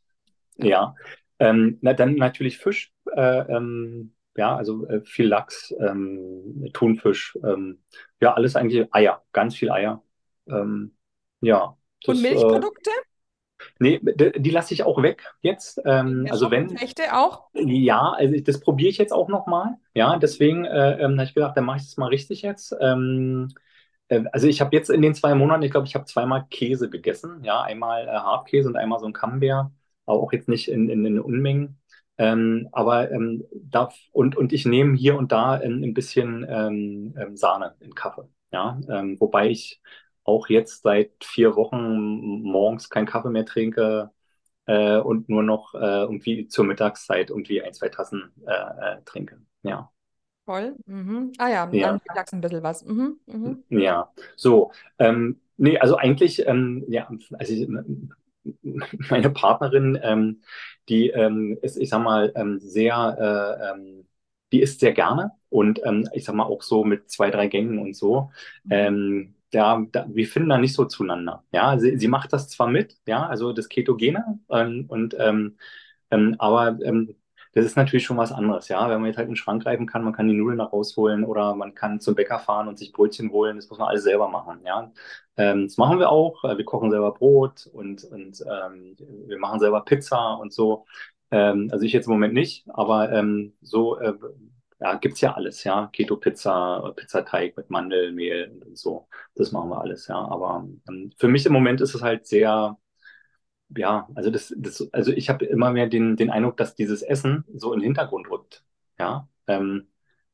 Ja, 0.58 0.96
ähm, 1.40 1.78
na, 1.82 1.94
dann 1.94 2.16
natürlich 2.16 2.58
Fisch. 2.58 2.94
Äh, 3.16 3.22
ähm, 3.56 4.14
ja, 4.36 4.56
also 4.56 4.86
äh, 4.88 5.02
viel 5.04 5.28
Lachs, 5.28 5.74
ähm, 5.80 6.70
Thunfisch, 6.74 7.38
ähm, 7.44 7.82
ja, 8.22 8.34
alles 8.34 8.56
eigentlich 8.56 8.94
Eier, 8.94 9.24
ganz 9.34 9.56
viel 9.56 9.72
Eier. 9.72 10.04
Ähm, 10.48 10.96
ja, 11.42 11.78
und 12.06 12.22
das, 12.22 12.24
äh, 12.24 12.28
Milchprodukte, 12.32 12.90
nee, 13.80 14.00
d- 14.02 14.32
die 14.40 14.50
lasse 14.50 14.74
ich 14.74 14.84
auch 14.84 15.02
weg 15.02 15.24
jetzt. 15.42 15.82
Ähm, 15.86 16.28
also 16.30 16.52
wenn, 16.52 16.68
Schoppenflechte 16.68 17.16
auch. 17.16 17.50
ja, 17.54 18.12
also 18.14 18.34
ich, 18.34 18.44
das 18.44 18.60
probiere 18.60 18.90
ich 18.90 18.98
jetzt 18.98 19.14
auch 19.14 19.28
nochmal. 19.30 19.76
Ja, 19.94 20.18
deswegen 20.18 20.66
äh, 20.66 20.98
habe 21.02 21.24
ich 21.24 21.34
gedacht, 21.34 21.58
dann 21.58 21.66
mache 21.66 21.78
ich 21.78 21.84
das 21.84 21.98
mal 21.98 22.08
richtig 22.10 22.42
jetzt. 22.42 22.74
Äh, 24.10 24.24
also 24.32 24.48
ich 24.48 24.62
habe 24.62 24.76
jetzt 24.76 24.90
in 24.90 25.02
den 25.02 25.14
zwei 25.16 25.36
Monaten, 25.36 25.64
ich 25.64 25.72
glaube, 25.72 25.88
ich 25.88 25.96
habe 25.96 26.06
zweimal 26.06 26.46
Käse 26.50 26.90
gegessen. 26.90 27.44
Ja, 27.44 27.62
einmal 27.62 28.08
äh, 28.08 28.12
Hartkäse 28.12 28.70
und 28.70 28.76
einmal 28.78 29.00
so 29.00 29.06
ein 29.08 29.14
Camembert, 29.14 29.72
auch 30.08 30.34
jetzt 30.34 30.50
nicht 30.50 30.70
in, 30.70 30.90
in, 30.90 31.06
in 31.06 31.20
Unmengen. 31.20 31.80
Ähm, 32.18 32.70
aber 32.72 33.12
ähm, 33.12 33.46
da, 33.54 33.90
und, 34.12 34.36
und 34.38 34.54
ich 34.54 34.66
nehme 34.66 34.98
hier 34.98 35.18
und 35.18 35.32
da 35.32 35.62
ähm, 35.62 35.84
ein 35.84 35.94
bisschen 35.94 36.46
ähm, 36.50 37.16
ähm, 37.20 37.38
Sahne 37.38 37.76
in 37.82 37.94
Kaffee. 37.96 38.28
Ja, 38.52 38.80
ähm, 38.90 39.20
wobei 39.20 39.50
ich 39.50 39.82
auch 40.26 40.50
jetzt 40.50 40.84
seit 40.84 41.12
vier 41.24 41.56
Wochen 41.56 42.42
morgens 42.44 42.90
keinen 42.90 43.06
Kaffee 43.08 43.30
mehr 43.30 43.46
trinke 43.46 44.12
äh, 44.68 44.98
und 45.00 45.30
nur 45.30 45.44
noch 45.44 45.74
äh, 45.76 45.80
irgendwie 46.04 46.48
zur 46.48 46.66
Mittagszeit 46.66 47.30
irgendwie 47.32 47.62
ein, 47.64 47.74
zwei 47.74 47.90
Tassen 47.90 48.32
äh, 48.48 48.98
äh, 48.98 49.02
trinke. 49.06 49.42
Ja. 49.64 49.92
Voll. 50.46 50.76
Mhm. 50.86 51.34
Ah 51.40 51.50
ja, 51.50 51.66
Ja. 51.72 51.80
dann 51.82 52.00
mittags 52.08 52.32
ein 52.34 52.42
bisschen 52.42 52.64
was. 52.64 52.84
Mhm. 52.86 53.20
Mhm. 53.28 53.64
Ja, 53.70 54.12
so. 54.36 54.72
Ähm, 55.00 55.40
nee, 55.58 55.78
also 55.78 55.98
eigentlich, 55.98 56.46
ähm, 56.48 56.86
ja, 56.88 57.10
also 57.38 57.54
ich, 57.54 57.68
meine 59.10 59.30
Partnerin, 59.30 60.00
ähm, 60.02 60.42
die 60.90 61.10
ähm, 61.10 61.58
ist, 61.62 61.78
ich 61.78 61.90
sag 61.90 62.04
mal, 62.04 62.32
ähm, 62.36 62.60
sehr, 62.60 63.58
äh, 63.60 63.72
ähm, 63.72 64.08
die 64.52 64.62
isst 64.62 64.80
sehr 64.80 64.94
gerne 64.94 65.32
und 65.50 65.80
ähm, 65.86 66.08
ich 66.14 66.24
sag 66.26 66.36
mal 66.36 66.44
auch 66.46 66.62
so 66.62 66.84
mit 66.84 67.10
zwei, 67.12 67.30
drei 67.32 67.48
Gängen 67.48 67.80
und 67.80 67.96
so. 67.96 68.32
Ähm, 68.70 69.36
da, 69.52 69.86
da, 69.92 70.06
wir 70.10 70.28
finden 70.28 70.50
da 70.50 70.58
nicht 70.58 70.74
so 70.74 70.86
zueinander. 70.86 71.44
Ja, 71.52 71.78
sie, 71.80 71.98
sie 71.98 72.08
macht 72.08 72.34
das 72.34 72.50
zwar 72.50 72.68
mit, 72.68 72.98
ja, 73.08 73.26
also 73.28 73.54
das 73.54 73.70
Ketogene, 73.70 74.40
und 74.90 75.16
aber 76.40 76.80
das 77.54 77.66
ist 77.66 77.78
natürlich 77.78 78.06
schon 78.06 78.18
was 78.18 78.32
anderes, 78.32 78.68
ja. 78.68 78.90
Wenn 78.90 79.00
man 79.02 79.08
jetzt 79.08 79.18
halt 79.18 79.28
in 79.28 79.34
den 79.34 79.38
Schrank 79.38 79.64
greifen 79.64 79.88
kann, 79.88 80.04
man 80.04 80.14
kann 80.14 80.28
die 80.28 80.36
Nudeln 80.36 80.60
da 80.60 80.66
rausholen 80.66 81.24
oder 81.26 81.56
man 81.56 81.74
kann 81.76 82.00
zum 82.00 82.16
Bäcker 82.16 82.40
fahren 82.40 82.68
und 82.68 82.78
sich 82.78 82.92
Brötchen 82.94 83.32
holen, 83.32 83.56
das 83.58 83.70
muss 83.70 83.80
man 83.80 83.88
alles 83.90 84.04
selber 84.04 84.28
machen, 84.30 84.60
ja. 84.66 84.92
Ähm, 85.38 85.66
das 85.68 85.78
machen 85.78 86.00
wir 86.00 86.10
auch. 86.10 86.44
Äh, 86.44 86.58
Wir 86.58 86.66
kochen 86.66 86.92
selber 86.92 87.12
Brot 87.14 87.68
und, 87.74 88.04
und 88.06 88.42
ähm, 88.42 88.96
wir 89.28 89.40
machen 89.40 89.60
selber 89.60 89.82
Pizza 89.86 90.36
und 90.36 90.54
so. 90.54 90.86
Ähm, 91.32 91.70
also 91.72 91.86
ich 91.86 91.94
jetzt 91.94 92.08
im 92.08 92.14
Moment 92.14 92.34
nicht, 92.34 92.66
aber 92.70 93.12
ähm, 93.12 93.54
so 93.62 93.98
äh, 94.00 94.14
ja, 94.80 94.96
gibt's 94.96 95.22
ja 95.22 95.34
alles, 95.34 95.64
ja. 95.64 95.88
Keto-Pizza, 95.92 96.94
Pizzateig 96.96 97.58
mit 97.58 97.70
Mandelmehl 97.70 98.50
und, 98.52 98.66
und 98.66 98.78
so. 98.78 99.08
Das 99.36 99.52
machen 99.52 99.70
wir 99.70 99.82
alles, 99.82 100.08
ja. 100.08 100.16
Aber 100.18 100.68
ähm, 100.90 101.12
für 101.18 101.28
mich 101.28 101.46
im 101.46 101.54
Moment 101.54 101.82
ist 101.82 101.96
es 101.96 102.02
halt 102.04 102.28
sehr 102.28 102.78
ja, 103.76 104.08
also 104.16 104.30
das, 104.32 104.54
das, 104.58 104.88
also 104.94 105.12
ich 105.12 105.30
habe 105.30 105.46
immer 105.46 105.72
mehr 105.72 105.88
den, 105.88 106.16
den 106.16 106.30
Eindruck, 106.30 106.58
dass 106.58 106.76
dieses 106.76 107.02
Essen 107.02 107.44
so 107.56 107.74
in 107.74 107.80
den 107.80 107.86
Hintergrund 107.86 108.30
rückt. 108.30 108.64
Ja, 109.00 109.28
ähm, 109.48 109.88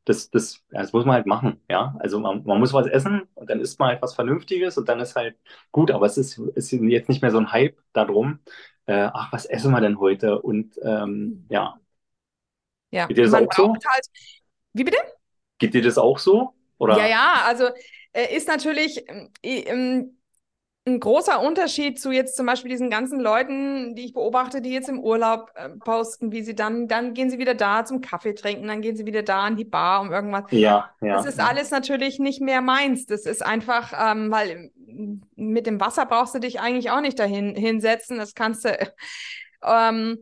das, 0.06 0.30
das, 0.32 0.64
das 0.70 0.94
muss 0.94 1.06
man 1.06 1.16
halt 1.16 1.26
machen. 1.28 1.62
Ja, 1.70 1.96
also 2.00 2.20
man, 2.20 2.44
man 2.46 2.60
muss 2.60 2.74
was 2.74 2.88
essen 2.88 3.24
und 3.36 3.50
dann 3.50 3.60
isst 3.62 3.80
man 3.80 3.90
halt 3.90 4.02
was 4.02 4.16
Vernünftiges 4.16 4.78
und 4.78 4.90
dann 4.90 5.00
ist 5.00 5.16
halt 5.16 5.38
gut. 5.72 5.92
Aber 5.92 6.06
es 6.06 6.18
ist, 6.18 6.38
ist 6.38 6.72
jetzt 6.72 7.10
nicht 7.10 7.22
mehr 7.22 7.32
so 7.32 7.38
ein 7.40 7.52
Hype 7.52 7.78
darum. 7.94 8.40
Äh, 8.86 9.10
ach, 9.14 9.32
was 9.34 9.46
essen 9.46 9.72
wir 9.72 9.82
denn 9.82 10.00
heute? 10.00 10.42
Und 10.42 10.78
ähm, 10.84 11.46
ja, 11.50 11.80
Ja, 12.92 13.08
geht 13.08 13.18
dir 13.18 13.24
das 13.24 13.34
man 13.34 13.46
auch 13.50 13.52
so? 13.54 13.74
halt. 13.94 14.06
Wie 14.74 14.84
bitte? 14.84 14.98
Geht 15.58 15.74
dir 15.74 15.82
das 15.82 15.98
auch 15.98 16.20
so? 16.20 16.54
Oder? 16.78 16.96
Ja, 16.96 17.06
ja, 17.08 17.44
also 17.46 17.70
äh, 18.14 18.36
ist 18.36 18.48
natürlich 18.48 19.04
ähm, 19.44 20.18
ein 20.86 21.00
großer 21.00 21.42
Unterschied 21.42 22.00
zu 22.00 22.12
jetzt 22.12 22.36
zum 22.36 22.46
Beispiel 22.46 22.70
diesen 22.70 22.90
ganzen 22.90 23.20
Leuten, 23.20 23.96
die 23.96 24.06
ich 24.06 24.14
beobachte, 24.14 24.62
die 24.62 24.72
jetzt 24.72 24.90
im 24.90 25.00
Urlaub 25.00 25.52
äh, 25.56 25.70
posten, 25.70 26.32
wie 26.34 26.44
sie 26.44 26.56
dann, 26.56 26.90
dann 26.90 27.14
gehen 27.14 27.30
sie 27.30 27.40
wieder 27.40 27.56
da 27.56 27.86
zum 27.86 28.02
Kaffee 28.02 28.34
trinken, 28.34 28.68
dann 28.68 28.82
gehen 28.82 28.98
sie 28.98 29.06
wieder 29.06 29.24
da 29.24 29.44
an 29.44 29.56
die 29.56 29.64
Bar 29.64 30.02
um 30.02 30.12
irgendwas. 30.12 30.44
Ja, 30.52 30.90
ja. 31.00 31.16
Das 31.16 31.26
ist 31.26 31.40
alles 31.40 31.72
natürlich 31.72 32.20
nicht 32.20 32.42
mehr 32.42 32.62
meins. 32.62 33.06
Das 33.06 33.26
ist 33.26 33.46
einfach, 33.46 33.94
ähm, 33.98 34.30
weil 34.30 34.72
mit 35.36 35.68
dem 35.68 35.80
Wasser 35.80 36.06
brauchst 36.06 36.36
du 36.36 36.40
dich 36.40 36.60
eigentlich 36.60 36.92
auch 36.92 37.02
nicht 37.02 37.18
dahin 37.18 37.56
hinsetzen. 37.56 38.18
Das 38.18 38.34
kannst 38.34 38.66
du. 38.66 38.70
Ähm, 39.66 40.18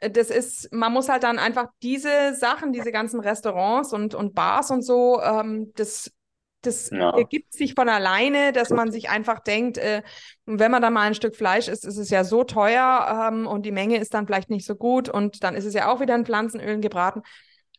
das 0.00 0.30
ist, 0.30 0.72
man 0.72 0.94
muss 0.94 1.10
halt 1.10 1.24
dann 1.24 1.38
einfach 1.38 1.66
diese 1.82 2.34
Sachen, 2.34 2.72
diese 2.72 2.90
ganzen 2.90 3.20
Restaurants 3.20 3.92
und, 3.92 4.14
und 4.14 4.34
Bars 4.34 4.70
und 4.70 4.80
so, 4.80 5.20
ähm, 5.20 5.72
das, 5.74 6.10
das 6.62 6.90
Ja. 6.90 7.10
ergibt 7.16 7.52
sich 7.52 7.74
von 7.74 7.88
alleine, 7.88 8.52
dass 8.52 8.70
man 8.70 8.90
sich 8.90 9.10
einfach 9.10 9.38
denkt, 9.38 9.78
äh, 9.78 10.02
wenn 10.44 10.70
man 10.70 10.82
da 10.82 10.90
mal 10.90 11.02
ein 11.06 11.14
Stück 11.14 11.36
Fleisch 11.36 11.68
isst, 11.68 11.84
ist 11.84 11.96
es 11.98 12.10
ja 12.10 12.24
so 12.24 12.44
teuer 12.44 13.28
ähm, 13.30 13.46
und 13.46 13.64
die 13.64 13.70
Menge 13.72 13.98
ist 13.98 14.12
dann 14.14 14.26
vielleicht 14.26 14.50
nicht 14.50 14.66
so 14.66 14.74
gut 14.74 15.08
und 15.08 15.44
dann 15.44 15.54
ist 15.54 15.64
es 15.64 15.74
ja 15.74 15.90
auch 15.90 16.00
wieder 16.00 16.14
in 16.14 16.26
Pflanzenölen 16.26 16.80
gebraten. 16.80 17.22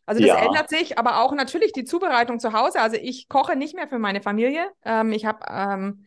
Also 0.06 0.20
das 0.22 0.28
Ja. 0.30 0.44
ändert 0.44 0.70
sich, 0.70 0.98
aber 0.98 1.22
auch 1.22 1.32
natürlich 1.34 1.72
die 1.72 1.84
Zubereitung 1.84 2.40
zu 2.40 2.52
Hause. 2.52 2.80
Also 2.80 2.96
ich 2.96 3.28
koche 3.28 3.54
nicht 3.54 3.74
mehr 3.76 3.86
für 3.86 3.98
meine 3.98 4.22
Familie. 4.22 4.66
Ähm, 4.84 5.12
ich 5.12 5.26
habe 5.26 5.40
ähm, 5.48 6.06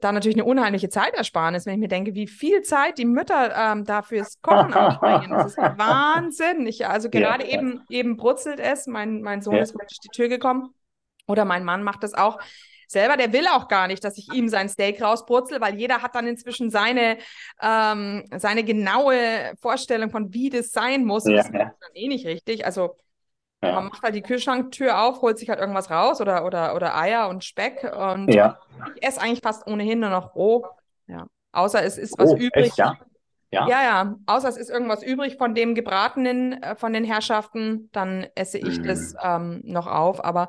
da 0.00 0.12
natürlich 0.12 0.36
eine 0.36 0.44
unheimliche 0.44 0.88
Zeitersparnis, 0.88 1.66
wenn 1.66 1.74
ich 1.74 1.80
mir 1.80 1.88
denke, 1.88 2.14
wie 2.14 2.26
viel 2.26 2.62
Zeit 2.62 2.98
die 2.98 3.04
Mütter 3.04 3.54
ähm, 3.56 3.84
da 3.84 4.02
fürs 4.02 4.40
Kochen 4.42 4.74
aufbringen. 4.74 5.30
Das 5.30 5.46
ist 5.46 5.56
Wahnsinn. 5.78 6.66
Ich, 6.66 6.86
also 6.86 7.10
gerade 7.10 7.44
ja. 7.46 7.54
eben, 7.54 7.82
eben 7.88 8.16
brutzelt 8.16 8.60
es. 8.60 8.86
Mein, 8.86 9.22
mein 9.22 9.40
Sohn 9.40 9.54
Ja. 9.54 9.62
ist 9.62 9.74
durch 9.74 9.98
die 10.04 10.08
Tür 10.08 10.28
gekommen. 10.28 10.74
Oder 11.26 11.44
mein 11.44 11.64
Mann 11.64 11.82
macht 11.82 12.02
das 12.02 12.14
auch 12.14 12.38
selber. 12.88 13.16
Der 13.16 13.32
will 13.32 13.46
auch 13.48 13.68
gar 13.68 13.88
nicht, 13.88 14.04
dass 14.04 14.16
ich 14.18 14.32
ihm 14.32 14.48
sein 14.48 14.68
Steak 14.68 15.02
rausbrutzel, 15.02 15.60
weil 15.60 15.74
jeder 15.76 16.02
hat 16.02 16.14
dann 16.14 16.26
inzwischen 16.26 16.70
seine, 16.70 17.18
ähm, 17.60 18.24
seine 18.36 18.64
genaue 18.64 19.52
Vorstellung 19.60 20.10
von, 20.10 20.32
wie 20.32 20.50
das 20.50 20.70
sein 20.70 21.04
muss. 21.04 21.24
Ja, 21.24 21.32
das 21.32 21.46
ist 21.48 21.54
dann 21.80 21.94
eh 21.94 22.08
nicht 22.08 22.26
richtig. 22.26 22.64
Also 22.64 22.96
Ja. 23.62 23.72
man 23.72 23.86
macht 23.86 24.02
halt 24.02 24.14
die 24.14 24.22
Kühlschranktür 24.22 25.00
auf, 25.02 25.22
holt 25.22 25.38
sich 25.38 25.48
halt 25.48 25.58
irgendwas 25.60 25.90
raus 25.90 26.20
oder, 26.20 26.44
oder, 26.44 26.74
oder 26.76 26.96
Eier 26.96 27.28
und 27.28 27.44
Speck. 27.44 27.82
Und 27.82 28.32
Ja. 28.32 28.58
ich 28.94 29.02
esse 29.02 29.20
eigentlich 29.20 29.40
fast 29.42 29.66
ohnehin 29.66 30.00
nur 30.00 30.10
noch 30.10 30.34
roh. 30.34 30.64
Ja. 31.08 31.26
Außer 31.52 31.82
es 31.82 31.98
ist 31.98 32.18
was 32.18 32.32
Oh, 32.32 32.36
übrig. 32.36 32.66
echt, 32.66 32.78
ja? 32.78 32.96
Ja? 33.50 33.66
Ja, 33.68 33.82
ja. 33.82 34.16
Außer 34.26 34.48
es 34.48 34.56
ist 34.56 34.68
irgendwas 34.70 35.02
übrig 35.02 35.36
von 35.36 35.54
dem 35.54 35.74
Gebratenen, 35.74 36.62
äh, 36.62 36.76
von 36.76 36.92
den 36.92 37.04
Herrschaften, 37.04 37.88
dann 37.92 38.26
esse 38.34 38.58
ich 38.58 38.82
das 38.82 39.12
Mhm. 39.12 39.18
ähm, 39.22 39.60
noch 39.64 39.86
auf. 39.86 40.24
Aber 40.24 40.48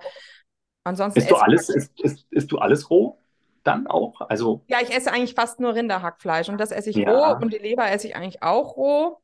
ansonsten 0.87 1.21
Isst 1.21 1.31
du 1.31 1.35
alles, 1.35 1.69
isst, 1.69 1.99
isst, 1.99 2.25
isst 2.31 2.51
du 2.51 2.57
alles 2.59 2.89
roh 2.89 3.17
dann 3.63 3.87
auch? 3.87 4.21
Also, 4.29 4.63
ja, 4.67 4.79
ich 4.81 4.91
esse 4.93 5.11
eigentlich 5.11 5.33
fast 5.35 5.59
nur 5.59 5.75
Rinderhackfleisch 5.75 6.49
und 6.49 6.57
das 6.59 6.71
esse 6.71 6.89
ich 6.89 6.99
Ja. 6.99 7.05
roh 7.05 7.37
und 7.39 7.53
die 7.53 7.57
Leber 7.57 7.89
esse 7.89 8.07
ich 8.07 8.15
eigentlich 8.15 8.43
auch 8.43 8.75
roh. 8.77 9.17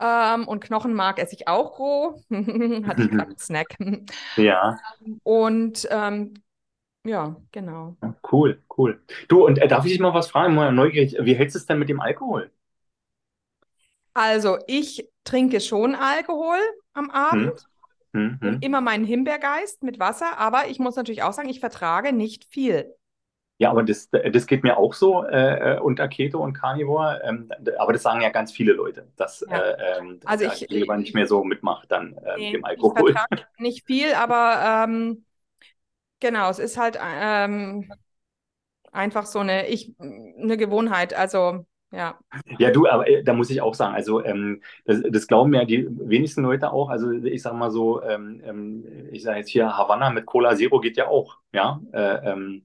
Ähm, 0.00 0.48
und 0.48 0.62
Knochenmark 0.64 1.18
esse 1.20 1.34
ich 1.36 1.48
auch 1.48 1.78
roh. 1.80 2.22
Hatte 2.86 3.02
ich 3.02 3.10
gerade 3.12 3.30
einen 3.30 3.38
Snack. 3.38 3.76
ja. 4.36 4.82
Und 5.22 5.86
ähm, 5.90 6.34
ja, 7.04 7.36
genau. 7.52 7.96
Cool, 8.22 8.62
cool. 8.78 9.02
Du, 9.28 9.44
und 9.46 9.58
äh, 9.58 9.68
darf 9.68 9.84
ich 9.84 9.92
dich 9.92 10.00
mal 10.00 10.14
was 10.14 10.30
fragen? 10.30 10.54
Mal 10.54 10.72
neugierig, 10.72 11.16
wie 11.20 11.34
hältst 11.34 11.54
du 11.54 11.58
es 11.58 11.66
denn 11.66 11.78
mit 11.78 11.88
dem 11.88 12.00
Alkohol? 12.00 12.50
Also 14.14 14.58
ich 14.66 15.08
trinke 15.24 15.60
schon 15.60 15.94
Alkohol 15.94 16.58
am 16.94 17.10
Abend. 17.10 17.42
Hm, 17.42 17.52
hm. 18.14 18.38
Und 18.42 18.64
immer 18.64 18.80
meinen 18.80 19.04
Himbeergeist 19.04 19.82
mit 19.82 19.98
Wasser, 19.98 20.38
aber 20.38 20.68
ich 20.68 20.78
muss 20.78 20.96
natürlich 20.96 21.22
auch 21.22 21.32
sagen, 21.32 21.48
ich 21.48 21.60
vertrage 21.60 22.12
nicht 22.12 22.44
viel. 22.46 22.94
Ja, 23.58 23.70
aber 23.70 23.82
das, 23.82 24.08
das 24.10 24.46
geht 24.46 24.62
mir 24.62 24.78
auch 24.78 24.94
so 24.94 25.22
äh, 25.24 25.76
äh, 25.76 25.80
unter 25.80 26.08
Keto 26.08 26.42
und 26.42 26.54
Carnivore. 26.54 27.20
Ähm, 27.22 27.50
aber 27.78 27.92
das 27.92 28.02
sagen 28.02 28.22
ja 28.22 28.30
ganz 28.30 28.52
viele 28.52 28.72
Leute, 28.72 29.06
dass 29.16 29.42
Ja. 29.42 29.58
äh, 29.58 29.98
ähm, 29.98 30.20
Also 30.24 30.44
ich- 30.46 30.66
Leber 30.70 30.96
nicht 30.96 31.14
mehr 31.14 31.26
so 31.26 31.44
mitmacht 31.44 31.90
dann 31.92 32.14
äh, 32.24 32.38
Nee, 32.38 32.52
mit 32.52 32.54
dem 32.54 32.64
ich 32.64 32.68
Alkohol. 32.70 33.14
vertrage 33.14 33.28
nicht 33.58 33.86
viel, 33.86 34.14
aber 34.14 34.84
ähm, 34.88 35.24
genau, 36.20 36.50
es 36.50 36.58
ist 36.60 36.76
halt 36.78 36.98
ähm, 37.02 37.90
einfach 38.92 39.26
so 39.26 39.40
eine, 39.40 39.68
ich, 39.68 39.94
eine 40.00 40.56
Gewohnheit. 40.56 41.14
Also 41.14 41.66
ja, 41.92 42.18
Ja, 42.58 42.70
du, 42.70 42.86
aber 42.88 43.08
äh, 43.08 43.24
da 43.24 43.32
muss 43.32 43.50
ich 43.50 43.60
auch 43.60 43.74
sagen, 43.74 43.94
also 43.94 44.24
ähm, 44.24 44.62
das, 44.84 45.02
das 45.10 45.26
glauben 45.26 45.52
ja 45.54 45.64
die 45.64 45.86
wenigsten 45.90 46.42
Leute 46.42 46.72
auch. 46.72 46.88
Also 46.88 47.10
ich 47.12 47.42
sag 47.42 47.54
mal 47.54 47.70
so, 47.70 48.02
ähm, 48.02 48.40
ähm, 48.44 49.08
ich 49.10 49.22
sage 49.22 49.38
jetzt 49.38 49.50
hier 49.50 49.76
Havanna 49.76 50.10
mit 50.10 50.26
Cola 50.26 50.54
Zero 50.56 50.80
geht 50.80 50.96
ja 50.96 51.08
auch, 51.08 51.38
ja. 51.52 51.80
Äh, 51.92 52.30
ähm, 52.32 52.62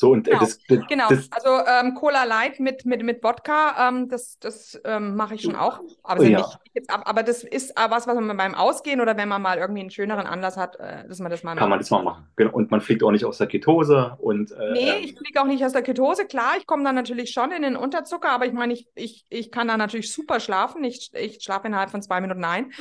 so 0.00 0.10
und 0.12 0.26
äh, 0.26 0.30
Genau, 0.30 0.40
das, 0.40 0.58
das, 0.66 0.78
genau. 0.88 1.08
das 1.08 1.30
Also 1.30 1.50
ähm, 1.66 1.94
Cola 1.94 2.24
Light 2.24 2.58
mit, 2.58 2.84
mit, 2.86 3.02
mit 3.02 3.22
Wodka, 3.22 3.88
ähm, 3.88 4.08
das, 4.08 4.38
das 4.38 4.80
ähm, 4.84 5.14
mache 5.14 5.34
ich 5.34 5.42
schon 5.42 5.56
auch. 5.56 5.80
Aber, 6.02 6.20
Oh 6.20 6.24
ja. 6.24 6.38
nicht 6.38 6.58
jetzt, 6.72 6.90
ab- 6.90 7.02
aber 7.04 7.22
das 7.22 7.44
ist 7.44 7.70
äh, 7.72 7.90
was, 7.90 8.06
was 8.06 8.18
man 8.18 8.36
beim 8.36 8.54
Ausgehen 8.54 9.00
oder 9.00 9.16
wenn 9.16 9.28
man 9.28 9.42
mal 9.42 9.58
irgendwie 9.58 9.80
einen 9.80 9.90
schöneren 9.90 10.26
Anlass 10.26 10.56
hat, 10.56 10.76
äh, 10.80 11.06
dass 11.06 11.18
man 11.18 11.30
das 11.30 11.42
mal 11.42 11.54
kann 11.54 11.68
man 11.68 11.78
das 11.78 11.90
mal 11.90 12.02
machen. 12.02 12.26
Genau. 12.36 12.52
Und 12.52 12.70
man 12.70 12.80
fliegt 12.80 13.02
auch 13.02 13.10
nicht 13.10 13.24
aus 13.24 13.38
der 13.38 13.46
Ketose 13.46 14.16
und 14.18 14.52
äh, 14.52 14.72
Nee, 14.72 14.88
ähm, 14.90 15.04
ich 15.04 15.18
fliege 15.18 15.40
auch 15.40 15.46
nicht 15.46 15.64
aus 15.64 15.72
der 15.72 15.82
Ketose. 15.82 16.24
Klar, 16.26 16.54
ich 16.58 16.66
komme 16.66 16.82
dann 16.82 16.94
natürlich 16.94 17.30
schon 17.30 17.52
in 17.52 17.62
den 17.62 17.76
Unterzucker, 17.76 18.30
aber 18.30 18.46
ich 18.46 18.52
meine, 18.52 18.72
ich, 18.72 18.88
ich, 18.94 19.24
ich 19.28 19.50
kann 19.50 19.68
da 19.68 19.76
natürlich 19.76 20.12
super 20.12 20.40
schlafen. 20.40 20.82
Ich, 20.84 21.10
ich 21.14 21.42
schlafe 21.42 21.66
innerhalb 21.66 21.90
von 21.90 22.00
zwei 22.02 22.20
Minuten 22.20 22.44
ein, 22.44 22.72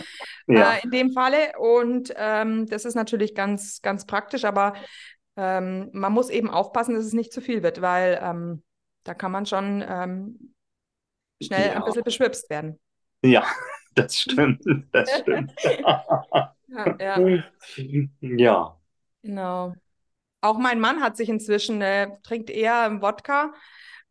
ja. 0.47 0.73
äh, 0.73 0.83
in 0.83 0.91
dem 0.91 1.11
Falle. 1.11 1.53
Und 1.57 2.13
ähm, 2.15 2.65
das 2.67 2.85
ist 2.85 2.95
natürlich 2.95 3.35
ganz, 3.35 3.81
ganz 3.81 4.05
praktisch, 4.05 4.45
aber 4.45 4.73
ähm, 5.39 5.89
man 5.93 6.11
muss 6.13 6.29
eben 6.29 6.49
aufpassen, 6.49 6.95
dass 6.95 7.05
es 7.05 7.13
nicht 7.13 7.31
zu 7.33 7.41
viel 7.41 7.63
wird, 7.63 7.81
weil 7.81 8.19
ähm, 8.21 8.63
da 9.03 9.13
kann 9.13 9.31
man 9.31 9.45
schon 9.45 9.83
ähm, 9.87 10.53
schnell 11.41 11.69
Ja. 11.69 11.75
ein 11.77 11.83
bisschen 11.83 12.03
beschwipst 12.03 12.49
werden. 12.49 12.79
Ja, 13.23 13.45
das 13.95 14.19
stimmt. 14.19 14.63
Das 14.91 15.09
stimmt. 15.19 15.53
Ja, 16.67 16.95
ja, 16.99 17.29
Ja. 18.21 18.77
genau. 19.23 19.75
Auch 20.41 20.57
mein 20.57 20.79
Mann 20.79 21.01
hat 21.01 21.17
sich 21.17 21.29
inzwischen, 21.29 21.81
äh, 21.81 22.09
trinkt 22.23 22.49
eher 22.49 23.01
Wodka 23.01 23.53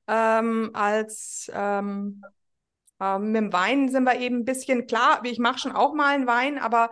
ähm, 0.09 0.70
als 0.74 1.51
ähm, 1.55 2.22
ähm, 3.01 3.33
mit 3.33 3.37
dem 3.43 3.53
Wein 3.53 3.89
sind 3.91 4.05
wir 4.05 4.18
eben 4.20 4.39
ein 4.41 4.45
bisschen 4.47 4.87
klar. 4.87 5.22
Ich 5.24 5.39
mache 5.39 5.59
schon 5.59 5.72
auch 5.72 5.95
mal 5.95 6.14
einen 6.14 6.26
Wein, 6.26 6.59
aber 6.59 6.91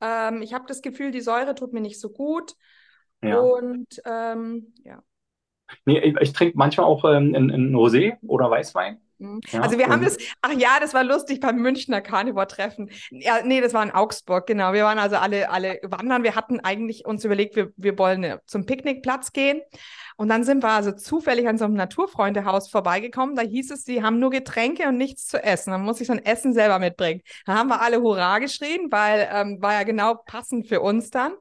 ähm, 0.00 0.42
ich 0.42 0.54
habe 0.54 0.66
das 0.68 0.82
Gefühl, 0.82 1.10
die 1.12 1.20
Säure 1.22 1.54
tut 1.54 1.72
mir 1.72 1.80
nicht 1.82 2.00
so 2.00 2.10
gut. 2.10 2.54
Ja. 3.22 3.40
Und 3.40 3.86
ähm, 4.04 4.72
ja, 4.84 5.02
Nee, 5.86 5.98
ich, 6.00 6.16
ich 6.20 6.32
trinke 6.32 6.56
manchmal 6.56 6.86
auch 6.86 7.04
ähm, 7.04 7.34
ein 7.34 7.74
Rosé 7.74 8.16
oder 8.26 8.50
Weißwein. 8.50 9.00
Mhm. 9.18 9.40
Ja, 9.50 9.60
also 9.60 9.78
wir 9.78 9.88
haben 9.88 10.02
das, 10.02 10.16
ach 10.42 10.52
ja, 10.52 10.78
das 10.80 10.94
war 10.94 11.04
lustig 11.04 11.40
beim 11.40 11.56
Münchner 11.56 12.00
Carnivore-Treffen. 12.00 12.90
Ja, 13.10 13.40
nee, 13.44 13.60
das 13.60 13.74
war 13.74 13.82
in 13.82 13.90
Augsburg, 13.90 14.46
genau. 14.46 14.72
Wir 14.72 14.84
waren 14.84 14.98
also 14.98 15.16
alle, 15.16 15.50
alle 15.50 15.80
wandern. 15.82 16.22
Wir 16.22 16.34
hatten 16.34 16.60
eigentlich 16.60 17.04
uns 17.04 17.24
überlegt, 17.24 17.56
wir, 17.56 17.72
wir 17.76 17.98
wollen 17.98 18.22
äh, 18.24 18.38
zum 18.46 18.66
Picknickplatz 18.66 19.32
gehen. 19.32 19.60
Und 20.16 20.28
dann 20.28 20.42
sind 20.42 20.62
wir 20.64 20.70
also 20.70 20.92
zufällig 20.92 21.46
an 21.46 21.58
so 21.58 21.64
einem 21.64 21.74
Naturfreundehaus 21.74 22.68
vorbeigekommen. 22.70 23.36
Da 23.36 23.42
hieß 23.42 23.70
es, 23.70 23.84
sie 23.84 24.02
haben 24.02 24.18
nur 24.18 24.30
Getränke 24.30 24.88
und 24.88 24.96
nichts 24.96 25.26
zu 25.26 25.42
essen. 25.42 25.70
Dann 25.70 25.82
muss 25.82 26.00
ich 26.00 26.08
so 26.08 26.12
ein 26.12 26.24
Essen 26.24 26.52
selber 26.52 26.78
mitbringen. 26.78 27.22
Da 27.46 27.54
haben 27.54 27.68
wir 27.68 27.80
alle 27.80 28.00
Hurra 28.00 28.38
geschrien, 28.40 28.88
weil 28.90 29.28
ähm, 29.32 29.58
war 29.60 29.74
ja 29.74 29.84
genau 29.84 30.14
passend 30.14 30.66
für 30.66 30.80
uns 30.80 31.10
dann. 31.10 31.34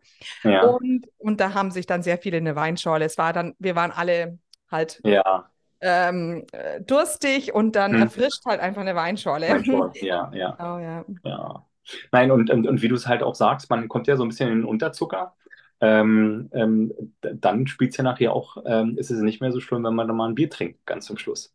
Ja. 0.44 0.64
Und, 0.64 1.08
und 1.18 1.40
da 1.40 1.54
haben 1.56 1.72
sich 1.72 1.88
dann 1.88 2.04
sehr 2.04 2.20
viele 2.20 2.38
eine 2.38 2.56
Weinschorle. 2.56 3.06
Es 3.06 3.18
war 3.18 3.34
dann, 3.34 3.56
wir 3.58 3.76
waren 3.76 3.92
alle 3.92 4.38
halt 4.70 5.00
ja 5.04 5.50
ähm, 5.82 6.46
äh, 6.52 6.82
durstig 6.82 7.54
und 7.54 7.76
dann 7.76 7.94
hm. 7.94 8.02
erfrischt 8.02 8.46
halt 8.46 8.60
einfach 8.60 8.82
eine 8.82 8.96
Weinschorle. 8.96 9.50
Weinschorle. 9.50 9.92
Ja, 10.02 10.32
ja. 10.34 10.56
Oh, 10.60 10.80
ja. 10.80 11.06
ja. 11.24 11.66
Nein, 12.12 12.32
und, 12.32 12.50
und, 12.50 12.68
und 12.68 12.82
wie 12.82 12.88
du 12.88 12.96
es 12.96 13.08
halt 13.08 13.24
auch 13.24 13.36
sagst, 13.36 13.70
man 13.70 13.88
kommt 13.88 14.08
ja 14.08 14.18
so 14.18 14.24
ein 14.24 14.30
bisschen 14.30 14.50
in 14.50 14.60
den 14.60 14.66
Unterzucker. 14.66 15.36
Ähm, 15.80 16.50
ähm, 16.54 16.92
dann 17.22 17.68
spielt 17.68 17.92
es 17.92 17.98
ja 17.98 18.04
nachher 18.04 18.34
auch, 18.34 18.58
ähm, 18.66 18.98
ist 18.98 19.12
es 19.12 19.22
nicht 19.22 19.42
mehr 19.42 19.52
so 19.52 19.60
schlimm, 19.60 19.84
wenn 19.84 19.94
man 19.94 20.08
dann 20.08 20.18
mal 20.18 20.28
ein 20.28 20.36
Bier 20.36 20.50
trinkt, 20.50 20.86
ganz 20.86 21.06
zum 21.06 21.18
Schluss. 21.18 21.54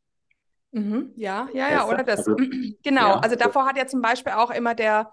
Mhm, 0.70 1.10
ja, 1.16 1.48
ja, 1.52 1.70
ja, 1.70 1.86
oder 1.86 2.02
das. 2.02 2.20
Also, 2.20 2.36
genau, 2.82 3.08
ja, 3.08 3.18
also 3.18 3.36
davor 3.36 3.66
hat 3.66 3.76
ja 3.76 3.86
zum 3.86 4.00
Beispiel 4.00 4.32
auch 4.32 4.50
immer 4.50 4.74
der 4.74 5.12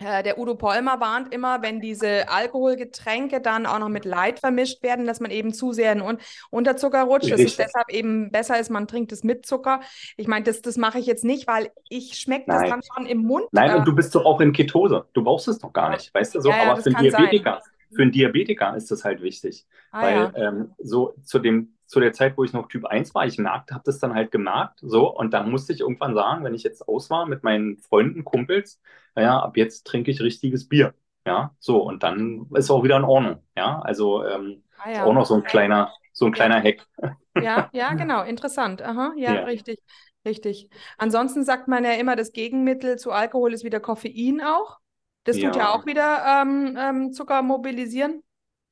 der 0.00 0.38
Udo 0.38 0.54
Polmer 0.54 1.00
warnt 1.00 1.34
immer, 1.34 1.62
wenn 1.62 1.80
diese 1.80 2.28
Alkoholgetränke 2.28 3.40
dann 3.40 3.66
auch 3.66 3.80
noch 3.80 3.88
mit 3.88 4.04
Leid 4.04 4.38
vermischt 4.38 4.82
werden, 4.82 5.06
dass 5.06 5.18
man 5.18 5.32
eben 5.32 5.52
zu 5.52 5.72
sehr 5.72 5.92
in 5.92 6.00
Un 6.00 6.18
Unterzucker 6.50 7.02
rutscht. 7.02 7.32
Dass 7.32 7.40
es 7.40 7.56
deshalb 7.56 7.90
eben 7.90 8.30
besser 8.30 8.60
ist, 8.60 8.70
man 8.70 8.86
trinkt 8.86 9.10
es 9.10 9.24
mit 9.24 9.44
Zucker. 9.44 9.80
Ich 10.16 10.28
meine, 10.28 10.44
das, 10.44 10.62
das 10.62 10.76
mache 10.76 10.98
ich 10.98 11.06
jetzt 11.06 11.24
nicht, 11.24 11.48
weil 11.48 11.70
ich 11.88 12.18
schmecke 12.18 12.44
das 12.46 12.68
dann 12.68 12.80
schon 12.94 13.06
im 13.06 13.18
Mund. 13.24 13.46
Nein, 13.50 13.70
äh, 13.70 13.74
und 13.74 13.86
du 13.86 13.94
bist 13.94 14.14
doch 14.14 14.24
auch 14.24 14.40
in 14.40 14.52
Ketose. 14.52 15.04
Du 15.14 15.24
brauchst 15.24 15.48
es 15.48 15.58
doch 15.58 15.72
gar 15.72 15.90
nicht, 15.90 16.14
weißt 16.14 16.36
du 16.36 16.40
so. 16.40 16.50
Ja, 16.50 16.56
ja, 16.56 16.70
aber 16.70 16.82
für 16.82 16.90
einen 16.94 17.02
Diabetiker, 17.02 17.60
für 17.92 18.02
einen 18.02 18.12
Diabetiker 18.12 18.76
ist 18.76 18.90
das 18.92 19.04
halt 19.04 19.20
wichtig. 19.20 19.66
Ah, 19.90 20.02
weil 20.02 20.16
ja. 20.16 20.32
ähm, 20.36 20.70
so 20.78 21.14
zu 21.24 21.40
dem 21.40 21.74
zu 21.88 22.00
der 22.00 22.12
Zeit, 22.12 22.36
wo 22.36 22.44
ich 22.44 22.52
noch 22.52 22.68
Typ 22.68 22.84
1 22.84 23.14
war, 23.14 23.26
ich 23.26 23.38
merkte, 23.38 23.74
habe 23.74 23.84
das 23.84 23.98
dann 23.98 24.14
halt 24.14 24.30
gemerkt, 24.30 24.78
so, 24.82 25.08
und 25.08 25.32
dann 25.32 25.50
musste 25.50 25.72
ich 25.72 25.80
irgendwann 25.80 26.14
sagen, 26.14 26.44
wenn 26.44 26.54
ich 26.54 26.62
jetzt 26.62 26.86
aus 26.86 27.08
war 27.08 27.24
mit 27.26 27.42
meinen 27.42 27.78
Freunden, 27.78 28.24
Kumpels, 28.24 28.80
naja, 29.14 29.40
ab 29.40 29.56
jetzt 29.56 29.86
trinke 29.86 30.10
ich 30.10 30.20
richtiges 30.20 30.68
Bier, 30.68 30.94
ja, 31.26 31.54
so, 31.58 31.82
und 31.82 32.02
dann 32.02 32.46
ist 32.54 32.70
auch 32.70 32.84
wieder 32.84 32.98
in 32.98 33.04
Ordnung, 33.04 33.42
ja, 33.56 33.80
also 33.80 34.22
ähm, 34.22 34.62
ah, 34.78 34.90
ja. 34.90 35.04
auch 35.04 35.14
noch 35.14 35.24
so 35.24 35.34
ein 35.34 35.44
kleiner, 35.44 35.90
so 36.12 36.26
ein 36.26 36.32
kleiner 36.32 36.62
Hack. 36.62 36.86
Ja, 37.34 37.70
ja, 37.72 37.94
genau, 37.94 38.22
interessant, 38.22 38.82
aha, 38.82 39.14
ja, 39.16 39.34
ja. 39.34 39.44
richtig, 39.44 39.80
richtig. 40.26 40.68
Ansonsten 40.98 41.42
sagt 41.42 41.68
man 41.68 41.84
ja 41.84 41.92
immer, 41.92 42.16
das 42.16 42.32
Gegenmittel 42.32 42.98
zu 42.98 43.12
Alkohol 43.12 43.54
ist 43.54 43.64
wieder 43.64 43.80
Koffein 43.80 44.42
auch. 44.42 44.78
Das 45.24 45.36
tut 45.36 45.56
ja, 45.56 45.62
ja 45.62 45.74
auch 45.74 45.86
wieder 45.86 46.42
ähm, 46.42 46.76
ähm, 46.78 47.12
Zucker 47.12 47.42
mobilisieren. 47.42 48.22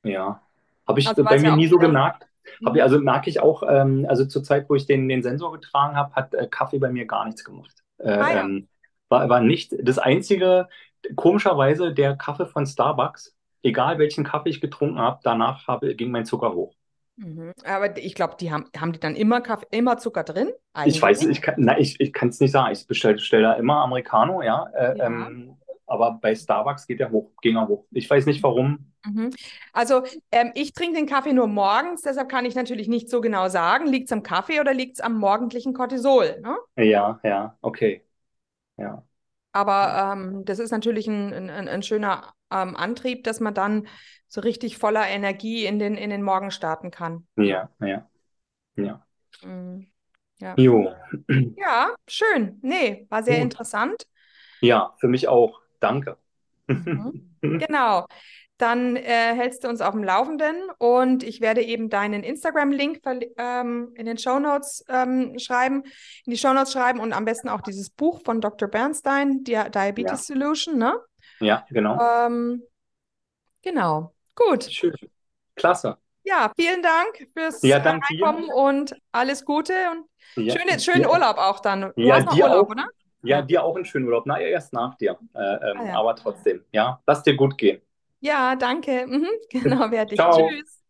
Ja, 0.03 0.41
habe 0.87 0.99
ich 0.99 1.07
also 1.07 1.23
bei 1.23 1.39
mir 1.39 1.55
nie 1.55 1.67
so 1.67 1.77
gemerkt. 1.77 2.27
Hab, 2.65 2.73
mhm. 2.73 2.81
also 2.81 2.99
merke 2.99 3.29
ich 3.29 3.39
auch, 3.39 3.63
ähm, 3.67 4.05
also 4.07 4.25
zur 4.25 4.43
Zeit, 4.43 4.69
wo 4.69 4.75
ich 4.75 4.85
den, 4.85 5.07
den 5.09 5.23
Sensor 5.23 5.51
getragen 5.51 5.95
habe, 5.95 6.13
hat 6.13 6.33
äh, 6.33 6.47
Kaffee 6.47 6.79
bei 6.79 6.91
mir 6.91 7.05
gar 7.05 7.25
nichts 7.25 7.43
gemacht. 7.43 7.75
Äh, 7.97 8.09
ah, 8.09 8.33
ja. 8.33 8.41
ähm, 8.43 8.67
war, 9.09 9.29
war 9.29 9.41
nicht 9.41 9.73
das 9.81 9.97
einzige, 9.97 10.67
komischerweise 11.15 11.93
der 11.93 12.15
Kaffee 12.15 12.45
von 12.45 12.65
Starbucks, 12.65 13.35
egal 13.63 13.99
welchen 13.99 14.23
Kaffee 14.23 14.49
ich 14.49 14.61
getrunken 14.61 14.99
habe, 14.99 15.19
danach 15.23 15.67
habe, 15.67 15.95
ging 15.95 16.11
mein 16.11 16.25
Zucker 16.25 16.53
hoch. 16.53 16.73
Mhm. 17.17 17.51
Aber 17.65 17.97
ich 17.97 18.13
glaube, 18.13 18.35
die 18.39 18.51
haben, 18.51 18.65
haben 18.77 18.91
die 18.91 18.99
dann 18.99 19.15
immer 19.15 19.41
Kaffee, 19.41 19.65
immer 19.71 19.97
Zucker 19.97 20.23
drin? 20.23 20.51
Eigentlich? 20.73 20.95
Ich 20.95 21.01
weiß, 21.01 21.23
ich 21.23 21.41
kann 21.41 21.67
es 21.67 21.77
ich, 21.77 21.99
ich 21.99 22.39
nicht 22.39 22.51
sagen. 22.51 22.71
Ich 22.73 22.85
bestelle 22.85 23.17
stell 23.17 23.41
da 23.41 23.53
immer 23.53 23.77
Americano, 23.77 24.43
ja. 24.43 24.67
Äh, 24.75 24.97
ja. 24.97 25.07
Ähm, 25.07 25.57
aber 25.87 26.19
bei 26.21 26.35
Starbucks 26.35 26.85
geht 26.85 26.99
er 26.99 27.11
hoch, 27.11 27.31
ging 27.41 27.55
er 27.55 27.67
hoch. 27.67 27.85
Ich 27.91 28.09
weiß 28.09 28.25
nicht 28.25 28.43
warum. 28.43 28.91
Mhm. 29.05 29.31
Also 29.73 30.03
ähm, 30.31 30.51
ich 30.53 30.73
trinke 30.73 30.97
den 30.97 31.07
Kaffee 31.07 31.33
nur 31.33 31.47
morgens, 31.47 32.01
deshalb 32.01 32.29
kann 32.29 32.45
ich 32.45 32.55
natürlich 32.55 32.87
nicht 32.87 33.09
so 33.09 33.21
genau 33.21 33.47
sagen, 33.49 33.87
liegt 33.87 34.05
es 34.07 34.11
am 34.11 34.23
Kaffee 34.23 34.59
oder 34.59 34.73
liegt 34.73 34.97
es 34.97 35.01
am 35.01 35.17
morgendlichen 35.17 35.73
Cortisol? 35.73 36.41
Ne? 36.41 36.57
Ja, 36.85 37.19
ja, 37.23 37.57
okay. 37.61 38.03
Ja. 38.77 39.03
Aber 39.53 40.13
ähm, 40.13 40.45
das 40.45 40.59
ist 40.59 40.71
natürlich 40.71 41.07
ein, 41.07 41.33
ein, 41.33 41.67
ein 41.67 41.81
schöner 41.81 42.33
ähm, 42.51 42.75
Antrieb, 42.75 43.23
dass 43.23 43.39
man 43.39 43.53
dann 43.53 43.87
so 44.27 44.41
richtig 44.41 44.77
voller 44.77 45.07
Energie 45.07 45.65
in 45.65 45.79
den, 45.79 45.95
in 45.95 46.09
den 46.09 46.21
Morgen 46.21 46.51
starten 46.51 46.91
kann. 46.91 47.25
Ja, 47.37 47.69
ja, 47.79 48.07
ja. 48.75 49.05
Mhm. 49.41 49.87
Ja. 50.39 50.53
Jo. 50.57 50.93
ja, 51.57 51.95
schön. 52.07 52.59
Nee, 52.61 53.07
war 53.09 53.23
sehr 53.23 53.35
Gut. 53.35 53.43
interessant. 53.43 54.05
Ja, 54.61 54.93
für 54.99 55.07
mich 55.07 55.27
auch. 55.27 55.61
Danke. 55.79 56.17
Mhm. 56.67 57.23
Genau. 57.39 58.07
Dann 58.57 58.95
äh, 58.95 59.35
hältst 59.35 59.63
du 59.63 59.67
uns 59.67 59.79
auf 59.79 59.91
dem 59.93 60.03
Laufenden 60.03 60.55
und 60.79 61.21
ich 61.21 61.39
werde 61.39 61.61
eben 61.61 61.89
deinen 61.89 62.23
Instagram-Link 62.23 63.01
ähm, 63.37 63.93
in 63.95 64.07
den 64.07 64.17
Show 64.17 64.39
Notes 64.39 64.83
ähm, 64.89 65.37
schreiben, 65.37 65.83
in 66.25 66.31
die 66.31 66.37
Show 66.37 66.51
Notes 66.53 66.73
schreiben 66.73 66.99
und 66.99 67.13
am 67.13 67.25
besten 67.25 67.49
auch 67.49 67.61
dieses 67.61 67.91
Buch 67.91 68.21
von 68.25 68.41
Dr. 68.41 68.67
Bernstein, 68.67 69.43
Di 69.43 69.51
Diabetes 69.51 70.27
ja. 70.27 70.35
Solution, 70.35 70.79
ne? 70.79 70.99
Ja, 71.39 71.63
genau. 71.69 71.99
Ähm, 72.01 72.63
genau. 73.61 74.15
Gut. 74.33 74.63
Schön. 74.63 74.95
Klasse. 75.55 75.97
Ja, 76.23 76.51
vielen 76.55 76.81
Dank 76.81 77.29
fürs 77.33 77.61
ja, 77.61 77.77
Reinkommen 77.77 78.49
und 78.49 78.95
alles 79.11 79.45
Gute 79.45 79.73
und 79.91 80.45
ja, 80.45 80.57
schöne, 80.57 80.79
schönen 80.79 81.03
ja. 81.03 81.09
Urlaub 81.09 81.37
auch 81.37 81.59
dann. 81.59 81.93
Du 81.95 82.01
ja, 82.01 82.15
hast 82.15 82.25
noch 82.25 82.33
Urlaub, 82.33 82.65
auch. 82.65 82.71
oder? 82.71 82.87
Ja, 83.27 83.41
dir 83.41 83.63
auch 83.63 83.75
einen 83.75 83.85
schönen 83.85 84.05
Urlaub. 84.05 84.25
Na, 84.25 84.39
erst 84.39 84.73
nach 84.73 84.95
dir. 84.95 85.17
Äh, 85.33 85.39
ähm, 85.39 85.77
ah, 85.77 85.85
ja. 85.87 85.99
Aber 85.99 86.15
trotzdem, 86.15 86.63
ja, 86.71 87.01
lass 87.05 87.23
dir 87.23 87.35
gut 87.35 87.57
gehen. 87.57 87.81
Ja, 88.19 88.55
danke. 88.55 89.05
Mhm, 89.07 89.27
genau, 89.49 89.91
werde 89.91 90.13
ich. 90.13 90.19
Tschüss. 90.19 90.81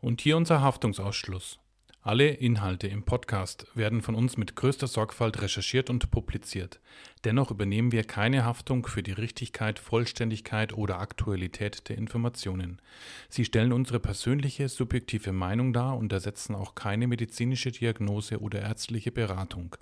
Und 0.00 0.20
hier 0.20 0.36
unser 0.36 0.60
Haftungsausschluss. 0.60 1.58
Alle 2.04 2.30
Inhalte 2.30 2.88
im 2.88 3.04
Podcast 3.04 3.68
werden 3.76 4.02
von 4.02 4.16
uns 4.16 4.36
mit 4.36 4.56
größter 4.56 4.88
Sorgfalt 4.88 5.40
recherchiert 5.40 5.88
und 5.88 6.10
publiziert. 6.10 6.80
Dennoch 7.24 7.52
übernehmen 7.52 7.92
wir 7.92 8.02
keine 8.02 8.44
Haftung 8.44 8.88
für 8.88 9.04
die 9.04 9.12
Richtigkeit, 9.12 9.78
Vollständigkeit 9.78 10.72
oder 10.72 10.98
Aktualität 10.98 11.88
der 11.88 11.98
Informationen. 11.98 12.82
Sie 13.28 13.44
stellen 13.44 13.72
unsere 13.72 14.00
persönliche, 14.00 14.68
subjektive 14.68 15.30
Meinung 15.30 15.72
dar 15.72 15.96
und 15.96 16.12
ersetzen 16.12 16.56
auch 16.56 16.74
keine 16.74 17.06
medizinische 17.06 17.70
Diagnose 17.70 18.40
oder 18.40 18.62
ärztliche 18.62 19.12
Beratung. 19.12 19.76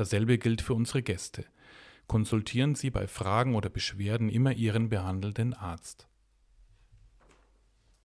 Dasselbe 0.00 0.38
gilt 0.38 0.62
für 0.62 0.72
unsere 0.72 1.02
Gäste. 1.02 1.44
Konsultieren 2.06 2.74
Sie 2.74 2.88
bei 2.88 3.06
Fragen 3.06 3.54
oder 3.54 3.68
Beschwerden 3.68 4.30
immer 4.30 4.52
Ihren 4.54 4.88
behandelnden 4.88 5.52
Arzt. 5.52 6.08